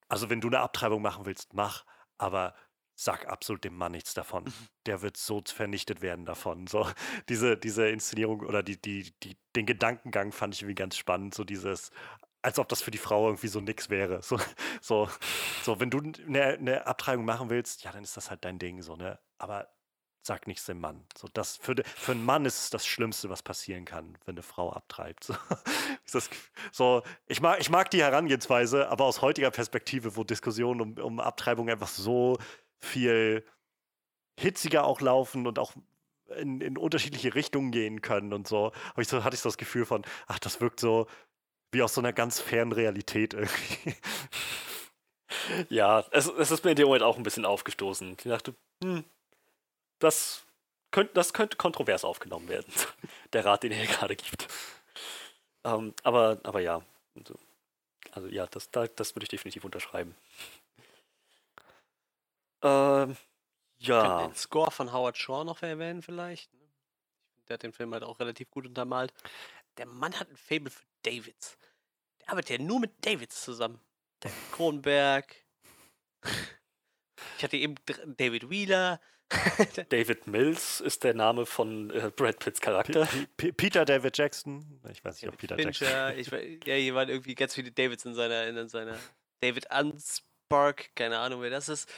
also 0.08 0.30
wenn 0.30 0.40
du 0.40 0.48
eine 0.48 0.60
Abtreibung 0.60 1.02
machen 1.02 1.26
willst, 1.26 1.54
mach, 1.54 1.84
aber 2.18 2.54
sag 2.96 3.28
absolut 3.28 3.62
dem 3.62 3.76
Mann 3.76 3.92
nichts 3.92 4.14
davon. 4.14 4.44
Der 4.86 5.02
wird 5.02 5.16
so 5.16 5.42
vernichtet 5.46 6.00
werden 6.00 6.24
davon. 6.24 6.66
So, 6.66 6.88
diese, 7.28 7.56
diese 7.56 7.88
Inszenierung 7.88 8.40
oder 8.40 8.62
die, 8.62 8.80
die, 8.80 9.12
die, 9.22 9.36
den 9.54 9.66
Gedankengang 9.66 10.32
fand 10.32 10.54
ich 10.54 10.62
irgendwie 10.62 10.74
ganz 10.74 10.96
spannend. 10.96 11.34
So 11.34 11.44
dieses, 11.44 11.90
als 12.42 12.58
ob 12.58 12.68
das 12.68 12.80
für 12.80 12.90
die 12.90 12.98
Frau 12.98 13.26
irgendwie 13.26 13.48
so 13.48 13.60
nix 13.60 13.90
wäre. 13.90 14.20
So, 14.26 14.40
so, 14.80 15.10
so 15.62 15.78
wenn 15.78 15.90
du 15.90 15.98
eine, 16.26 16.44
eine 16.54 16.86
Abtreibung 16.86 17.24
machen 17.24 17.50
willst, 17.50 17.84
ja, 17.84 17.92
dann 17.92 18.02
ist 18.02 18.16
das 18.16 18.30
halt 18.30 18.44
dein 18.44 18.58
Ding, 18.58 18.82
so, 18.82 18.96
ne? 18.96 19.18
Aber 19.38 19.68
sag 20.22 20.46
nichts 20.46 20.64
dem 20.66 20.80
Mann. 20.80 21.04
So, 21.16 21.28
das, 21.32 21.56
für, 21.56 21.74
für 21.84 22.12
einen 22.12 22.24
Mann 22.24 22.44
ist 22.46 22.58
es 22.64 22.70
das 22.70 22.86
Schlimmste, 22.86 23.30
was 23.30 23.42
passieren 23.42 23.84
kann, 23.84 24.18
wenn 24.24 24.34
eine 24.34 24.42
Frau 24.42 24.72
abtreibt. 24.72 25.24
So, 25.24 25.34
das, 26.12 26.30
so 26.72 27.02
ich, 27.26 27.40
mag, 27.40 27.60
ich 27.60 27.70
mag 27.70 27.90
die 27.90 28.02
Herangehensweise, 28.02 28.88
aber 28.88 29.04
aus 29.04 29.22
heutiger 29.22 29.50
Perspektive, 29.50 30.16
wo 30.16 30.24
Diskussionen 30.24 30.80
um, 30.80 30.98
um 30.98 31.20
Abtreibung 31.20 31.68
einfach 31.70 31.88
so 31.88 32.38
viel 32.80 33.44
hitziger 34.38 34.84
auch 34.84 35.00
laufen 35.00 35.46
und 35.46 35.58
auch 35.58 35.72
in, 36.36 36.60
in 36.60 36.76
unterschiedliche 36.76 37.34
Richtungen 37.34 37.70
gehen 37.70 38.02
können 38.02 38.32
und 38.32 38.48
so, 38.48 38.72
hab 38.88 38.98
ich 38.98 39.08
so, 39.08 39.24
hatte 39.24 39.34
ich 39.34 39.40
so 39.40 39.48
das 39.48 39.58
Gefühl 39.58 39.86
von, 39.86 40.02
ach, 40.26 40.38
das 40.38 40.60
wirkt 40.60 40.80
so 40.80 41.06
wie 41.72 41.82
aus 41.82 41.94
so 41.94 42.00
einer 42.00 42.12
ganz 42.12 42.40
fernen 42.40 42.72
Realität 42.72 43.34
irgendwie. 43.34 43.94
Ja, 45.68 46.04
es, 46.10 46.26
es 46.26 46.50
ist 46.50 46.64
mir 46.64 46.70
in 46.70 46.76
dem 46.76 46.86
Moment 46.86 47.02
auch 47.02 47.16
ein 47.16 47.22
bisschen 47.22 47.44
aufgestoßen. 47.44 48.16
Ich 48.18 48.24
dachte, 48.24 48.54
hm, 48.82 49.04
das 49.98 50.44
könnte, 50.90 51.14
das 51.14 51.32
könnte 51.32 51.56
kontrovers 51.56 52.04
aufgenommen 52.04 52.48
werden, 52.48 52.72
der 53.32 53.44
Rat, 53.44 53.62
den 53.62 53.72
er 53.72 53.78
hier 53.78 53.94
gerade 53.94 54.16
gibt. 54.16 54.48
Ähm, 55.64 55.94
aber, 56.02 56.40
aber 56.42 56.60
ja. 56.60 56.82
Also, 57.16 57.34
also 58.12 58.28
ja, 58.28 58.46
das, 58.46 58.70
da, 58.70 58.86
das 58.86 59.14
würde 59.14 59.24
ich 59.24 59.30
definitiv 59.30 59.64
unterschreiben. 59.64 60.14
Ähm, 62.62 63.16
Ich 63.78 63.86
kann 63.88 64.04
ja. 64.20 64.26
den 64.26 64.34
Score 64.34 64.70
von 64.70 64.92
Howard 64.92 65.16
Shaw 65.18 65.44
noch 65.44 65.62
erwähnen 65.62 66.02
vielleicht. 66.02 66.52
ne? 66.54 66.60
Ich 67.38 67.44
Der 67.46 67.54
hat 67.54 67.62
den 67.62 67.72
Film 67.72 67.92
halt 67.92 68.02
auch 68.02 68.18
relativ 68.20 68.50
gut 68.50 68.66
untermalt. 68.66 69.12
Der 69.78 69.86
Mann 69.86 70.18
hat 70.18 70.30
ein 70.30 70.36
Fable 70.36 70.70
für 70.70 70.84
Davids. 71.02 71.58
Der 72.20 72.30
arbeitet 72.30 72.58
ja 72.60 72.64
nur 72.64 72.80
mit 72.80 73.04
Davids 73.04 73.42
zusammen. 73.42 73.80
Der 74.22 74.30
Kronberg. 74.52 75.36
Ich 77.36 77.44
hatte 77.44 77.56
eben 77.56 77.74
David 78.16 78.48
Wheeler. 78.50 79.00
David 79.88 80.26
Mills 80.28 80.80
ist 80.80 81.02
der 81.04 81.12
Name 81.14 81.46
von 81.46 81.90
äh, 81.90 82.10
Brad 82.14 82.38
Pitts 82.38 82.60
Charakter. 82.60 83.06
P 83.06 83.26
P 83.36 83.52
Peter 83.52 83.84
David 83.84 84.16
Jackson. 84.16 84.80
Ich 84.90 85.04
weiß 85.04 85.20
nicht, 85.20 85.28
ob 85.30 85.36
Peter 85.36 85.58
Jackson. 85.58 85.86
Fincher. 85.86 86.14
Ich, 86.16 86.30
wei- 86.30 86.58
ja, 86.64 86.74
hier 86.76 86.94
waren 86.94 87.08
irgendwie 87.08 87.34
ganz 87.34 87.54
viele 87.54 87.72
Davids 87.72 88.04
in 88.04 88.14
seiner, 88.14 88.46
in 88.46 88.68
seiner 88.68 88.96
David 89.40 89.66
Unspark, 89.70 90.94
keine 90.94 91.18
Ahnung, 91.18 91.42
wer 91.42 91.50
das 91.50 91.68
ist. 91.68 91.88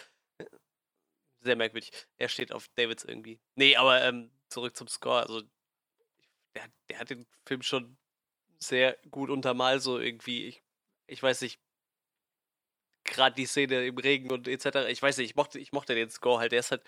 Sehr 1.49 1.57
merkwürdig. 1.57 1.91
Er 2.19 2.29
steht 2.29 2.53
auf 2.53 2.69
Davids 2.77 3.05
irgendwie. 3.05 3.41
Nee, 3.55 3.75
aber 3.77 4.03
ähm, 4.05 4.31
zurück 4.51 4.77
zum 4.77 4.87
Score. 4.87 5.21
Also, 5.23 5.41
der, 6.55 6.65
hat- 6.65 6.71
der 6.91 6.99
hat 6.99 7.09
den 7.11 7.27
Film 7.47 7.63
schon 7.63 7.97
sehr 8.59 8.99
gut 9.11 9.31
untermalt, 9.31 9.81
so 9.83 9.99
irgendwie. 9.99 10.45
Ich, 10.47 10.63
ich 11.07 11.23
weiß 11.23 11.41
nicht, 11.41 11.59
gerade 13.05 13.35
die 13.35 13.47
Szene 13.47 13.87
im 13.87 13.97
Regen 13.97 14.31
und 14.31 14.47
etc. 14.47 14.89
Ich 14.91 15.01
weiß 15.01 15.17
nicht, 15.17 15.31
ich 15.31 15.37
mochte, 15.37 15.59
ich 15.59 15.73
mochte 15.73 15.95
den 15.95 16.11
Score 16.11 16.39
halt. 16.39 16.53
Der 16.53 16.61
ist 16.61 16.71
halt. 16.71 16.83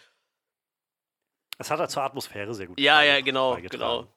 Es 1.58 1.70
hat 1.70 1.78
halt 1.80 1.90
zur 1.90 2.02
Atmosphäre 2.02 2.54
sehr 2.54 2.66
gut 2.66 2.78
Ja, 2.80 3.02
ja, 3.02 3.20
genau, 3.20 3.56
genau. 3.56 4.12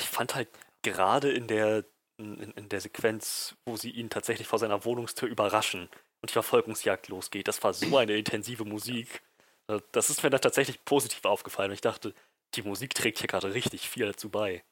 Ich 0.00 0.08
fand 0.08 0.34
halt 0.34 0.48
gerade 0.82 1.32
in 1.32 1.46
der, 1.46 1.84
in, 2.18 2.38
in 2.52 2.68
der 2.68 2.80
Sequenz, 2.82 3.56
wo 3.64 3.76
sie 3.76 3.90
ihn 3.90 4.10
tatsächlich 4.10 4.46
vor 4.46 4.58
seiner 4.58 4.84
Wohnungstür 4.84 5.28
überraschen 5.28 5.88
und 6.20 6.30
die 6.30 6.32
Verfolgungsjagd 6.34 7.08
losgeht, 7.08 7.46
das 7.48 7.62
war 7.62 7.72
so 7.74 7.96
eine 7.96 8.16
intensive 8.16 8.64
Musik. 8.64 9.22
Äh, 9.68 9.80
Das 9.92 10.10
ist 10.10 10.22
mir 10.22 10.30
da 10.30 10.38
tatsächlich 10.38 10.84
positiv 10.84 11.24
aufgefallen. 11.24 11.72
Ich 11.72 11.80
dachte, 11.80 12.14
die 12.54 12.62
Musik 12.62 12.94
trägt 12.94 13.18
hier 13.18 13.28
gerade 13.28 13.54
richtig 13.54 13.88
viel 13.88 14.06
dazu 14.06 14.30
bei. 14.30 14.64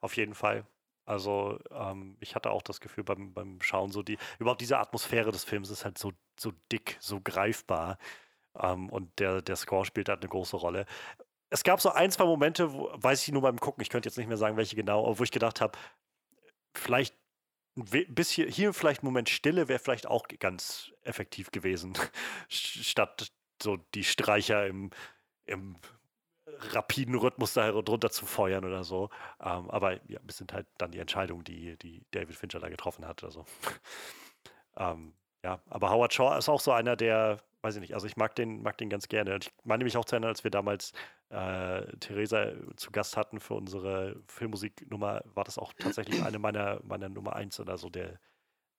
Auf 0.00 0.16
jeden 0.16 0.34
Fall. 0.34 0.66
Also 1.06 1.60
ähm, 1.70 2.16
ich 2.20 2.34
hatte 2.34 2.50
auch 2.50 2.62
das 2.62 2.80
Gefühl 2.80 3.04
beim, 3.04 3.34
beim 3.34 3.60
Schauen, 3.62 3.92
so 3.92 4.02
die, 4.02 4.18
überhaupt 4.38 4.60
diese 4.60 4.78
Atmosphäre 4.78 5.32
des 5.32 5.44
Films 5.44 5.70
ist 5.70 5.84
halt 5.84 5.98
so, 5.98 6.12
so 6.40 6.52
dick, 6.72 6.96
so 7.00 7.20
greifbar. 7.20 7.98
Ähm, 8.58 8.90
und 8.90 9.18
der, 9.20 9.42
der 9.42 9.56
Score 9.56 9.84
spielt 9.86 10.08
halt 10.10 10.20
eine 10.22 10.30
große 10.30 10.56
Rolle. 10.56 10.86
Es 11.50 11.64
gab 11.64 11.80
so 11.80 11.90
ein, 11.90 12.10
zwei 12.12 12.24
Momente, 12.26 12.72
wo, 12.72 12.90
weiß 12.94 13.22
ich 13.26 13.32
nur 13.32 13.42
beim 13.42 13.60
Gucken, 13.60 13.82
ich 13.82 13.90
könnte 13.90 14.08
jetzt 14.08 14.18
nicht 14.18 14.28
mehr 14.28 14.38
sagen, 14.38 14.56
welche 14.58 14.76
genau, 14.76 15.18
wo 15.18 15.24
ich 15.24 15.32
gedacht 15.32 15.60
habe, 15.60 15.78
vielleicht 16.76 17.14
ein 17.78 18.14
bisschen, 18.14 18.50
hier 18.50 18.72
vielleicht 18.74 19.02
ein 19.02 19.06
Moment 19.06 19.28
Stille 19.28 19.68
wäre 19.68 19.78
vielleicht 19.78 20.06
auch 20.06 20.28
ganz 20.40 20.92
effektiv 21.02 21.50
gewesen, 21.50 21.94
statt 22.48 23.32
so 23.62 23.76
die 23.94 24.04
Streicher 24.04 24.66
im, 24.66 24.90
im 25.46 25.76
rapiden 26.46 27.14
Rhythmus 27.14 27.54
da 27.54 27.70
drunter 27.70 28.10
zu 28.10 28.26
feuern 28.26 28.64
oder 28.64 28.84
so. 28.84 29.10
Ähm, 29.40 29.70
aber 29.70 29.94
ja, 30.08 30.20
es 30.26 30.38
sind 30.38 30.52
halt 30.52 30.66
dann 30.78 30.92
die 30.92 30.98
Entscheidungen, 30.98 31.44
die, 31.44 31.76
die 31.76 32.04
David 32.12 32.36
Fincher 32.36 32.60
da 32.60 32.68
getroffen 32.68 33.06
hat. 33.06 33.24
Also, 33.24 33.44
ähm, 34.76 35.14
ja, 35.44 35.60
aber 35.68 35.90
Howard 35.90 36.12
Shaw 36.12 36.36
ist 36.38 36.48
auch 36.48 36.60
so 36.60 36.72
einer, 36.72 36.96
der, 36.96 37.38
weiß 37.62 37.76
ich 37.76 37.80
nicht, 37.80 37.94
also 37.94 38.06
ich 38.06 38.16
mag 38.16 38.34
den, 38.36 38.62
mag 38.62 38.78
den 38.78 38.90
ganz 38.90 39.08
gerne. 39.08 39.38
Ich 39.40 39.52
meine 39.64 39.84
mich 39.84 39.96
auch 39.96 40.04
zu 40.04 40.14
erinnern, 40.16 40.30
als 40.30 40.44
wir 40.44 40.50
damals 40.50 40.92
äh, 41.30 41.82
Theresa 41.98 42.52
zu 42.76 42.90
Gast 42.90 43.16
hatten 43.16 43.40
für 43.40 43.54
unsere 43.54 44.22
Filmmusiknummer, 44.28 45.22
war 45.34 45.44
das 45.44 45.58
auch 45.58 45.72
tatsächlich 45.72 46.22
eine 46.22 46.38
meiner, 46.38 46.80
meiner 46.84 47.08
Nummer 47.08 47.34
eins 47.34 47.58
oder 47.60 47.76
so 47.76 47.90
der, 47.90 48.20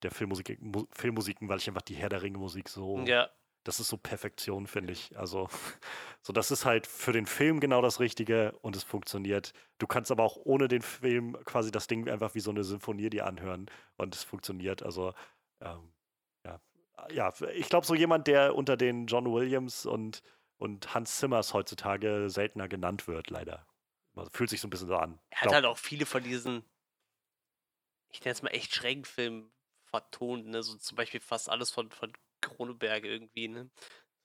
der 0.04 0.12
Filmmusik, 0.12 0.62
Mu 0.62 0.86
Filmmusiken, 0.92 1.50
weil 1.50 1.58
ich 1.58 1.68
einfach 1.68 1.82
die 1.82 1.96
Herr 1.96 2.10
der 2.10 2.22
Ringe 2.22 2.38
Musik 2.38 2.70
so 2.70 3.00
Ja, 3.06 3.30
das 3.64 3.80
ist 3.80 3.90
so 3.90 3.98
Perfektion, 3.98 4.68
finde 4.68 4.94
ich. 4.94 5.18
Also, 5.18 5.50
so 6.22 6.34
das 6.34 6.52
ist 6.52 6.66
halt 6.66 6.88
für 6.88 7.12
den 7.12 7.26
Film 7.26 7.60
genau 7.60 7.82
das 7.82 8.00
Richtige 8.00 8.54
und 8.62 8.76
es 8.76 8.84
funktioniert. 8.84 9.54
Du 9.78 9.88
kannst 9.88 10.12
aber 10.12 10.24
auch 10.24 10.38
ohne 10.38 10.68
den 10.68 10.82
Film 10.82 11.38
quasi 11.46 11.72
das 11.72 11.88
Ding 11.88 12.10
einfach 12.10 12.34
wie 12.36 12.40
so 12.40 12.52
eine 12.52 12.64
Symphonie 12.64 13.10
dir 13.10 13.26
anhören 13.26 13.70
und 13.98 14.16
es 14.16 14.24
funktioniert. 14.24 14.84
Also, 14.84 15.14
ähm, 15.62 15.92
ja. 16.46 16.62
ja, 17.12 17.34
ich 17.54 17.70
glaube, 17.70 17.86
so 17.86 17.94
jemand, 17.94 18.28
der 18.28 18.56
unter 18.56 18.78
den 18.78 19.08
John 19.08 19.32
Williams 19.32 19.86
und, 19.86 20.24
und 20.58 20.94
Hans 20.94 21.18
Zimmers 21.18 21.54
heutzutage 21.54 22.30
seltener 22.30 22.68
genannt 22.68 23.08
wird, 23.08 23.30
leider. 23.30 23.68
Also, 24.16 24.32
fühlt 24.32 24.50
sich 24.50 24.62
so 24.62 24.68
ein 24.68 24.72
bisschen 24.72 24.88
so 24.88 24.96
an. 24.96 25.20
Er 25.30 25.42
hat 25.42 25.54
halt 25.54 25.66
auch 25.66 25.78
viele 25.78 26.06
von 26.06 26.24
diesen, 26.24 26.64
ich 28.10 28.22
nenne 28.22 28.32
es 28.32 28.42
mal 28.42 28.50
echt 28.50 28.74
schrägen 28.74 29.06
Filmen 29.06 29.52
vertont, 29.84 30.48
ne? 30.48 30.64
So 30.64 30.78
zum 30.78 30.96
Beispiel 30.96 31.20
fast 31.20 31.50
alles 31.50 31.72
von, 31.72 31.92
von 31.92 32.12
Kroneberg 32.42 33.04
irgendwie, 33.06 33.48
ne? 33.48 33.70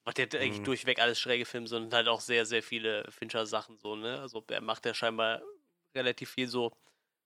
Macht 0.05 0.19
ja 0.19 0.25
eigentlich 0.25 0.59
Mhm. 0.59 0.63
durchweg 0.65 0.99
alles 0.99 1.19
schräge 1.19 1.45
Filme, 1.45 1.67
sondern 1.67 1.93
halt 1.93 2.07
auch 2.07 2.19
sehr, 2.21 2.45
sehr 2.45 2.61
viele 2.61 3.09
Fincher-Sachen 3.11 3.77
so, 3.77 3.95
ne? 3.95 4.19
Also 4.19 4.43
er 4.49 4.61
macht 4.61 4.85
ja 4.85 4.93
scheinbar 4.93 5.41
relativ 5.95 6.31
viel 6.31 6.47
so 6.47 6.71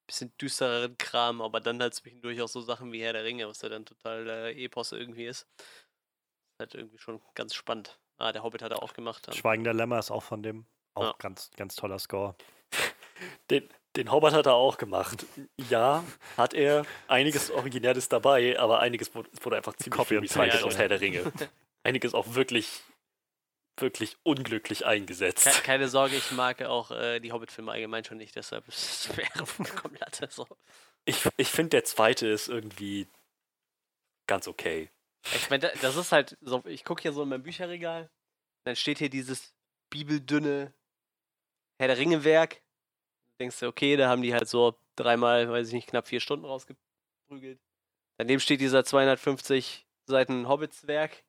bisschen 0.05 0.31
düstereren 0.38 0.97
Kram, 0.97 1.41
aber 1.41 1.59
dann 1.59 1.81
halt 1.81 1.93
zwischendurch 1.93 2.41
auch 2.41 2.47
so 2.47 2.61
Sachen 2.61 2.91
wie 2.93 3.01
Herr 3.01 3.13
der 3.13 3.23
Ringe, 3.25 3.47
was 3.47 3.61
ja 3.61 3.69
dann 3.69 3.85
total 3.85 4.27
äh, 4.29 4.63
Epos 4.63 4.91
irgendwie 4.93 5.25
ist. 5.25 5.47
Ist 5.59 6.59
halt 6.59 6.75
irgendwie 6.75 6.97
schon 6.97 7.21
ganz 7.35 7.53
spannend. 7.53 7.99
Ah, 8.17 8.31
der 8.31 8.43
Hobbit 8.43 8.61
hat 8.61 8.71
er 8.71 8.81
auch 8.81 8.93
gemacht. 8.93 9.27
Dann. 9.27 9.35
Schweigender 9.35 9.73
Lämmer 9.73 9.99
ist 9.99 10.11
auch 10.11 10.23
von 10.23 10.41
dem. 10.43 10.65
Auch 10.93 11.03
Ja. 11.03 11.15
ganz, 11.19 11.51
ganz 11.57 11.75
toller 11.75 11.99
Score. 11.99 12.35
Den, 13.49 13.67
den 13.98 14.12
Hobbit 14.12 14.34
hat 14.34 14.45
er 14.45 14.54
auch 14.54 14.78
gemacht. 14.78 15.26
Ja, 15.70 16.04
hat 16.38 16.54
er. 16.54 16.86
Einiges 17.08 17.52
Originäres 17.52 18.08
dabei, 18.08 18.58
aber 18.60 18.80
einiges 18.80 19.14
wurde, 19.14 19.58
einfach 19.58 19.76
ziemlich 19.76 19.98
Copy 19.98 20.18
recycelt 20.18 20.64
aus. 20.64 20.78
Herr 20.78 20.88
der 20.88 21.02
Ringe. 21.02 21.32
Einiges 21.84 22.14
auch 22.14 22.36
wirklich, 22.36 22.82
wirklich 23.78 24.18
unglücklich 24.24 24.86
eingesetzt. 24.86 25.45
Ke 25.45 25.62
keine 25.64 25.89
Sorge, 25.89 26.16
ich 26.16 26.32
mag 26.32 26.62
auch 26.64 26.91
äh, 26.91 27.20
die 27.20 27.32
Hobbit-Filme 27.32 27.72
allgemein 27.72 28.06
schon 28.06 28.18
nicht, 28.18 28.36
deshalb 28.36 28.68
ist 28.68 29.10
es 29.10 29.18
Latte. 30.00 30.28
So. 30.32 30.48
Ich, 31.06 31.28
ich 31.38 31.50
finde, 31.50 31.70
der 31.70 31.84
zweite 31.84 32.28
ist 32.28 32.48
irgendwie 32.48 33.08
ganz 34.28 34.48
okay. 34.48 34.89
Ich 35.36 35.50
meine, 35.50 35.72
das 35.82 35.95
ist 35.95 36.12
halt, 36.12 36.38
so, 36.41 36.64
ich 36.66 36.86
gucke 36.86 37.02
hier 37.02 37.12
so 37.12 37.24
in 37.24 37.30
mein 37.30 37.43
Bücherregal, 37.43 38.10
dann 38.64 38.76
steht 38.76 39.00
hier 39.00 39.10
dieses 39.10 39.54
bibeldünne 39.89 40.74
Herr 41.80 41.88
der 41.88 41.98
Ringe-Werk. 41.98 42.62
Denkst 43.39 43.59
du, 43.59 43.67
okay, 43.67 43.95
da 43.97 44.09
haben 44.09 44.21
die 44.21 44.33
halt 44.33 44.47
so 44.47 44.77
dreimal, 44.95 45.49
weiß 45.49 45.67
ich 45.67 45.73
nicht, 45.73 45.88
knapp 45.89 46.07
vier 46.07 46.19
Stunden 46.19 46.45
rausgeprügelt. 46.45 47.59
Daneben 48.17 48.39
steht 48.39 48.61
dieser 48.61 48.83
250 48.83 49.85
Seiten 50.05 50.47
Hobbits-Werk. 50.47 51.23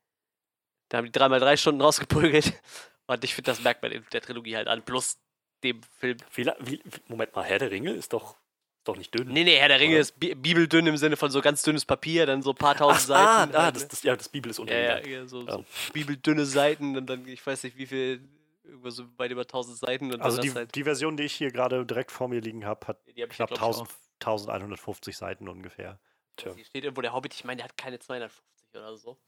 Da 0.88 0.98
haben 0.98 1.04
die 1.04 1.12
dreimal 1.12 1.40
drei 1.40 1.56
Stunden 1.56 1.80
rausgeprügelt. 1.82 2.54
Und 3.06 3.24
ich 3.24 3.34
finde, 3.34 3.50
das 3.50 3.62
merkt 3.62 3.82
man 3.82 3.92
in 3.92 4.04
der 4.12 4.20
Trilogie 4.22 4.56
halt 4.56 4.68
an. 4.68 4.82
Plus 4.82 5.18
dem 5.64 5.82
Film. 5.98 6.16
Wie, 6.34 6.46
wie, 6.60 6.80
Moment 7.08 7.34
mal, 7.34 7.44
Herr 7.44 7.58
der 7.58 7.70
Ringe 7.70 7.90
ist 7.92 8.12
doch, 8.12 8.36
doch 8.84 8.96
nicht 8.96 9.14
dünn. 9.14 9.28
Nee, 9.28 9.44
nee, 9.44 9.56
Herr 9.56 9.68
der 9.68 9.80
Ringe 9.80 9.94
Oder? 9.94 10.00
ist 10.00 10.18
bi 10.18 10.34
bibeldünn 10.34 10.86
im 10.86 10.96
Sinne 10.96 11.16
von 11.16 11.30
so 11.30 11.40
ganz 11.40 11.62
dünnes 11.62 11.84
Papier, 11.84 12.26
dann 12.26 12.42
so 12.42 12.50
ein 12.50 12.56
paar 12.56 12.74
Ach, 12.74 12.78
tausend 12.78 13.10
ah, 13.10 13.40
Seiten. 13.40 13.56
ah, 13.56 13.62
halt, 13.64 13.76
das, 13.76 13.82
ne? 13.82 13.88
das, 13.88 14.02
ja, 14.02 14.16
das 14.16 14.28
Bibel 14.28 14.50
ist 14.50 14.58
unter 14.58 14.74
Ja, 14.74 14.98
ja, 15.00 15.06
ja, 15.06 15.26
so, 15.26 15.42
Ja. 15.42 15.52
so 15.52 15.64
bibeldünne 15.92 16.46
Seiten 16.46 16.96
und 16.96 17.06
dann, 17.06 17.26
ich 17.26 17.44
weiß 17.46 17.64
nicht, 17.64 17.76
wie 17.76 17.86
viel, 17.86 18.20
irgendwo 18.68 18.90
so 18.90 19.04
weit 19.18 19.30
über 19.30 19.42
1000 19.42 19.78
Seiten 19.78 20.12
und 20.12 20.20
Also 20.20 20.40
die, 20.40 20.52
halt, 20.52 20.74
die 20.74 20.84
Version, 20.84 21.16
die 21.16 21.24
ich 21.24 21.32
hier 21.34 21.50
gerade 21.50 21.84
direkt 21.84 22.10
vor 22.12 22.28
mir 22.28 22.40
liegen 22.40 22.64
habe, 22.64 22.86
hat 22.86 22.98
hab 23.06 23.30
knapp 23.30 23.48
glaub 23.48 23.50
ich, 23.50 23.56
1000, 23.58 23.90
1150 24.20 25.16
Seiten 25.16 25.48
ungefähr. 25.48 25.98
Tja. 26.36 26.54
Hier 26.54 26.64
steht 26.64 26.84
irgendwo 26.84 27.02
der 27.02 27.12
Hobbit, 27.12 27.34
ich 27.34 27.44
meine, 27.44 27.58
der 27.58 27.64
hat 27.64 27.76
keine 27.76 27.98
250 27.98 28.42
oder 28.74 28.96
so. 28.96 29.18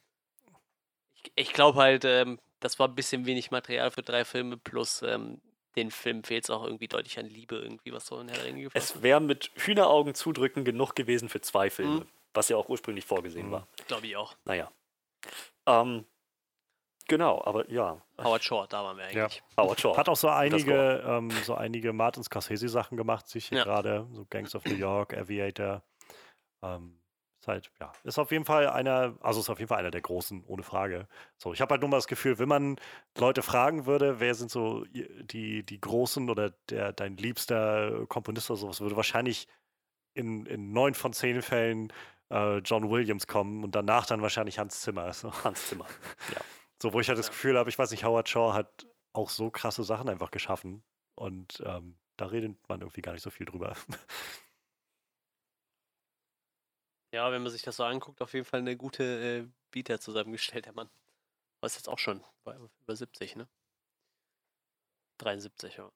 Ich, 1.14 1.32
ich 1.34 1.52
glaube 1.52 1.78
halt, 1.80 2.04
ähm, 2.04 2.38
das 2.60 2.78
war 2.78 2.88
ein 2.88 2.94
bisschen 2.94 3.26
wenig 3.26 3.50
Material 3.50 3.90
für 3.90 4.02
drei 4.02 4.24
Filme, 4.24 4.56
plus 4.56 5.02
ähm, 5.02 5.40
den 5.76 5.90
Film 5.90 6.24
fehlt 6.24 6.44
es 6.44 6.50
auch 6.50 6.64
irgendwie 6.64 6.88
deutlich 6.88 7.18
an 7.18 7.26
Liebe, 7.26 7.56
irgendwie, 7.56 7.92
was 7.92 8.06
so 8.06 8.18
in 8.20 8.28
Herr 8.28 8.36
der 8.38 8.46
Ringe 8.46 8.68
Es 8.74 9.02
wäre 9.02 9.20
mit 9.20 9.50
Hühneraugen 9.54 10.14
zudrücken 10.14 10.64
genug 10.64 10.94
gewesen 10.94 11.28
für 11.28 11.40
zwei 11.40 11.70
Filme, 11.70 12.00
Mhm. 12.00 12.08
was 12.34 12.48
ja 12.48 12.56
auch 12.56 12.68
ursprünglich 12.68 13.04
vorgesehen 13.04 13.48
Mhm. 13.48 13.52
war. 13.52 13.68
Glaube 13.86 14.06
ich 14.06 14.16
auch. 14.16 14.34
Naja. 14.44 14.70
Ähm, 15.66 16.04
genau, 17.10 17.42
aber 17.44 17.68
ja, 17.70 18.00
Howard 18.16 18.42
Shore, 18.42 18.66
da 18.68 18.82
waren 18.82 18.96
wir 18.96 19.10
Ja. 19.12 19.24
eigentlich. 19.24 19.42
Howard 19.58 19.80
Shaw. 19.80 19.96
Hat 19.96 20.08
auch 20.08 20.16
so 20.16 20.28
einige, 20.30 21.02
ähm, 21.06 21.28
so 21.42 21.54
einige 21.54 21.92
Martin 21.92 22.22
Scorsese-Sachen 22.22 22.96
gemacht, 22.96 23.28
sich 23.28 23.46
hier 23.48 23.58
Ja. 23.58 23.64
gerade, 23.64 24.06
so 24.12 24.24
Gangs 24.30 24.54
of 24.54 24.64
New 24.64 24.74
York, 24.76 25.14
Aviator. 25.14 25.82
Ähm, 26.62 26.96
ist 27.40 27.48
halt, 27.48 27.70
ja, 27.80 27.90
ist 28.04 28.18
auf 28.18 28.30
jeden 28.32 28.44
Fall 28.44 28.68
einer, 28.68 29.16
also 29.20 29.40
ist 29.40 29.48
auf 29.50 29.58
jeden 29.58 29.68
Fall 29.68 29.78
einer 29.78 29.90
der 29.90 30.02
großen, 30.02 30.44
ohne 30.46 30.62
Frage. 30.62 31.08
So, 31.38 31.52
ich 31.52 31.60
habe 31.60 31.72
halt 31.72 31.80
nur 31.80 31.88
mal 31.90 31.96
das 31.96 32.06
Gefühl, 32.06 32.38
wenn 32.38 32.48
man 32.48 32.76
Leute 33.18 33.42
fragen 33.42 33.86
würde, 33.86 34.20
wer 34.20 34.34
sind 34.34 34.50
so 34.50 34.84
die, 34.92 35.62
die 35.64 35.80
großen 35.80 36.28
oder 36.30 36.50
der, 36.68 36.92
dein 36.92 37.16
liebster 37.16 38.06
Komponist 38.08 38.50
oder 38.50 38.58
sowas, 38.60 38.80
würde 38.80 38.96
wahrscheinlich 38.96 39.48
in, 40.14 40.44
in 40.46 40.72
neun 40.72 40.94
von 40.94 41.12
zehn 41.14 41.40
Fällen 41.40 41.92
äh, 42.30 42.58
John 42.58 42.90
Williams 42.90 43.26
kommen 43.26 43.64
und 43.64 43.74
danach 43.74 44.04
dann 44.06 44.20
wahrscheinlich 44.22 44.58
Hans 44.58 44.80
Zimmer. 44.82 45.12
So. 45.14 45.32
Hans 45.44 45.68
Zimmer. 45.68 45.86
So, 46.82 46.92
wo 46.92 47.00
ich 47.00 47.08
halt 47.08 47.18
das. 47.18 47.28
Gefühl 47.28 47.58
habe, 47.58 47.68
ich 47.70 47.78
weiß 47.78 47.90
nicht, 47.90 48.04
Howard 48.04 48.28
Shaw 48.28 48.52
hat 48.54 48.86
auch 49.12 49.30
so 49.30 49.50
krasse 49.50 49.84
Sachen 49.84 50.08
einfach 50.08 50.30
geschaffen. 50.30 50.82
und 51.14 51.62
ähm, 51.66 51.98
da 52.16 52.26
redet 52.26 52.56
man 52.68 52.80
irgendwie 52.82 53.00
gar 53.02 53.12
nicht 53.12 53.22
so 53.22 53.30
viel 53.30 53.46
drüber. 53.46 53.74
Ja, 57.12 57.32
wenn 57.32 57.42
man 57.42 57.50
sich 57.50 57.62
das 57.62 57.76
so 57.76 57.84
anguckt, 57.84 58.22
auf 58.22 58.34
jeden 58.34 58.44
Fall 58.44 58.60
eine 58.60 58.76
gute 58.76 59.02
äh, 59.04 59.74
Vita 59.74 59.98
zusammengestellt, 59.98 60.66
der 60.66 60.72
Mann. 60.74 60.88
Aber 61.60 61.66
ist 61.66 61.76
jetzt 61.76 61.88
auch 61.88 61.98
schon 61.98 62.24
über 62.44 62.96
70, 62.96 63.36
ne? 63.36 63.48
73, 65.18 65.76
ja. 65.76 65.90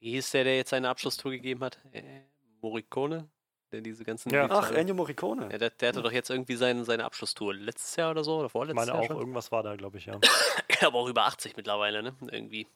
Wie 0.00 0.12
hieß 0.12 0.30
der, 0.30 0.44
der 0.44 0.56
jetzt 0.56 0.70
seine 0.70 0.88
Abschlusstour 0.88 1.32
gegeben 1.32 1.62
hat? 1.64 1.80
Äh, 1.92 2.22
Morricone? 2.62 3.30
Der 3.72 3.80
diese 3.80 4.04
ganzen. 4.04 4.30
Ja. 4.30 4.46
Ach, 4.48 4.70
Ennio 4.70 4.94
Morricone. 4.94 5.48
ja, 5.50 5.58
der, 5.58 5.70
der 5.70 5.88
hatte 5.88 6.02
doch 6.02 6.12
jetzt 6.12 6.30
irgendwie 6.30 6.54
seine, 6.54 6.84
seine 6.84 7.04
Abschlusstour 7.04 7.54
letztes 7.54 7.96
Jahr 7.96 8.12
oder 8.12 8.22
so, 8.22 8.38
oder 8.38 8.46
Ich 8.46 8.52
vorletztes 8.52 8.76
meine 8.76 8.92
Jahr 8.92 9.00
auch, 9.02 9.06
schon. 9.08 9.18
irgendwas 9.18 9.50
war 9.50 9.62
da, 9.62 9.74
glaube 9.74 9.98
ich, 9.98 10.06
ja. 10.06 10.20
Aber 10.82 10.98
auch 10.98 11.08
über 11.08 11.24
80 11.24 11.56
mittlerweile, 11.56 12.02
ne? 12.02 12.14
Irgendwie. 12.30 12.68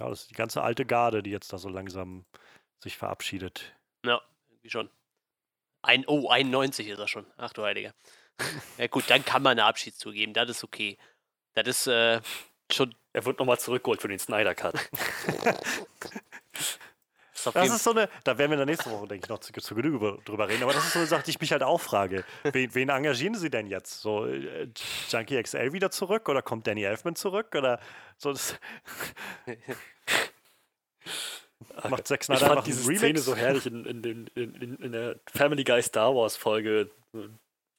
Ja, 0.00 0.08
das 0.08 0.22
ist 0.22 0.30
die 0.30 0.34
ganze 0.34 0.62
alte 0.62 0.86
Garde, 0.86 1.22
die 1.22 1.30
jetzt 1.30 1.52
da 1.52 1.58
so 1.58 1.68
langsam 1.68 2.24
sich 2.82 2.96
verabschiedet. 2.96 3.76
Ja, 4.04 4.20
irgendwie 4.48 4.70
schon. 4.70 4.90
Ein, 5.82 6.04
oh, 6.06 6.28
91 6.28 6.88
ist 6.88 6.98
er 6.98 7.08
schon. 7.08 7.26
Ach 7.36 7.52
du 7.52 7.62
Heiliger. 7.62 7.94
ja 8.78 8.86
gut, 8.88 9.04
dann 9.08 9.24
kann 9.24 9.42
man 9.42 9.52
eine 9.52 9.64
Abschiedstour 9.64 10.12
geben, 10.12 10.32
das 10.32 10.50
ist 10.50 10.64
okay. 10.64 10.98
Das 11.54 11.66
ist 11.68 11.86
äh, 11.86 12.20
schon. 12.72 12.94
Er 13.12 13.24
wird 13.24 13.38
nochmal 13.38 13.58
zurückgeholt 13.58 14.00
für 14.00 14.08
den 14.08 14.18
Snyder 14.18 14.54
Cut. 14.54 14.74
Ist 17.46 17.56
Das 17.56 17.70
ist 17.70 17.84
so 17.84 17.90
eine, 17.92 18.08
da 18.24 18.36
werden 18.38 18.50
wir 18.50 18.54
in 18.54 18.66
der 18.66 18.66
nächsten 18.66 18.90
Woche, 18.90 19.06
denke 19.08 19.24
ich, 19.24 19.28
noch 19.28 19.38
zu, 19.38 19.52
zu 19.52 19.74
Genüge 19.74 19.96
über- 19.96 20.18
drüber 20.24 20.48
reden, 20.48 20.62
aber 20.62 20.72
das 20.72 20.84
ist 20.86 20.92
so 20.92 20.98
eine 20.98 21.08
Sache, 21.08 21.22
die 21.24 21.30
ich 21.30 21.40
mich 21.40 21.52
halt 21.52 21.62
auch 21.62 21.80
frage. 21.80 22.24
Wen, 22.44 22.74
wen 22.74 22.88
engagieren 22.88 23.34
Sie 23.34 23.50
denn 23.50 23.66
jetzt? 23.66 24.00
So, 24.00 24.26
äh, 24.26 24.68
Junkie 25.10 25.42
XL 25.42 25.72
wieder 25.72 25.90
zurück 25.90 26.28
oder 26.28 26.42
kommt 26.42 26.66
Danny 26.66 26.82
Elfman 26.84 27.16
zurück? 27.16 27.54
Oder 27.54 27.80
so, 28.16 28.32
das 28.32 28.54
macht 31.88 32.06
Zack 32.06 32.20
Ich 32.20 32.26
Snyder 32.26 32.40
fand 32.40 32.50
einfach 32.52 32.64
diese 32.64 32.88
einen 32.88 32.98
Szene 32.98 33.08
Remix? 33.10 33.24
so 33.24 33.36
herrlich 33.36 33.66
in, 33.66 33.84
in, 33.84 34.26
in, 34.34 34.76
in, 34.76 34.92
der 34.92 35.16
Family 35.32 35.64
Guy 35.64 35.82
Star 35.82 36.14
Wars 36.14 36.36
Folge. 36.36 36.90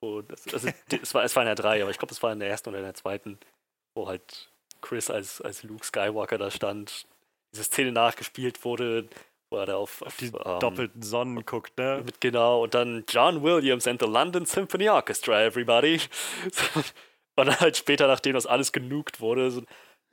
Wo 0.03 0.21
das, 0.21 0.51
also, 0.53 0.67
es, 0.89 1.13
war, 1.13 1.23
es 1.23 1.35
war 1.35 1.43
in 1.43 1.47
der 1.47 1.55
3, 1.55 1.81
aber 1.83 1.91
ich 1.91 1.99
glaube, 1.99 2.11
es 2.13 2.23
war 2.23 2.33
in 2.33 2.39
der 2.39 2.49
ersten 2.49 2.69
oder 2.69 2.79
in 2.79 2.85
der 2.85 2.95
zweiten, 2.95 3.37
wo 3.95 4.07
halt 4.07 4.51
Chris 4.81 5.09
als, 5.11 5.41
als 5.41 5.61
Luke 5.63 5.85
Skywalker 5.85 6.37
da 6.39 6.49
stand. 6.49 7.05
Diese 7.53 7.65
Szene 7.65 7.91
nachgespielt 7.91 8.63
wurde, 8.65 9.07
wo 9.51 9.57
er 9.57 9.65
da 9.67 9.75
auf, 9.75 10.01
auf 10.01 10.17
die 10.17 10.27
ähm, 10.27 10.59
doppelten 10.59 11.01
Sonnen 11.01 11.45
guckt, 11.45 11.77
ne? 11.77 12.01
Mit 12.05 12.21
genau, 12.21 12.63
und 12.63 12.73
dann 12.73 13.03
John 13.07 13.43
Williams 13.43 13.87
and 13.87 14.01
the 14.01 14.07
London 14.07 14.45
Symphony 14.45 14.89
Orchestra, 14.89 15.43
everybody. 15.43 15.99
Und 17.37 17.45
dann 17.47 17.59
halt 17.61 17.77
später, 17.77 18.07
nachdem 18.07 18.33
das 18.33 18.45
alles 18.45 18.73
genugt 18.73 19.21
wurde, 19.21 19.51
so, 19.51 19.61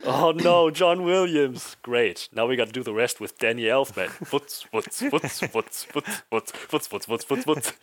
oh 0.04 0.32
no, 0.34 0.70
John 0.70 1.04
Williams. 1.04 1.76
Great. 1.82 2.28
Now 2.32 2.48
we 2.48 2.56
gotta 2.56 2.72
do 2.72 2.82
the 2.82 2.92
rest 2.94 3.20
with 3.20 3.36
Danny 3.38 3.64
Elfman. 3.64 4.08
Wutz, 4.30 4.66
wutz, 4.72 5.02
wutz, 5.10 5.42
wutz, 5.52 5.86
wutz, 5.94 6.22
wutz, 6.30 6.52
wutz, 6.70 6.90
wutz, 6.92 7.08
wutz, 7.08 7.30
wutz, 7.30 7.46
wutz. 7.46 7.74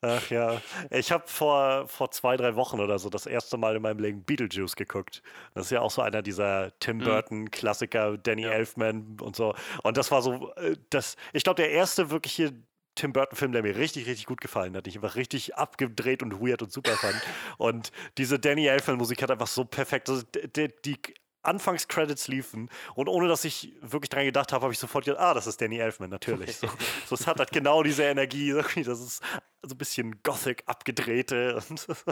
Ach 0.00 0.30
ja. 0.30 0.60
Ich 0.90 1.10
habe 1.10 1.24
vor, 1.26 1.88
vor 1.88 2.10
zwei, 2.12 2.36
drei 2.36 2.54
Wochen 2.54 2.78
oder 2.78 2.98
so 3.00 3.08
das 3.10 3.26
erste 3.26 3.56
Mal 3.56 3.74
in 3.76 3.82
meinem 3.82 3.98
Leben 3.98 4.22
Beetlejuice 4.22 4.76
geguckt. 4.76 5.22
Das 5.54 5.66
ist 5.66 5.70
ja 5.72 5.80
auch 5.80 5.90
so 5.90 6.02
einer 6.02 6.22
dieser 6.22 6.72
Tim 6.78 6.98
Burton-Klassiker, 6.98 8.16
Danny 8.18 8.44
Elfman 8.44 9.16
und 9.20 9.34
so. 9.34 9.54
Und 9.82 9.96
das 9.96 10.10
war 10.12 10.22
so, 10.22 10.52
äh, 10.54 10.76
das, 10.90 11.16
ich 11.32 11.42
glaube, 11.42 11.56
der 11.62 11.70
erste 11.72 12.10
wirkliche 12.10 12.52
Tim 12.94 13.12
Burton-Film, 13.12 13.50
der 13.52 13.62
mir 13.62 13.76
richtig, 13.76 14.06
richtig 14.06 14.26
gut 14.26 14.40
gefallen 14.40 14.76
hat. 14.76 14.86
Ich 14.86 14.96
einfach 14.96 15.16
richtig 15.16 15.56
abgedreht 15.56 16.22
und 16.22 16.40
weird 16.40 16.62
und 16.62 16.72
super 16.72 16.92
fand. 16.96 17.20
Und 17.58 17.90
diese 18.18 18.38
Danny 18.38 18.66
Elfman-Musik 18.66 19.22
hat 19.22 19.30
einfach 19.32 19.46
so 19.48 19.64
perfekt. 19.64 20.08
Also, 20.08 20.22
d- 20.34 20.46
d- 20.46 20.74
die 20.84 20.96
Anfangscredits 21.42 22.28
liefen 22.28 22.70
und 22.94 23.08
ohne 23.08 23.28
dass 23.28 23.44
ich 23.44 23.72
wirklich 23.80 24.10
dran 24.10 24.24
gedacht 24.24 24.52
habe, 24.52 24.62
habe 24.62 24.72
ich 24.72 24.78
sofort 24.78 25.04
gedacht, 25.04 25.20
ah, 25.20 25.34
das 25.34 25.46
ist 25.46 25.60
Danny 25.60 25.78
Elfman, 25.78 26.10
natürlich. 26.10 26.56
So, 26.56 26.68
so, 27.06 27.14
es 27.14 27.26
hat 27.26 27.38
halt 27.38 27.52
genau 27.52 27.82
diese 27.82 28.04
Energie, 28.04 28.52
das 28.84 29.00
ist 29.00 29.22
so 29.62 29.74
ein 29.74 29.78
bisschen 29.78 30.22
Gothic 30.22 30.62
abgedrehte. 30.66 31.56
Und 31.68 31.88
Das 31.88 32.04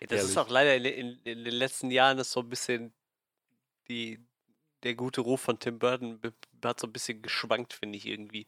Ehrlich. 0.00 0.20
ist 0.22 0.36
auch 0.36 0.48
leider 0.48 0.76
in, 0.76 0.84
in, 0.84 1.18
in 1.24 1.44
den 1.44 1.54
letzten 1.54 1.90
Jahren 1.90 2.18
ist 2.18 2.30
so 2.32 2.40
ein 2.40 2.48
bisschen 2.48 2.92
die, 3.88 4.24
der 4.82 4.94
gute 4.94 5.20
Ruf 5.20 5.40
von 5.40 5.58
Tim 5.58 5.78
Burton 5.78 6.20
hat 6.64 6.80
so 6.80 6.86
ein 6.86 6.92
bisschen 6.92 7.22
geschwankt, 7.22 7.72
finde 7.72 7.98
ich 7.98 8.06
irgendwie. 8.06 8.46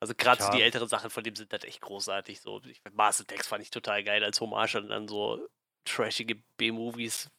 Also 0.00 0.14
gerade 0.16 0.42
so 0.42 0.50
die 0.50 0.62
älteren 0.62 0.88
Sachen 0.88 1.10
von 1.10 1.22
dem 1.22 1.36
sind 1.36 1.52
halt 1.52 1.64
echt 1.64 1.80
großartig. 1.80 2.40
So, 2.40 2.60
ich, 2.64 2.82
Mars 2.92 3.20
Attacks 3.20 3.46
fand 3.46 3.62
ich 3.62 3.70
total 3.70 4.02
geil 4.02 4.24
als 4.24 4.40
Hommage 4.40 4.76
an, 4.76 4.90
an 4.90 5.06
so 5.06 5.48
trashige 5.84 6.42
B-Movies. 6.56 7.30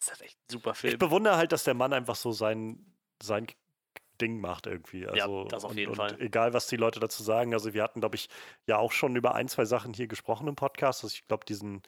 Ist 0.00 0.10
halt 0.10 0.22
echt 0.22 0.38
ein 0.38 0.52
super 0.52 0.70
ich 0.72 0.78
Film. 0.78 0.98
bewundere 0.98 1.36
halt, 1.36 1.52
dass 1.52 1.64
der 1.64 1.74
Mann 1.74 1.92
einfach 1.92 2.16
so 2.16 2.32
sein, 2.32 2.94
sein 3.22 3.46
Ding 4.20 4.40
macht 4.40 4.66
irgendwie. 4.66 5.06
Also, 5.06 5.44
das 5.44 5.64
auf 5.64 5.70
und, 5.72 5.78
jeden 5.78 5.90
und 5.90 5.96
Fall. 5.96 6.20
Egal, 6.20 6.52
was 6.52 6.66
die 6.66 6.76
Leute 6.76 7.00
dazu 7.00 7.22
sagen. 7.22 7.52
Also 7.54 7.72
wir 7.74 7.82
hatten, 7.82 8.00
glaube 8.00 8.16
ich, 8.16 8.28
ja 8.66 8.78
auch 8.78 8.92
schon 8.92 9.16
über 9.16 9.34
ein, 9.34 9.48
zwei 9.48 9.64
Sachen 9.64 9.92
hier 9.94 10.08
gesprochen 10.08 10.48
im 10.48 10.56
Podcast. 10.56 11.04
Also 11.04 11.14
ich 11.14 11.26
glaube, 11.26 11.44
diesen 11.44 11.82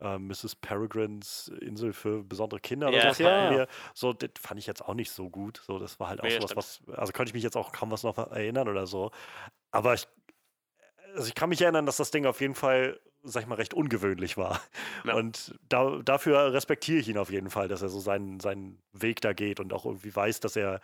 äh, 0.00 0.18
Mrs. 0.18 0.56
Peregrines 0.56 1.48
Insel 1.60 1.92
für 1.92 2.24
besondere 2.24 2.60
Kinder 2.60 2.88
oder 2.88 2.96
Ja, 2.96 3.02
sowas 3.02 3.18
ja, 3.18 3.30
hatten 3.30 3.52
ja. 3.52 3.58
wir. 3.60 3.68
So, 3.94 4.12
das 4.12 4.30
fand 4.40 4.58
ich 4.58 4.66
jetzt 4.66 4.82
auch 4.84 4.94
nicht 4.94 5.10
so 5.12 5.28
gut. 5.30 5.62
So, 5.64 5.78
das 5.78 6.00
war 6.00 6.08
halt 6.08 6.20
auch 6.20 6.24
Nee, 6.24 6.40
sowas, 6.40 6.56
was, 6.56 6.82
also 6.96 7.12
könnte 7.12 7.30
ich 7.30 7.34
mich 7.34 7.42
jetzt 7.44 7.56
auch 7.56 7.72
kaum 7.72 7.90
was 7.90 8.02
noch 8.02 8.18
erinnern 8.18 8.68
oder 8.68 8.86
so. 8.86 9.10
Aber 9.70 9.94
ich, 9.94 10.08
also 11.14 11.28
ich 11.28 11.34
kann 11.34 11.48
mich 11.50 11.60
erinnern, 11.60 11.86
dass 11.86 11.98
das 11.98 12.10
Ding 12.10 12.26
auf 12.26 12.40
jeden 12.40 12.54
Fall, 12.54 13.00
sag 13.22 13.42
ich 13.42 13.46
mal, 13.48 13.54
recht 13.56 13.74
ungewöhnlich 13.74 14.36
war. 14.36 14.60
Ja. 15.04 15.14
Und 15.14 15.54
da, 15.68 15.98
dafür 16.02 16.52
respektiere 16.52 16.98
ich 17.00 17.08
ihn 17.08 17.18
auf 17.18 17.30
jeden 17.30 17.50
Fall, 17.50 17.68
dass 17.68 17.82
er 17.82 17.88
so 17.88 18.00
seinen, 18.00 18.40
seinen 18.40 18.82
Weg 18.92 19.20
da 19.20 19.32
geht 19.32 19.60
und 19.60 19.72
auch 19.72 19.84
irgendwie 19.84 20.14
weiß, 20.14 20.40
dass 20.40 20.56
er 20.56 20.80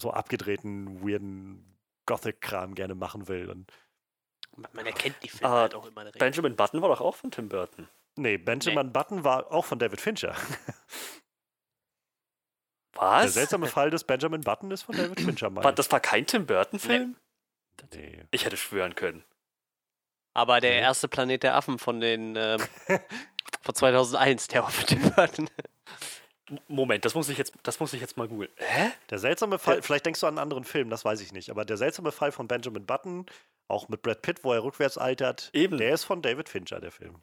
so 0.00 0.10
abgedrehten, 0.12 1.02
weirden 1.06 1.78
Gothic-Kram 2.06 2.74
gerne 2.74 2.94
machen 2.94 3.28
will. 3.28 3.48
Und 3.50 3.72
Man, 4.56 4.70
man 4.74 4.86
erkennt 4.86 5.16
die 5.22 5.28
Filme 5.28 5.52
Ah, 5.54 5.60
halt 5.62 5.74
auch 5.74 5.86
immer 5.86 6.02
direkt. 6.02 6.18
Benjamin 6.18 6.56
Button 6.56 6.82
war 6.82 6.88
doch 6.90 7.00
auch 7.00 7.14
von 7.16 7.30
Tim 7.30 7.48
Burton. 7.48 7.88
nee, 8.16 8.36
Benjamin 8.38 8.92
Button 8.92 9.24
war 9.24 9.50
auch 9.52 9.64
von 9.64 9.78
David 9.78 10.00
Fincher. 10.00 10.34
Der 12.94 13.02
Was? 13.02 13.34
seltsame 13.34 13.66
Fall 13.66 13.90
des 13.90 14.04
Benjamin 14.04 14.40
Button 14.40 14.70
ist 14.70 14.82
von 14.82 14.96
David 14.96 15.20
Fincher, 15.20 15.54
War, 15.54 15.62
meine 15.64 15.74
das 15.74 15.90
war 15.92 16.00
kein 16.00 16.26
Tim 16.26 16.46
Burton-Film? 16.46 17.16
ich. 17.92 17.94
Nee. 17.94 18.24
Ich 18.30 18.44
hätte 18.46 18.56
schwören 18.56 18.94
können. 18.94 19.22
Aber 20.36 20.60
der 20.60 20.74
erste 20.74 21.08
Planet 21.08 21.42
der 21.42 21.54
Affen 21.56 21.78
von 21.78 21.98
den 22.00 22.36
ähm, 22.36 22.60
von 23.62 23.74
2001, 23.74 24.48
der 24.48 24.62
war 24.62 24.70
von 24.70 24.86
Tim 24.86 25.10
Burton. 25.12 25.48
Moment, 26.68 27.04
das 27.04 27.14
muss 27.14 27.28
ich 27.28 27.38
jetzt, 27.38 27.54
das 27.62 27.80
muss 27.80 27.92
ich 27.94 28.00
jetzt 28.00 28.16
mal 28.18 28.28
googeln. 28.28 28.50
Hä? 28.56 28.90
Der 29.10 29.18
seltsame 29.18 29.58
Fall, 29.58 29.76
Der- 29.76 29.82
vielleicht 29.82 30.04
denkst 30.06 30.20
du 30.20 30.26
an 30.26 30.34
einen 30.34 30.38
anderen 30.42 30.64
Film, 30.64 30.90
das 30.90 31.04
weiß 31.04 31.20
ich 31.22 31.32
nicht, 31.32 31.50
aber 31.50 31.64
der 31.64 31.76
seltsame 31.76 32.12
Fall 32.12 32.32
von 32.32 32.46
Benjamin 32.48 32.84
Button, 32.86 33.24
auch 33.66 33.88
mit 33.88 34.02
Brad 34.02 34.22
Pitt, 34.22 34.44
wo 34.44 34.52
er 34.52 34.62
rückwärts 34.62 34.98
altert, 34.98 35.50
Eben. 35.54 35.78
der 35.78 35.92
ist 35.94 36.04
von 36.04 36.20
David 36.22 36.48
Fincher, 36.48 36.80
der 36.80 36.92
Film. 36.92 37.20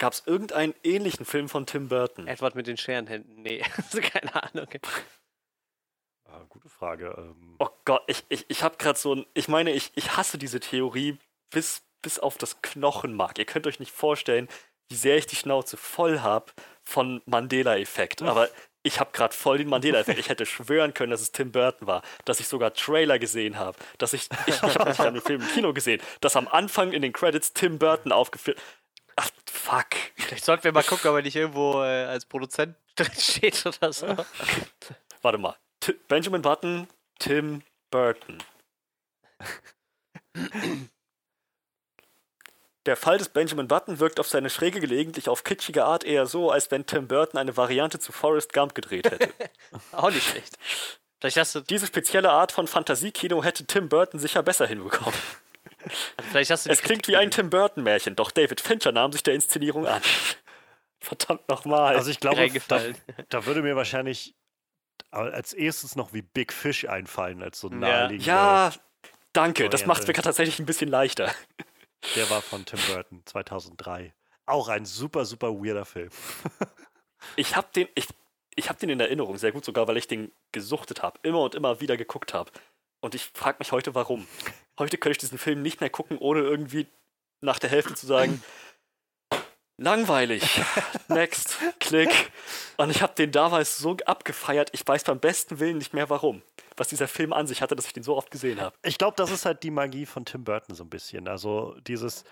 Gab 0.00 0.12
es 0.12 0.22
irgendeinen 0.26 0.74
ähnlichen 0.84 1.24
Film 1.26 1.48
von 1.48 1.66
Tim 1.66 1.88
Burton? 1.88 2.28
Edward 2.28 2.54
mit 2.54 2.68
den 2.68 2.76
Scherenhänden. 2.76 3.42
Nee, 3.42 3.64
also 3.76 4.00
keine 4.00 4.32
Ahnung. 4.42 4.68
Ah, 6.30 6.42
gute 6.48 6.68
Frage. 6.68 7.14
Ähm, 7.16 7.56
Oh 7.58 7.68
Gott, 7.84 8.02
ich, 8.06 8.24
ich, 8.28 8.44
ich 8.48 8.62
habe 8.62 8.76
gerade 8.76 8.98
so 8.98 9.14
ein. 9.14 9.26
Ich 9.34 9.48
meine, 9.48 9.72
ich, 9.72 9.90
ich 9.94 10.16
hasse 10.16 10.38
diese 10.38 10.60
Theorie 10.60 11.18
bis, 11.50 11.82
bis 12.02 12.18
auf 12.18 12.36
das 12.38 12.60
Knochenmark. 12.62 13.38
Ihr 13.38 13.46
könnt 13.46 13.66
euch 13.66 13.80
nicht 13.80 13.92
vorstellen, 13.92 14.48
wie 14.88 14.96
sehr 14.96 15.16
ich 15.16 15.26
die 15.26 15.36
Schnauze 15.36 15.76
voll 15.76 16.20
habe 16.20 16.52
von 16.82 17.22
Mandela-Effekt. 17.26 18.22
Aber 18.22 18.48
ich 18.82 19.00
habe 19.00 19.10
gerade 19.12 19.34
voll 19.34 19.58
den 19.58 19.68
Mandela-Effekt. 19.68 20.18
Ich 20.18 20.28
hätte 20.28 20.46
schwören 20.46 20.94
können, 20.94 21.10
dass 21.10 21.20
es 21.20 21.32
Tim 21.32 21.50
Burton 21.52 21.86
war, 21.86 22.02
dass 22.24 22.40
ich 22.40 22.48
sogar 22.48 22.72
Trailer 22.74 23.18
gesehen 23.18 23.58
habe, 23.58 23.78
dass 23.98 24.12
ich. 24.12 24.28
Ich, 24.46 24.54
ich 24.54 24.62
habe 24.62 24.84
nicht 24.88 25.00
den 25.00 25.20
Film 25.20 25.40
im 25.42 25.48
Kino 25.48 25.72
gesehen, 25.72 26.00
dass 26.20 26.36
am 26.36 26.48
Anfang 26.48 26.92
in 26.92 27.02
den 27.02 27.12
Credits 27.12 27.52
Tim 27.52 27.78
Burton 27.78 28.12
aufgeführt. 28.12 28.60
Ach, 29.16 29.30
fuck. 29.50 29.86
Vielleicht 30.16 30.44
sollten 30.44 30.64
wir 30.64 30.72
mal 30.72 30.84
gucken, 30.84 31.10
ob 31.10 31.16
er 31.16 31.22
nicht 31.22 31.36
irgendwo 31.36 31.82
äh, 31.82 32.04
als 32.04 32.24
Produzent 32.26 32.76
drin 32.96 33.10
steht 33.18 33.64
oder 33.66 33.92
so. 33.92 34.06
Warte 35.22 35.38
mal. 35.38 35.56
Benjamin 36.08 36.42
Button, 36.42 36.88
Tim 37.18 37.62
Burton. 37.90 38.42
Der 42.86 42.96
Fall 42.96 43.18
des 43.18 43.28
Benjamin 43.28 43.68
Button 43.68 44.00
wirkt 44.00 44.18
auf 44.18 44.28
seine 44.28 44.48
schräge 44.48 44.80
gelegentlich 44.80 45.28
auf 45.28 45.44
kitschige 45.44 45.84
Art 45.84 46.04
eher 46.04 46.24
so, 46.26 46.50
als 46.50 46.70
wenn 46.70 46.86
Tim 46.86 47.06
Burton 47.06 47.38
eine 47.38 47.56
Variante 47.56 47.98
zu 47.98 48.12
Forrest 48.12 48.54
Gump 48.54 48.74
gedreht 48.74 49.10
hätte. 49.10 49.28
Auch 49.92 50.10
nicht 50.10 50.26
schlecht. 50.26 50.56
Vielleicht 51.20 51.36
hast 51.36 51.54
du, 51.54 51.60
Diese 51.60 51.86
spezielle 51.86 52.30
Art 52.30 52.50
von 52.52 52.66
Fantasiekino 52.66 53.42
hätte 53.42 53.66
Tim 53.66 53.88
Burton 53.88 54.18
sicher 54.18 54.42
besser 54.42 54.66
hinbekommen. 54.66 55.18
vielleicht 56.30 56.50
hast 56.50 56.64
du 56.64 56.70
Es 56.70 56.80
klingt 56.80 57.08
wie 57.08 57.16
ein 57.16 57.30
Tim 57.30 57.50
Burton-Märchen, 57.50 58.16
doch 58.16 58.30
David 58.30 58.60
Fincher 58.60 58.92
nahm 58.92 59.12
sich 59.12 59.22
der 59.22 59.34
Inszenierung 59.34 59.86
an. 59.86 60.00
Verdammt 61.00 61.48
nochmal. 61.48 61.94
also 61.94 62.10
ich 62.10 62.20
glaube, 62.20 62.50
da, 62.68 62.80
da 63.28 63.46
würde 63.46 63.62
mir 63.62 63.76
wahrscheinlich 63.76 64.34
als 65.10 65.52
erstes 65.52 65.96
noch 65.96 66.12
wie 66.12 66.22
Big 66.22 66.52
Fish 66.52 66.84
einfallen, 66.86 67.42
als 67.42 67.60
so 67.60 67.68
Ja. 67.70 67.76
naheliegende. 67.76 68.24
ja, 68.26 68.72
danke, 69.32 69.64
das 69.68 69.80
Variante. 69.82 69.86
macht 69.88 70.00
es 70.02 70.06
mir 70.08 70.14
tatsächlich 70.14 70.58
ein 70.58 70.66
bisschen 70.66 70.88
leichter. 70.90 71.32
Der 72.14 72.28
war 72.30 72.42
von 72.42 72.64
Tim 72.64 72.78
Burton, 72.86 73.22
2003. 73.24 74.14
Auch 74.46 74.68
ein 74.68 74.84
super, 74.86 75.24
super 75.24 75.52
weirder 75.54 75.84
Film. 75.84 76.10
Ich 77.36 77.56
hab 77.56 77.72
den. 77.72 77.88
Ich, 77.96 78.06
ich 78.54 78.68
habe 78.68 78.78
den 78.78 78.90
in 78.90 79.00
Erinnerung, 79.00 79.38
sehr 79.38 79.50
gut 79.50 79.64
sogar, 79.64 79.88
weil 79.88 79.96
ich 79.96 80.06
den 80.06 80.30
gesuchtet 80.52 81.02
habe, 81.02 81.18
immer 81.24 81.40
und 81.42 81.56
immer 81.56 81.80
wieder 81.80 81.96
geguckt 81.96 82.32
habe. 82.32 82.52
Und 83.00 83.14
ich 83.16 83.30
frage 83.34 83.56
mich 83.58 83.72
heute, 83.72 83.94
warum. 83.96 84.26
Heute 84.78 84.98
könnte 84.98 85.12
ich 85.12 85.18
diesen 85.18 85.36
Film 85.38 85.60
nicht 85.60 85.80
mehr 85.80 85.90
gucken, 85.90 86.18
ohne 86.18 86.40
irgendwie 86.42 86.86
nach 87.40 87.58
der 87.58 87.70
Hälfte 87.70 87.94
zu 87.94 88.06
sagen, 88.06 88.40
langweilig, 89.78 90.60
next, 91.08 91.56
klick. 91.80 92.30
Und 92.76 92.90
ich 92.90 93.00
habe 93.00 93.14
den 93.14 93.32
damals 93.32 93.78
so 93.78 93.96
abgefeiert, 94.04 94.70
ich 94.72 94.86
weiß 94.86 95.04
beim 95.04 95.20
besten 95.20 95.58
Willen 95.60 95.78
nicht 95.78 95.94
mehr 95.94 96.10
warum. 96.10 96.42
Was 96.76 96.88
dieser 96.88 97.08
Film 97.08 97.32
an 97.32 97.46
sich 97.46 97.62
hatte, 97.62 97.74
dass 97.74 97.86
ich 97.86 97.92
den 97.92 98.02
so 98.02 98.16
oft 98.16 98.30
gesehen 98.30 98.60
habe. 98.60 98.76
Ich 98.82 98.98
glaube, 98.98 99.16
das 99.16 99.30
ist 99.30 99.46
halt 99.46 99.62
die 99.62 99.70
Magie 99.70 100.06
von 100.06 100.24
Tim 100.24 100.44
Burton 100.44 100.76
so 100.76 100.84
ein 100.84 100.90
bisschen. 100.90 101.26
Also 101.26 101.74
dieses, 101.80 102.24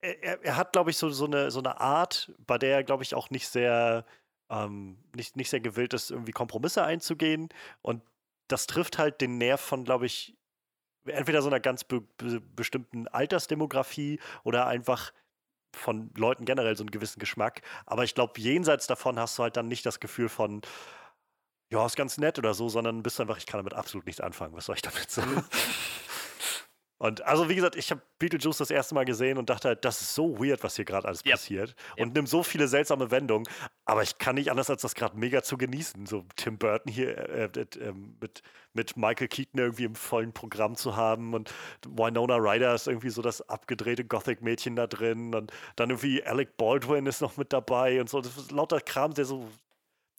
er, 0.00 0.44
er 0.44 0.56
hat, 0.56 0.72
glaube 0.72 0.90
ich, 0.90 0.96
so, 0.96 1.10
so, 1.10 1.24
eine, 1.24 1.50
so 1.50 1.60
eine 1.60 1.80
Art, 1.80 2.30
bei 2.46 2.58
der 2.58 2.76
er, 2.76 2.84
glaube 2.84 3.02
ich, 3.02 3.14
auch 3.14 3.30
nicht 3.30 3.48
sehr, 3.48 4.04
ähm, 4.50 4.98
nicht, 5.16 5.36
nicht 5.36 5.50
sehr 5.50 5.60
gewillt 5.60 5.94
ist, 5.94 6.10
irgendwie 6.10 6.32
Kompromisse 6.32 6.84
einzugehen. 6.84 7.48
Und 7.80 8.02
das 8.48 8.66
trifft 8.66 8.98
halt 8.98 9.20
den 9.20 9.38
Nerv 9.38 9.60
von, 9.60 9.84
glaube 9.84 10.06
ich, 10.06 10.36
entweder 11.06 11.42
so 11.42 11.48
einer 11.48 11.60
ganz 11.60 11.82
be 11.84 12.00
be 12.00 12.40
bestimmten 12.40 13.08
Altersdemografie 13.08 14.20
oder 14.44 14.66
einfach 14.66 15.12
von 15.76 16.10
Leuten 16.16 16.44
generell 16.44 16.76
so 16.76 16.82
einen 16.82 16.90
gewissen 16.90 17.18
Geschmack. 17.18 17.62
Aber 17.86 18.04
ich 18.04 18.14
glaube, 18.14 18.40
jenseits 18.40 18.86
davon 18.86 19.18
hast 19.18 19.38
du 19.38 19.42
halt 19.42 19.56
dann 19.56 19.68
nicht 19.68 19.86
das 19.86 20.00
Gefühl 20.00 20.28
von, 20.28 20.62
ja, 21.70 21.84
ist 21.86 21.96
ganz 21.96 22.18
nett 22.18 22.38
oder 22.38 22.54
so, 22.54 22.68
sondern 22.68 23.02
bist 23.02 23.20
einfach, 23.20 23.38
ich 23.38 23.46
kann 23.46 23.58
damit 23.58 23.74
absolut 23.74 24.06
nichts 24.06 24.20
anfangen. 24.20 24.54
Was 24.54 24.66
soll 24.66 24.76
ich 24.76 24.82
damit 24.82 25.10
sagen? 25.10 25.44
Und 27.02 27.20
also, 27.26 27.48
wie 27.48 27.56
gesagt, 27.56 27.74
ich 27.74 27.90
habe 27.90 28.00
Beetlejuice 28.20 28.58
das 28.58 28.70
erste 28.70 28.94
Mal 28.94 29.04
gesehen 29.04 29.36
und 29.36 29.50
dachte 29.50 29.66
halt, 29.66 29.84
das 29.84 30.00
ist 30.00 30.14
so 30.14 30.38
weird, 30.38 30.62
was 30.62 30.76
hier 30.76 30.84
gerade 30.84 31.08
alles 31.08 31.24
Yep. 31.26 31.32
passiert. 31.32 31.70
Yep. 31.70 32.00
Und 32.00 32.14
nimmt 32.14 32.28
so 32.28 32.44
viele 32.44 32.68
seltsame 32.68 33.10
Wendungen. 33.10 33.48
Aber 33.84 34.04
ich 34.04 34.18
kann 34.18 34.36
nicht 34.36 34.52
anders, 34.52 34.70
als 34.70 34.82
das 34.82 34.94
gerade 34.94 35.18
mega 35.18 35.42
zu 35.42 35.58
genießen. 35.58 36.06
So 36.06 36.24
Tim 36.36 36.58
Burton 36.58 36.92
hier 36.92 37.18
äh, 37.18 37.44
äh, 37.46 37.60
äh, 37.80 37.92
mit, 38.20 38.42
mit 38.72 38.96
Michael 38.96 39.26
Keaton 39.26 39.58
irgendwie 39.58 39.82
im 39.82 39.96
vollen 39.96 40.32
Programm 40.32 40.76
zu 40.76 40.94
haben. 40.94 41.34
Und 41.34 41.52
Winona 41.84 42.36
Ryder 42.36 42.72
ist 42.72 42.86
irgendwie 42.86 43.10
so 43.10 43.20
das 43.20 43.48
abgedrehte 43.48 44.04
Gothic-Mädchen 44.04 44.76
da 44.76 44.86
drin. 44.86 45.34
Und 45.34 45.52
dann 45.74 45.90
irgendwie 45.90 46.22
Alec 46.22 46.56
Baldwin 46.56 47.06
ist 47.06 47.20
noch 47.20 47.36
mit 47.36 47.52
dabei 47.52 48.00
und 48.00 48.10
so. 48.10 48.20
Das 48.20 48.36
ist 48.36 48.52
lauter 48.52 48.80
Kram, 48.80 49.12
der 49.12 49.24
so 49.24 49.48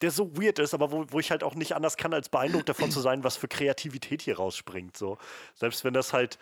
der 0.02 0.12
so 0.12 0.36
weird 0.36 0.60
ist, 0.60 0.74
aber 0.74 0.92
wo, 0.92 1.06
wo 1.08 1.20
ich 1.20 1.32
halt 1.32 1.46
auch 1.46 1.56
nicht 1.56 1.76
anders 1.78 1.96
kann, 1.96 2.14
als 2.14 2.28
beeindruckt 2.28 2.68
davon 2.68 2.92
zu 2.92 3.00
sein, 3.00 3.24
was 3.24 3.38
für 3.38 3.48
Kreativität 3.48 4.22
hier 4.22 4.36
rausspringt. 4.36 4.98
So. 4.98 5.18
Selbst 5.56 5.86
wenn 5.86 5.94
das 5.94 6.12
halt 6.12 6.40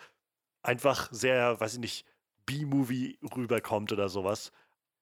einfach 0.62 1.08
sehr, 1.12 1.58
weiß 1.60 1.74
ich 1.74 1.80
nicht, 1.80 2.06
B-Movie 2.46 3.18
rüberkommt 3.34 3.92
oder 3.92 4.08
sowas. 4.08 4.52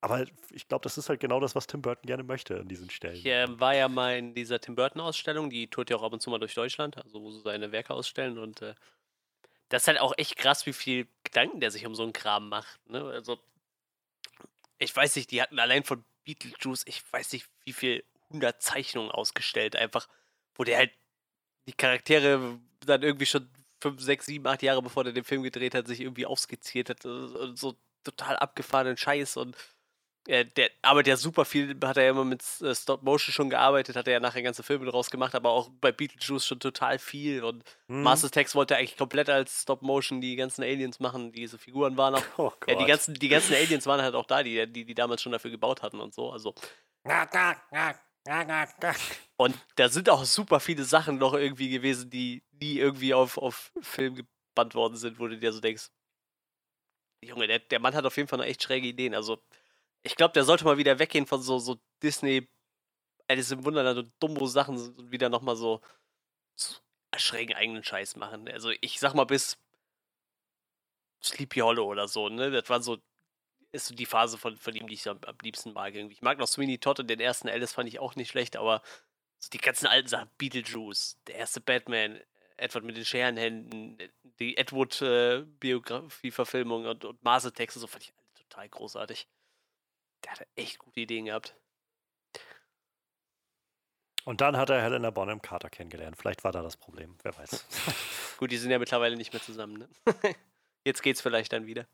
Aber 0.02 0.24
ich 0.50 0.66
glaube, 0.66 0.82
das 0.82 0.96
ist 0.96 1.08
halt 1.10 1.20
genau 1.20 1.40
das, 1.40 1.54
was 1.54 1.66
Tim 1.66 1.82
Burton 1.82 2.06
gerne 2.06 2.22
möchte 2.22 2.60
an 2.60 2.68
diesen 2.68 2.88
Stellen. 2.88 3.16
Ich 3.16 3.26
äh, 3.26 3.60
war 3.60 3.74
ja 3.74 3.88
mal 3.88 4.16
in 4.16 4.34
dieser 4.34 4.58
Tim 4.58 4.74
Burton-Ausstellung, 4.74 5.50
die 5.50 5.68
tourt 5.68 5.90
ja 5.90 5.96
auch 5.96 6.02
ab 6.02 6.12
und 6.12 6.22
zu 6.22 6.30
mal 6.30 6.38
durch 6.38 6.54
Deutschland, 6.54 6.96
also 6.96 7.20
wo 7.22 7.30
sie 7.30 7.40
seine 7.40 7.70
Werke 7.70 7.92
ausstellen 7.92 8.38
und 8.38 8.62
äh, 8.62 8.74
das 9.68 9.82
ist 9.82 9.88
halt 9.88 10.00
auch 10.00 10.14
echt 10.16 10.36
krass, 10.36 10.66
wie 10.66 10.72
viel 10.72 11.06
Gedanken 11.22 11.60
der 11.60 11.70
sich 11.70 11.86
um 11.86 11.94
so 11.94 12.02
einen 12.02 12.12
Kram 12.12 12.48
macht. 12.48 12.80
Ne? 12.88 13.02
Also, 13.04 13.38
ich 14.78 14.94
weiß 14.94 15.16
nicht, 15.16 15.30
die 15.30 15.40
hatten 15.40 15.58
allein 15.58 15.84
von 15.84 16.04
Beetlejuice, 16.24 16.84
ich 16.86 17.02
weiß 17.12 17.32
nicht, 17.32 17.46
wie 17.64 17.72
viel 17.72 18.04
100 18.30 18.60
Zeichnungen 18.60 19.10
ausgestellt, 19.10 19.76
einfach, 19.76 20.08
wo 20.54 20.64
der 20.64 20.78
halt 20.78 20.92
die 21.66 21.72
Charaktere 21.72 22.58
dann 22.84 23.02
irgendwie 23.02 23.26
schon 23.26 23.48
5, 23.81 24.01
6, 24.01 24.27
7, 24.27 24.47
8 24.47 24.62
Jahre 24.62 24.82
bevor 24.82 25.05
der 25.05 25.12
den 25.12 25.24
Film 25.24 25.43
gedreht 25.43 25.74
hat, 25.74 25.86
sich 25.86 26.01
irgendwie 26.01 26.27
aufskizziert 26.27 26.90
hat. 26.90 27.05
Und 27.05 27.59
so 27.59 27.77
total 28.05 28.36
abgefahrenen 28.36 28.97
Scheiß 28.97 29.36
und 29.36 29.57
äh, 30.27 30.44
der 30.44 30.70
arbeitet 30.82 31.09
ja 31.09 31.16
super 31.16 31.44
viel, 31.44 31.77
hat 31.82 31.97
er 31.97 32.05
ja 32.05 32.11
immer 32.11 32.24
mit 32.24 32.43
äh, 32.61 32.74
Stop 32.74 33.02
Motion 33.02 33.32
schon 33.32 33.48
gearbeitet, 33.48 33.97
hat 33.97 34.07
er 34.07 34.15
ja 34.15 34.20
nachher 34.20 34.43
ganze 34.43 34.62
Filme 34.62 34.85
draus 34.85 35.11
gemacht, 35.11 35.35
aber 35.35 35.51
auch 35.51 35.70
bei 35.81 35.93
Beetlejuice 35.93 36.47
schon 36.47 36.61
total 36.61 36.98
viel 36.98 37.43
und 37.43 37.65
Hm. 37.89 38.02
Mars 38.02 38.24
Attacks 38.24 38.55
wollte 38.55 38.77
eigentlich 38.77 38.98
komplett 38.98 39.31
als 39.31 39.62
Stop 39.62 39.82
Motion 39.82 40.20
die 40.20 40.36
ganzen 40.36 40.62
Aliens 40.62 41.01
machen, 41.01 41.32
diese 41.32 41.59
Figuren 41.59 41.97
waren 41.97 42.15
auch, 42.15 42.24
Oh 42.39 42.52
ja, 42.69 42.74
die 42.74 42.85
ganzen, 42.85 43.15
die 43.15 43.28
ganzen 43.28 43.55
Aliens 43.55 43.86
waren 43.86 44.02
halt 44.02 44.15
auch 44.15 44.27
da, 44.27 44.43
die, 44.43 44.70
die, 44.70 44.85
die 44.85 44.94
damals 44.94 45.23
schon 45.23 45.32
dafür 45.32 45.51
gebaut 45.51 45.82
hatten 45.82 46.01
und 46.01 46.15
so, 46.15 46.31
also 46.31 46.55
und 49.36 49.56
da 49.76 49.88
sind 49.88 50.10
auch 50.10 50.24
super 50.24 50.60
viele 50.60 50.84
Sachen 50.84 51.18
noch 51.18 51.34
irgendwie 51.34 51.70
gewesen, 51.70 52.10
die 52.10 52.42
nie 52.52 52.78
irgendwie 52.78 53.14
auf, 53.14 53.38
auf 53.38 53.72
Film 53.80 54.14
gebannt 54.14 54.74
worden 54.74 54.97
sind, 54.97 55.18
wo 55.18 55.26
du 55.26 55.38
dir 55.38 55.52
so 55.52 55.60
denkst, 55.60 55.90
Junge, 57.22 57.47
der, 57.47 57.59
der 57.59 57.80
Mann 57.80 57.94
hat 57.94 58.05
auf 58.05 58.16
jeden 58.16 58.28
Fall 58.28 58.38
noch 58.38 58.47
echt 58.47 58.62
schräge 58.62 58.88
Ideen. 58.88 59.14
Also, 59.14 59.42
ich 60.02 60.16
glaube, 60.16 60.32
der 60.32 60.44
sollte 60.44 60.64
mal 60.64 60.78
wieder 60.78 60.98
weggehen 60.98 61.26
von 61.26 61.42
so, 61.42 61.59
so 61.59 61.78
Disney, 62.02 62.48
Alice 63.28 63.52
im 63.52 63.64
Wunderland 63.64 63.98
und 63.98 64.12
Dumbo 64.20 64.47
Sachen 64.47 64.76
und 64.78 65.12
wieder 65.12 65.28
nochmal 65.28 65.56
so, 65.56 65.80
so 66.56 66.76
schrägen 67.16 67.56
eigenen 67.56 67.84
Scheiß 67.84 68.16
machen. 68.16 68.48
Also, 68.48 68.70
ich 68.80 69.01
sag 69.01 69.14
mal, 69.14 69.24
bis 69.24 69.59
Sleepy 71.22 71.60
Hollow 71.60 71.86
oder 71.86 72.09
so, 72.09 72.28
ne? 72.28 72.51
Das 72.51 72.68
war 72.70 72.82
so, 72.82 72.98
ist 73.72 73.86
so 73.86 73.94
die 73.94 74.06
Phase 74.06 74.38
von, 74.38 74.56
von 74.56 74.74
ihm, 74.74 74.88
die 74.88 74.94
ich 74.94 75.06
am, 75.09 75.20
am 75.24 75.36
liebsten 75.42 75.72
mag 75.72 75.94
irgendwie. 75.94 76.14
Ich 76.14 76.22
mag 76.22 76.38
noch 76.38 76.48
Sweeney 76.48 76.78
Todd 76.78 76.98
und 77.01 77.09
den 77.09 77.20
ersten 77.20 77.48
Alice 77.48 77.72
fand 77.72 77.88
ich 77.88 78.01
auch 78.01 78.16
nicht 78.16 78.30
schlecht, 78.30 78.56
aber 78.56 78.82
so 79.38 79.48
die 79.51 79.59
ganzen 79.59 79.86
alten 79.86 80.09
Sachen, 80.09 80.28
Beetlejuice, 80.38 81.20
der 81.26 81.34
erste 81.36 81.60
Batman, 81.60 82.18
Edward 82.56 82.84
mit 82.84 82.97
den 82.97 83.05
Scherenhänden, 83.05 83.98
die 84.38 84.56
Edward-Biografie-Verfilmung 84.56 86.86
und, 86.86 87.05
und 87.05 87.18
und 87.24 87.70
so 87.70 87.86
fand 87.86 88.05
ich 88.05 88.14
alle 88.16 88.32
total 88.34 88.68
großartig. 88.68 89.28
Der 90.24 90.32
hatte 90.32 90.47
echt 90.56 90.78
gute 90.78 91.01
Ideen 91.01 91.26
gehabt. 91.26 91.55
Und 94.24 94.40
dann 94.42 94.59
hat 94.59 94.68
er 94.68 94.82
Helena 94.82 95.10
Bonham 95.10 95.40
Carter 95.40 95.70
kennengelernt. 95.70 96.18
Vielleicht 96.18 96.44
war 96.44 96.52
da 96.52 96.60
das 96.62 96.76
Problem, 96.76 97.16
wer 97.22 97.34
weiß. 97.36 97.64
Gut, 98.36 98.52
die 98.52 98.59
sind 98.59 98.70
ja 98.70 98.78
mittlerweile 98.78 99.16
nicht 99.16 99.32
mehr 99.32 99.42
zusammen, 99.42 99.78
ne? 99.78 99.88
Jetzt 100.84 101.02
geht's 101.02 101.22
vielleicht 101.22 101.52
dann 101.52 101.66
wieder. 101.66 101.86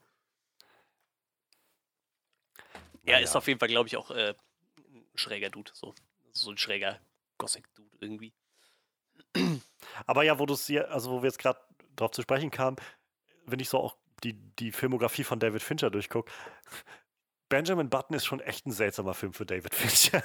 Er 3.06 3.14
Naja. 3.14 3.24
ist 3.24 3.36
auf 3.36 3.46
jeden 3.46 3.58
Fall, 3.58 3.68
glaube 3.68 3.88
ich, 3.88 3.96
auch 3.96 4.10
äh, 4.10 4.34
ein 4.78 5.06
schräger 5.14 5.50
Dude. 5.50 5.70
So, 5.74 5.94
so 6.32 6.50
ein 6.50 6.58
schräger 6.58 7.00
Gothic-Dude 7.38 7.96
irgendwie. 8.00 8.32
Aber 10.06 10.22
ja, 10.24 10.38
wo 10.38 10.46
du 10.46 10.54
es 10.54 10.66
hier, 10.66 10.90
also 10.90 11.10
wo 11.10 11.22
wir 11.22 11.28
jetzt 11.28 11.38
gerade 11.38 11.58
drauf 11.94 12.10
zu 12.10 12.22
sprechen 12.22 12.50
kamen, 12.50 12.76
wenn 13.46 13.60
ich 13.60 13.68
so 13.68 13.78
auch 13.78 13.96
die, 14.24 14.32
die 14.32 14.72
Filmografie 14.72 15.24
von 15.24 15.38
David 15.38 15.62
Fincher 15.62 15.90
durchgucke, 15.90 16.30
Benjamin 17.48 17.88
Button 17.88 18.14
ist 18.16 18.26
schon 18.26 18.40
echt 18.40 18.66
ein 18.66 18.72
seltsamer 18.72 19.14
Film 19.14 19.32
für 19.32 19.46
David 19.46 19.74
Fincher. 19.74 20.22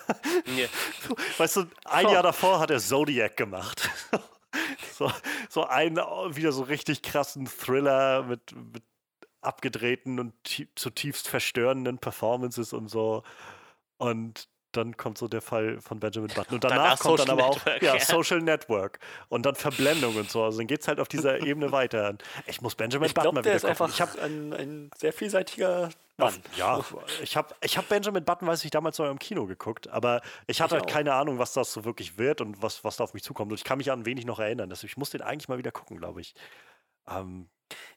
Ja. 0.57 0.67
Weißt 1.37 1.57
du, 1.57 1.65
ein. 1.85 2.09
Jahr 2.09 2.23
davor 2.23 2.59
hat 2.59 2.71
er 2.71 2.79
Zodiac 2.79 3.37
gemacht. 3.37 3.89
so, 4.93 5.11
so 5.49 5.65
einen 5.65 5.97
wieder 5.97 6.51
so 6.51 6.63
richtig 6.63 7.03
krassen 7.03 7.45
Thriller 7.45 8.23
mit, 8.23 8.51
mit 8.73 8.83
abgedrehten 9.41 10.19
und 10.19 10.33
tie- 10.43 10.69
zutiefst 10.75 11.27
verstörenden 11.27 11.97
Performances 11.97 12.73
und 12.73 12.87
so. 12.89 13.23
Und 13.97 14.47
dann 14.73 14.95
kommt 14.95 15.17
so 15.17 15.27
der 15.27 15.41
Fall 15.41 15.81
von 15.81 15.99
Benjamin 15.99 16.31
Button. 16.33 16.55
Und 16.55 16.63
danach, 16.63 16.77
Danach 16.77 16.99
kommt 16.99 17.19
dann 17.19 17.29
aber 17.31 17.49
Network, 17.49 17.67
auch 17.77 17.81
ja, 17.81 17.93
ja. 17.95 17.99
Social 17.99 18.39
Network. 18.41 18.99
Und 19.27 19.45
dann 19.45 19.55
Verblendung 19.55 20.15
und 20.15 20.31
so. 20.31 20.43
Also 20.45 20.59
dann 20.59 20.67
geht 20.67 20.79
es 20.81 20.87
halt 20.87 21.01
auf 21.01 21.09
dieser 21.09 21.41
Ebene 21.41 21.73
weiter. 21.73 22.15
Ich 22.45 22.61
muss 22.61 22.75
Benjamin 22.75 23.07
Ich 23.07 23.13
Button 23.13 23.31
glaube, 23.33 23.35
mal 23.35 23.41
der 23.41 23.55
wieder 23.61 23.69
ist 23.69 23.77
gucken. 23.77 23.91
einfach 23.91 23.93
Ich 23.93 24.01
habe 24.01 24.21
ein, 24.21 24.53
ein 24.53 24.91
sehr 24.95 25.11
vielseitiger 25.11 25.89
Mann. 26.15 26.35
ja, 26.55 26.79
ich 27.21 27.35
habe 27.35 27.53
ich 27.61 27.77
hab 27.77 27.89
Benjamin 27.89 28.23
Button, 28.23 28.47
weiß 28.47 28.63
ich, 28.63 28.71
damals 28.71 28.97
noch 28.97 29.09
im 29.09 29.19
Kino 29.19 29.45
geguckt, 29.45 29.89
aber 29.89 30.21
ich 30.47 30.61
hatte 30.61 30.75
Ich 30.75 30.81
halt 30.81 30.89
auch. 30.89 30.93
keine 30.95 31.13
Ahnung, 31.15 31.37
was 31.37 31.51
das 31.51 31.73
so 31.73 31.83
wirklich 31.83 32.17
wird 32.17 32.39
und 32.39 32.61
was, 32.61 32.83
was 32.85 32.95
da 32.95 33.03
auf 33.03 33.13
mich 33.13 33.23
zukommt. 33.23 33.51
Und 33.51 33.57
ich 33.57 33.65
kann 33.65 33.77
mich 33.77 33.91
an 33.91 34.05
wenig 34.05 34.25
noch 34.25 34.39
erinnern. 34.39 34.69
Deswegen, 34.69 34.91
ich 34.91 34.97
muss 34.97 35.09
den 35.09 35.21
eigentlich 35.21 35.49
mal 35.49 35.57
wieder 35.57 35.71
gucken, 35.71 35.97
glaube 35.97 36.21
ich. 36.21 36.33
Ähm, 37.09 37.49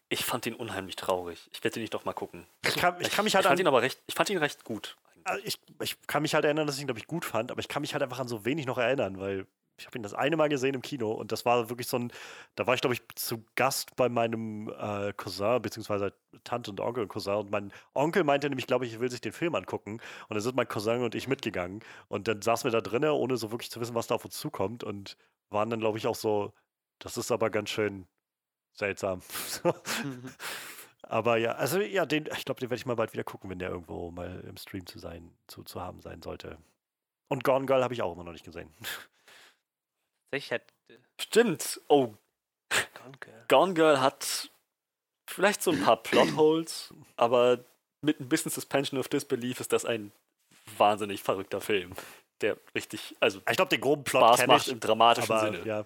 Ich 0.09 0.23
fand 0.23 0.45
ihn 0.45 0.53
unheimlich 0.53 0.95
traurig. 0.95 1.49
Ich 1.53 1.63
werde 1.63 1.79
ihn 1.79 1.83
nicht 1.83 1.93
doch 1.93 2.05
mal 2.05 2.13
gucken. 2.13 2.45
ich, 2.65 2.75
kann, 2.75 2.95
ich 2.99 3.11
kann 3.11 3.25
mich 3.25 3.35
halt 3.35 3.45
ich 3.45 3.49
fand 3.49 3.59
an, 3.59 3.63
ihn 3.63 3.67
aber 3.67 3.81
recht, 3.81 4.01
ich 4.07 4.15
fand 4.15 4.29
ihn 4.29 4.37
recht 4.37 4.63
gut. 4.63 4.97
Also 5.23 5.41
ich, 5.43 5.59
ich 5.81 5.97
kann 6.07 6.21
mich 6.21 6.35
halt 6.35 6.45
erinnern, 6.45 6.67
dass 6.67 6.75
ich 6.75 6.81
ihn, 6.81 6.87
glaube 6.87 6.99
ich, 6.99 7.07
gut 7.07 7.25
fand, 7.25 7.51
aber 7.51 7.59
ich 7.59 7.67
kann 7.67 7.81
mich 7.81 7.93
halt 7.93 8.03
einfach 8.03 8.19
an 8.19 8.27
so 8.27 8.45
wenig 8.45 8.67
noch 8.67 8.77
erinnern, 8.77 9.19
weil 9.19 9.47
ich 9.77 9.85
habe 9.85 9.97
ihn 9.97 10.03
das 10.03 10.13
eine 10.13 10.37
Mal 10.37 10.49
gesehen 10.49 10.75
im 10.75 10.81
Kino 10.81 11.11
und 11.11 11.31
das 11.31 11.45
war 11.45 11.69
wirklich 11.69 11.87
so 11.87 11.97
ein, 11.97 12.11
da 12.55 12.65
war 12.65 12.75
ich, 12.75 12.81
glaube 12.81 12.93
ich, 12.93 13.01
zu 13.15 13.43
Gast 13.55 13.95
bei 13.95 14.07
meinem 14.07 14.69
äh, 14.69 15.11
Cousin, 15.13 15.61
beziehungsweise 15.61 16.13
Tante 16.43 16.71
und 16.71 16.79
Onkel 16.79 17.03
und 17.03 17.09
Cousin 17.09 17.35
und 17.35 17.51
mein 17.51 17.73
Onkel 17.93 18.23
meinte 18.23 18.47
nämlich, 18.47 18.67
glaube 18.67 18.85
ich, 18.85 18.93
er 18.93 18.99
will 18.99 19.11
sich 19.11 19.21
den 19.21 19.33
Film 19.33 19.55
angucken 19.55 19.93
und 19.93 20.33
dann 20.33 20.41
sind 20.41 20.55
mein 20.55 20.67
Cousin 20.67 21.03
und 21.03 21.15
ich 21.15 21.27
mitgegangen 21.27 21.81
und 22.07 22.27
dann 22.27 22.41
saßen 22.41 22.65
wir 22.65 22.71
da 22.71 22.81
drinnen, 22.81 23.09
ohne 23.09 23.37
so 23.37 23.51
wirklich 23.51 23.71
zu 23.71 23.81
wissen, 23.81 23.95
was 23.95 24.07
da 24.07 24.15
auf 24.15 24.25
uns 24.25 24.37
zukommt 24.37 24.83
und 24.83 25.17
waren 25.49 25.69
dann, 25.69 25.79
glaube 25.79 25.97
ich, 25.97 26.07
auch 26.07 26.15
so, 26.15 26.53
das 26.99 27.17
ist 27.17 27.31
aber 27.31 27.49
ganz 27.49 27.69
schön 27.69 28.07
seltsam. 28.75 29.21
Aber 31.03 31.37
ja, 31.37 31.51
also 31.53 31.79
ja, 31.79 32.05
den, 32.05 32.27
ich 32.35 32.45
glaube, 32.45 32.59
den 32.59 32.69
werde 32.69 32.79
ich 32.79 32.85
mal 32.85 32.95
bald 32.95 33.13
wieder 33.13 33.23
gucken, 33.23 33.49
wenn 33.49 33.59
der 33.59 33.69
irgendwo 33.69 34.09
mal 34.11 34.43
im 34.47 34.57
Stream 34.57 34.85
zu 34.85 34.99
sein, 34.99 35.31
zu, 35.47 35.63
zu 35.63 35.81
haben 35.81 36.01
sein 36.01 36.21
sollte. 36.21 36.57
Und 37.27 37.43
Gone 37.43 37.65
Girl 37.65 37.83
habe 37.83 37.93
ich 37.93 38.01
auch 38.01 38.13
immer 38.13 38.23
noch 38.23 38.31
nicht 38.31 38.45
gesehen. 38.45 38.73
Tatsächlich 40.31 40.51
hat 40.51 40.73
äh, 40.89 40.97
Stimmt. 41.19 41.81
Oh, 41.87 42.13
Gone 42.69 43.17
Girl. 43.19 43.45
Gone 43.47 43.73
Girl 43.73 44.01
hat 44.01 44.49
vielleicht 45.29 45.61
so 45.61 45.71
ein 45.71 45.81
paar 45.83 46.01
Plotholes, 46.01 46.93
aber 47.17 47.63
mit 48.01 48.19
ein 48.19 48.29
bisschen 48.29 48.51
Suspension 48.51 48.99
of 48.99 49.07
Disbelief 49.07 49.59
ist 49.59 49.73
das 49.73 49.85
ein 49.85 50.11
wahnsinnig 50.77 51.21
verrückter 51.23 51.61
Film. 51.61 51.93
der 52.41 52.57
richtig, 52.73 53.15
also 53.19 53.41
Ich 53.49 53.55
glaube, 53.55 53.69
den 53.69 53.81
groben 53.81 54.03
Plot 54.03 54.21
Spaß 54.21 54.39
kenn 54.39 54.47
macht 54.47 54.67
ich, 54.67 54.73
im 54.73 54.79
dramatischen 54.79 55.35
aber, 55.35 55.51
Sinne. 55.51 55.65
Ja. 55.65 55.83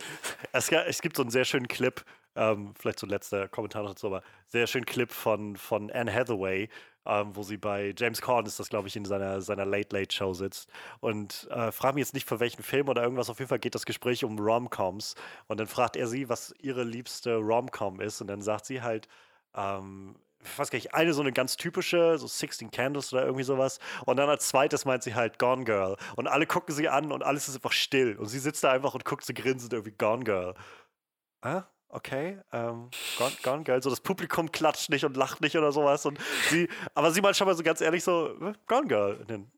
Es, 0.51 0.71
es 0.71 1.01
gibt 1.01 1.15
so 1.15 1.23
einen 1.23 1.31
sehr 1.31 1.45
schönen 1.45 1.67
Clip, 1.67 2.03
ähm, 2.39 2.73
vielleicht 2.79 2.99
so 2.99 3.05
ein 3.05 3.09
letzter 3.09 3.49
Kommentar 3.49 3.83
noch 3.83 3.89
dazu, 3.89 4.07
aber 4.07 4.23
sehr 4.47 4.65
schönen 4.65 4.85
Clip 4.85 5.11
von, 5.11 5.57
von 5.57 5.91
Anne 5.91 6.11
Hathaway, 6.13 6.69
ähm, 7.05 7.35
wo 7.35 7.43
sie 7.43 7.57
bei 7.57 7.93
James 7.97 8.21
Corden 8.21 8.47
ist 8.47 8.59
das, 8.59 8.69
glaube 8.69 8.87
ich, 8.87 8.95
in 8.95 9.03
seiner, 9.03 9.41
seiner 9.41 9.65
Late 9.65 9.95
Late 9.95 10.15
Show 10.15 10.33
sitzt. 10.33 10.69
Und 11.01 11.47
äh, 11.51 11.71
frag 11.73 11.95
mich 11.95 12.03
jetzt 12.03 12.13
nicht 12.13 12.27
für 12.27 12.39
welchen 12.39 12.63
Film 12.63 12.87
oder 12.87 13.03
irgendwas, 13.03 13.29
auf 13.29 13.39
jeden 13.39 13.49
Fall 13.49 13.59
geht 13.59 13.75
das 13.75 13.85
Gespräch 13.85 14.23
um 14.23 14.39
Rom-Coms. 14.39 15.15
Und 15.47 15.59
dann 15.59 15.67
fragt 15.67 15.97
er 15.97 16.07
sie, 16.07 16.29
was 16.29 16.53
ihre 16.61 16.83
liebste 16.83 17.35
Rom-Com 17.35 17.99
ist. 17.99 18.21
Und 18.21 18.27
dann 18.27 18.41
sagt 18.41 18.65
sie 18.65 18.81
halt, 18.81 19.09
ähm, 19.53 20.15
ich 20.41 20.57
weiß 20.57 20.69
gar 20.71 20.77
nicht, 20.77 20.93
eine 20.93 21.13
so 21.13 21.21
eine 21.21 21.33
ganz 21.33 21.57
typische, 21.57 22.17
so 22.17 22.25
16 22.25 22.71
Candles 22.71 23.11
oder 23.11 23.25
irgendwie 23.25 23.43
sowas. 23.43 23.79
Und 24.05 24.15
dann 24.15 24.29
als 24.29 24.47
zweites 24.47 24.85
meint 24.85 25.03
sie 25.03 25.15
halt 25.15 25.39
Gone 25.39 25.65
Girl. 25.65 25.97
Und 26.15 26.27
alle 26.27 26.45
gucken 26.47 26.73
sie 26.73 26.87
an 26.87 27.11
und 27.11 27.21
alles 27.21 27.49
ist 27.49 27.55
einfach 27.55 27.73
still. 27.73 28.15
Und 28.15 28.27
sie 28.27 28.39
sitzt 28.39 28.63
da 28.63 28.71
einfach 28.71 28.93
und 28.93 29.03
guckt 29.03 29.25
so 29.25 29.33
grinsend 29.33 29.73
irgendwie 29.73 29.95
Gone 29.97 30.23
Girl. 30.23 30.53
Ah, 31.41 31.63
okay. 31.89 32.39
Ähm, 32.51 32.89
Gone, 33.17 33.31
Gone 33.43 33.63
Girl. 33.63 33.81
So 33.83 33.89
das 33.89 33.99
Publikum 34.01 34.51
klatscht 34.51 34.89
nicht 34.89 35.03
und 35.05 35.15
lacht 35.17 35.41
nicht 35.41 35.55
oder 35.57 35.71
sowas. 35.71 36.05
Und 36.05 36.19
sie, 36.49 36.69
aber 36.93 37.11
sie 37.11 37.21
meint 37.21 37.35
schon 37.35 37.47
mal 37.47 37.55
so 37.55 37.63
ganz 37.63 37.81
ehrlich 37.81 38.03
so, 38.03 38.35
Gone 38.67 38.87
Girl. 38.87 39.15
Und 39.17 39.29
dann, 39.29 39.51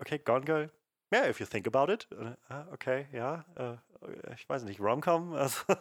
okay, 0.00 0.18
Gone 0.18 0.44
Girl. 0.44 0.70
Yeah, 1.12 1.28
if 1.28 1.40
you 1.40 1.46
think 1.46 1.66
about 1.66 1.92
it. 1.92 2.06
Und, 2.12 2.36
ah, 2.48 2.66
okay, 2.72 3.06
ja. 3.12 3.44
Äh, 3.56 3.76
ich 4.34 4.48
weiß 4.48 4.62
nicht, 4.64 4.80
Rom-Com? 4.80 5.32
Also, 5.34 5.60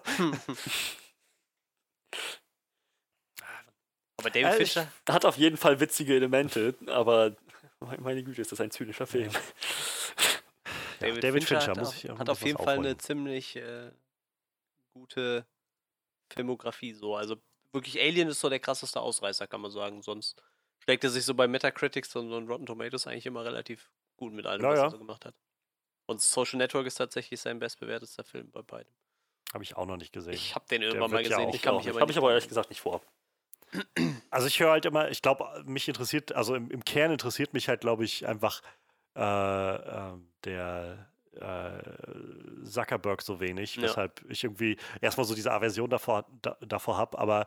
Aber 4.18 4.30
David 4.32 4.45
Äh, 4.48 4.64
ich- 4.64 4.74
Fincher, 4.74 4.91
hat 5.07 5.26
auf 5.26 5.38
jeden 5.38 5.57
Fall 5.57 5.80
witzige 5.80 6.16
Elemente, 6.16 6.76
aber 6.88 7.36
meine 7.99 8.24
Güte, 8.24 8.41
ist 8.41 8.52
das 8.52 8.60
ein 8.60 8.72
zynischer 8.72 9.07
Film. 9.07 9.32
David, 10.99 11.24
David 11.24 11.44
Fincher, 11.45 11.61
Fincher, 11.61 11.72
hat, 11.72 11.78
muss 11.78 11.88
auf, 11.90 12.03
ich 12.03 12.11
auch 12.11 12.20
hat 12.20 12.30
auf 12.30 12.41
jeden 12.41 12.57
Fall 12.57 12.68
eine 12.74 12.80
aufholen. 12.80 12.99
ziemlich 12.99 13.56
äh, 13.56 13.91
gute 14.94 15.45
Filmografie 16.30 16.94
so. 16.94 17.16
Also 17.16 17.38
wirklich 17.72 18.00
Alien 18.00 18.28
ist 18.30 18.40
so 18.40 18.50
der 18.50 18.60
krasseste 18.60 19.00
Ausreißer, 19.02 19.48
kann 19.48 19.62
man 19.62 19.72
sagen. 19.72 20.02
Sonst 20.02 20.42
schlägt 20.84 21.04
er 21.04 21.10
sich 21.10 21.26
so 21.26 21.34
bei 21.34 21.48
Metacritics 21.48 22.16
und, 22.16 22.32
und 22.32 22.48
Rotten 22.50 22.66
Tomatoes 22.66 23.08
eigentlich 23.08 23.26
immer 23.26 23.44
relativ 23.46 23.92
gut 24.18 24.34
mit 24.34 24.46
allem, 24.46 24.62
Ja, 24.62 24.70
was 24.70 24.78
ja. 24.80 24.84
er 24.86 24.92
so 24.92 24.98
gemacht 25.00 25.26
hat. 25.26 25.36
Und 26.08 26.22
Social 26.22 26.58
Network 26.58 26.88
ist 26.88 26.96
tatsächlich 26.96 27.40
sein 27.40 27.60
bestbewertetster 27.60 28.24
Film 28.24 28.50
bei 28.52 28.62
beiden. 28.64 28.92
Habe 29.54 29.64
ich 29.64 29.76
auch 29.78 29.86
noch 29.86 29.98
nicht 29.98 30.12
gesehen. 30.14 30.34
Ich 30.34 30.56
habe 30.56 30.66
den 30.70 30.82
irgendwann 30.82 31.12
mal 31.12 31.22
ja 31.24 31.30
gesehen. 31.30 31.50
auch- 31.50 31.54
Ich 31.54 31.62
kann 31.62 31.76
mich 31.78 31.88
aber 31.90 32.00
Habe 32.02 32.12
ich 32.12 32.18
aber 32.18 32.30
ehrlich 32.32 32.48
gesagt 32.48 32.70
nicht 32.70 32.82
vor. 32.82 33.02
Also 34.32 34.48
ich 34.48 34.60
höre 34.60 34.72
halt 34.72 34.86
immer, 34.86 35.10
ich 35.12 35.22
glaube, 35.22 35.64
mich 35.66 35.88
interessiert, 35.88 36.32
also 36.34 36.56
im, 36.56 36.72
im 36.72 36.84
Kern 36.84 37.12
interessiert 37.12 37.54
mich 37.54 37.68
halt, 37.70 37.82
glaube 37.82 38.04
ich, 38.04 38.26
einfach 38.28 38.62
äh, 39.16 39.22
ähm, 39.22 40.32
der 40.46 41.08
äh, 41.12 41.19
Zuckerberg 42.66 43.22
so 43.22 43.40
wenig, 43.40 43.76
Ja. 43.76 43.84
weshalb 43.84 44.24
ich 44.30 44.44
irgendwie 44.44 44.78
erstmal 45.02 45.26
so 45.26 45.36
diese 45.36 45.52
Aversion 45.52 45.90
davor, 45.90 46.26
da, 46.42 46.58
davor 46.62 46.98
habe, 46.98 47.18
aber 47.18 47.46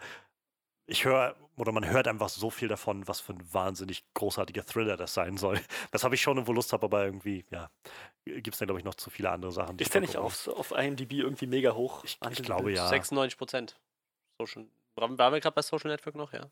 ich 0.87 1.05
höre, 1.05 1.37
oder 1.57 1.71
man 1.73 1.89
hört 1.89 2.09
einfach 2.09 2.29
so 2.29 2.51
viel 2.51 2.69
davon, 2.69 3.07
was 3.07 3.21
für 3.21 3.33
ein 3.35 3.55
wahnsinnig 3.55 4.05
großartiger 4.15 4.65
Thriller 4.65 4.97
das 4.97 5.15
sein 5.15 5.37
soll. 5.37 5.55
Das 5.93 6.05
habe 6.05 6.15
ich 6.15 6.23
schon, 6.23 6.45
wo 6.47 6.53
Lust 6.53 6.73
habe, 6.73 6.85
aber 6.87 7.05
irgendwie, 7.05 7.45
ja, 7.51 7.71
gibt 8.25 8.49
es 8.55 8.59
da, 8.59 8.65
glaube 8.67 8.81
ich, 8.81 8.85
noch 8.85 8.95
zu 8.95 9.11
viele 9.11 9.31
andere 9.31 9.53
Sachen. 9.53 9.77
die 9.77 9.83
Ist 9.83 9.89
ich 9.89 9.93
der 9.93 10.01
nicht 10.01 10.17
auf, 10.17 10.49
auf 10.49 10.73
IMDb 10.73 11.13
irgendwie 11.13 11.47
mega 11.47 11.73
hoch? 11.73 12.03
Ich- 12.05 12.19
ich 12.31 12.43
glaube, 12.43 12.73
ja. 12.73 12.89
96 12.89 13.39
Prozent. 13.39 13.79
Social, 14.41 14.67
waren 14.97 15.17
wir 15.19 15.41
gerade 15.41 15.55
bei 15.55 15.63
Social 15.63 15.91
Network 15.91 16.15
noch, 16.17 16.33
ja? 16.33 16.51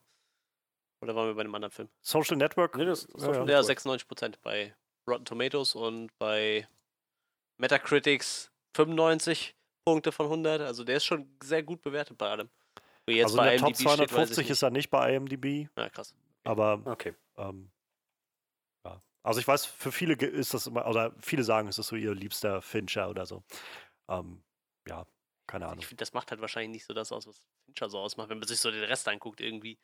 Oder 1.02 1.16
waren 1.16 1.28
wir 1.28 1.35
bei 1.35 1.40
einem 1.40 1.55
anderen 1.55 1.73
Film? 1.73 1.89
Social 2.02 2.36
Network? 2.36 2.77
Nee, 2.77 2.85
das, 2.85 3.07
das 3.07 3.23
Ja, 3.23 3.32
ja. 3.32 3.44
Ja, 3.47 3.57
cool. 3.59 3.65
96 3.65 4.07
Prozent 4.07 4.43
bei 4.43 4.74
Rotten 5.09 5.24
Tomatoes 5.24 5.74
und 5.74 6.16
bei 6.19 6.69
Metacritics 7.60 8.50
95 8.74 9.54
Punkte 9.84 10.12
von 10.12 10.26
100. 10.26 10.62
Also 10.62 10.84
der 10.84 10.96
ist 10.96 11.04
schon 11.04 11.36
sehr 11.42 11.62
gut 11.62 11.82
bewertet 11.82 12.18
bei 12.18 12.28
allem. 12.28 12.48
Jetzt 13.06 13.24
also 13.24 13.38
in 13.38 13.44
bei 13.44 13.50
der 13.50 13.58
Top 13.58 13.68
IMDb 13.68 13.80
steht, 13.80 14.00
ich 14.00 14.08
250 14.08 14.50
ist 14.50 14.62
er 14.62 14.70
nicht 14.70 14.90
bei 14.90 15.14
IMDb, 15.14 15.68
Ja, 15.76 15.88
krass. 15.90 16.14
aber 16.44 16.80
Okay. 16.84 17.14
Ähm, 17.36 17.70
ja. 18.86 19.02
Also 19.22 19.40
ich 19.40 19.48
weiß, 19.48 19.66
für 19.66 19.90
viele 19.90 20.14
ist 20.14 20.54
das 20.54 20.66
immer, 20.66 20.86
oder 20.86 21.12
viele 21.20 21.42
sagen, 21.42 21.68
es 21.68 21.78
ist 21.78 21.88
so 21.88 21.96
ihr 21.96 22.14
liebster 22.14 22.62
Fincher 22.62 23.10
oder 23.10 23.26
so. 23.26 23.42
Ähm, 24.08 24.42
ja, 24.88 25.06
keine 25.46 25.66
Ahnung. 25.66 25.80
Ich 25.80 25.86
finde, 25.86 26.02
das 26.02 26.12
macht 26.12 26.30
halt 26.30 26.40
wahrscheinlich 26.40 26.70
nicht 26.70 26.86
so 26.86 26.94
das 26.94 27.10
aus, 27.10 27.26
was 27.26 27.42
Fincher 27.66 27.90
so 27.90 27.98
ausmacht, 27.98 28.28
wenn 28.28 28.38
man 28.38 28.46
sich 28.46 28.60
so 28.60 28.70
den 28.70 28.84
Rest 28.84 29.08
anguckt, 29.08 29.40
irgendwie. 29.40 29.78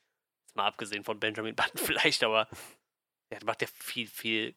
Jetzt 0.46 0.54
mal 0.54 0.66
abgesehen 0.66 1.02
von 1.02 1.18
Benjamin 1.18 1.56
Button 1.56 1.78
vielleicht, 1.84 2.22
aber 2.22 2.48
der 3.32 3.44
macht 3.44 3.62
ja 3.62 3.68
viel, 3.74 4.06
viel 4.06 4.54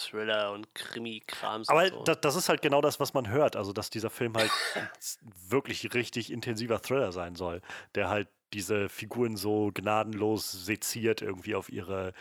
Thriller 0.00 0.52
und 0.52 0.74
Krimi-Krams. 0.74 1.68
Aber 1.68 1.88
so. 1.88 2.02
da, 2.04 2.14
das 2.14 2.36
ist 2.36 2.48
halt 2.48 2.62
genau 2.62 2.80
das, 2.80 3.00
was 3.00 3.12
man 3.14 3.28
hört. 3.28 3.56
Also, 3.56 3.72
dass 3.72 3.90
dieser 3.90 4.10
Film 4.10 4.34
halt 4.36 4.50
wirklich 5.48 5.92
richtig 5.94 6.30
intensiver 6.32 6.80
Thriller 6.80 7.12
sein 7.12 7.34
soll, 7.36 7.60
der 7.94 8.08
halt 8.08 8.28
diese 8.52 8.88
Figuren 8.88 9.36
so 9.36 9.70
gnadenlos 9.72 10.50
seziert 10.50 11.22
irgendwie 11.22 11.54
auf 11.54 11.68
ihre 11.68 12.12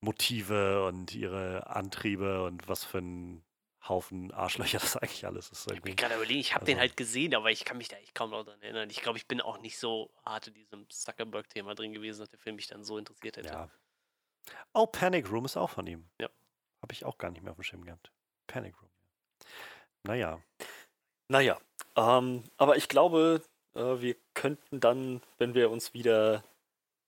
Motive 0.00 0.84
und 0.86 1.14
ihre 1.14 1.66
Antriebe 1.68 2.44
und 2.44 2.68
was 2.68 2.84
für 2.84 2.98
ein 2.98 3.42
Haufen 3.88 4.32
Arschlöcher 4.32 4.78
das 4.80 4.96
eigentlich 4.96 5.26
alles 5.26 5.50
ist. 5.50 5.66
Ich 5.66 5.72
Irgendwie. 5.78 5.96
gerade 5.96 6.14
überlegen, 6.16 6.40
ich 6.40 6.54
habe 6.54 6.64
den 6.64 6.76
Also- 6.78 6.88
halt 6.88 6.96
gesehen, 6.96 7.34
aber 7.34 7.50
ich 7.50 7.64
kann 7.64 7.78
mich 7.78 7.88
da 7.88 7.96
echt 7.96 8.14
kaum 8.14 8.30
noch 8.30 8.44
dran 8.44 8.60
erinnern. 8.60 8.90
Ich 8.90 9.00
glaube, 9.00 9.18
ich 9.18 9.26
bin 9.26 9.40
auch 9.40 9.58
nicht 9.60 9.78
so 9.78 10.12
hart 10.24 10.48
in 10.48 10.54
diesem 10.54 10.88
Zuckerberg-Thema 10.90 11.74
drin 11.74 11.92
gewesen, 11.92 12.20
dass 12.20 12.28
der 12.28 12.38
Film 12.38 12.56
mich 12.56 12.66
dann 12.66 12.84
so 12.84 12.98
interessiert 12.98 13.36
hätte. 13.36 13.48
Ja. 13.48 13.70
Oh, 14.72 14.86
Panic 14.86 15.30
Room 15.30 15.44
ist 15.44 15.56
auch 15.56 15.70
von 15.70 15.86
ihm. 15.86 16.08
Ja. 16.20 16.28
Habe 16.86 16.92
ich 16.92 17.04
auch 17.04 17.18
gar 17.18 17.32
nicht 17.32 17.42
mehr 17.42 17.50
auf 17.50 17.56
dem 17.58 17.64
Schirm 17.64 17.84
gehabt. 17.84 18.12
Panic 18.46 18.80
Room. 18.80 18.88
Naja. 20.04 20.40
Naja, 21.28 21.58
ähm, 21.96 22.44
aber 22.58 22.76
ich 22.76 22.88
glaube, 22.88 23.42
äh, 23.74 23.80
wir 24.00 24.14
könnten 24.34 24.78
dann, 24.78 25.20
wenn 25.38 25.54
wir 25.54 25.68
uns 25.72 25.94
wieder 25.94 26.44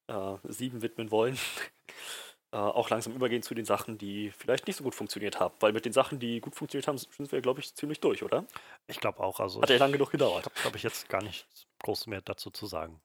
äh, 0.09 0.37
sieben 0.43 0.83
widmen 0.83 1.13
wollen, 1.13 1.39
äh, 2.51 2.57
auch 2.57 2.91
langsam 2.91 3.15
übergehen 3.15 3.45
zu 3.45 3.55
den 3.55 3.65
Sachen, 3.65 3.99
die 3.99 4.33
vielleicht 4.33 4.67
nicht 4.67 4.75
so 4.75 4.83
gut 4.83 4.97
funktioniert 4.97 5.39
haben. 5.39 5.55
Weil 5.61 5.73
mit 5.73 5.85
den 5.85 5.93
Sachen, 5.93 6.19
die 6.19 6.41
gut 6.41 6.57
funktioniert 6.57 6.89
haben, 6.89 6.99
sind 6.99 7.31
wir, 7.31 7.41
glaube 7.41 7.61
ich, 7.61 7.73
ziemlich 7.77 8.01
durch, 8.01 8.25
oder? 8.25 8.45
Ich 8.89 8.99
glaube 8.99 9.21
auch. 9.21 9.39
Also 9.39 9.63
Hat 9.63 9.69
ja 9.69 9.77
ich- 9.77 9.81
lange 9.81 9.93
genug 9.93 10.11
gedauert. 10.11 10.47
habe, 10.47 10.61
glaube 10.61 10.77
ich, 10.77 10.83
jetzt 10.83 11.09
gar 11.09 11.23
nichts 11.23 11.69
groß 11.85 12.09
mehr 12.09 12.21
dazu 12.21 12.51
zu 12.51 12.67
sagen. 12.67 13.01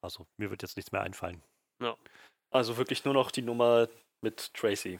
Also, 0.00 0.26
mir 0.38 0.50
wird 0.50 0.62
jetzt 0.62 0.76
nichts 0.76 0.90
mehr 0.90 1.02
einfallen. 1.02 1.40
Also 2.50 2.76
wirklich 2.76 3.04
nur 3.04 3.14
noch 3.14 3.30
die 3.30 3.42
Nummer 3.42 3.86
mit 4.22 4.52
Tracy. 4.54 4.98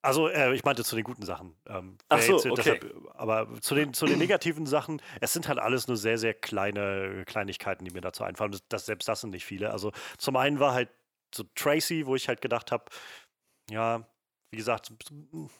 Also, 0.00 0.28
äh, 0.28 0.54
ich 0.54 0.64
meinte 0.64 0.84
zu 0.84 0.94
den 0.94 1.04
guten 1.04 1.24
Sachen. 1.24 1.56
Ähm, 1.66 1.98
Ach 2.08 2.20
so, 2.20 2.36
okay. 2.36 2.80
aber 3.14 3.60
zu 3.60 3.74
den, 3.74 3.92
zu 3.94 4.06
den 4.06 4.18
negativen 4.18 4.66
Sachen, 4.66 5.02
es 5.20 5.32
sind 5.32 5.48
halt 5.48 5.58
alles 5.58 5.88
nur 5.88 5.96
sehr, 5.96 6.18
sehr 6.18 6.34
kleine 6.34 7.24
Kleinigkeiten, 7.26 7.84
die 7.84 7.90
mir 7.90 8.00
dazu 8.00 8.24
einfallen. 8.24 8.52
Das, 8.52 8.62
das, 8.68 8.86
selbst 8.86 9.08
das 9.08 9.20
sind 9.20 9.30
nicht 9.30 9.44
viele. 9.44 9.72
Also, 9.72 9.92
zum 10.16 10.36
einen 10.36 10.60
war 10.60 10.72
halt 10.72 10.88
so 11.34 11.44
Tracy, 11.54 12.06
wo 12.06 12.14
ich 12.14 12.28
halt 12.28 12.40
gedacht 12.40 12.72
habe, 12.72 12.84
ja, 13.70 14.06
wie 14.50 14.56
gesagt, 14.56 14.92
so, 15.06 15.50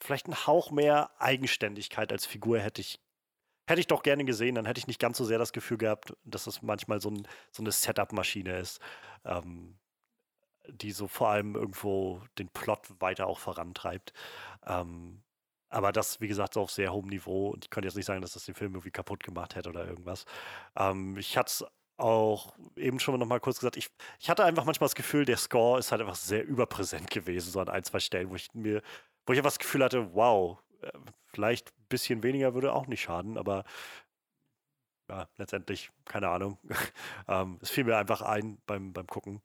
vielleicht 0.00 0.28
ein 0.28 0.46
Hauch 0.46 0.70
mehr 0.70 1.10
Eigenständigkeit 1.18 2.12
als 2.12 2.26
Figur 2.26 2.58
hätte 2.58 2.80
ich, 2.80 3.00
hätte 3.68 3.80
ich 3.80 3.86
doch 3.86 4.02
gerne 4.02 4.24
gesehen. 4.24 4.54
Dann 4.54 4.66
hätte 4.66 4.78
ich 4.78 4.86
nicht 4.86 5.00
ganz 5.00 5.18
so 5.18 5.24
sehr 5.24 5.38
das 5.38 5.52
Gefühl 5.52 5.78
gehabt, 5.78 6.14
dass 6.24 6.44
das 6.44 6.62
manchmal 6.62 7.00
so, 7.00 7.10
ein, 7.10 7.26
so 7.50 7.62
eine 7.62 7.72
Setup-Maschine 7.72 8.58
ist. 8.58 8.80
Ähm, 9.24 9.78
die 10.68 10.92
so 10.92 11.08
vor 11.08 11.28
allem 11.28 11.54
irgendwo 11.54 12.22
den 12.38 12.48
Plot 12.48 12.80
weiter 13.00 13.26
auch 13.26 13.38
vorantreibt. 13.38 14.12
Ähm, 14.66 15.22
aber 15.68 15.92
das, 15.92 16.20
wie 16.20 16.28
gesagt, 16.28 16.56
auf 16.56 16.70
sehr 16.70 16.92
hohem 16.92 17.08
Niveau. 17.08 17.50
Und 17.50 17.64
ich 17.64 17.70
könnte 17.70 17.88
jetzt 17.88 17.96
nicht 17.96 18.06
sagen, 18.06 18.22
dass 18.22 18.32
das 18.32 18.44
den 18.44 18.54
Film 18.54 18.72
irgendwie 18.74 18.90
kaputt 18.90 19.22
gemacht 19.22 19.56
hätte 19.56 19.68
oder 19.68 19.86
irgendwas. 19.86 20.24
Ähm, 20.76 21.16
ich 21.16 21.36
hatte 21.36 21.48
es 21.48 21.64
auch 21.98 22.54
eben 22.76 23.00
schon 23.00 23.18
noch 23.18 23.26
mal 23.26 23.40
kurz 23.40 23.58
gesagt, 23.58 23.76
ich, 23.76 23.88
ich 24.20 24.28
hatte 24.28 24.44
einfach 24.44 24.64
manchmal 24.64 24.86
das 24.86 24.94
Gefühl, 24.94 25.24
der 25.24 25.38
Score 25.38 25.78
ist 25.78 25.92
halt 25.92 26.02
einfach 26.02 26.14
sehr 26.14 26.44
überpräsent 26.46 27.10
gewesen, 27.10 27.50
so 27.50 27.60
an 27.60 27.68
ein, 27.68 27.84
zwei 27.84 28.00
Stellen, 28.00 28.30
wo 28.30 28.36
ich 28.36 28.52
mir, 28.54 28.82
wo 29.24 29.32
ich 29.32 29.38
einfach 29.38 29.50
das 29.50 29.58
Gefühl 29.58 29.82
hatte, 29.82 30.14
wow, 30.14 30.58
äh, 30.82 30.92
vielleicht 31.32 31.70
ein 31.70 31.86
bisschen 31.88 32.22
weniger 32.22 32.54
würde 32.54 32.72
auch 32.72 32.86
nicht 32.86 33.02
schaden, 33.02 33.38
aber 33.38 33.64
ja, 35.08 35.28
letztendlich, 35.36 35.90
keine 36.04 36.28
Ahnung. 36.28 36.58
ähm, 37.28 37.58
es 37.62 37.70
fiel 37.70 37.84
mir 37.84 37.96
einfach 37.96 38.22
ein 38.22 38.58
beim, 38.66 38.92
beim 38.92 39.06
Gucken. 39.06 39.40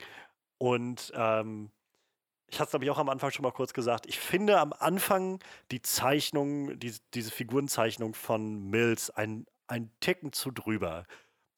Und 0.61 1.11
ähm, 1.15 1.71
ich 2.45 2.59
hatte 2.59 2.65
es, 2.65 2.69
glaube 2.69 2.85
ich, 2.85 2.91
auch 2.91 2.99
am 2.99 3.09
Anfang 3.09 3.31
schon 3.31 3.41
mal 3.41 3.51
kurz 3.51 3.73
gesagt. 3.73 4.05
Ich 4.05 4.19
finde 4.19 4.59
am 4.59 4.73
Anfang 4.73 5.39
die 5.71 5.81
Zeichnung, 5.81 6.77
die, 6.77 6.93
diese 7.15 7.31
Figurenzeichnung 7.31 8.13
von 8.13 8.69
Mills 8.69 9.09
ein, 9.09 9.47
ein 9.65 9.89
Ticken 10.01 10.33
zu 10.33 10.51
drüber. 10.51 11.05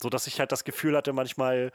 So 0.01 0.09
dass 0.09 0.25
ich 0.25 0.39
halt 0.39 0.53
das 0.53 0.63
Gefühl 0.63 0.95
hatte, 0.95 1.11
manchmal, 1.11 1.73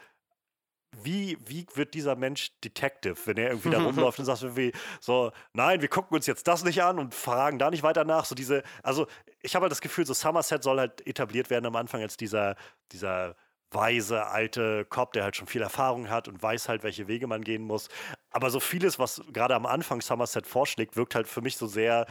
wie, 1.03 1.37
wie 1.45 1.67
wird 1.75 1.93
dieser 1.93 2.17
Mensch 2.17 2.59
Detective, 2.65 3.19
wenn 3.27 3.37
er 3.37 3.51
irgendwie 3.51 3.71
da 3.71 3.83
rumläuft 3.85 4.19
und 4.21 4.25
sagt 4.25 4.41
irgendwie 4.41 4.73
so, 4.99 5.31
nein, 5.53 5.83
wir 5.83 5.89
gucken 5.89 6.17
uns 6.17 6.27
jetzt 6.27 6.49
das 6.49 6.65
nicht 6.65 6.83
an 6.83 6.99
und 6.99 7.15
fragen 7.15 7.59
da 7.59 7.69
nicht 7.69 7.83
weiter 7.83 8.05
nach. 8.05 8.25
So 8.25 8.35
diese, 8.35 8.63
also 8.83 9.07
ich 9.43 9.55
habe 9.55 9.65
halt 9.65 9.73
das 9.73 9.83
Gefühl, 9.83 10.07
so 10.07 10.15
Somerset 10.15 10.63
soll 10.63 10.79
halt 10.79 11.07
etabliert 11.07 11.51
werden 11.51 11.67
am 11.67 11.77
Anfang 11.77 12.01
als 12.01 12.17
dieser, 12.17 12.57
dieser 12.91 13.37
weise 13.71 14.27
alte 14.27 14.85
Cop, 14.87 15.13
der 15.13 15.25
halt 15.25 15.37
schon 15.37 15.47
viel 15.47 15.63
Erfahrung 15.63 16.09
hat 16.09 16.29
und 16.29 16.43
weiß 16.43 16.69
halt, 16.69 16.83
welche 16.83 17.09
Wege 17.09 17.27
man 17.27 17.43
gehen 17.43 17.63
muss. 17.63 17.89
Aber 18.31 18.51
so 18.51 18.61
vieles, 18.61 18.99
was 18.99 19.23
gerade 19.33 19.55
am 19.55 19.67
Anfang 19.67 20.01
Somerset 20.01 20.47
vorschlägt, 20.47 20.97
wirkt 20.97 21.15
halt 21.15 21.29
für 21.29 21.41
mich 21.41 21.57
so 21.57 21.67
sehr, 21.67 22.07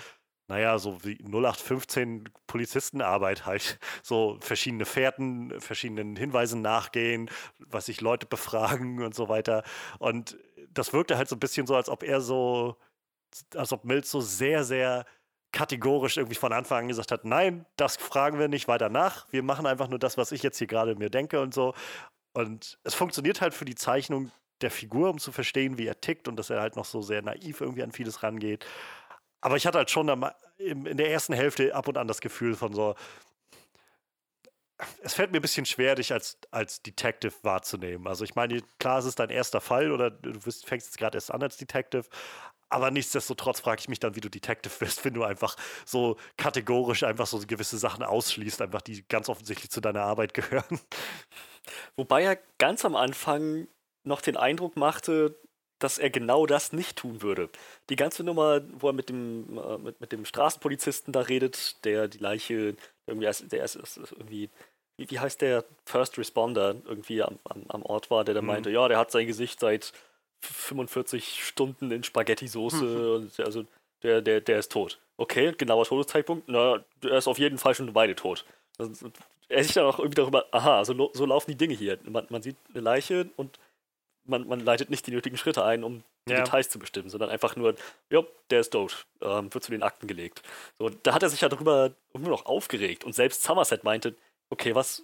naja, 0.47 0.77
so 0.79 1.03
wie 1.03 1.17
0815 1.23 2.29
Polizistenarbeit 2.47 3.45
halt. 3.45 3.79
So 4.03 4.37
verschiedene 4.41 4.85
Fährten, 4.85 5.59
verschiedenen 5.59 6.15
Hinweisen 6.15 6.61
nachgehen, 6.61 7.29
was 7.59 7.87
sich 7.87 8.01
Leute 8.01 8.25
befragen 8.25 9.03
und 9.03 9.15
so 9.15 9.27
weiter. 9.29 9.63
Und 9.99 10.37
das 10.69 10.93
wirkte 10.93 11.17
halt 11.17 11.27
so 11.29 11.35
ein 11.35 11.39
bisschen 11.39 11.67
so, 11.67 11.75
als 11.75 11.89
ob 11.89 12.03
er 12.03 12.21
so, 12.21 12.77
als 13.55 13.73
ob 13.73 13.85
Mills 13.85 14.11
so 14.11 14.21
sehr, 14.21 14.63
sehr 14.63 15.05
kategorisch 15.51 16.17
irgendwie 16.17 16.35
von 16.35 16.53
Anfang 16.53 16.83
an 16.83 16.87
gesagt 16.87 17.11
hat, 17.11 17.25
nein, 17.25 17.65
das 17.77 17.97
fragen 17.97 18.39
wir 18.39 18.47
nicht 18.47 18.67
weiter 18.67 18.89
nach. 18.89 19.25
Wir 19.31 19.43
machen 19.43 19.65
einfach 19.65 19.87
nur 19.87 19.99
das, 19.99 20.17
was 20.17 20.31
ich 20.31 20.43
jetzt 20.43 20.57
hier 20.57 20.67
gerade 20.67 20.95
mir 20.95 21.09
denke 21.09 21.41
und 21.41 21.53
so. 21.53 21.73
Und 22.33 22.77
es 22.83 22.93
funktioniert 22.93 23.41
halt 23.41 23.53
für 23.53 23.65
die 23.65 23.75
Zeichnung 23.75 24.31
der 24.61 24.71
Figur, 24.71 25.09
um 25.09 25.19
zu 25.19 25.31
verstehen, 25.31 25.77
wie 25.77 25.87
er 25.87 25.99
tickt 26.01 26.27
und 26.27 26.35
dass 26.35 26.49
er 26.49 26.61
halt 26.61 26.75
noch 26.75 26.85
so 26.85 27.01
sehr 27.01 27.21
naiv 27.21 27.61
irgendwie 27.61 27.83
an 27.83 27.91
vieles 27.91 28.23
rangeht. 28.23 28.65
Aber 29.41 29.55
ich 29.55 29.65
hatte 29.67 29.77
halt 29.77 29.91
schon 29.91 30.09
in 30.57 30.97
der 30.97 31.11
ersten 31.11 31.33
Hälfte 31.33 31.73
ab 31.75 31.87
und 31.87 31.97
an 31.97 32.07
das 32.07 32.21
Gefühl 32.21 32.55
von 32.55 32.73
so, 32.73 32.95
es 35.01 35.13
fällt 35.13 35.31
mir 35.31 35.39
ein 35.39 35.41
bisschen 35.41 35.65
schwer, 35.65 35.95
dich 35.95 36.13
als, 36.13 36.37
als 36.51 36.81
Detective 36.83 37.33
wahrzunehmen. 37.41 38.07
Also 38.07 38.23
ich 38.23 38.35
meine, 38.35 38.61
klar, 38.79 38.99
es 38.99 39.05
ist 39.05 39.19
dein 39.19 39.29
erster 39.29 39.61
Fall 39.61 39.91
oder 39.91 40.11
du 40.11 40.39
fängst 40.39 40.87
jetzt 40.87 40.97
gerade 40.97 41.17
erst 41.17 41.31
an 41.31 41.41
als 41.41 41.57
Detective, 41.57 42.05
aber 42.69 42.91
nichtsdestotrotz 42.91 43.61
frage 43.61 43.79
ich 43.79 43.89
mich 43.89 43.99
dann, 43.99 44.15
wie 44.15 44.21
du 44.21 44.29
Detective 44.29 44.73
bist, 44.79 45.05
wenn 45.05 45.13
du 45.13 45.23
einfach 45.23 45.55
so 45.85 46.17
kategorisch 46.37 47.03
einfach 47.03 47.27
so 47.27 47.39
gewisse 47.45 47.77
Sachen 47.77 48.03
ausschließt, 48.03 48.61
einfach 48.61 48.81
die 48.81 49.03
ganz 49.07 49.29
offensichtlich 49.29 49.69
zu 49.69 49.81
deiner 49.81 50.01
Arbeit 50.01 50.33
gehören. 50.33 50.79
Wobei 51.95 52.23
er 52.23 52.37
ganz 52.57 52.85
am 52.85 52.95
Anfang 52.95 53.67
noch 54.03 54.21
den 54.21 54.37
Eindruck 54.37 54.77
machte, 54.77 55.35
dass 55.79 55.99
er 55.99 56.09
genau 56.09 56.45
das 56.45 56.73
nicht 56.73 56.97
tun 56.97 57.21
würde. 57.21 57.49
Die 57.89 57.95
ganze 57.95 58.23
Nummer, 58.23 58.61
wo 58.73 58.89
er 58.89 58.93
mit 58.93 59.09
dem, 59.09 59.57
äh, 59.57 59.77
mit, 59.77 60.01
mit 60.01 60.11
dem 60.11 60.25
Straßenpolizisten 60.25 61.13
da 61.13 61.21
redet, 61.21 61.83
der 61.85 62.07
die 62.07 62.17
Leiche 62.17 62.75
irgendwie, 63.05 63.27
als, 63.27 63.47
der 63.47 63.63
ist, 63.63 63.75
ist 63.75 63.97
irgendwie, 63.97 64.49
wie, 64.97 65.19
heißt 65.19 65.41
der 65.41 65.65
First 65.85 66.17
Responder 66.17 66.75
irgendwie 66.85 67.21
am, 67.21 67.37
am, 67.43 67.65
am 67.67 67.83
Ort 67.83 68.09
war, 68.09 68.23
der 68.23 68.33
da 68.33 68.41
mhm. 68.41 68.47
meinte, 68.47 68.71
ja, 68.71 68.87
der 68.87 68.97
hat 68.97 69.11
sein 69.11 69.27
Gesicht 69.27 69.59
seit 69.59 69.93
45 70.41 71.43
Stunden 71.43 71.91
in 71.91 72.03
Spaghetti-Soße 72.03 72.85
mhm. 72.85 73.15
und 73.15 73.39
also 73.39 73.65
der, 74.03 74.21
der, 74.21 74.41
der 74.41 74.59
ist 74.59 74.71
tot. 74.71 74.99
Okay, 75.17 75.53
genauer 75.57 75.85
Todeszeitpunkt, 75.85 76.47
na, 76.47 76.83
er 77.01 77.17
ist 77.17 77.27
auf 77.27 77.39
jeden 77.39 77.57
Fall 77.57 77.73
schon 77.73 77.87
eine 77.87 77.95
Weile 77.95 78.15
tot. 78.15 78.45
Also, 78.77 79.11
er 79.49 79.63
sich 79.63 79.73
dann 79.73 79.85
auch 79.85 79.97
irgendwie 79.97 80.15
darüber, 80.15 80.45
aha, 80.51 80.83
so, 80.85 81.11
so 81.13 81.25
laufen 81.25 81.51
die 81.51 81.57
Dinge 81.57 81.73
hier. 81.73 81.97
Man, 82.03 82.27
man 82.29 82.41
sieht 82.41 82.57
eine 82.73 82.81
Leiche 82.81 83.29
und 83.37 83.57
man, 84.25 84.47
man 84.47 84.59
leitet 84.59 84.89
nicht 84.89 85.07
die 85.07 85.11
nötigen 85.11 85.37
Schritte 85.37 85.63
ein, 85.63 85.83
um 85.83 86.03
die 86.27 86.33
ja. 86.33 86.43
Details 86.43 86.69
zu 86.69 86.79
bestimmen, 86.79 87.09
sondern 87.09 87.29
einfach 87.29 87.55
nur, 87.55 87.75
ja, 88.09 88.23
der 88.49 88.59
ist 88.59 88.71
tot, 88.71 89.05
ähm, 89.21 89.53
wird 89.53 89.63
zu 89.63 89.71
den 89.71 89.83
Akten 89.83 90.07
gelegt. 90.07 90.43
So, 90.77 90.89
da 90.89 91.13
hat 91.13 91.23
er 91.23 91.29
sich 91.29 91.41
ja 91.41 91.49
darüber 91.49 91.93
nur 92.13 92.29
noch 92.29 92.45
aufgeregt 92.45 93.05
und 93.05 93.13
selbst 93.13 93.43
Somerset 93.43 93.83
meinte, 93.83 94.15
okay, 94.49 94.75
was, 94.75 95.03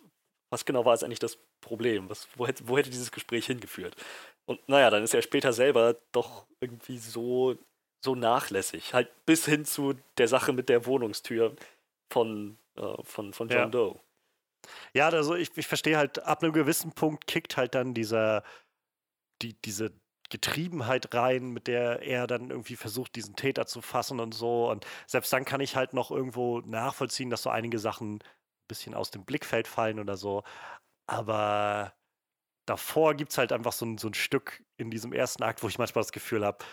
was 0.50 0.66
genau 0.66 0.86
war 0.86 0.94
jetzt 0.94 1.04
eigentlich 1.04 1.20
das 1.20 1.38
Problem? 1.62 2.10
Was, 2.10 2.28
wo, 2.36 2.46
hätte, 2.46 2.68
wo 2.68 2.78
hätte 2.78 2.90
dieses 2.90 3.12
Gespräch 3.12 3.46
hingeführt? 3.46 3.96
Und 4.46 4.68
naja, 4.68 4.90
dann 4.90 5.04
ist 5.04 5.14
er 5.14 5.22
später 5.22 5.54
selber 5.54 5.96
doch 6.12 6.46
irgendwie 6.60 6.98
so, 6.98 7.58
so 8.04 8.16
nachlässig. 8.16 8.94
Halt 8.94 9.10
bis 9.26 9.46
hin 9.46 9.66
zu 9.66 9.94
der 10.18 10.28
Sache 10.28 10.54
mit 10.54 10.70
der 10.70 10.86
Wohnungstür 10.86 11.56
von, 12.12 12.58
äh, 12.76 13.04
von, 13.04 13.34
von 13.34 13.50
John 13.50 13.60
ja. 13.60 13.66
Doe. 13.68 14.00
Ja, 14.94 15.10
also 15.10 15.36
ich, 15.36 15.56
ich 15.58 15.68
verstehe 15.68 15.98
halt, 15.98 16.20
ab 16.24 16.44
einem 16.44 16.54
gewissen 16.54 16.94
Punkt 16.94 17.28
kickt 17.28 17.58
halt 17.58 17.76
dann 17.76 17.94
dieser, 17.94 18.44
die, 19.42 19.54
diese 19.62 19.92
Getriebenheit 20.30 21.14
rein, 21.14 21.52
mit 21.52 21.68
der 21.68 22.02
er 22.02 22.28
dann 22.28 22.50
irgendwie 22.50 22.76
versucht, 22.76 23.16
diesen 23.16 23.36
Täter 23.36 23.66
zu 23.66 23.82
fassen 23.82 24.20
und 24.20 24.34
so. 24.34 24.70
Und 24.70 24.86
selbst 25.06 25.32
dann 25.32 25.46
kann 25.46 25.62
ich 25.62 25.76
halt 25.76 25.94
noch 25.94 26.12
irgendwo 26.12 26.60
nachvollziehen, 26.62 27.30
dass 27.30 27.44
so 27.44 27.50
einige 27.50 27.80
Sachen 27.80 28.16
ein 28.16 28.20
bisschen 28.68 28.96
aus 28.96 29.12
dem 29.12 29.26
Blickfeld 29.26 29.68
fallen 29.68 30.00
oder 30.00 30.18
so. 30.18 30.44
Aber 31.08 31.94
davor 32.66 33.16
gibt 33.16 33.32
es 33.32 33.38
halt 33.38 33.52
einfach 33.52 33.74
so 33.74 33.86
ein, 33.86 33.98
so 33.98 34.08
ein 34.08 34.14
Stück 34.14 34.64
in 34.78 34.90
diesem 34.92 35.14
ersten 35.14 35.44
Akt, 35.44 35.64
wo 35.64 35.68
ich 35.68 35.78
manchmal 35.78 36.04
das 36.04 36.12
Gefühl 36.12 36.46
habe, 36.46 36.64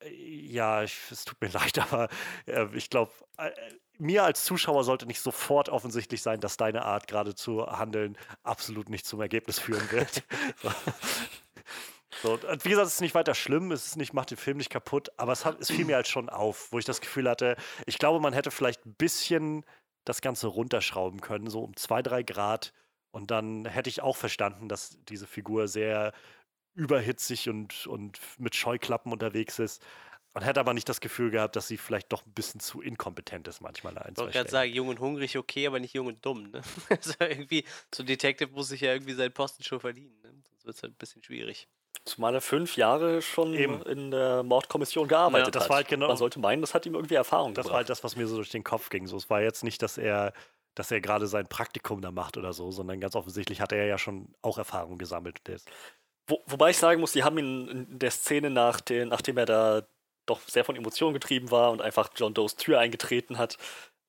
äh, 0.00 0.10
ja, 0.10 0.82
ich, 0.82 0.98
es 1.10 1.24
tut 1.24 1.40
mir 1.40 1.48
leid, 1.52 1.78
aber 1.78 2.08
äh, 2.46 2.66
ich 2.74 2.90
glaube, 2.90 3.12
äh, 3.38 3.50
mir 3.98 4.24
als 4.24 4.44
Zuschauer 4.44 4.84
sollte 4.84 5.06
nicht 5.06 5.20
sofort 5.20 5.68
offensichtlich 5.68 6.20
sein, 6.20 6.40
dass 6.40 6.56
deine 6.56 6.84
Art 6.84 7.06
gerade 7.06 7.34
zu 7.34 7.66
handeln 7.66 8.18
absolut 8.42 8.88
nicht 8.88 9.06
zum 9.06 9.20
Ergebnis 9.20 9.60
führen 9.60 9.88
wird. 9.92 10.24
So, 12.22 12.38
wie 12.62 12.68
gesagt, 12.68 12.86
es 12.86 12.94
ist 12.94 13.00
nicht 13.00 13.14
weiter 13.14 13.34
schlimm, 13.34 13.72
es 13.72 13.86
ist 13.86 13.96
nicht, 13.96 14.14
macht 14.14 14.30
den 14.30 14.38
Film 14.38 14.56
nicht 14.56 14.70
kaputt, 14.70 15.10
aber 15.16 15.32
es, 15.32 15.44
hat, 15.44 15.60
es 15.60 15.70
fiel 15.70 15.84
mir 15.84 15.96
halt 15.96 16.08
schon 16.08 16.28
auf, 16.28 16.72
wo 16.72 16.78
ich 16.78 16.84
das 16.84 17.00
Gefühl 17.00 17.28
hatte, 17.28 17.56
ich 17.86 17.98
glaube, 17.98 18.20
man 18.20 18.32
hätte 18.32 18.50
vielleicht 18.50 18.86
ein 18.86 18.94
bisschen 18.94 19.64
das 20.04 20.20
Ganze 20.20 20.46
runterschrauben 20.46 21.20
können, 21.20 21.48
so 21.48 21.62
um 21.62 21.76
zwei, 21.76 22.02
drei 22.02 22.22
Grad. 22.22 22.72
Und 23.14 23.30
dann 23.30 23.64
hätte 23.64 23.88
ich 23.88 24.02
auch 24.02 24.16
verstanden, 24.16 24.68
dass 24.68 24.98
diese 25.08 25.28
Figur 25.28 25.68
sehr 25.68 26.12
überhitzig 26.74 27.48
und, 27.48 27.86
und 27.86 28.18
mit 28.38 28.56
Scheuklappen 28.56 29.12
unterwegs 29.12 29.60
ist. 29.60 29.80
Und 30.32 30.42
hätte 30.42 30.58
aber 30.58 30.74
nicht 30.74 30.88
das 30.88 31.00
Gefühl 31.00 31.30
gehabt, 31.30 31.54
dass 31.54 31.68
sie 31.68 31.76
vielleicht 31.76 32.12
doch 32.12 32.26
ein 32.26 32.32
bisschen 32.32 32.58
zu 32.58 32.82
inkompetent 32.82 33.46
ist 33.46 33.60
manchmal. 33.60 33.94
Ich 34.10 34.18
wollte 34.18 34.32
gerade 34.32 34.50
sagen, 34.50 34.72
jung 34.72 34.88
und 34.88 34.98
hungrig 34.98 35.38
okay, 35.38 35.68
aber 35.68 35.78
nicht 35.78 35.94
jung 35.94 36.08
und 36.08 36.26
dumm. 36.26 36.50
Ne? 36.50 36.62
Also 36.90 37.14
irgendwie, 37.20 37.64
so 37.94 38.02
ein 38.02 38.06
Detective 38.06 38.50
muss 38.50 38.66
sich 38.66 38.80
ja 38.80 38.92
irgendwie 38.92 39.12
seinen 39.12 39.32
Posten 39.32 39.62
schon 39.62 39.78
verdienen. 39.78 40.20
Ne? 40.24 40.30
Sonst 40.50 40.66
wird 40.66 40.76
es 40.76 40.82
halt 40.82 40.94
ein 40.94 40.96
bisschen 40.96 41.22
schwierig. 41.22 41.68
Zumal 42.04 42.34
er 42.34 42.40
fünf 42.40 42.76
Jahre 42.76 43.22
schon 43.22 43.54
Eben. 43.54 43.80
in 43.82 44.10
der 44.10 44.42
Mordkommission 44.42 45.06
gearbeitet 45.06 45.46
ja, 45.46 45.50
das 45.52 45.62
hat. 45.64 45.70
War 45.70 45.76
halt 45.76 45.88
genau, 45.88 46.08
Man 46.08 46.16
sollte 46.16 46.40
meinen, 46.40 46.60
das 46.62 46.74
hat 46.74 46.84
ihm 46.84 46.94
irgendwie 46.96 47.14
Erfahrung 47.14 47.54
Das 47.54 47.62
gebracht. 47.62 47.70
war 47.70 47.76
halt 47.78 47.90
das, 47.90 48.02
was 48.02 48.16
mir 48.16 48.26
so 48.26 48.34
durch 48.34 48.50
den 48.50 48.64
Kopf 48.64 48.90
ging. 48.90 49.06
So, 49.06 49.16
es 49.16 49.30
war 49.30 49.40
jetzt 49.40 49.62
nicht, 49.62 49.80
dass 49.82 49.98
er, 49.98 50.32
dass 50.74 50.90
er 50.90 51.00
gerade 51.00 51.26
sein 51.26 51.46
Praktikum 51.46 52.00
da 52.00 52.10
macht 52.10 52.36
oder 52.36 52.52
so, 52.52 52.70
sondern 52.70 53.00
ganz 53.00 53.14
offensichtlich 53.16 53.60
hat 53.60 53.72
er 53.72 53.86
ja 53.86 53.98
schon 53.98 54.34
auch 54.42 54.58
Erfahrung 54.58 54.98
gesammelt. 54.98 55.40
Wo, 56.26 56.42
wobei 56.46 56.70
ich 56.70 56.78
sagen 56.78 57.00
muss, 57.00 57.12
die 57.12 57.22
haben 57.22 57.38
ihn 57.38 57.68
in 57.68 57.98
der 57.98 58.10
Szene, 58.10 58.50
nach 58.50 58.80
den, 58.80 59.08
nachdem 59.08 59.36
er 59.36 59.46
da 59.46 59.82
doch 60.26 60.40
sehr 60.48 60.64
von 60.64 60.76
Emotionen 60.76 61.14
getrieben 61.14 61.50
war 61.50 61.70
und 61.70 61.82
einfach 61.82 62.10
John 62.16 62.34
Does 62.34 62.56
Tür 62.56 62.80
eingetreten 62.80 63.38
hat, 63.38 63.58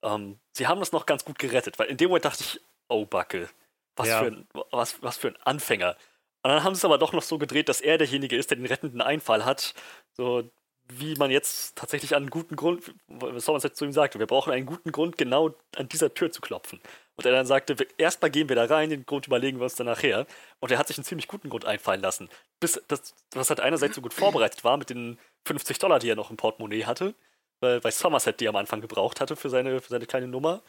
ähm, 0.02 0.40
sie 0.54 0.68
haben 0.68 0.80
das 0.80 0.92
noch 0.92 1.06
ganz 1.06 1.26
gut 1.26 1.40
gerettet, 1.40 1.78
weil 1.78 1.88
in 1.88 1.98
dem 1.98 2.10
Moment 2.10 2.26
dachte 2.26 2.44
ich, 2.44 2.62
oh 2.88 3.06
Backe, 3.06 3.50
was, 3.96 4.08
ja. 4.08 4.20
für, 4.20 4.28
ein, 4.28 4.48
was, 4.72 5.02
was 5.02 5.18
für 5.18 5.30
ein 5.30 5.38
Anfänger. 5.44 5.98
Und 6.44 6.52
dann 6.52 6.64
haben 6.64 6.76
sie 6.76 6.80
es 6.80 6.86
aber 6.86 6.98
doch 6.98 7.12
noch 7.12 7.24
so 7.24 7.38
gedreht, 7.38 7.70
dass 7.70 7.82
er 7.82 7.98
derjenige 7.98 8.38
ist, 8.38 8.52
der 8.52 8.58
den 8.58 8.68
rettenden 8.68 9.02
Einfall 9.02 9.46
hat. 9.46 9.74
So 10.14 10.50
wie 10.88 11.16
man 11.16 11.32
jetzt 11.32 11.76
tatsächlich 11.76 12.16
einen 12.16 12.30
guten 12.30 12.56
Grund, 12.56 12.94
was 13.08 13.46
Thomas 13.46 13.64
zu 13.74 13.86
ihm 13.86 13.92
sagte, 13.92 14.20
wir 14.20 14.28
brauchen 14.28 14.54
einen 14.54 14.66
guten 14.66 14.92
Grund, 14.92 15.18
genau 15.18 15.56
an 15.76 15.90
dieser 15.90 16.14
Tür 16.14 16.32
zu 16.32 16.42
klopfen. 16.42 16.80
Und 17.16 17.26
er 17.26 17.32
dann 17.32 17.46
sagte, 17.46 17.76
erstmal 17.98 18.30
gehen 18.30 18.50
wir 18.50 18.56
da 18.56 18.66
rein, 18.66 18.90
den 18.90 19.06
Grund 19.06 19.26
überlegen 19.28 19.58
wir 19.58 19.64
uns 19.64 19.76
dann 19.76 19.88
nachher. 19.88 20.28
Und 20.60 20.72
er 20.72 20.78
hat 20.78 20.88
sich 20.88 20.98
einen 20.98 21.06
ziemlich 21.06 21.28
guten 21.28 21.50
Grund 21.50 21.66
einfallen 21.66 22.02
lassen. 22.02 22.30
Bis 22.60 22.82
das, 22.88 23.16
was 23.32 23.50
halt 23.50 23.62
einerseits 23.62 23.96
so 23.96 24.02
gut 24.02 24.14
vorbereitet 24.14 24.64
war 24.64 24.78
mit 24.78 24.90
den 24.90 25.18
50 25.46 25.80
Dollar, 25.80 26.00
die 26.00 26.10
er 26.10 26.16
noch 26.16 26.30
im 26.30 26.38
Portemonnaie 26.38 26.86
hatte, 26.86 27.16
weil, 27.62 27.84
weil 27.84 27.92
Somerset 27.92 28.40
die 28.40 28.48
am 28.48 28.56
Anfang 28.56 28.82
gebraucht 28.82 29.22
hatte 29.22 29.36
für 29.36 29.50
seine, 29.50 29.82
für 29.82 29.90
seine 29.90 30.06
kleine 30.06 30.28
Nummer. 30.28 30.62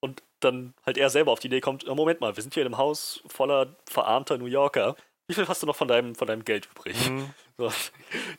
Und 0.00 0.22
dann 0.40 0.74
halt 0.86 0.96
er 0.96 1.10
selber 1.10 1.32
auf 1.32 1.40
die 1.40 1.48
Idee 1.48 1.60
kommt, 1.60 1.86
oh, 1.88 1.94
Moment 1.94 2.20
mal, 2.20 2.36
wir 2.36 2.42
sind 2.42 2.54
hier 2.54 2.62
in 2.62 2.68
einem 2.68 2.78
Haus 2.78 3.22
voller 3.26 3.74
verarmter 3.86 4.38
New 4.38 4.46
Yorker 4.46 4.96
wie 5.28 5.34
viel 5.34 5.46
hast 5.46 5.62
du 5.62 5.66
noch 5.66 5.76
von 5.76 5.88
deinem, 5.88 6.14
von 6.14 6.26
deinem 6.26 6.44
Geld 6.44 6.68
übrig? 6.70 7.08
Mhm. 7.08 7.30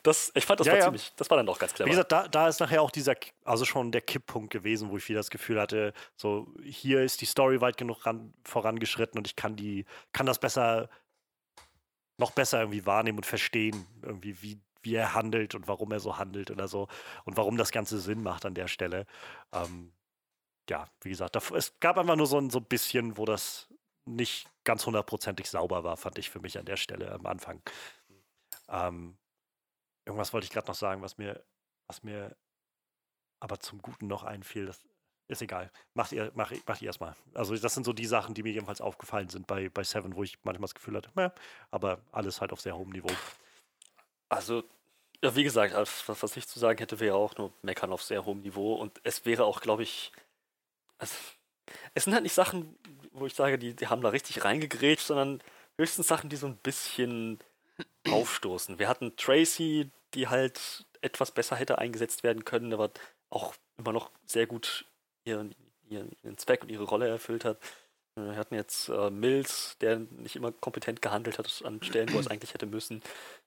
Das, 0.02 0.32
ich 0.34 0.46
fand, 0.46 0.60
das 0.60 0.66
ja, 0.66 0.72
war 0.72 0.78
ja. 0.78 0.84
ziemlich, 0.86 1.12
das 1.16 1.28
war 1.28 1.36
dann 1.36 1.46
doch 1.46 1.58
ganz 1.58 1.74
clever. 1.74 1.86
Wie 1.86 1.90
gesagt, 1.90 2.10
da, 2.10 2.26
da 2.26 2.48
ist 2.48 2.58
nachher 2.58 2.80
auch 2.80 2.90
dieser, 2.90 3.14
also 3.44 3.66
schon 3.66 3.92
der 3.92 4.00
Kipppunkt 4.00 4.50
gewesen, 4.50 4.90
wo 4.90 4.96
ich 4.96 5.08
wieder 5.08 5.18
das 5.18 5.30
Gefühl 5.30 5.60
hatte, 5.60 5.92
so, 6.16 6.48
hier 6.62 7.02
ist 7.02 7.20
die 7.20 7.26
Story 7.26 7.60
weit 7.60 7.76
genug 7.76 8.06
ran, 8.06 8.32
vorangeschritten 8.44 9.18
und 9.18 9.26
ich 9.26 9.36
kann 9.36 9.56
die, 9.56 9.84
kann 10.12 10.24
das 10.24 10.38
besser, 10.38 10.88
noch 12.16 12.30
besser 12.30 12.60
irgendwie 12.60 12.86
wahrnehmen 12.86 13.18
und 13.18 13.26
verstehen, 13.26 13.86
irgendwie, 14.02 14.40
wie, 14.42 14.58
wie 14.82 14.94
er 14.94 15.14
handelt 15.14 15.54
und 15.54 15.68
warum 15.68 15.92
er 15.92 16.00
so 16.00 16.16
handelt 16.16 16.50
oder 16.50 16.66
so 16.66 16.88
und 17.24 17.36
warum 17.36 17.58
das 17.58 17.72
Ganze 17.72 18.00
Sinn 18.00 18.22
macht 18.22 18.46
an 18.46 18.54
der 18.54 18.68
Stelle. 18.68 19.06
Ähm, 19.52 19.92
ja, 20.70 20.88
wie 21.02 21.10
gesagt, 21.10 21.36
da, 21.36 21.42
es 21.54 21.78
gab 21.80 21.98
einfach 21.98 22.16
nur 22.16 22.26
so 22.26 22.38
ein, 22.38 22.48
so 22.48 22.58
ein 22.58 22.64
bisschen, 22.64 23.18
wo 23.18 23.26
das 23.26 23.68
nicht 24.06 24.48
ganz 24.64 24.86
hundertprozentig 24.86 25.48
sauber 25.48 25.84
war, 25.84 25.96
fand 25.96 26.18
ich 26.18 26.30
für 26.30 26.40
mich 26.40 26.58
an 26.58 26.64
der 26.64 26.76
Stelle 26.76 27.12
am 27.12 27.26
Anfang. 27.26 27.60
Ähm, 28.70 29.18
irgendwas 30.04 30.32
wollte 30.32 30.44
ich 30.44 30.50
gerade 30.50 30.68
noch 30.68 30.74
sagen, 30.74 31.02
was 31.02 31.18
mir, 31.18 31.44
was 31.86 32.02
mir 32.02 32.36
aber 33.40 33.58
zum 33.58 33.80
Guten 33.82 34.06
noch 34.06 34.22
einfiel. 34.24 34.66
Das 34.66 34.78
ist 35.28 35.42
egal. 35.42 35.70
Macht 35.94 36.12
ihr, 36.12 36.30
mach, 36.34 36.52
macht 36.66 36.82
ihr 36.82 36.86
erstmal. 36.86 37.14
Also, 37.34 37.56
das 37.56 37.74
sind 37.74 37.84
so 37.84 37.92
die 37.92 38.06
Sachen, 38.06 38.34
die 38.34 38.42
mir 38.42 38.52
jedenfalls 38.52 38.80
aufgefallen 38.80 39.28
sind 39.28 39.46
bei, 39.46 39.68
bei 39.68 39.82
Seven, 39.84 40.14
wo 40.14 40.22
ich 40.22 40.38
manchmal 40.44 40.66
das 40.66 40.74
Gefühl 40.74 40.96
hatte, 40.96 41.32
aber 41.70 42.00
alles 42.12 42.40
halt 42.40 42.52
auf 42.52 42.60
sehr 42.60 42.76
hohem 42.76 42.90
Niveau. 42.90 43.10
Also, 44.28 44.64
ja, 45.22 45.34
wie 45.36 45.44
gesagt, 45.44 45.74
was, 45.74 46.22
was 46.22 46.36
ich 46.36 46.46
zu 46.48 46.58
sagen 46.58 46.78
hätte, 46.78 47.00
wäre 47.00 47.16
auch 47.16 47.36
nur 47.36 47.52
meckern 47.62 47.92
auf 47.92 48.02
sehr 48.02 48.24
hohem 48.24 48.40
Niveau 48.40 48.74
und 48.74 49.00
es 49.04 49.24
wäre 49.24 49.44
auch, 49.44 49.60
glaube 49.60 49.82
ich, 49.82 50.12
also, 50.98 51.14
es 51.94 52.04
sind 52.04 52.14
halt 52.14 52.24
nicht 52.24 52.34
Sachen, 52.34 52.76
wo 53.12 53.26
ich 53.26 53.34
sage, 53.34 53.58
die, 53.58 53.74
die 53.74 53.86
haben 53.88 54.02
da 54.02 54.10
richtig 54.10 54.44
reingegrätscht, 54.44 55.06
sondern 55.06 55.42
höchstens 55.78 56.08
Sachen, 56.08 56.30
die 56.30 56.36
so 56.36 56.46
ein 56.46 56.56
bisschen 56.56 57.38
aufstoßen. 58.08 58.78
Wir 58.78 58.88
hatten 58.88 59.16
Tracy, 59.16 59.90
die 60.14 60.28
halt 60.28 60.86
etwas 61.02 61.30
besser 61.30 61.56
hätte 61.56 61.78
eingesetzt 61.78 62.22
werden 62.22 62.44
können, 62.44 62.72
aber 62.72 62.90
auch 63.30 63.54
immer 63.78 63.92
noch 63.92 64.10
sehr 64.26 64.46
gut 64.46 64.84
ihren, 65.24 65.54
ihren, 65.88 66.10
ihren 66.22 66.38
Zweck 66.38 66.62
und 66.62 66.70
ihre 66.70 66.84
Rolle 66.84 67.08
erfüllt 67.08 67.44
hat. 67.44 67.58
Wir 68.16 68.36
hatten 68.36 68.54
jetzt 68.54 68.88
äh, 68.88 69.10
Mills, 69.10 69.76
der 69.80 69.98
nicht 69.98 70.36
immer 70.36 70.52
kompetent 70.52 71.00
gehandelt 71.00 71.38
hat 71.38 71.62
an 71.64 71.82
Stellen, 71.82 72.12
wo 72.12 72.16
er 72.16 72.20
es 72.20 72.26
eigentlich 72.30 72.54
hätte 72.54 72.66
müssen. 72.66 73.02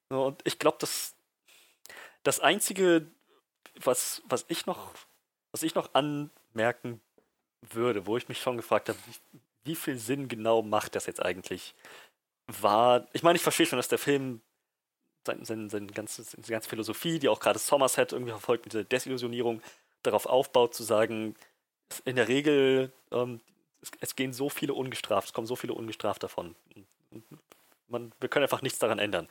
Und 0.09 0.41
ich 0.45 0.59
glaube, 0.59 0.77
dass 0.79 1.15
das 2.23 2.39
Einzige, 2.39 3.07
was, 3.75 4.21
was 4.27 4.45
ich 4.47 4.65
noch, 4.65 4.93
was 5.51 5.63
ich 5.63 5.75
noch 5.75 5.93
anmerken 5.93 7.01
würde, 7.61 8.05
wo 8.05 8.17
ich 8.17 8.29
mich 8.29 8.41
schon 8.41 8.57
gefragt 8.57 8.89
habe, 8.89 8.97
wie, 9.05 9.39
wie 9.65 9.75
viel 9.75 9.97
Sinn 9.97 10.27
genau 10.27 10.61
macht 10.61 10.95
das 10.95 11.05
jetzt 11.05 11.21
eigentlich, 11.21 11.75
war, 12.47 13.07
ich 13.13 13.23
meine, 13.23 13.37
ich 13.37 13.43
verstehe 13.43 13.65
schon, 13.65 13.77
dass 13.77 13.87
der 13.87 13.99
Film 13.99 14.41
seine, 15.25 15.45
seine, 15.45 15.69
seine, 15.69 15.87
ganze, 15.87 16.23
seine 16.23 16.45
ganze 16.45 16.69
Philosophie, 16.69 17.19
die 17.19 17.29
auch 17.29 17.39
gerade 17.39 17.59
Somerset 17.59 18.11
irgendwie 18.11 18.31
verfolgt, 18.31 18.65
mit 18.65 18.73
dieser 18.73 18.83
Desillusionierung, 18.83 19.61
darauf 20.03 20.25
aufbaut, 20.25 20.73
zu 20.73 20.83
sagen, 20.83 21.35
in 22.05 22.15
der 22.15 22.27
Regel, 22.27 22.91
ähm, 23.11 23.39
es, 23.81 23.91
es, 23.99 24.15
gehen 24.15 24.33
so 24.33 24.49
viele 24.49 24.73
ungestraft, 24.73 25.29
es 25.29 25.33
kommen 25.33 25.47
so 25.47 25.55
viele 25.55 25.73
ungestraft 25.73 26.23
davon. 26.23 26.55
Man, 27.87 28.11
wir 28.19 28.29
können 28.29 28.43
einfach 28.43 28.61
nichts 28.61 28.79
daran 28.79 28.99
ändern. 28.99 29.27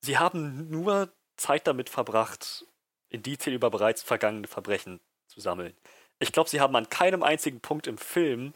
Sie 0.00 0.18
haben 0.18 0.68
nur 0.70 1.12
Zeit 1.36 1.66
damit 1.66 1.88
verbracht, 1.88 2.66
Indizien 3.08 3.54
über 3.54 3.70
bereits 3.70 4.02
vergangene 4.02 4.46
Verbrechen 4.46 5.00
zu 5.26 5.40
sammeln. 5.40 5.74
Ich 6.18 6.32
glaube, 6.32 6.50
sie 6.50 6.60
haben 6.60 6.76
an 6.76 6.90
keinem 6.90 7.22
einzigen 7.22 7.60
Punkt 7.60 7.86
im 7.86 7.98
Film 7.98 8.52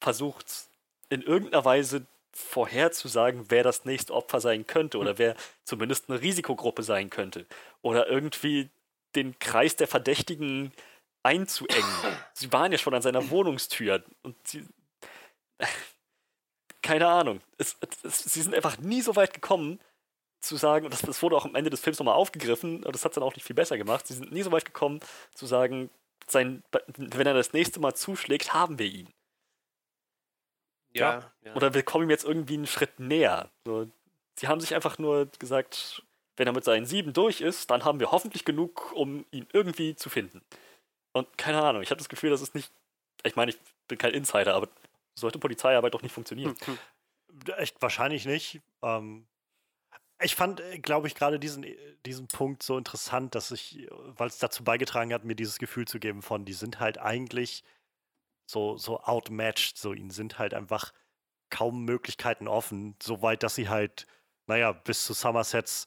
versucht, 0.00 0.68
in 1.08 1.22
irgendeiner 1.22 1.64
Weise 1.64 2.06
vorherzusagen, 2.32 3.46
wer 3.48 3.62
das 3.62 3.84
nächste 3.84 4.14
Opfer 4.14 4.40
sein 4.40 4.66
könnte 4.66 4.98
oder 4.98 5.18
wer 5.18 5.34
zumindest 5.64 6.08
eine 6.08 6.20
Risikogruppe 6.20 6.82
sein 6.82 7.10
könnte. 7.10 7.46
Oder 7.82 8.08
irgendwie 8.08 8.70
den 9.14 9.38
Kreis 9.38 9.76
der 9.76 9.88
Verdächtigen 9.88 10.72
einzuengen. 11.22 11.90
Sie 12.32 12.52
waren 12.52 12.72
ja 12.72 12.78
schon 12.78 12.94
an 12.94 13.02
seiner 13.02 13.30
Wohnungstür 13.30 14.04
und 14.22 14.36
sie. 14.46 14.66
Keine 16.82 17.08
Ahnung. 17.08 17.40
Es, 17.58 17.76
es, 18.02 18.18
sie 18.18 18.40
sind 18.40 18.54
einfach 18.54 18.78
nie 18.78 19.02
so 19.02 19.14
weit 19.14 19.34
gekommen, 19.34 19.80
zu 20.40 20.56
sagen, 20.56 20.86
und 20.86 20.94
das, 20.94 21.02
das 21.02 21.22
wurde 21.22 21.36
auch 21.36 21.44
am 21.44 21.54
Ende 21.54 21.70
des 21.70 21.80
Films 21.80 21.98
nochmal 21.98 22.14
aufgegriffen, 22.14 22.82
und 22.82 22.94
das 22.94 23.04
hat 23.04 23.12
es 23.12 23.14
dann 23.16 23.24
auch 23.24 23.34
nicht 23.34 23.44
viel 23.44 23.56
besser 23.56 23.76
gemacht. 23.76 24.06
Sie 24.06 24.14
sind 24.14 24.32
nie 24.32 24.42
so 24.42 24.52
weit 24.52 24.64
gekommen, 24.64 25.00
zu 25.34 25.46
sagen, 25.46 25.90
sein, 26.26 26.62
wenn 26.96 27.26
er 27.26 27.34
das 27.34 27.52
nächste 27.52 27.80
Mal 27.80 27.94
zuschlägt, 27.94 28.54
haben 28.54 28.78
wir 28.78 28.86
ihn. 28.86 29.08
Ja, 30.92 31.30
ja. 31.42 31.54
Oder 31.54 31.74
wir 31.74 31.82
kommen 31.82 32.04
ihm 32.04 32.10
jetzt 32.10 32.24
irgendwie 32.24 32.54
einen 32.54 32.66
Schritt 32.66 32.98
näher. 32.98 33.50
So, 33.64 33.88
sie 34.36 34.48
haben 34.48 34.60
sich 34.60 34.74
einfach 34.74 34.98
nur 34.98 35.26
gesagt, 35.38 36.02
wenn 36.36 36.46
er 36.46 36.52
mit 36.52 36.64
seinen 36.64 36.86
sieben 36.86 37.12
durch 37.12 37.40
ist, 37.40 37.70
dann 37.70 37.84
haben 37.84 38.00
wir 38.00 38.10
hoffentlich 38.10 38.44
genug, 38.44 38.92
um 38.92 39.24
ihn 39.30 39.46
irgendwie 39.52 39.94
zu 39.94 40.08
finden. 40.08 40.42
Und 41.12 41.38
keine 41.38 41.62
Ahnung, 41.62 41.82
ich 41.82 41.90
habe 41.90 41.98
das 41.98 42.08
Gefühl, 42.08 42.30
das 42.30 42.40
ist 42.40 42.54
nicht. 42.54 42.70
Ich 43.24 43.36
meine, 43.36 43.50
ich 43.50 43.58
bin 43.88 43.98
kein 43.98 44.14
Insider, 44.14 44.54
aber 44.54 44.68
sollte 45.14 45.38
Polizeiarbeit 45.38 45.92
doch 45.92 46.02
nicht 46.02 46.14
funktionieren. 46.14 46.56
Hm, 46.64 46.78
hm. 47.46 47.54
Echt 47.56 47.80
wahrscheinlich 47.82 48.24
nicht. 48.26 48.60
Ähm, 48.82 49.26
ich 50.22 50.34
fand, 50.34 50.60
äh, 50.60 50.78
glaube 50.78 51.06
ich, 51.06 51.14
gerade 51.14 51.38
diesen, 51.38 51.64
äh, 51.64 51.76
diesen 52.06 52.26
Punkt 52.28 52.62
so 52.62 52.78
interessant, 52.78 53.34
dass 53.34 53.50
ich, 53.50 53.88
weil 53.90 54.28
es 54.28 54.38
dazu 54.38 54.64
beigetragen 54.64 55.12
hat, 55.12 55.24
mir 55.24 55.34
dieses 55.34 55.58
Gefühl 55.58 55.86
zu 55.86 55.98
geben 55.98 56.22
von, 56.22 56.44
die 56.44 56.52
sind 56.52 56.80
halt 56.80 56.98
eigentlich 56.98 57.64
so, 58.50 58.76
so 58.76 59.00
outmatched, 59.00 59.78
so 59.78 59.92
ihnen 59.92 60.10
sind 60.10 60.38
halt 60.38 60.54
einfach 60.54 60.92
kaum 61.50 61.84
Möglichkeiten 61.84 62.48
offen, 62.48 62.96
soweit, 63.02 63.42
dass 63.42 63.54
sie 63.54 63.68
halt, 63.68 64.06
naja, 64.46 64.72
bis 64.72 65.04
zu 65.04 65.14
Somersets 65.14 65.86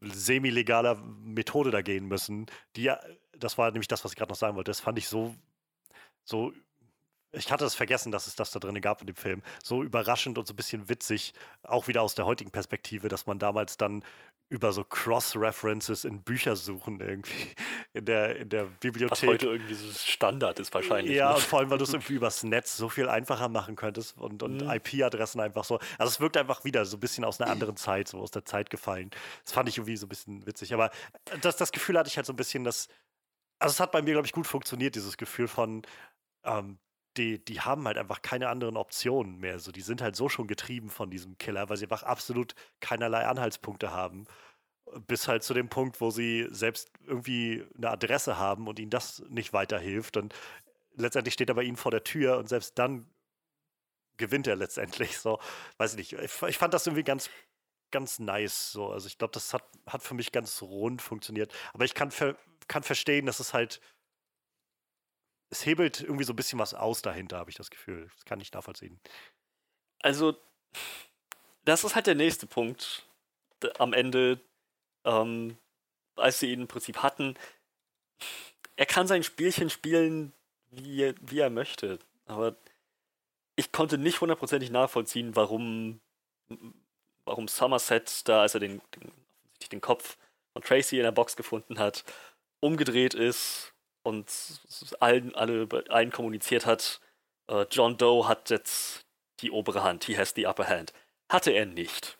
semi-legaler 0.00 0.96
Methode 0.96 1.70
da 1.70 1.82
gehen 1.82 2.06
müssen, 2.06 2.46
die 2.76 2.92
das 3.32 3.58
war 3.58 3.70
nämlich 3.70 3.88
das, 3.88 4.04
was 4.04 4.12
ich 4.12 4.16
gerade 4.16 4.30
noch 4.30 4.36
sagen 4.36 4.56
wollte, 4.56 4.70
das 4.70 4.80
fand 4.80 4.98
ich 4.98 5.08
so, 5.08 5.34
so 6.24 6.52
ich 7.32 7.50
hatte 7.52 7.64
es 7.64 7.74
vergessen, 7.74 8.12
dass 8.12 8.26
es 8.26 8.36
das 8.36 8.50
da 8.50 8.58
drin 8.58 8.80
gab 8.80 9.00
in 9.00 9.08
dem 9.08 9.16
Film. 9.16 9.42
So 9.62 9.82
überraschend 9.82 10.38
und 10.38 10.46
so 10.46 10.54
ein 10.54 10.56
bisschen 10.56 10.88
witzig, 10.88 11.34
auch 11.62 11.86
wieder 11.86 12.02
aus 12.02 12.14
der 12.14 12.24
heutigen 12.24 12.50
Perspektive, 12.50 13.08
dass 13.08 13.26
man 13.26 13.38
damals 13.38 13.76
dann 13.76 14.04
über 14.48 14.72
so 14.72 14.84
Cross-References 14.84 16.04
in 16.04 16.22
Bücher 16.22 16.54
suchen 16.54 17.00
irgendwie 17.00 17.54
in 17.92 18.04
der, 18.04 18.36
in 18.36 18.48
der 18.48 18.64
Bibliothek. 18.64 19.22
Was 19.22 19.28
heute 19.28 19.46
irgendwie 19.46 19.74
so 19.74 19.92
Standard 19.92 20.60
ist 20.60 20.72
wahrscheinlich. 20.72 21.16
Ja, 21.16 21.30
ne? 21.30 21.36
und 21.36 21.42
vor 21.42 21.58
allem, 21.58 21.70
weil 21.70 21.78
du 21.78 21.84
es 21.84 21.92
irgendwie 21.94 22.14
übers 22.14 22.42
Netz 22.44 22.76
so 22.76 22.88
viel 22.88 23.08
einfacher 23.08 23.48
machen 23.48 23.76
könntest 23.76 24.16
und, 24.18 24.42
und 24.42 24.62
mhm. 24.62 24.70
IP-Adressen 24.70 25.40
einfach 25.40 25.64
so. 25.64 25.78
Also 25.98 26.10
es 26.10 26.20
wirkt 26.20 26.36
einfach 26.36 26.64
wieder 26.64 26.84
so 26.84 26.96
ein 26.96 27.00
bisschen 27.00 27.24
aus 27.24 27.40
einer 27.40 27.50
anderen 27.50 27.76
Zeit, 27.76 28.08
so 28.08 28.18
aus 28.18 28.30
der 28.30 28.44
Zeit 28.44 28.70
gefallen. 28.70 29.10
Das 29.44 29.52
fand 29.52 29.68
ich 29.68 29.78
irgendwie 29.78 29.96
so 29.96 30.06
ein 30.06 30.10
bisschen 30.10 30.46
witzig. 30.46 30.72
Aber 30.72 30.90
das, 31.40 31.56
das 31.56 31.72
Gefühl 31.72 31.98
hatte 31.98 32.08
ich 32.08 32.16
halt 32.16 32.26
so 32.26 32.32
ein 32.32 32.36
bisschen, 32.36 32.62
dass 32.64 32.88
also 33.58 33.72
es 33.72 33.80
hat 33.80 33.92
bei 33.92 34.02
mir, 34.02 34.12
glaube 34.12 34.26
ich, 34.26 34.32
gut 34.32 34.46
funktioniert, 34.46 34.94
dieses 34.94 35.16
Gefühl 35.16 35.48
von, 35.48 35.82
ähm, 36.44 36.78
die, 37.16 37.44
die 37.44 37.60
haben 37.60 37.86
halt 37.86 37.98
einfach 37.98 38.22
keine 38.22 38.48
anderen 38.48 38.76
Optionen 38.76 39.38
mehr. 39.38 39.58
So, 39.58 39.72
die 39.72 39.80
sind 39.80 40.02
halt 40.02 40.16
so 40.16 40.28
schon 40.28 40.46
getrieben 40.46 40.90
von 40.90 41.10
diesem 41.10 41.38
Killer, 41.38 41.68
weil 41.68 41.76
sie 41.76 41.84
einfach 41.84 42.02
absolut 42.02 42.54
keinerlei 42.80 43.26
Anhaltspunkte 43.26 43.92
haben. 43.92 44.26
Bis 45.06 45.26
halt 45.28 45.42
zu 45.42 45.52
dem 45.54 45.68
Punkt, 45.68 46.00
wo 46.00 46.10
sie 46.10 46.46
selbst 46.50 46.92
irgendwie 47.06 47.64
eine 47.76 47.90
Adresse 47.90 48.38
haben 48.38 48.68
und 48.68 48.78
ihnen 48.78 48.90
das 48.90 49.22
nicht 49.28 49.52
weiterhilft. 49.52 50.16
Und 50.16 50.34
letztendlich 50.94 51.34
steht 51.34 51.48
er 51.48 51.54
bei 51.54 51.64
ihnen 51.64 51.76
vor 51.76 51.90
der 51.90 52.04
Tür 52.04 52.38
und 52.38 52.48
selbst 52.48 52.78
dann 52.78 53.06
gewinnt 54.16 54.46
er 54.46 54.56
letztendlich. 54.56 55.18
So, 55.18 55.40
weiß 55.78 55.92
ich 55.92 55.98
nicht. 55.98 56.12
Ich, 56.12 56.42
ich 56.42 56.58
fand 56.58 56.72
das 56.72 56.86
irgendwie 56.86 57.04
ganz, 57.04 57.30
ganz 57.90 58.18
nice. 58.18 58.72
So. 58.72 58.90
Also 58.90 59.06
ich 59.08 59.18
glaube, 59.18 59.32
das 59.32 59.52
hat, 59.52 59.64
hat 59.86 60.02
für 60.02 60.14
mich 60.14 60.32
ganz 60.32 60.62
rund 60.62 61.02
funktioniert. 61.02 61.52
Aber 61.72 61.84
ich 61.84 61.94
kann, 61.94 62.10
ver 62.10 62.36
kann 62.68 62.82
verstehen, 62.82 63.26
dass 63.26 63.40
es 63.40 63.54
halt 63.54 63.80
es 65.50 65.64
hebelt 65.64 66.00
irgendwie 66.00 66.24
so 66.24 66.32
ein 66.32 66.36
bisschen 66.36 66.58
was 66.58 66.74
aus 66.74 67.02
dahinter, 67.02 67.38
habe 67.38 67.50
ich 67.50 67.56
das 67.56 67.70
Gefühl. 67.70 68.08
Das 68.14 68.24
kann 68.24 68.40
ich 68.40 68.52
nachvollziehen. 68.52 69.00
Also, 70.00 70.36
das 71.64 71.84
ist 71.84 71.94
halt 71.94 72.06
der 72.06 72.14
nächste 72.14 72.46
Punkt 72.46 73.06
am 73.78 73.92
Ende, 73.92 74.40
ähm, 75.04 75.56
als 76.16 76.40
sie 76.40 76.52
ihn 76.52 76.62
im 76.62 76.68
Prinzip 76.68 76.98
hatten. 76.98 77.34
Er 78.76 78.86
kann 78.86 79.06
sein 79.06 79.22
Spielchen 79.22 79.70
spielen, 79.70 80.32
wie, 80.70 81.14
wie 81.20 81.38
er 81.38 81.50
möchte. 81.50 81.98
Aber 82.26 82.56
ich 83.54 83.72
konnte 83.72 83.98
nicht 83.98 84.20
hundertprozentig 84.20 84.70
nachvollziehen, 84.70 85.34
warum, 85.34 86.00
warum 87.24 87.48
Somerset 87.48 88.28
da, 88.28 88.42
als 88.42 88.54
er 88.54 88.60
den, 88.60 88.82
den, 88.94 89.12
den 89.72 89.80
Kopf 89.80 90.18
von 90.52 90.62
Tracy 90.62 90.98
in 90.98 91.04
der 91.04 91.12
Box 91.12 91.36
gefunden 91.36 91.78
hat, 91.78 92.04
umgedreht 92.60 93.14
ist 93.14 93.72
und 94.06 94.30
allen, 95.00 95.34
alle, 95.34 95.68
allen 95.88 96.12
kommuniziert 96.12 96.64
hat, 96.64 97.00
äh, 97.48 97.66
John 97.70 97.98
Doe 97.98 98.28
hat 98.28 98.50
jetzt 98.50 99.04
die 99.40 99.50
obere 99.50 99.82
Hand, 99.82 100.04
he 100.04 100.16
has 100.16 100.32
the 100.34 100.46
upper 100.46 100.68
hand. 100.68 100.92
Hatte 101.28 101.50
er 101.50 101.66
nicht. 101.66 102.16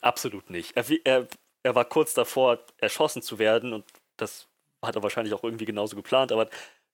Absolut 0.00 0.48
nicht. 0.48 0.76
Er, 0.76 0.84
er, 1.04 1.26
er 1.64 1.74
war 1.74 1.84
kurz 1.86 2.14
davor, 2.14 2.60
erschossen 2.78 3.20
zu 3.20 3.40
werden 3.40 3.72
und 3.72 3.84
das 4.16 4.46
hat 4.80 4.94
er 4.94 5.02
wahrscheinlich 5.02 5.34
auch 5.34 5.42
irgendwie 5.42 5.64
genauso 5.64 5.96
geplant, 5.96 6.30
aber 6.30 6.48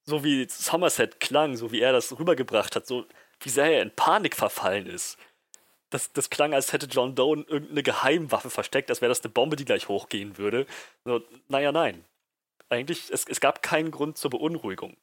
so 0.04 0.24
wie 0.24 0.48
Somerset 0.48 1.20
klang, 1.20 1.56
so 1.56 1.70
wie 1.70 1.80
er 1.80 1.92
das 1.92 2.18
rübergebracht 2.18 2.76
hat, 2.76 2.86
so 2.86 3.04
wie 3.40 3.50
sehr 3.50 3.76
er 3.76 3.82
in 3.82 3.94
Panik 3.94 4.36
verfallen 4.36 4.86
ist. 4.86 5.18
Das, 5.90 6.14
das 6.14 6.30
klang, 6.30 6.54
als 6.54 6.72
hätte 6.72 6.86
John 6.86 7.14
Doe 7.14 7.44
irgendeine 7.46 7.82
Geheimwaffe 7.82 8.48
versteckt, 8.48 8.88
als 8.88 9.02
wäre 9.02 9.10
das 9.10 9.22
eine 9.22 9.32
Bombe, 9.32 9.56
die 9.56 9.66
gleich 9.66 9.88
hochgehen 9.88 10.38
würde. 10.38 10.66
So, 11.04 11.20
naja, 11.48 11.72
nein 11.72 12.04
eigentlich, 12.74 13.10
es, 13.10 13.24
es 13.26 13.40
gab 13.40 13.62
keinen 13.62 13.90
Grund 13.90 14.18
zur 14.18 14.30
Beunruhigung. 14.30 14.96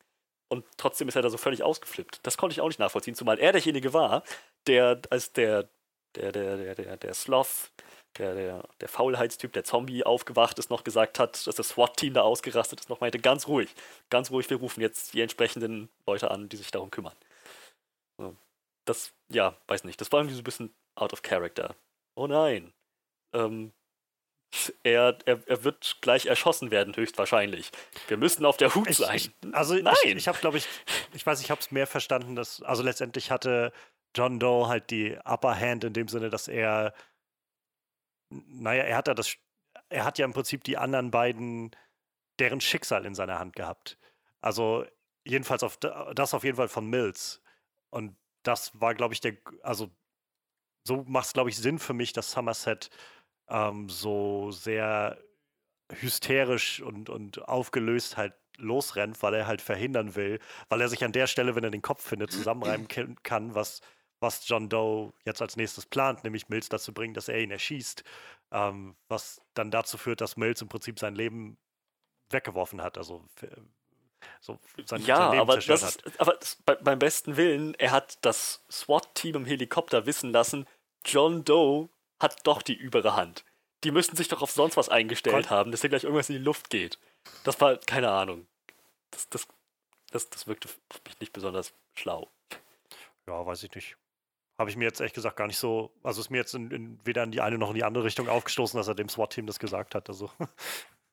Und 0.50 0.66
trotzdem 0.78 1.08
ist 1.08 1.16
er 1.16 1.22
da 1.22 1.30
so 1.30 1.38
völlig 1.38 1.64
ausgeflippt. 1.64 2.20
Das 2.24 2.38
konnte 2.38 2.54
ich 2.54 2.62
auch 2.62 2.68
nicht 2.68 2.80
nachvollziehen, 2.80 3.16
zumal 3.16 3.40
er 3.40 3.54
derjenige 3.54 3.94
war, 3.94 4.24
der 4.68 5.02
als 5.10 5.32
der, 5.32 5.70
der, 6.16 6.32
der, 6.32 6.58
der, 6.58 6.76
der, 6.76 6.98
der 6.98 7.14
Sloth, 7.14 7.72
der, 8.18 8.36
der, 8.36 8.64
der 8.82 8.90
Faulheitstyp, 8.90 9.54
der 9.54 9.64
Zombie 9.64 10.04
aufgewacht 10.04 10.60
ist, 10.60 10.70
noch 10.70 10.84
gesagt 10.84 11.20
hat, 11.20 11.48
dass 11.48 11.56
das 11.56 11.70
SWAT-Team 11.70 12.16
da 12.16 12.22
ausgerastet 12.22 12.82
ist, 12.82 12.90
noch 12.90 13.00
meinte, 13.00 13.20
ganz 13.20 13.48
ruhig, 13.48 13.74
ganz 14.10 14.30
ruhig, 14.30 14.50
wir 14.50 14.58
rufen 14.58 14.82
jetzt 14.82 15.14
die 15.14 15.22
entsprechenden 15.22 15.90
Leute 16.06 16.30
an, 16.30 16.50
die 16.50 16.58
sich 16.58 16.72
darum 16.72 16.92
kümmern. 16.92 17.16
Das, 18.84 19.14
ja, 19.30 19.56
weiß 19.68 19.86
nicht, 19.86 20.02
das 20.02 20.12
war 20.12 20.20
irgendwie 20.20 20.36
so 20.36 20.42
ein 20.42 20.44
bisschen 20.44 20.76
out 20.96 21.14
of 21.14 21.22
character. 21.22 21.76
Oh 22.16 22.28
nein. 22.28 22.74
Ähm, 23.34 23.72
er, 24.84 25.18
er, 25.26 25.48
er 25.48 25.64
wird 25.64 25.98
gleich 26.02 26.26
erschossen 26.26 26.72
werden, 26.72 26.96
höchstwahrscheinlich. 26.96 27.72
Wir 28.08 28.18
müssen 28.18 28.46
auf 28.46 28.58
der 28.58 28.74
Hut 28.76 28.90
ich, 28.90 28.98
sein. 28.98 29.16
Ich, 29.16 29.32
also 29.54 29.76
Nein. 29.76 29.96
ich, 30.04 30.16
ich 30.16 30.28
habe, 30.28 30.40
glaube 30.40 30.58
ich, 30.58 30.68
ich 31.14 31.26
weiß, 31.26 31.42
ich 31.42 31.52
habe 31.52 31.62
es 31.62 31.72
mehr 31.72 31.88
verstanden, 31.88 32.36
dass, 32.36 32.62
also 32.62 32.84
letztendlich 32.84 33.32
hatte 33.32 33.72
John 34.16 34.40
Doe 34.40 34.68
halt 34.68 34.90
die 34.90 35.18
Upper 35.24 35.58
Hand 35.58 35.84
in 35.84 35.94
dem 35.94 36.08
Sinne, 36.08 36.30
dass 36.30 36.48
er, 36.48 36.94
naja, 38.30 38.84
er 38.84 38.98
hat 38.98 39.08
ja 39.08 39.14
das, 39.14 39.36
er 39.90 40.06
hat 40.06 40.18
ja 40.18 40.26
im 40.26 40.34
Prinzip 40.34 40.64
die 40.64 40.78
anderen 40.78 41.12
beiden, 41.12 41.72
deren 42.40 42.62
Schicksal 42.62 43.06
in 43.06 43.16
seiner 43.16 43.40
Hand 43.40 43.56
gehabt. 43.56 43.98
Also 44.42 44.86
jedenfalls 45.24 45.64
auf 45.64 45.78
das 45.78 46.34
auf 46.34 46.44
jeden 46.44 46.58
Fall 46.58 46.68
von 46.68 46.88
Mills. 46.88 47.42
Und 47.90 48.16
das 48.44 48.80
war, 48.80 48.96
glaube 48.96 49.14
ich, 49.14 49.22
der, 49.22 49.38
also 49.64 49.92
so 50.84 51.04
macht 51.08 51.28
es, 51.28 51.34
glaube 51.34 51.50
ich, 51.50 51.58
Sinn 51.58 51.80
für 51.80 51.94
mich, 51.94 52.14
dass 52.14 52.32
Somerset 52.32 52.90
ähm, 53.52 53.90
so 53.90 54.52
sehr 54.52 55.18
hysterisch 55.92 56.82
und, 56.82 57.10
und 57.10 57.48
aufgelöst 57.48 58.18
halt 58.18 58.34
losrennt, 58.58 59.22
weil 59.22 59.34
er 59.34 59.48
halt 59.48 59.62
verhindern 59.62 60.16
will, 60.16 60.40
weil 60.70 60.82
er 60.82 60.88
sich 60.88 61.04
an 61.04 61.12
der 61.12 61.28
Stelle, 61.28 61.56
wenn 61.56 61.64
er 61.64 61.72
den 61.72 61.82
Kopf 61.82 62.04
findet, 62.04 62.32
zusammenreimen 62.32 62.88
kann, 63.24 63.54
was, 63.56 63.82
was 64.20 64.48
John 64.48 64.70
Doe 64.70 65.14
jetzt 65.26 65.42
als 65.42 65.58
nächstes 65.58 65.86
plant, 65.86 66.24
nämlich 66.24 66.50
Mills 66.50 66.70
dazu 66.70 66.94
bringen, 66.94 67.14
dass 67.14 67.28
er 67.28 67.40
ihn 67.40 67.52
erschießt, 67.52 68.04
ähm, 68.52 68.96
was 69.10 69.42
dann 69.54 69.72
dazu 69.72 69.98
führt, 69.98 70.22
dass 70.22 70.38
Mills 70.38 70.62
im 70.62 70.70
Prinzip 70.70 71.00
sein 71.00 71.16
Leben 71.16 71.58
weggeworfen 72.30 72.82
hat, 72.82 72.98
also 72.98 73.26
so 74.40 74.60
sein, 74.86 75.02
ja, 75.02 75.18
sein 75.18 75.32
Leben 75.32 75.42
aber 75.42 75.54
zerstört 75.54 75.82
das 75.82 75.96
ist, 75.96 76.22
aber 76.22 76.34
das, 76.34 76.56
bei, 76.66 76.76
beim 76.76 77.00
besten 77.00 77.36
Willen, 77.36 77.74
er 77.76 77.92
hat 77.92 78.24
das 78.24 78.64
SWAT-Team 78.72 79.36
im 79.36 79.46
Helikopter 79.46 80.06
wissen 80.06 80.32
lassen, 80.32 80.68
John 81.04 81.44
Doe 81.44 81.90
hat 82.22 82.46
doch 82.46 82.62
die 82.62 82.76
übere 82.76 83.16
Hand. 83.16 83.44
Die 83.84 83.92
müssten 83.92 84.16
sich 84.16 84.28
doch 84.28 84.42
auf 84.42 84.52
sonst 84.52 84.78
was 84.78 84.90
eingestellt 84.90 85.48
Kon 85.48 85.50
haben, 85.50 85.72
dass 85.72 85.82
hier 85.82 85.90
gleich 85.90 86.04
irgendwas 86.04 86.30
in 86.30 86.36
die 86.36 86.44
Luft 86.44 86.70
geht. 86.70 87.00
Das 87.44 87.60
war, 87.62 87.78
keine 87.78 88.12
Ahnung. 88.12 88.48
Das, 89.10 89.30
das, 89.30 89.48
das, 90.12 90.30
das 90.30 90.48
wirkte 90.48 90.68
für 90.68 91.00
mich 91.06 91.20
nicht 91.20 91.34
besonders 91.34 91.74
schlau. 91.96 92.30
Ja, 93.28 93.46
weiß 93.46 93.64
ich 93.64 93.74
nicht. 93.74 93.98
Habe 94.58 94.70
ich 94.70 94.76
mir 94.76 94.86
jetzt 94.86 95.00
ehrlich 95.00 95.14
gesagt 95.14 95.38
gar 95.38 95.48
nicht 95.48 95.58
so, 95.58 95.92
also 96.04 96.22
ist 96.22 96.30
mir 96.30 96.38
jetzt 96.38 96.54
in, 96.54 96.70
in, 96.70 97.00
weder 97.04 97.24
in 97.24 97.32
die 97.32 97.42
eine 97.42 97.58
noch 97.58 97.70
in 97.70 97.76
die 97.76 97.84
andere 97.84 98.04
Richtung 98.04 98.30
aufgestoßen, 98.30 98.78
dass 98.78 98.88
er 98.88 98.96
dem 98.96 99.10
SWAT-Team 99.10 99.48
das 99.48 99.58
gesagt 99.58 99.96
hat. 99.96 100.08
Also 100.10 100.30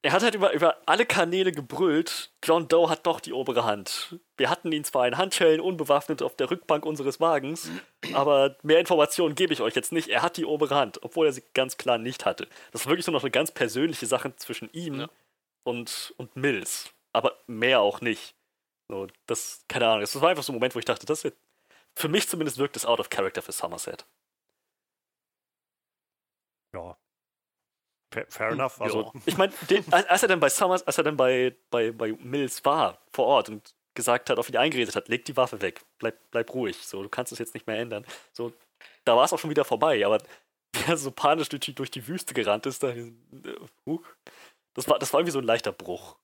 er 0.08 0.12
hat 0.12 0.22
halt 0.22 0.34
über, 0.34 0.54
über 0.54 0.78
alle 0.86 1.04
Kanäle 1.04 1.52
gebrüllt, 1.52 2.32
John 2.42 2.66
Doe 2.66 2.88
hat 2.88 3.06
doch 3.06 3.20
die 3.20 3.34
obere 3.34 3.64
Hand. 3.64 4.18
Wir 4.38 4.48
hatten 4.48 4.72
ihn 4.72 4.82
zwar 4.82 5.06
in 5.06 5.18
Handschellen 5.18 5.60
unbewaffnet 5.60 6.22
auf 6.22 6.34
der 6.34 6.50
Rückbank 6.50 6.86
unseres 6.86 7.20
Wagens, 7.20 7.68
aber 8.14 8.56
mehr 8.62 8.80
Informationen 8.80 9.34
gebe 9.34 9.52
ich 9.52 9.60
euch 9.60 9.74
jetzt 9.74 9.92
nicht. 9.92 10.08
Er 10.08 10.22
hat 10.22 10.38
die 10.38 10.46
obere 10.46 10.76
Hand, 10.76 11.02
obwohl 11.02 11.26
er 11.26 11.34
sie 11.34 11.42
ganz 11.52 11.76
klar 11.76 11.98
nicht 11.98 12.24
hatte. 12.24 12.48
Das 12.72 12.80
ist 12.80 12.86
wirklich 12.86 13.04
so 13.04 13.12
noch 13.12 13.22
eine 13.22 13.30
ganz 13.30 13.50
persönliche 13.50 14.06
Sache 14.06 14.34
zwischen 14.36 14.70
ihm 14.72 15.00
ja. 15.00 15.10
und, 15.64 16.14
und 16.16 16.34
Mills. 16.36 16.90
Aber 17.12 17.36
mehr 17.46 17.80
auch 17.80 18.00
nicht. 18.00 18.34
So, 18.90 19.08
das, 19.26 19.66
keine 19.68 19.88
Ahnung, 19.88 20.00
das 20.00 20.18
war 20.18 20.30
einfach 20.30 20.42
so 20.42 20.52
ein 20.52 20.56
Moment, 20.56 20.74
wo 20.74 20.78
ich 20.78 20.86
dachte, 20.86 21.04
das 21.04 21.22
wird, 21.22 21.36
für 21.94 22.08
mich 22.08 22.26
zumindest 22.30 22.56
wirkt 22.56 22.76
das 22.76 22.86
out 22.86 22.98
of 22.98 23.10
character 23.10 23.42
für 23.42 23.52
Somerset. 23.52 24.06
Ja, 26.72 26.96
Fair 28.10 28.50
enough. 28.50 28.80
Also. 28.80 29.12
Ja. 29.14 29.20
Ich 29.26 29.36
meine, 29.36 29.52
als 29.90 30.22
er 30.22 30.28
dann 30.28 30.40
bei 30.40 30.48
Summers, 30.48 30.86
als 30.86 30.98
er 30.98 31.04
dann 31.04 31.16
bei, 31.16 31.54
bei, 31.70 31.92
bei 31.92 32.12
Mills 32.12 32.64
war, 32.64 32.98
vor 33.12 33.26
Ort 33.26 33.48
und 33.50 33.74
gesagt 33.94 34.30
hat, 34.30 34.38
auf 34.38 34.48
ihn 34.48 34.56
eingeredet 34.56 34.94
hat, 34.96 35.08
leg 35.08 35.24
die 35.24 35.36
Waffe 35.36 35.60
weg, 35.60 35.84
bleib, 35.98 36.18
bleib 36.30 36.54
ruhig, 36.54 36.76
so, 36.86 37.02
du 37.02 37.08
kannst 37.08 37.32
es 37.32 37.38
jetzt 37.38 37.54
nicht 37.54 37.66
mehr 37.66 37.78
ändern. 37.78 38.06
So, 38.32 38.52
da 39.04 39.16
war 39.16 39.24
es 39.24 39.32
auch 39.32 39.38
schon 39.38 39.50
wieder 39.50 39.64
vorbei, 39.64 40.06
aber 40.06 40.22
der 40.86 40.96
so 40.96 41.10
panisch 41.10 41.48
durch 41.48 41.60
die, 41.60 41.74
durch 41.74 41.90
die 41.90 42.06
Wüste 42.06 42.32
gerannt 42.32 42.64
ist, 42.66 42.82
da, 42.82 42.94
uh, 43.86 44.00
das, 44.74 44.88
war, 44.88 44.98
das 44.98 45.12
war 45.12 45.20
irgendwie 45.20 45.32
so 45.32 45.40
ein 45.40 45.44
leichter 45.44 45.72
Bruch. 45.72 46.16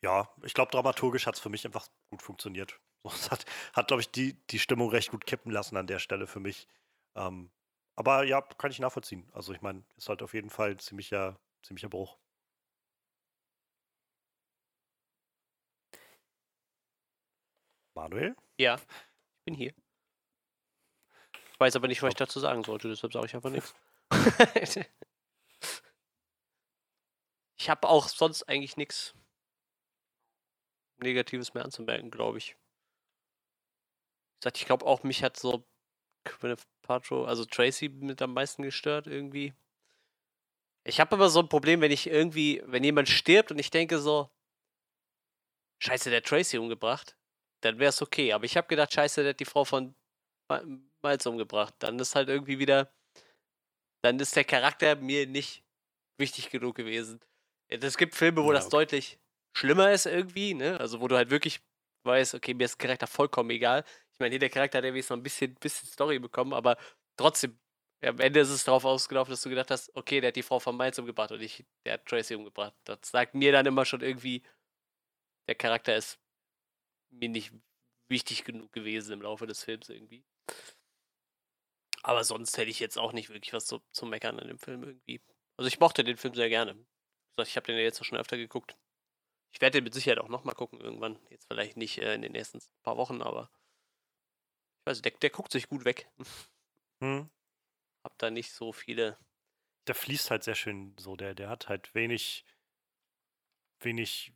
Ja, 0.00 0.28
ich 0.44 0.54
glaube, 0.54 0.70
dramaturgisch 0.70 1.26
hat 1.26 1.34
es 1.34 1.40
für 1.40 1.48
mich 1.48 1.64
einfach 1.64 1.88
gut 2.10 2.22
funktioniert. 2.22 2.78
Es 3.06 3.30
hat, 3.30 3.44
hat 3.74 3.88
glaube 3.88 4.00
ich, 4.00 4.10
die, 4.10 4.32
die 4.48 4.58
Stimmung 4.58 4.88
recht 4.88 5.10
gut 5.10 5.26
kippen 5.26 5.52
lassen 5.52 5.76
an 5.76 5.86
der 5.86 5.98
Stelle 5.98 6.26
für 6.26 6.40
mich. 6.40 6.68
Ähm, 7.14 7.50
aber 7.96 8.24
ja, 8.24 8.40
kann 8.42 8.70
ich 8.70 8.78
nachvollziehen. 8.80 9.28
Also 9.32 9.52
ich 9.52 9.62
meine, 9.62 9.84
ist 9.96 10.08
halt 10.08 10.22
auf 10.22 10.34
jeden 10.34 10.50
Fall 10.50 10.72
ein 10.72 10.78
ziemlicher, 10.78 11.38
ziemlicher 11.62 11.88
Bruch. 11.88 12.18
Manuel? 17.94 18.36
Ja, 18.58 18.76
ich 18.76 19.44
bin 19.44 19.54
hier. 19.54 19.72
Ich 21.52 21.60
weiß 21.60 21.76
aber 21.76 21.86
nicht, 21.86 22.02
was 22.02 22.10
ich 22.10 22.16
dazu 22.16 22.40
sagen 22.40 22.64
sollte, 22.64 22.88
deshalb 22.88 23.12
sage 23.12 23.26
ich 23.26 23.34
einfach 23.34 23.50
nichts. 23.50 23.74
ich 27.56 27.70
habe 27.70 27.88
auch 27.88 28.08
sonst 28.08 28.42
eigentlich 28.48 28.76
nichts 28.76 29.14
Negatives 30.98 31.54
mehr 31.54 31.64
anzumerken, 31.64 32.10
glaube 32.10 32.38
ich. 32.38 32.56
Ich 34.52 34.66
glaube 34.66 34.84
auch, 34.84 35.04
mich 35.04 35.22
hat 35.22 35.38
so 35.38 35.64
Gwyneth 36.24 36.66
Paltrow, 36.82 37.26
also 37.26 37.44
Tracy 37.44 37.88
mit 37.88 38.20
am 38.22 38.34
meisten 38.34 38.62
gestört 38.62 39.06
irgendwie. 39.06 39.54
Ich 40.86 41.00
habe 41.00 41.14
aber 41.16 41.30
so 41.30 41.40
ein 41.40 41.48
Problem, 41.48 41.80
wenn 41.80 41.92
ich 41.92 42.06
irgendwie, 42.06 42.62
wenn 42.66 42.84
jemand 42.84 43.08
stirbt 43.08 43.50
und 43.50 43.58
ich 43.58 43.70
denke 43.70 43.98
so, 43.98 44.30
scheiße, 45.82 46.10
der 46.10 46.18
hat 46.18 46.26
Tracy 46.26 46.58
umgebracht, 46.58 47.16
dann 47.62 47.78
wäre 47.78 47.88
es 47.88 48.02
okay. 48.02 48.32
Aber 48.32 48.44
ich 48.44 48.56
habe 48.56 48.68
gedacht, 48.68 48.92
scheiße, 48.92 49.22
der 49.22 49.30
hat 49.30 49.40
die 49.40 49.46
Frau 49.46 49.64
von 49.64 49.94
Miles 51.02 51.26
umgebracht. 51.26 51.74
Dann 51.78 51.98
ist 51.98 52.14
halt 52.14 52.28
irgendwie 52.28 52.58
wieder, 52.58 52.92
dann 54.02 54.18
ist 54.18 54.36
der 54.36 54.44
Charakter 54.44 54.96
mir 54.96 55.26
nicht 55.26 55.64
wichtig 56.18 56.50
genug 56.50 56.76
gewesen. 56.76 57.20
Es 57.68 57.96
gibt 57.96 58.14
Filme, 58.14 58.44
wo 58.44 58.48
ja, 58.48 58.54
das 58.54 58.68
deutlich 58.68 59.18
schlimmer 59.56 59.90
ist 59.92 60.06
irgendwie, 60.06 60.54
ne? 60.54 60.78
Also 60.78 61.00
wo 61.00 61.08
du 61.08 61.16
halt 61.16 61.30
wirklich 61.30 61.60
weißt, 62.04 62.34
okay, 62.34 62.54
mir 62.54 62.64
ist 62.64 62.78
der 62.78 62.88
Charakter 62.88 63.06
vollkommen 63.06 63.50
egal. 63.50 63.84
Ich 64.14 64.20
meine, 64.20 64.34
jeder 64.34 64.48
Charakter 64.48 64.78
hat 64.78 64.84
irgendwie 64.84 65.02
noch 65.02 65.16
ein 65.16 65.22
bisschen, 65.22 65.54
bisschen 65.54 65.88
Story 65.88 66.18
bekommen, 66.18 66.52
aber 66.52 66.76
trotzdem, 67.16 67.58
am 68.02 68.20
Ende 68.20 68.40
ist 68.40 68.50
es 68.50 68.64
darauf 68.64 68.84
ausgelaufen, 68.84 69.32
dass 69.32 69.42
du 69.42 69.48
gedacht 69.48 69.70
hast, 69.70 69.94
okay, 69.96 70.20
der 70.20 70.28
hat 70.28 70.36
die 70.36 70.42
Frau 70.42 70.60
von 70.60 70.76
Miles 70.76 70.98
umgebracht 70.98 71.32
und 71.32 71.40
ich, 71.40 71.64
der 71.84 71.94
hat 71.94 72.06
Tracy 72.06 72.34
umgebracht. 72.36 72.74
Das 72.84 72.98
sagt 73.02 73.34
mir 73.34 73.50
dann 73.50 73.66
immer 73.66 73.84
schon 73.84 74.02
irgendwie, 74.02 74.42
der 75.48 75.56
Charakter 75.56 75.96
ist 75.96 76.20
mir 77.10 77.28
nicht 77.28 77.52
wichtig 78.08 78.44
genug 78.44 78.72
gewesen 78.72 79.12
im 79.14 79.22
Laufe 79.22 79.46
des 79.46 79.64
Films 79.64 79.88
irgendwie. 79.88 80.24
Aber 82.02 82.22
sonst 82.22 82.56
hätte 82.58 82.70
ich 82.70 82.80
jetzt 82.80 82.98
auch 82.98 83.12
nicht 83.12 83.30
wirklich 83.30 83.52
was 83.52 83.66
zu, 83.66 83.80
zu 83.90 84.06
meckern 84.06 84.38
an 84.38 84.48
dem 84.48 84.58
Film 84.58 84.84
irgendwie. 84.84 85.22
Also 85.56 85.68
ich 85.68 85.80
mochte 85.80 86.04
den 86.04 86.18
Film 86.18 86.34
sehr 86.34 86.48
gerne. 86.48 86.76
Ich 87.38 87.56
habe 87.56 87.66
den 87.66 87.76
ja 87.76 87.82
jetzt 87.82 88.00
auch 88.00 88.04
schon 88.04 88.18
öfter 88.18 88.36
geguckt. 88.36 88.76
Ich 89.52 89.60
werde 89.60 89.78
den 89.78 89.84
mit 89.84 89.94
Sicherheit 89.94 90.18
auch 90.18 90.28
nochmal 90.28 90.54
gucken 90.54 90.80
irgendwann. 90.80 91.18
Jetzt 91.30 91.46
vielleicht 91.46 91.76
nicht 91.76 91.98
äh, 91.98 92.14
in 92.14 92.22
den 92.22 92.32
nächsten 92.32 92.60
paar 92.82 92.96
Wochen, 92.96 93.22
aber 93.22 93.50
ich 94.84 94.86
weiß, 94.86 95.00
der, 95.00 95.12
der 95.12 95.30
guckt 95.30 95.50
sich 95.50 95.68
gut 95.68 95.86
weg. 95.86 96.06
Hm. 97.00 97.30
Hab 98.04 98.18
da 98.18 98.30
nicht 98.30 98.52
so 98.52 98.72
viele. 98.72 99.18
Der 99.86 99.94
fließt 99.94 100.30
halt 100.30 100.44
sehr 100.44 100.54
schön 100.54 100.94
so. 100.98 101.16
Der, 101.16 101.34
der 101.34 101.48
hat 101.48 101.68
halt 101.68 101.94
wenig, 101.94 102.44
wenig, 103.80 104.32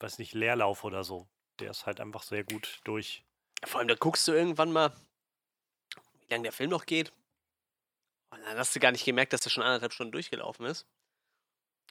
weiß 0.00 0.18
nicht, 0.18 0.34
Leerlauf 0.34 0.84
oder 0.84 1.02
so. 1.02 1.26
Der 1.60 1.70
ist 1.70 1.86
halt 1.86 1.98
einfach 2.00 2.22
sehr 2.22 2.44
gut 2.44 2.80
durch. 2.84 3.24
Vor 3.64 3.80
allem, 3.80 3.88
da 3.88 3.94
guckst 3.94 4.28
du 4.28 4.32
irgendwann 4.32 4.70
mal, 4.70 4.94
wie 6.20 6.26
lange 6.28 6.42
der 6.42 6.52
Film 6.52 6.70
noch 6.70 6.84
geht. 6.84 7.10
Und 8.28 8.42
dann 8.42 8.58
hast 8.58 8.76
du 8.76 8.80
gar 8.80 8.92
nicht 8.92 9.06
gemerkt, 9.06 9.32
dass 9.32 9.40
der 9.40 9.50
schon 9.50 9.62
anderthalb 9.62 9.94
Stunden 9.94 10.12
durchgelaufen 10.12 10.66
ist. 10.66 10.86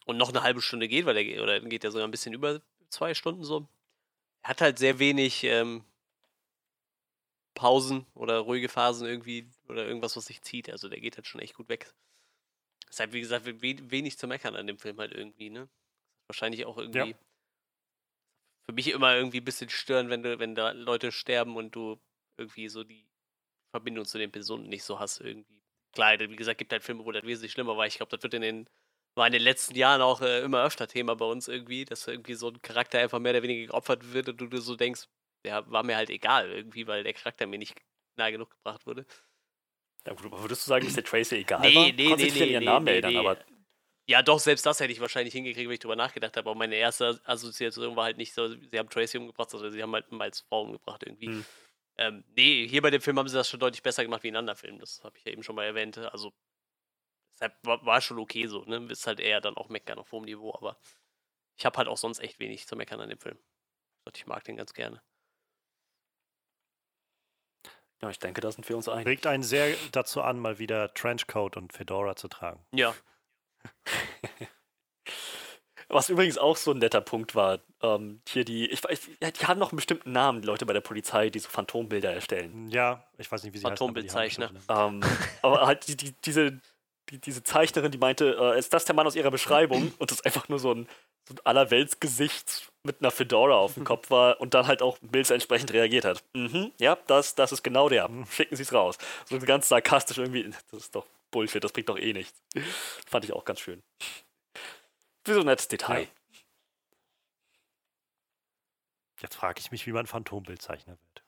Und 0.05 0.17
noch 0.17 0.29
eine 0.29 0.43
halbe 0.43 0.61
Stunde 0.61 0.87
geht, 0.87 1.07
weil 1.07 1.15
der 1.15 1.41
oder 1.41 1.59
geht 1.59 1.83
ja 1.83 1.89
sogar 1.89 2.07
ein 2.07 2.11
bisschen 2.11 2.33
über 2.33 2.61
zwei 2.89 3.15
Stunden 3.15 3.43
so. 3.43 3.67
Er 4.43 4.49
hat 4.49 4.61
halt 4.61 4.77
sehr 4.77 4.99
wenig 4.99 5.43
ähm, 5.43 5.83
Pausen 7.55 8.05
oder 8.13 8.39
ruhige 8.39 8.69
Phasen 8.69 9.07
irgendwie 9.07 9.49
oder 9.67 9.85
irgendwas, 9.87 10.15
was 10.15 10.25
sich 10.25 10.41
zieht. 10.43 10.69
Also 10.69 10.89
der 10.89 10.99
geht 10.99 11.17
halt 11.17 11.25
schon 11.25 11.41
echt 11.41 11.55
gut 11.55 11.69
weg. 11.69 11.91
Deshalb, 12.89 13.13
wie 13.13 13.21
gesagt, 13.21 13.45
wenig 13.45 14.17
zu 14.19 14.27
meckern 14.27 14.55
an 14.55 14.67
dem 14.67 14.77
Film 14.77 14.99
halt 14.99 15.13
irgendwie, 15.13 15.49
ne? 15.49 15.67
Wahrscheinlich 16.27 16.65
auch 16.65 16.77
irgendwie 16.77 17.11
ja. 17.11 17.17
für 18.67 18.73
mich 18.73 18.89
immer 18.89 19.15
irgendwie 19.15 19.39
ein 19.39 19.45
bisschen 19.45 19.69
stören, 19.69 20.09
wenn 20.09 20.23
du, 20.23 20.37
wenn 20.39 20.53
da 20.55 20.71
Leute 20.71 21.11
sterben 21.11 21.55
und 21.55 21.75
du 21.75 21.99
irgendwie 22.37 22.69
so 22.69 22.83
die 22.83 23.07
Verbindung 23.71 24.05
zu 24.05 24.17
den 24.17 24.31
Personen 24.31 24.67
nicht 24.67 24.83
so 24.83 24.99
hast 24.99 25.21
irgendwie. 25.21 25.61
Klar, 25.93 26.19
wie 26.19 26.35
gesagt, 26.35 26.57
gibt 26.57 26.71
halt 26.71 26.83
Filme, 26.83 27.05
wo 27.05 27.11
das 27.11 27.23
wesentlich 27.23 27.53
schlimmer 27.53 27.77
war. 27.77 27.87
Ich 27.87 27.97
glaube, 27.97 28.15
das 28.15 28.21
wird 28.21 28.33
in 28.33 28.41
den 28.41 28.69
war 29.15 29.27
in 29.27 29.33
den 29.33 29.41
letzten 29.41 29.75
Jahren 29.75 30.01
auch 30.01 30.21
äh, 30.21 30.41
immer 30.41 30.63
öfter 30.63 30.87
Thema 30.87 31.15
bei 31.15 31.25
uns 31.25 31.47
irgendwie, 31.47 31.85
dass 31.85 32.07
irgendwie 32.07 32.33
so 32.33 32.49
ein 32.49 32.61
Charakter 32.61 32.99
einfach 32.99 33.19
mehr 33.19 33.31
oder 33.31 33.43
weniger 33.43 33.67
geopfert 33.67 34.13
wird 34.13 34.29
und 34.29 34.37
du 34.41 34.47
dir 34.47 34.61
so 34.61 34.75
denkst, 34.75 35.07
der 35.45 35.69
war 35.71 35.83
mir 35.83 35.95
halt 35.95 36.09
egal 36.09 36.51
irgendwie, 36.51 36.87
weil 36.87 37.03
der 37.03 37.13
Charakter 37.13 37.47
mir 37.47 37.59
nicht 37.59 37.75
nah 38.17 38.29
genug 38.29 38.49
gebracht 38.49 38.85
wurde. 38.85 39.05
Ja, 40.05 40.13
gut, 40.13 40.25
aber 40.25 40.41
würdest 40.41 40.65
du 40.65 40.69
sagen, 40.69 40.85
dass 40.85 40.95
der 40.95 41.03
Tracer 41.03 41.37
egal 41.37 41.61
nee, 41.61 41.75
war? 41.75 41.83
Nee, 41.85 41.93
nee, 41.93 42.15
nee, 42.15 42.31
nee, 42.31 42.45
ihren 42.45 42.63
Namen 42.63 42.85
nee, 42.85 43.01
nee. 43.01 43.17
aber 43.17 43.37
ja, 44.07 44.21
doch, 44.21 44.39
selbst 44.39 44.65
das 44.65 44.79
hätte 44.79 44.93
ich 44.93 44.99
wahrscheinlich 44.99 45.33
hingekriegt, 45.33 45.67
wenn 45.67 45.73
ich 45.73 45.79
drüber 45.79 45.95
nachgedacht 45.95 46.37
habe. 46.37 46.49
Aber 46.49 46.57
meine 46.57 46.75
erste 46.75 47.19
Assoziation 47.23 47.95
war 47.95 48.03
halt 48.03 48.17
nicht 48.17 48.33
so, 48.33 48.47
sie 48.47 48.77
haben 48.77 48.89
Tracy 48.89 49.17
umgebracht, 49.17 49.49
sondern 49.49 49.71
sie 49.71 49.81
haben 49.81 49.93
halt 49.93 50.05
als 50.19 50.41
Frau 50.41 50.61
umgebracht 50.61 51.01
irgendwie. 51.03 51.27
Hm. 51.27 51.45
Ähm, 51.97 52.23
nee, 52.35 52.67
hier 52.67 52.81
bei 52.83 52.91
dem 52.91 53.01
Film 53.01 53.17
haben 53.17 53.27
sie 53.27 53.35
das 53.35 53.49
schon 53.49 53.59
deutlich 53.59 53.81
besser 53.81 54.03
gemacht 54.03 54.21
wie 54.21 54.27
in 54.27 54.35
anderen 54.35 54.57
Filmen. 54.57 54.79
Das 54.79 55.03
habe 55.03 55.17
ich 55.17 55.25
ja 55.25 55.31
eben 55.31 55.41
schon 55.41 55.55
mal 55.55 55.65
erwähnt. 55.65 55.97
Also, 55.97 56.33
deshalb 57.33 57.55
war, 57.63 57.83
war 57.83 57.99
schon 57.99 58.19
okay 58.19 58.45
so. 58.45 58.63
Ne? 58.65 58.85
Ist 58.91 59.07
halt 59.07 59.19
eher 59.19 59.41
dann 59.41 59.57
auch 59.57 59.69
meckern 59.69 59.97
auf 59.97 60.11
hohem 60.11 60.25
Niveau. 60.25 60.53
Aber 60.53 60.77
ich 61.57 61.65
habe 61.65 61.77
halt 61.77 61.87
auch 61.87 61.97
sonst 61.97 62.19
echt 62.19 62.39
wenig 62.39 62.67
zu 62.67 62.75
meckern 62.75 63.01
an 63.01 63.09
dem 63.09 63.19
Film. 63.19 63.39
Ich 64.13 64.27
mag 64.27 64.43
den 64.43 64.57
ganz 64.57 64.73
gerne. 64.73 65.01
Ja, 68.01 68.09
ich 68.09 68.19
denke, 68.19 68.41
da 68.41 68.51
sind 68.51 68.67
wir 68.67 68.75
uns 68.75 68.89
einig. 68.89 69.07
Regt 69.07 69.27
einen 69.27 69.43
sehr 69.43 69.75
dazu 69.91 70.21
an, 70.21 70.39
mal 70.39 70.59
wieder 70.59 70.93
Trenchcoat 70.93 71.57
und 71.57 71.73
Fedora 71.73 72.15
zu 72.15 72.27
tragen. 72.27 72.65
Ja. 72.71 72.93
Was 75.87 76.09
übrigens 76.09 76.39
auch 76.39 76.57
so 76.57 76.71
ein 76.71 76.79
netter 76.79 77.01
Punkt 77.01 77.35
war, 77.35 77.59
ähm, 77.81 78.21
hier 78.27 78.43
die, 78.43 78.65
ich 78.65 78.83
weiß, 78.83 79.09
die 79.21 79.45
haben 79.45 79.59
noch 79.59 79.71
einen 79.71 79.75
bestimmten 79.75 80.11
Namen, 80.11 80.41
die 80.41 80.47
Leute 80.47 80.65
bei 80.65 80.73
der 80.73 80.81
Polizei, 80.81 81.29
die 81.29 81.37
so 81.37 81.47
Phantombilder 81.47 82.11
erstellen. 82.11 82.67
Ja, 82.69 83.07
ich 83.19 83.31
weiß 83.31 83.43
nicht, 83.43 83.53
wie 83.53 83.59
sie 83.59 83.63
Phantombildzeichner. 83.63 84.49
Ähm, 84.67 85.01
aber 85.43 85.67
halt 85.67 85.87
die, 85.87 85.95
die, 85.95 86.13
diese, 86.25 86.59
die, 87.09 87.19
diese 87.19 87.43
Zeichnerin, 87.43 87.91
die 87.91 87.97
meinte, 87.97 88.37
äh, 88.39 88.59
ist 88.59 88.73
das 88.73 88.85
der 88.85 88.95
Mann 88.95 89.07
aus 89.07 89.15
ihrer 89.15 89.31
Beschreibung? 89.31 89.93
Und 89.99 90.11
das 90.11 90.21
einfach 90.21 90.49
nur 90.49 90.59
so 90.59 90.73
ein, 90.73 90.87
so 91.27 91.35
ein 91.35 91.39
Allerweltsgesicht 91.43 92.71
mit 92.83 93.01
einer 93.01 93.11
Fedora 93.11 93.55
auf 93.55 93.73
dem 93.73 93.83
Kopf 93.83 94.11
war 94.11 94.39
und 94.39 94.53
dann 94.53 94.67
halt 94.67 94.83
auch 94.83 94.99
Mills 95.01 95.31
entsprechend 95.31 95.73
reagiert 95.73 96.05
hat. 96.05 96.23
Mhm, 96.33 96.71
ja, 96.79 96.97
das, 97.07 97.33
das 97.33 97.51
ist 97.51 97.63
genau 97.63 97.89
der. 97.89 98.07
Schicken 98.29 98.55
Sie 98.55 98.61
es 98.61 98.71
raus. 98.73 98.99
So 99.25 99.39
ganz 99.39 99.67
sarkastisch 99.69 100.19
irgendwie. 100.19 100.43
Das 100.69 100.83
ist 100.83 100.95
doch 100.95 101.07
Bullshit, 101.31 101.63
das 101.63 101.71
bringt 101.71 101.89
doch 101.89 101.97
eh 101.97 102.13
nichts. 102.13 102.39
Fand 103.07 103.25
ich 103.25 103.33
auch 103.33 103.43
ganz 103.43 103.59
schön. 103.59 103.81
Wie 105.23 105.33
so 105.33 105.39
ein 105.39 105.47
nettes 105.47 105.67
Detail. 105.67 106.03
Ja. 106.03 106.07
Jetzt 109.21 109.35
frage 109.35 109.59
ich 109.59 109.71
mich, 109.71 109.87
wie 109.87 109.91
man 109.91 110.05
Phantombildzeichner 110.05 110.97
wird. 110.99 111.23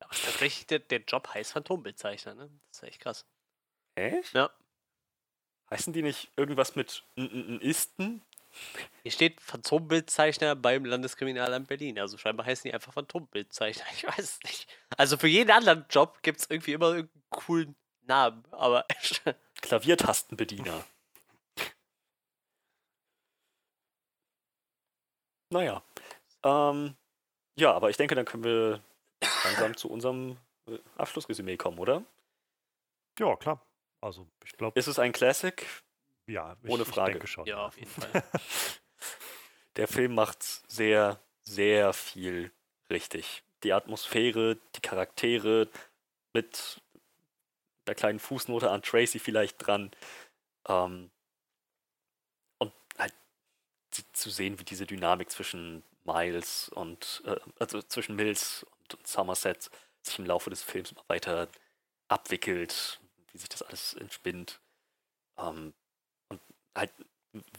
Aber 0.00 0.10
tatsächlich, 0.10 0.66
der, 0.66 0.80
der 0.80 1.00
Job 1.00 1.28
heißt 1.32 1.52
Phantombildzeichner, 1.52 2.34
ne? 2.34 2.50
Das 2.68 2.82
ist 2.82 2.88
echt 2.88 3.00
krass. 3.00 3.26
Echt? 3.94 4.34
Ja. 4.34 4.50
Heißen 5.70 5.92
die 5.92 6.02
nicht 6.02 6.30
irgendwas 6.36 6.74
mit 6.74 7.04
Isten? 7.60 8.22
Hier 9.02 9.12
steht 9.12 9.40
Phantombildzeichner 9.40 10.56
beim 10.56 10.84
Landeskriminalamt 10.84 11.68
Berlin. 11.68 11.98
Also 11.98 12.18
scheinbar 12.18 12.46
heißen 12.46 12.68
die 12.68 12.74
einfach 12.74 12.92
Phantombildzeichner. 12.92 13.84
Ich 13.94 14.04
weiß 14.04 14.18
es 14.18 14.42
nicht. 14.42 14.68
Also 14.96 15.16
für 15.16 15.28
jeden 15.28 15.50
anderen 15.50 15.86
Job 15.88 16.22
gibt 16.22 16.40
es 16.40 16.50
irgendwie 16.50 16.72
immer 16.72 16.88
irgendeinen 16.88 17.24
coolen 17.30 17.76
Namen. 18.02 18.44
Aber 18.50 18.84
Klaviertastenbediener. 19.62 20.84
Naja. 25.50 25.82
Ähm, 26.44 26.96
ja, 27.56 27.72
aber 27.72 27.90
ich 27.90 27.96
denke, 27.96 28.14
dann 28.14 28.24
können 28.24 28.44
wir 28.44 28.80
langsam 29.44 29.76
zu 29.76 29.88
unserem 29.90 30.36
äh, 30.66 30.78
Abschlussresümee 30.96 31.56
kommen, 31.56 31.78
oder? 31.78 32.04
Ja, 33.18 33.36
klar. 33.36 33.60
Also, 34.00 34.26
ich 34.44 34.52
glaube, 34.52 34.78
Ist 34.78 34.86
es 34.86 34.98
ein 34.98 35.12
Classic? 35.12 35.66
ja, 36.26 36.56
ich, 36.62 36.70
ohne 36.70 36.84
Frage. 36.84 37.10
Ich 37.10 37.14
denke 37.14 37.26
schon. 37.26 37.46
ja, 37.46 37.66
auf 37.66 37.76
jeden 37.78 37.90
Fall. 37.90 38.22
Der 39.76 39.86
Film 39.88 40.14
macht 40.14 40.42
sehr, 40.70 41.20
sehr 41.42 41.92
viel 41.92 42.52
richtig. 42.90 43.42
Die 43.62 43.72
Atmosphäre, 43.72 44.56
die 44.76 44.80
Charaktere 44.80 45.68
mit 46.32 46.80
der 47.86 47.94
kleinen 47.94 48.18
Fußnote 48.18 48.70
an 48.70 48.82
Tracy 48.82 49.18
vielleicht 49.18 49.64
dran. 49.64 49.90
Ähm, 50.68 51.10
und 52.58 52.72
halt 52.98 53.14
zu- 53.90 54.30
sehen, 54.30 54.58
wie 54.58 54.64
diese 54.64 54.86
Dynamik 54.86 55.30
zwischen 55.30 55.82
Miles 56.04 56.68
und 56.70 57.22
äh, 57.26 57.36
also 57.58 57.82
zwischen 57.82 58.16
Mills 58.16 58.64
und, 58.82 58.94
und 58.94 59.06
Somerset 59.06 59.70
sich 60.02 60.18
im 60.18 60.26
Laufe 60.26 60.50
des 60.50 60.62
Films 60.62 60.92
immer 60.92 61.04
weiter 61.08 61.48
abwickelt, 62.08 63.00
wie 63.32 63.38
sich 63.38 63.48
das 63.48 63.62
alles 63.62 63.94
entspinnt. 63.94 64.60
Ähm, 65.38 65.72
und 66.28 66.40
halt, 66.74 66.92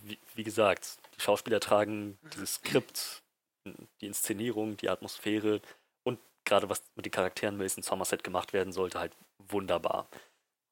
wie, 0.03 0.19
wie 0.35 0.43
gesagt, 0.43 0.97
die 1.15 1.21
Schauspieler 1.21 1.59
tragen 1.59 2.17
dieses 2.33 2.55
Skript, 2.55 3.23
die 3.65 4.07
Inszenierung, 4.07 4.77
die 4.77 4.89
Atmosphäre 4.89 5.61
und 6.03 6.19
gerade 6.45 6.69
was 6.69 6.83
mit 6.95 7.05
den 7.05 7.11
Charakteren 7.11 7.59
und 7.59 7.85
Somerset 7.85 8.23
gemacht 8.23 8.53
werden 8.53 8.73
sollte, 8.73 8.99
halt 8.99 9.15
wunderbar. 9.37 10.07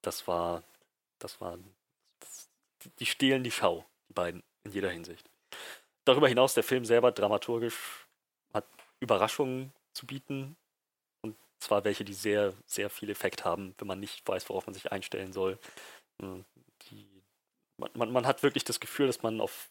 Das 0.01 0.27
war, 0.27 0.63
das 1.19 1.39
war, 1.41 1.57
das, 2.19 2.49
die 2.99 3.05
stehlen 3.05 3.43
die 3.43 3.51
Schau, 3.51 3.85
die 4.07 4.13
beiden, 4.13 4.43
in 4.63 4.71
jeder 4.71 4.89
Hinsicht. 4.89 5.29
Darüber 6.05 6.27
hinaus, 6.27 6.53
der 6.53 6.63
Film 6.63 6.85
selber 6.85 7.11
dramaturgisch 7.11 8.07
hat 8.53 8.65
Überraschungen 8.99 9.71
zu 9.93 10.07
bieten. 10.07 10.55
Zwar 11.59 11.83
welche, 11.83 12.05
die 12.05 12.13
sehr, 12.13 12.53
sehr 12.65 12.89
viel 12.89 13.09
Effekt 13.09 13.43
haben, 13.45 13.75
wenn 13.77 13.87
man 13.87 13.99
nicht 13.99 14.27
weiß, 14.27 14.49
worauf 14.49 14.65
man 14.65 14.73
sich 14.73 14.91
einstellen 14.91 15.33
soll. 15.33 15.59
Mm, 16.19 16.41
Die, 16.89 17.07
man, 17.77 17.89
man, 17.95 18.11
man 18.11 18.27
hat 18.27 18.43
wirklich 18.43 18.63
das 18.63 18.79
Gefühl, 18.79 19.07
dass 19.07 19.21
man 19.23 19.41
auf 19.41 19.69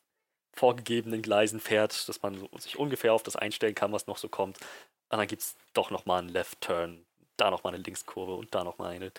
vorgegebenen 0.54 1.22
Gleisen 1.22 1.60
fährt, 1.60 2.08
dass 2.08 2.22
man 2.22 2.48
sich 2.58 2.78
ungefähr 2.78 3.12
auf 3.12 3.22
das 3.22 3.36
einstellen 3.36 3.74
kann, 3.74 3.92
was 3.92 4.06
noch 4.06 4.18
so 4.18 4.28
kommt. 4.28 4.58
Und 5.10 5.18
dann 5.18 5.26
gibt 5.26 5.42
es 5.42 5.56
doch 5.72 5.90
nochmal 5.90 6.20
einen 6.20 6.28
Left-Turn, 6.30 7.06
da 7.36 7.50
nochmal 7.50 7.74
eine 7.74 7.82
Linkskurve 7.82 8.34
und 8.34 8.54
da 8.54 8.64
nochmal 8.64 8.90
eine. 8.90 9.12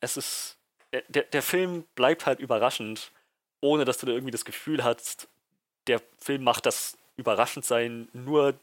Es 0.00 0.16
ist. 0.16 0.58
Der, 1.08 1.24
der 1.24 1.42
Film 1.42 1.84
bleibt 1.94 2.26
halt 2.26 2.40
überraschend, 2.40 3.12
ohne 3.60 3.84
dass 3.84 3.98
du 3.98 4.06
da 4.06 4.12
irgendwie 4.12 4.30
das 4.30 4.44
Gefühl 4.44 4.82
hast, 4.82 5.28
der 5.88 6.00
Film 6.18 6.42
macht 6.44 6.64
das 6.64 6.96
Überraschendsein 7.16 8.08
nur 8.12 8.58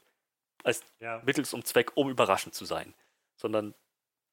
als 0.64 0.84
Ja. 1.00 1.22
Mittel 1.26 1.46
zum 1.46 1.64
Zweck, 1.66 1.92
um 1.96 2.10
überraschend 2.10 2.56
zu 2.56 2.66
sein. 2.66 2.94
Sondern 3.44 3.76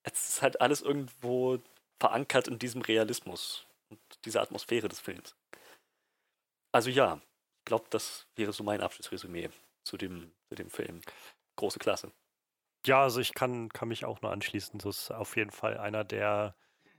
es 0.04 0.30
ist 0.30 0.42
halt 0.42 0.60
alles 0.62 0.80
irgendwo 0.80 1.58
verankert 1.98 2.48
in 2.48 2.58
diesem 2.58 2.80
Realismus 2.80 3.66
und 3.90 4.00
dieser 4.24 4.40
Atmosphäre 4.40 4.88
des 4.88 5.00
Films. 5.00 5.36
Also 6.72 6.88
ja, 6.90 7.20
ich 7.58 7.64
glaube, 7.66 7.86
das 7.90 8.26
wäre 8.36 8.52
so 8.52 8.64
mein 8.64 8.80
Abschlussresümee 8.80 9.50
zu 9.84 9.96
dem, 9.96 10.32
zu 10.48 10.54
dem 10.54 10.70
Film. 10.70 11.02
Große 11.56 11.78
Klasse. 11.78 12.12
Ja, 12.86 13.02
also 13.02 13.20
ich 13.20 13.34
kann, 13.34 13.68
kann 13.68 13.88
mich 13.88 14.04
auch 14.04 14.22
nur 14.22 14.32
anschließen. 14.32 14.78
Das 14.78 15.02
ist 15.02 15.10
auf 15.10 15.36
jeden 15.36 15.50
Fall 15.50 15.76
einer 15.76 16.04
der 16.04 16.54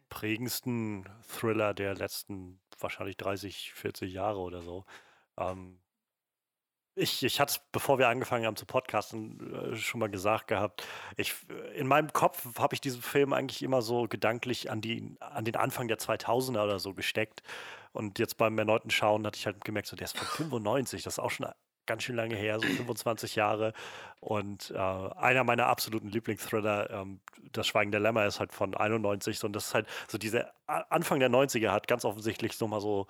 prägendsten 0.10 1.10
Thriller 1.28 1.74
der 1.74 1.96
letzten 1.96 2.62
wahrscheinlich 2.80 3.18
30, 3.18 3.74
40 3.74 4.14
Jahre 4.14 4.40
oder 4.40 4.62
so. 4.62 4.86
Ähm, 5.38 5.82
ich 7.02 7.24
ich 7.24 7.40
hatte 7.40 7.52
es, 7.54 7.62
bevor 7.72 7.98
wir 8.00 8.08
angefangen 8.10 8.46
haben 8.46 8.56
zu 8.56 8.66
podcasten, 8.66 9.74
äh, 9.74 9.76
schon 9.76 10.00
mal 10.00 10.10
gesagt 10.10 10.48
gehabt. 10.48 10.86
Ich, 11.18 11.36
in 11.76 11.88
meinem 11.88 12.14
Kopf 12.14 12.58
habe 12.60 12.74
ich 12.76 12.82
diesen 12.82 13.02
Film 13.02 13.34
eigentlich 13.34 13.64
immer 13.64 13.82
so 13.82 14.08
gedanklich 14.08 14.70
an, 14.72 14.82
die, 14.82 15.16
an 15.20 15.46
den 15.46 15.56
Anfang 15.56 15.88
der 15.88 15.98
2000er 16.00 16.64
oder 16.64 16.80
so 16.80 16.94
gesteckt. 16.94 17.44
Und 17.94 18.20
jetzt 18.20 18.38
beim 18.38 18.58
erneuten 18.58 18.90
Schauen 18.92 19.26
hatte 19.26 19.38
ich 19.38 19.46
halt 19.46 19.64
gemerkt, 19.66 19.88
so, 19.88 19.96
der 19.96 20.06
ist 20.06 20.18
von 20.18 20.28
95, 20.28 21.04
das 21.04 21.16
ist 21.16 21.20
auch 21.20 21.32
schon 21.32 21.48
ganz 21.88 22.04
schön 22.04 22.16
lange 22.16 22.36
her, 22.36 22.60
so 22.60 22.68
25 22.68 23.36
Jahre. 23.36 23.74
Und 24.20 24.72
äh, 24.72 24.78
einer 24.78 25.44
meiner 25.44 25.66
absoluten 25.68 26.08
Lieblingsthriller, 26.10 26.90
ähm, 26.92 27.20
Das 27.52 27.68
Schweigen 27.68 27.92
der 27.92 28.00
Lämmer, 28.00 28.26
ist 28.26 28.40
halt 28.40 28.54
von 28.54 28.76
91. 28.76 29.40
So, 29.40 29.48
Und 29.48 29.54
das 29.56 29.68
ist 29.68 29.74
halt 29.74 29.88
so 30.08 30.18
diese 30.18 30.52
A- 30.68 30.86
Anfang 30.90 31.20
der 31.20 31.30
90er 31.30 31.72
hat 31.72 31.88
ganz 31.88 32.06
offensichtlich 32.06 32.60
nochmal 32.60 32.82
so 32.82 33.08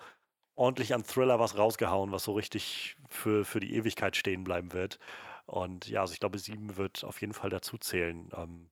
ordentlich 0.54 0.94
an 0.94 1.04
Thriller 1.04 1.38
was 1.38 1.56
rausgehauen, 1.56 2.12
was 2.12 2.24
so 2.24 2.32
richtig 2.32 2.96
für, 3.08 3.44
für 3.44 3.60
die 3.60 3.74
Ewigkeit 3.74 4.16
stehen 4.16 4.44
bleiben 4.44 4.72
wird. 4.72 4.98
Und 5.46 5.88
ja, 5.88 6.00
also 6.00 6.12
ich 6.12 6.20
glaube, 6.20 6.38
sieben 6.38 6.76
wird 6.76 7.04
auf 7.04 7.20
jeden 7.20 7.34
Fall 7.34 7.50
dazu 7.50 7.78
zählen. 7.78 8.30
Ähm, 8.36 8.70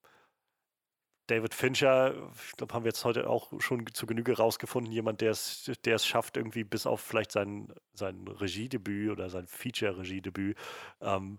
David 1.27 1.55
Fincher, 1.55 2.15
ich 2.49 2.57
glaube, 2.57 2.75
haben 2.75 2.85
wir 2.85 2.89
jetzt 2.89 3.05
heute 3.05 3.31
auch 3.31 3.53
schon 3.61 3.87
zu 3.95 4.07
Genüge 4.07 4.37
rausgefunden, 4.37 4.93
jemand, 4.93 5.21
der 5.21 5.31
es, 5.31 5.71
der 5.85 5.95
es 5.95 6.05
schafft, 6.05 6.37
irgendwie 6.37 6.65
bis 6.65 6.87
auf 6.87 7.01
vielleicht 7.01 7.31
sein, 7.31 7.73
sein 7.95 8.27
Regiedebüt 8.27 9.11
oder 9.11 9.31
sein 9.31 9.47
Feature-Regiedebüt, 9.47 10.59
ähm, 11.01 11.37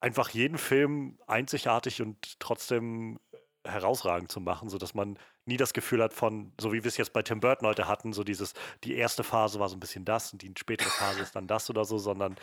einfach 0.00 0.30
jeden 0.30 0.56
Film 0.56 1.18
einzigartig 1.26 2.00
und 2.00 2.40
trotzdem 2.40 3.20
herausragend 3.64 4.30
zu 4.30 4.40
machen, 4.40 4.68
sodass 4.68 4.94
man 4.94 5.18
nie 5.44 5.56
das 5.56 5.72
Gefühl 5.72 6.02
hat 6.02 6.14
von, 6.14 6.52
so 6.60 6.72
wie 6.72 6.82
wir 6.82 6.88
es 6.88 6.96
jetzt 6.96 7.12
bei 7.12 7.22
Tim 7.22 7.40
Burton 7.40 7.66
heute 7.68 7.88
hatten, 7.88 8.12
so 8.12 8.24
dieses, 8.24 8.54
die 8.84 8.94
erste 8.94 9.22
Phase 9.24 9.60
war 9.60 9.68
so 9.68 9.76
ein 9.76 9.80
bisschen 9.80 10.04
das 10.04 10.32
und 10.32 10.42
die 10.42 10.52
spätere 10.58 10.88
Phase 10.88 11.20
ist 11.20 11.36
dann 11.36 11.46
das 11.46 11.68
oder 11.68 11.84
so, 11.84 11.98
sondern 11.98 12.36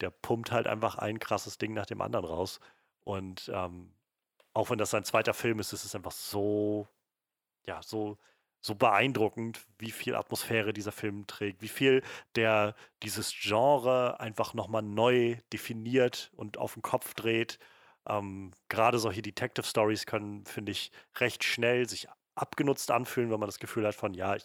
der 0.00 0.10
pumpt 0.10 0.52
halt 0.52 0.66
einfach 0.66 0.96
ein 0.96 1.18
krasses 1.18 1.58
Ding 1.58 1.74
nach 1.74 1.86
dem 1.86 2.00
anderen 2.00 2.24
raus. 2.24 2.60
Und 3.04 3.50
ähm, 3.52 3.92
auch 4.54 4.70
wenn 4.70 4.78
das 4.78 4.90
sein 4.90 5.04
zweiter 5.04 5.34
Film 5.34 5.58
ist, 5.58 5.72
ist 5.72 5.84
es 5.84 5.94
einfach 5.94 6.12
so, 6.12 6.88
ja, 7.66 7.82
so, 7.82 8.18
so 8.60 8.74
beeindruckend, 8.74 9.60
wie 9.78 9.90
viel 9.90 10.14
Atmosphäre 10.14 10.72
dieser 10.72 10.92
Film 10.92 11.26
trägt, 11.26 11.62
wie 11.62 11.68
viel 11.68 12.02
der 12.36 12.74
dieses 13.02 13.32
Genre 13.32 14.20
einfach 14.20 14.54
nochmal 14.54 14.82
neu 14.82 15.36
definiert 15.52 16.30
und 16.36 16.58
auf 16.58 16.74
den 16.74 16.82
Kopf 16.82 17.14
dreht. 17.14 17.58
Ähm, 18.08 18.52
Gerade 18.68 18.98
solche 18.98 19.22
Detective 19.22 19.66
Stories 19.66 20.06
können, 20.06 20.44
finde 20.46 20.72
ich, 20.72 20.90
recht 21.16 21.44
schnell 21.44 21.88
sich 21.88 22.08
abgenutzt 22.34 22.90
anfühlen, 22.90 23.30
wenn 23.30 23.40
man 23.40 23.48
das 23.48 23.58
Gefühl 23.58 23.86
hat 23.86 23.94
von, 23.94 24.14
ja, 24.14 24.36
ich 24.36 24.44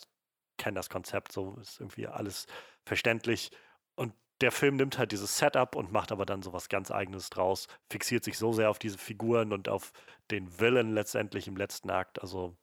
kenne 0.57 0.75
das 0.75 0.89
Konzept, 0.89 1.31
so 1.31 1.55
ist 1.61 1.79
irgendwie 1.79 2.07
alles 2.07 2.47
verständlich. 2.85 3.51
Und 3.95 4.13
der 4.41 4.51
Film 4.51 4.75
nimmt 4.75 4.97
halt 4.97 5.11
dieses 5.11 5.37
Setup 5.37 5.75
und 5.75 5.91
macht 5.91 6.11
aber 6.11 6.25
dann 6.25 6.41
so 6.41 6.53
was 6.53 6.69
ganz 6.69 6.91
Eigenes 6.91 7.29
draus, 7.29 7.67
fixiert 7.89 8.23
sich 8.23 8.37
so 8.37 8.53
sehr 8.53 8.69
auf 8.69 8.79
diese 8.79 8.97
Figuren 8.97 9.53
und 9.53 9.69
auf 9.69 9.91
den 10.31 10.59
Villain 10.59 10.93
letztendlich 10.93 11.47
im 11.47 11.57
letzten 11.57 11.89
Akt. 11.89 12.21
Also, 12.21 12.57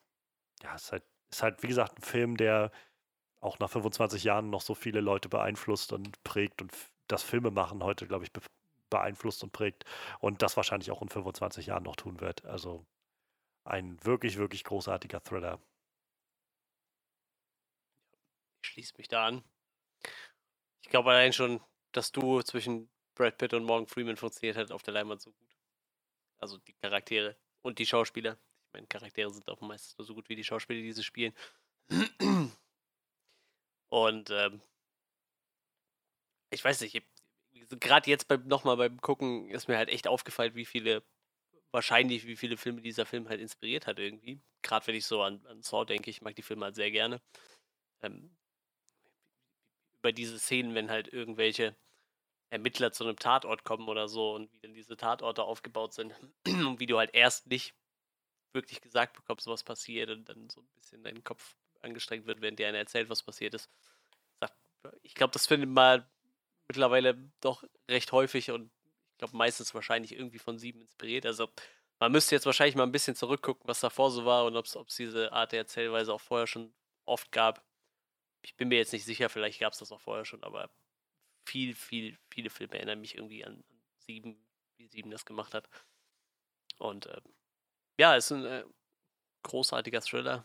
ja, 0.62 0.74
es 0.74 0.84
ist 0.84 0.92
halt, 0.92 1.04
ist 1.30 1.42
halt, 1.42 1.62
wie 1.62 1.68
gesagt, 1.68 1.98
ein 1.98 2.02
Film, 2.02 2.36
der 2.36 2.70
auch 3.40 3.58
nach 3.58 3.70
25 3.70 4.24
Jahren 4.24 4.50
noch 4.50 4.60
so 4.60 4.74
viele 4.74 5.00
Leute 5.00 5.28
beeinflusst 5.28 5.92
und 5.92 6.22
prägt 6.24 6.62
und 6.62 6.72
das 7.08 7.22
Filmemachen 7.22 7.82
heute, 7.82 8.06
glaube 8.06 8.24
ich, 8.24 8.32
beeinflusst 8.92 9.42
und 9.42 9.52
prägt 9.52 9.84
und 10.20 10.42
das 10.42 10.56
wahrscheinlich 10.56 10.90
auch 10.90 11.02
in 11.02 11.08
25 11.08 11.66
Jahren 11.66 11.82
noch 11.82 11.96
tun 11.96 12.20
wird. 12.20 12.44
Also 12.44 12.86
ein 13.64 14.02
wirklich, 14.04 14.36
wirklich 14.36 14.62
großartiger 14.64 15.22
Thriller. 15.22 15.60
Ich 18.62 18.70
schließe 18.70 18.94
mich 18.98 19.08
da 19.08 19.26
an. 19.26 19.42
Ich 20.82 20.90
glaube 20.90 21.10
allein 21.10 21.32
schon, 21.32 21.60
das 21.92 22.12
Duo 22.12 22.42
zwischen 22.42 22.90
Brad 23.14 23.38
Pitt 23.38 23.54
und 23.54 23.64
Morgan 23.64 23.88
Freeman 23.88 24.16
funktioniert 24.16 24.56
halt 24.56 24.70
auf 24.70 24.82
der 24.82 24.94
Leinwand 24.94 25.20
so 25.20 25.32
gut. 25.32 25.56
Also 26.38 26.58
die 26.58 26.74
Charaktere 26.74 27.36
und 27.62 27.78
die 27.78 27.86
Schauspieler. 27.86 28.38
Ich 28.66 28.72
meine, 28.72 28.86
Charaktere 28.86 29.30
sind 29.30 29.48
auch 29.48 29.60
meistens 29.60 29.98
nur 29.98 30.06
so 30.06 30.14
gut 30.14 30.28
wie 30.28 30.36
die 30.36 30.44
Schauspieler, 30.44 30.80
die 30.80 30.92
sie 30.92 31.04
spielen. 31.04 31.34
Und 33.90 34.30
ähm, 34.30 34.62
ich 36.50 36.64
weiß 36.64 36.80
nicht, 36.80 37.02
gerade 37.80 38.10
jetzt 38.10 38.28
beim, 38.28 38.46
nochmal 38.46 38.76
beim 38.76 39.00
Gucken 39.00 39.48
ist 39.50 39.68
mir 39.68 39.76
halt 39.76 39.88
echt 39.88 40.08
aufgefallen, 40.08 40.54
wie 40.54 40.64
viele, 40.64 41.02
wahrscheinlich 41.70 42.26
wie 42.26 42.36
viele 42.36 42.56
Filme 42.56 42.80
dieser 42.80 43.06
Film 43.06 43.28
halt 43.28 43.40
inspiriert 43.40 43.86
hat 43.86 43.98
irgendwie. 43.98 44.40
Gerade 44.62 44.86
wenn 44.86 44.94
ich 44.94 45.06
so 45.06 45.22
an, 45.22 45.44
an 45.46 45.62
Saw 45.62 45.84
denke, 45.84 46.10
ich 46.10 46.22
mag 46.22 46.34
die 46.36 46.42
Filme 46.42 46.66
halt 46.66 46.76
sehr 46.76 46.90
gerne. 46.90 47.20
Ähm, 48.02 48.36
über 49.98 50.12
diese 50.12 50.38
Szenen, 50.38 50.74
wenn 50.74 50.90
halt 50.90 51.12
irgendwelche 51.12 51.76
Ermittler 52.50 52.92
zu 52.92 53.04
einem 53.04 53.16
Tatort 53.16 53.64
kommen 53.64 53.88
oder 53.88 54.08
so 54.08 54.34
und 54.34 54.52
wie 54.52 54.58
dann 54.58 54.74
diese 54.74 54.96
Tatorte 54.96 55.44
aufgebaut 55.44 55.94
sind 55.94 56.12
und 56.46 56.80
wie 56.80 56.86
du 56.86 56.98
halt 56.98 57.14
erst 57.14 57.46
nicht 57.46 57.74
wirklich 58.52 58.80
gesagt 58.80 59.14
bekommst, 59.14 59.46
was 59.46 59.62
passiert 59.62 60.10
und 60.10 60.28
dann 60.28 60.50
so 60.50 60.60
ein 60.60 60.68
bisschen 60.74 61.02
dein 61.02 61.24
Kopf 61.24 61.56
angestrengt 61.80 62.26
wird, 62.26 62.40
wenn 62.42 62.56
dir 62.56 62.68
einer 62.68 62.78
erzählt, 62.78 63.08
was 63.08 63.22
passiert 63.22 63.54
ist. 63.54 63.70
Ich 65.02 65.14
glaube, 65.14 65.32
das 65.32 65.46
findet 65.46 65.70
man 65.70 66.04
mittlerweile 66.72 67.30
doch 67.40 67.64
recht 67.88 68.12
häufig 68.12 68.50
und 68.50 68.70
ich 69.12 69.18
glaube 69.18 69.36
meistens 69.36 69.74
wahrscheinlich 69.74 70.12
irgendwie 70.12 70.38
von 70.38 70.58
sieben 70.58 70.80
inspiriert. 70.80 71.26
Also 71.26 71.48
man 72.00 72.12
müsste 72.12 72.34
jetzt 72.34 72.46
wahrscheinlich 72.46 72.74
mal 72.74 72.82
ein 72.84 72.92
bisschen 72.92 73.14
zurückgucken, 73.14 73.68
was 73.68 73.80
davor 73.80 74.10
so 74.10 74.24
war 74.24 74.44
und 74.44 74.56
ob 74.56 74.66
es 74.66 74.96
diese 74.96 75.32
Art 75.32 75.52
der 75.52 75.60
Erzählweise 75.60 76.12
auch 76.12 76.20
vorher 76.20 76.46
schon 76.46 76.74
oft 77.04 77.30
gab. 77.30 77.64
Ich 78.42 78.56
bin 78.56 78.68
mir 78.68 78.78
jetzt 78.78 78.92
nicht 78.92 79.04
sicher, 79.04 79.28
vielleicht 79.28 79.60
gab 79.60 79.72
es 79.72 79.78
das 79.78 79.92
auch 79.92 80.00
vorher 80.00 80.24
schon, 80.24 80.42
aber 80.42 80.70
viel, 81.44 81.74
viel, 81.74 82.18
viele 82.30 82.50
Filme 82.50 82.74
erinnern 82.74 83.00
mich 83.00 83.16
irgendwie 83.16 83.44
an, 83.44 83.62
an 83.68 83.82
sieben, 83.98 84.36
wie 84.76 84.86
sieben 84.86 85.10
das 85.10 85.24
gemacht 85.24 85.54
hat. 85.54 85.68
Und 86.78 87.06
äh, 87.06 87.20
ja, 87.98 88.16
ist 88.16 88.32
ein 88.32 88.44
äh, 88.44 88.64
großartiger 89.42 90.00
Thriller. 90.00 90.44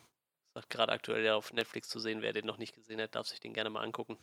Gerade 0.70 0.92
aktuell 0.92 1.24
ja 1.24 1.36
auf 1.36 1.54
Netflix 1.54 1.88
zu 1.90 2.00
sehen, 2.00 2.22
wer 2.22 2.34
den 2.34 2.46
noch 2.46 2.58
nicht 2.58 2.76
gesehen 2.76 3.00
hat, 3.02 3.16
darf 3.16 3.28
sich 3.28 3.40
den 3.40 3.54
gerne 3.54 3.70
mal 3.70 3.84
angucken. 3.84 4.18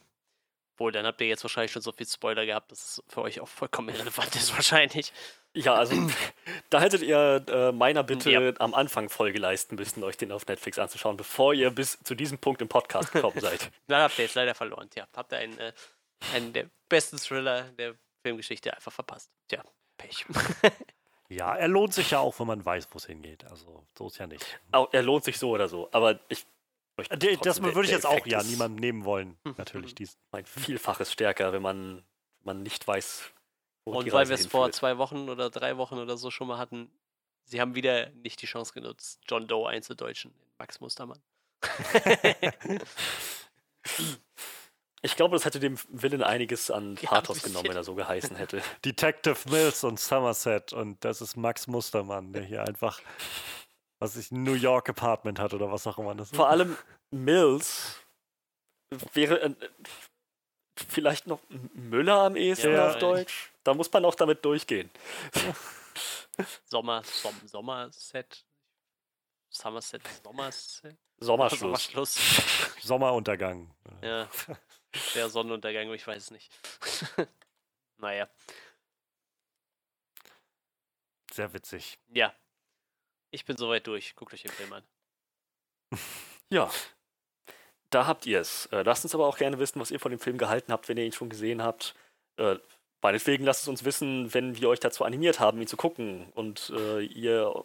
Wohl, 0.76 0.92
dann 0.92 1.06
habt 1.06 1.20
ihr 1.20 1.26
jetzt 1.28 1.44
wahrscheinlich 1.44 1.72
schon 1.72 1.82
so 1.82 1.92
viel 1.92 2.06
Spoiler 2.06 2.46
gehabt, 2.46 2.72
dass 2.72 2.84
es 2.84 3.02
für 3.08 3.22
euch 3.22 3.40
auch 3.40 3.48
vollkommen 3.48 3.88
irrelevant 3.90 4.34
ist, 4.34 4.52
wahrscheinlich. 4.54 5.12
Ja, 5.54 5.74
also 5.74 5.94
da 6.70 6.80
hättet 6.80 7.02
ihr 7.02 7.44
äh, 7.48 7.72
meiner 7.72 8.02
Bitte 8.02 8.30
ja. 8.30 8.52
am 8.58 8.74
Anfang 8.74 9.08
Folge 9.08 9.38
leisten 9.38 9.76
müssen, 9.76 10.02
euch 10.02 10.16
den 10.16 10.32
auf 10.32 10.46
Netflix 10.46 10.78
anzuschauen, 10.78 11.16
bevor 11.16 11.54
ihr 11.54 11.70
bis 11.70 11.98
zu 12.02 12.14
diesem 12.14 12.38
Punkt 12.38 12.60
im 12.60 12.68
Podcast 12.68 13.12
gekommen 13.12 13.40
seid. 13.40 13.70
dann 13.86 14.02
habt 14.02 14.18
ihr 14.18 14.24
jetzt 14.24 14.34
leider 14.34 14.54
verloren. 14.54 14.90
Tja, 14.90 15.06
habt 15.14 15.32
ihr 15.32 15.38
einen, 15.38 15.58
äh, 15.58 15.72
einen 16.34 16.52
der 16.52 16.66
besten 16.88 17.18
Thriller 17.18 17.62
der 17.78 17.94
Filmgeschichte 18.22 18.74
einfach 18.74 18.92
verpasst. 18.92 19.30
Tja, 19.48 19.62
Pech. 19.96 20.26
ja, 21.28 21.54
er 21.54 21.68
lohnt 21.68 21.94
sich 21.94 22.10
ja 22.10 22.18
auch, 22.18 22.38
wenn 22.40 22.48
man 22.48 22.64
weiß, 22.64 22.88
wo 22.90 22.96
es 22.96 23.06
hingeht. 23.06 23.44
Also 23.44 23.86
so 23.96 24.08
ist 24.08 24.18
ja 24.18 24.26
nicht. 24.26 24.44
Auch, 24.72 24.88
er 24.92 25.02
lohnt 25.02 25.22
sich 25.24 25.38
so 25.38 25.50
oder 25.50 25.68
so. 25.68 25.88
Aber 25.92 26.18
ich 26.28 26.44
das 26.96 27.62
würde 27.62 27.84
ich 27.84 27.90
jetzt 27.90 28.06
auch 28.06 28.26
ja 28.26 28.42
niemandem 28.42 28.80
nehmen 28.80 29.04
wollen. 29.04 29.36
Natürlich 29.56 29.94
diesen. 29.94 30.16
Ein 30.32 30.46
Vielfaches 30.46 31.12
stärker, 31.12 31.52
wenn 31.52 31.62
man, 31.62 32.04
man 32.42 32.62
nicht 32.62 32.86
weiß, 32.86 33.32
wo 33.84 33.98
Und 33.98 34.12
weil 34.12 34.28
wir 34.28 34.34
es 34.34 34.46
vor 34.46 34.70
zwei 34.72 34.98
Wochen 34.98 35.28
oder 35.28 35.50
drei 35.50 35.76
Wochen 35.76 35.98
oder 35.98 36.16
so 36.16 36.30
schon 36.30 36.48
mal 36.48 36.58
hatten, 36.58 36.90
sie 37.44 37.60
haben 37.60 37.74
wieder 37.74 38.10
nicht 38.10 38.40
die 38.42 38.46
Chance 38.46 38.72
genutzt, 38.72 39.20
John 39.28 39.46
Doe 39.46 39.68
einzudeutschen 39.68 40.30
in 40.30 40.52
Max 40.58 40.80
Mustermann. 40.80 41.20
ich 45.02 45.16
glaube, 45.16 45.36
das 45.36 45.44
hätte 45.44 45.60
dem 45.60 45.78
Willen 45.88 46.22
einiges 46.22 46.70
an 46.70 46.94
Pathos 46.96 47.42
ja, 47.42 47.48
genommen, 47.48 47.68
wenn 47.68 47.76
er 47.76 47.84
so 47.84 47.94
geheißen 47.94 48.36
hätte. 48.36 48.62
Detective 48.84 49.36
Mills 49.50 49.84
und 49.84 49.98
Somerset 50.00 50.72
und 50.72 51.04
das 51.04 51.20
ist 51.20 51.36
Max 51.36 51.66
Mustermann, 51.66 52.32
der 52.32 52.42
hier 52.42 52.62
einfach 52.64 53.00
was 54.04 54.16
ich 54.16 54.30
New 54.30 54.52
York 54.52 54.90
Apartment 54.90 55.38
hat 55.38 55.54
oder 55.54 55.72
was 55.72 55.86
auch 55.86 55.98
immer 55.98 56.14
das 56.14 56.30
ist. 56.30 56.36
Vor 56.36 56.50
allem 56.50 56.76
Mills 57.10 57.96
wäre 59.14 59.40
äh, 59.40 59.54
vielleicht 60.76 61.26
noch 61.26 61.40
Müller 61.72 62.24
am 62.24 62.36
ehesten 62.36 62.72
ja, 62.72 62.90
auf 62.90 62.98
Deutsch. 62.98 63.50
Da 63.64 63.72
muss 63.72 63.90
man 63.90 64.04
auch 64.04 64.14
damit 64.14 64.44
durchgehen. 64.44 64.90
Sommer, 66.66 67.02
Som 67.02 67.34
Sommerset. 67.46 68.44
Somerset, 69.48 70.02
Sommerset. 70.22 70.96
Sommerschluss. 71.18 71.60
Sommerschluss. 71.60 72.76
Sommeruntergang. 72.82 73.74
Ja. 74.02 74.28
Der 75.14 75.30
Sonnenuntergang, 75.30 75.90
ich 75.94 76.06
weiß 76.06 76.24
es 76.24 76.30
nicht. 76.30 76.52
naja. 77.98 78.28
Sehr 81.32 81.52
witzig. 81.54 81.98
Ja. 82.12 82.34
Ich 83.34 83.44
bin 83.44 83.56
soweit 83.56 83.86
durch. 83.88 84.14
Guckt 84.14 84.32
euch 84.32 84.42
den 84.42 84.52
Film 84.52 84.72
an. 84.72 84.82
Ja. 86.50 86.70
Da 87.90 88.06
habt 88.06 88.26
ihr 88.26 88.38
es. 88.38 88.66
Äh, 88.66 88.82
lasst 88.82 89.04
uns 89.04 89.14
aber 89.14 89.26
auch 89.26 89.38
gerne 89.38 89.58
wissen, 89.58 89.80
was 89.80 89.90
ihr 89.90 89.98
von 89.98 90.10
dem 90.10 90.20
Film 90.20 90.38
gehalten 90.38 90.70
habt, 90.70 90.88
wenn 90.88 90.98
ihr 90.98 91.04
ihn 91.04 91.12
schon 91.12 91.30
gesehen 91.30 91.62
habt. 91.62 91.94
Äh, 92.36 92.56
meinetwegen 93.00 93.44
lasst 93.44 93.62
es 93.62 93.68
uns 93.68 93.84
wissen, 93.84 94.32
wenn 94.34 94.60
wir 94.60 94.68
euch 94.68 94.78
dazu 94.78 95.04
animiert 95.04 95.40
haben, 95.40 95.60
ihn 95.60 95.66
zu 95.66 95.76
gucken 95.76 96.30
und 96.34 96.70
äh, 96.76 97.00
ihr 97.00 97.64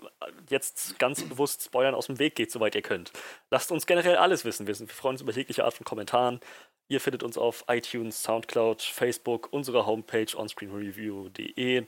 jetzt 0.50 0.98
ganz 0.98 1.22
bewusst 1.24 1.64
Spoilern 1.66 1.94
aus 1.94 2.08
dem 2.08 2.20
Weg 2.20 2.36
geht, 2.36 2.52
soweit 2.52 2.74
ihr 2.74 2.82
könnt. 2.82 3.12
Lasst 3.52 3.72
uns 3.72 3.86
generell 3.86 4.16
alles 4.16 4.46
wissen. 4.46 4.66
Wir, 4.66 4.76
freuen 4.76 5.16
uns 5.16 5.22
über 5.22 5.34
jegliche 5.34 5.66
Art 5.66 5.74
von 5.76 5.86
Kommentaren. 5.86 6.40
Ihr 6.88 7.02
findet 7.02 7.22
uns 7.22 7.38
auf 7.38 7.66
iTunes, 7.68 8.24
Soundcloud, 8.24 8.82
Facebook, 8.82 9.50
unserer 9.52 9.86
Homepage 9.86 10.36
onscreenreview.de. 10.36 11.86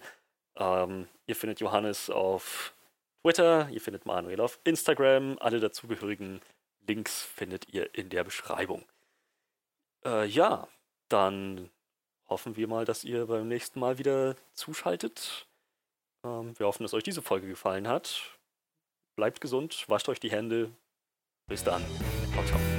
Ähm, 0.57 1.07
ihr 1.25 1.35
findet 1.35 1.61
Johannes 1.61 2.09
auf 2.09 2.73
Twitter, 3.23 3.69
ihr 3.69 3.81
findet 3.81 4.05
Manuel 4.05 4.41
auf 4.41 4.59
Instagram. 4.63 5.37
Alle 5.39 5.59
dazugehörigen 5.59 6.41
Links 6.87 7.21
findet 7.21 7.69
ihr 7.69 7.93
in 7.93 8.09
der 8.09 8.23
Beschreibung. 8.23 8.83
Äh, 10.03 10.25
ja, 10.25 10.67
dann 11.09 11.69
hoffen 12.27 12.55
wir 12.55 12.67
mal, 12.67 12.85
dass 12.85 13.03
ihr 13.03 13.27
beim 13.27 13.47
nächsten 13.47 13.79
Mal 13.79 13.97
wieder 13.97 14.35
zuschaltet. 14.53 15.47
Ähm, 16.25 16.57
wir 16.57 16.65
hoffen, 16.65 16.83
dass 16.83 16.93
euch 16.93 17.03
diese 17.03 17.21
Folge 17.21 17.47
gefallen 17.47 17.87
hat. 17.87 18.37
Bleibt 19.15 19.41
gesund, 19.41 19.85
wascht 19.87 20.09
euch 20.09 20.19
die 20.19 20.31
Hände. 20.31 20.71
Bis 21.47 21.63
dann. 21.63 21.83
Ciao, 22.33 22.45
ciao. 22.45 22.70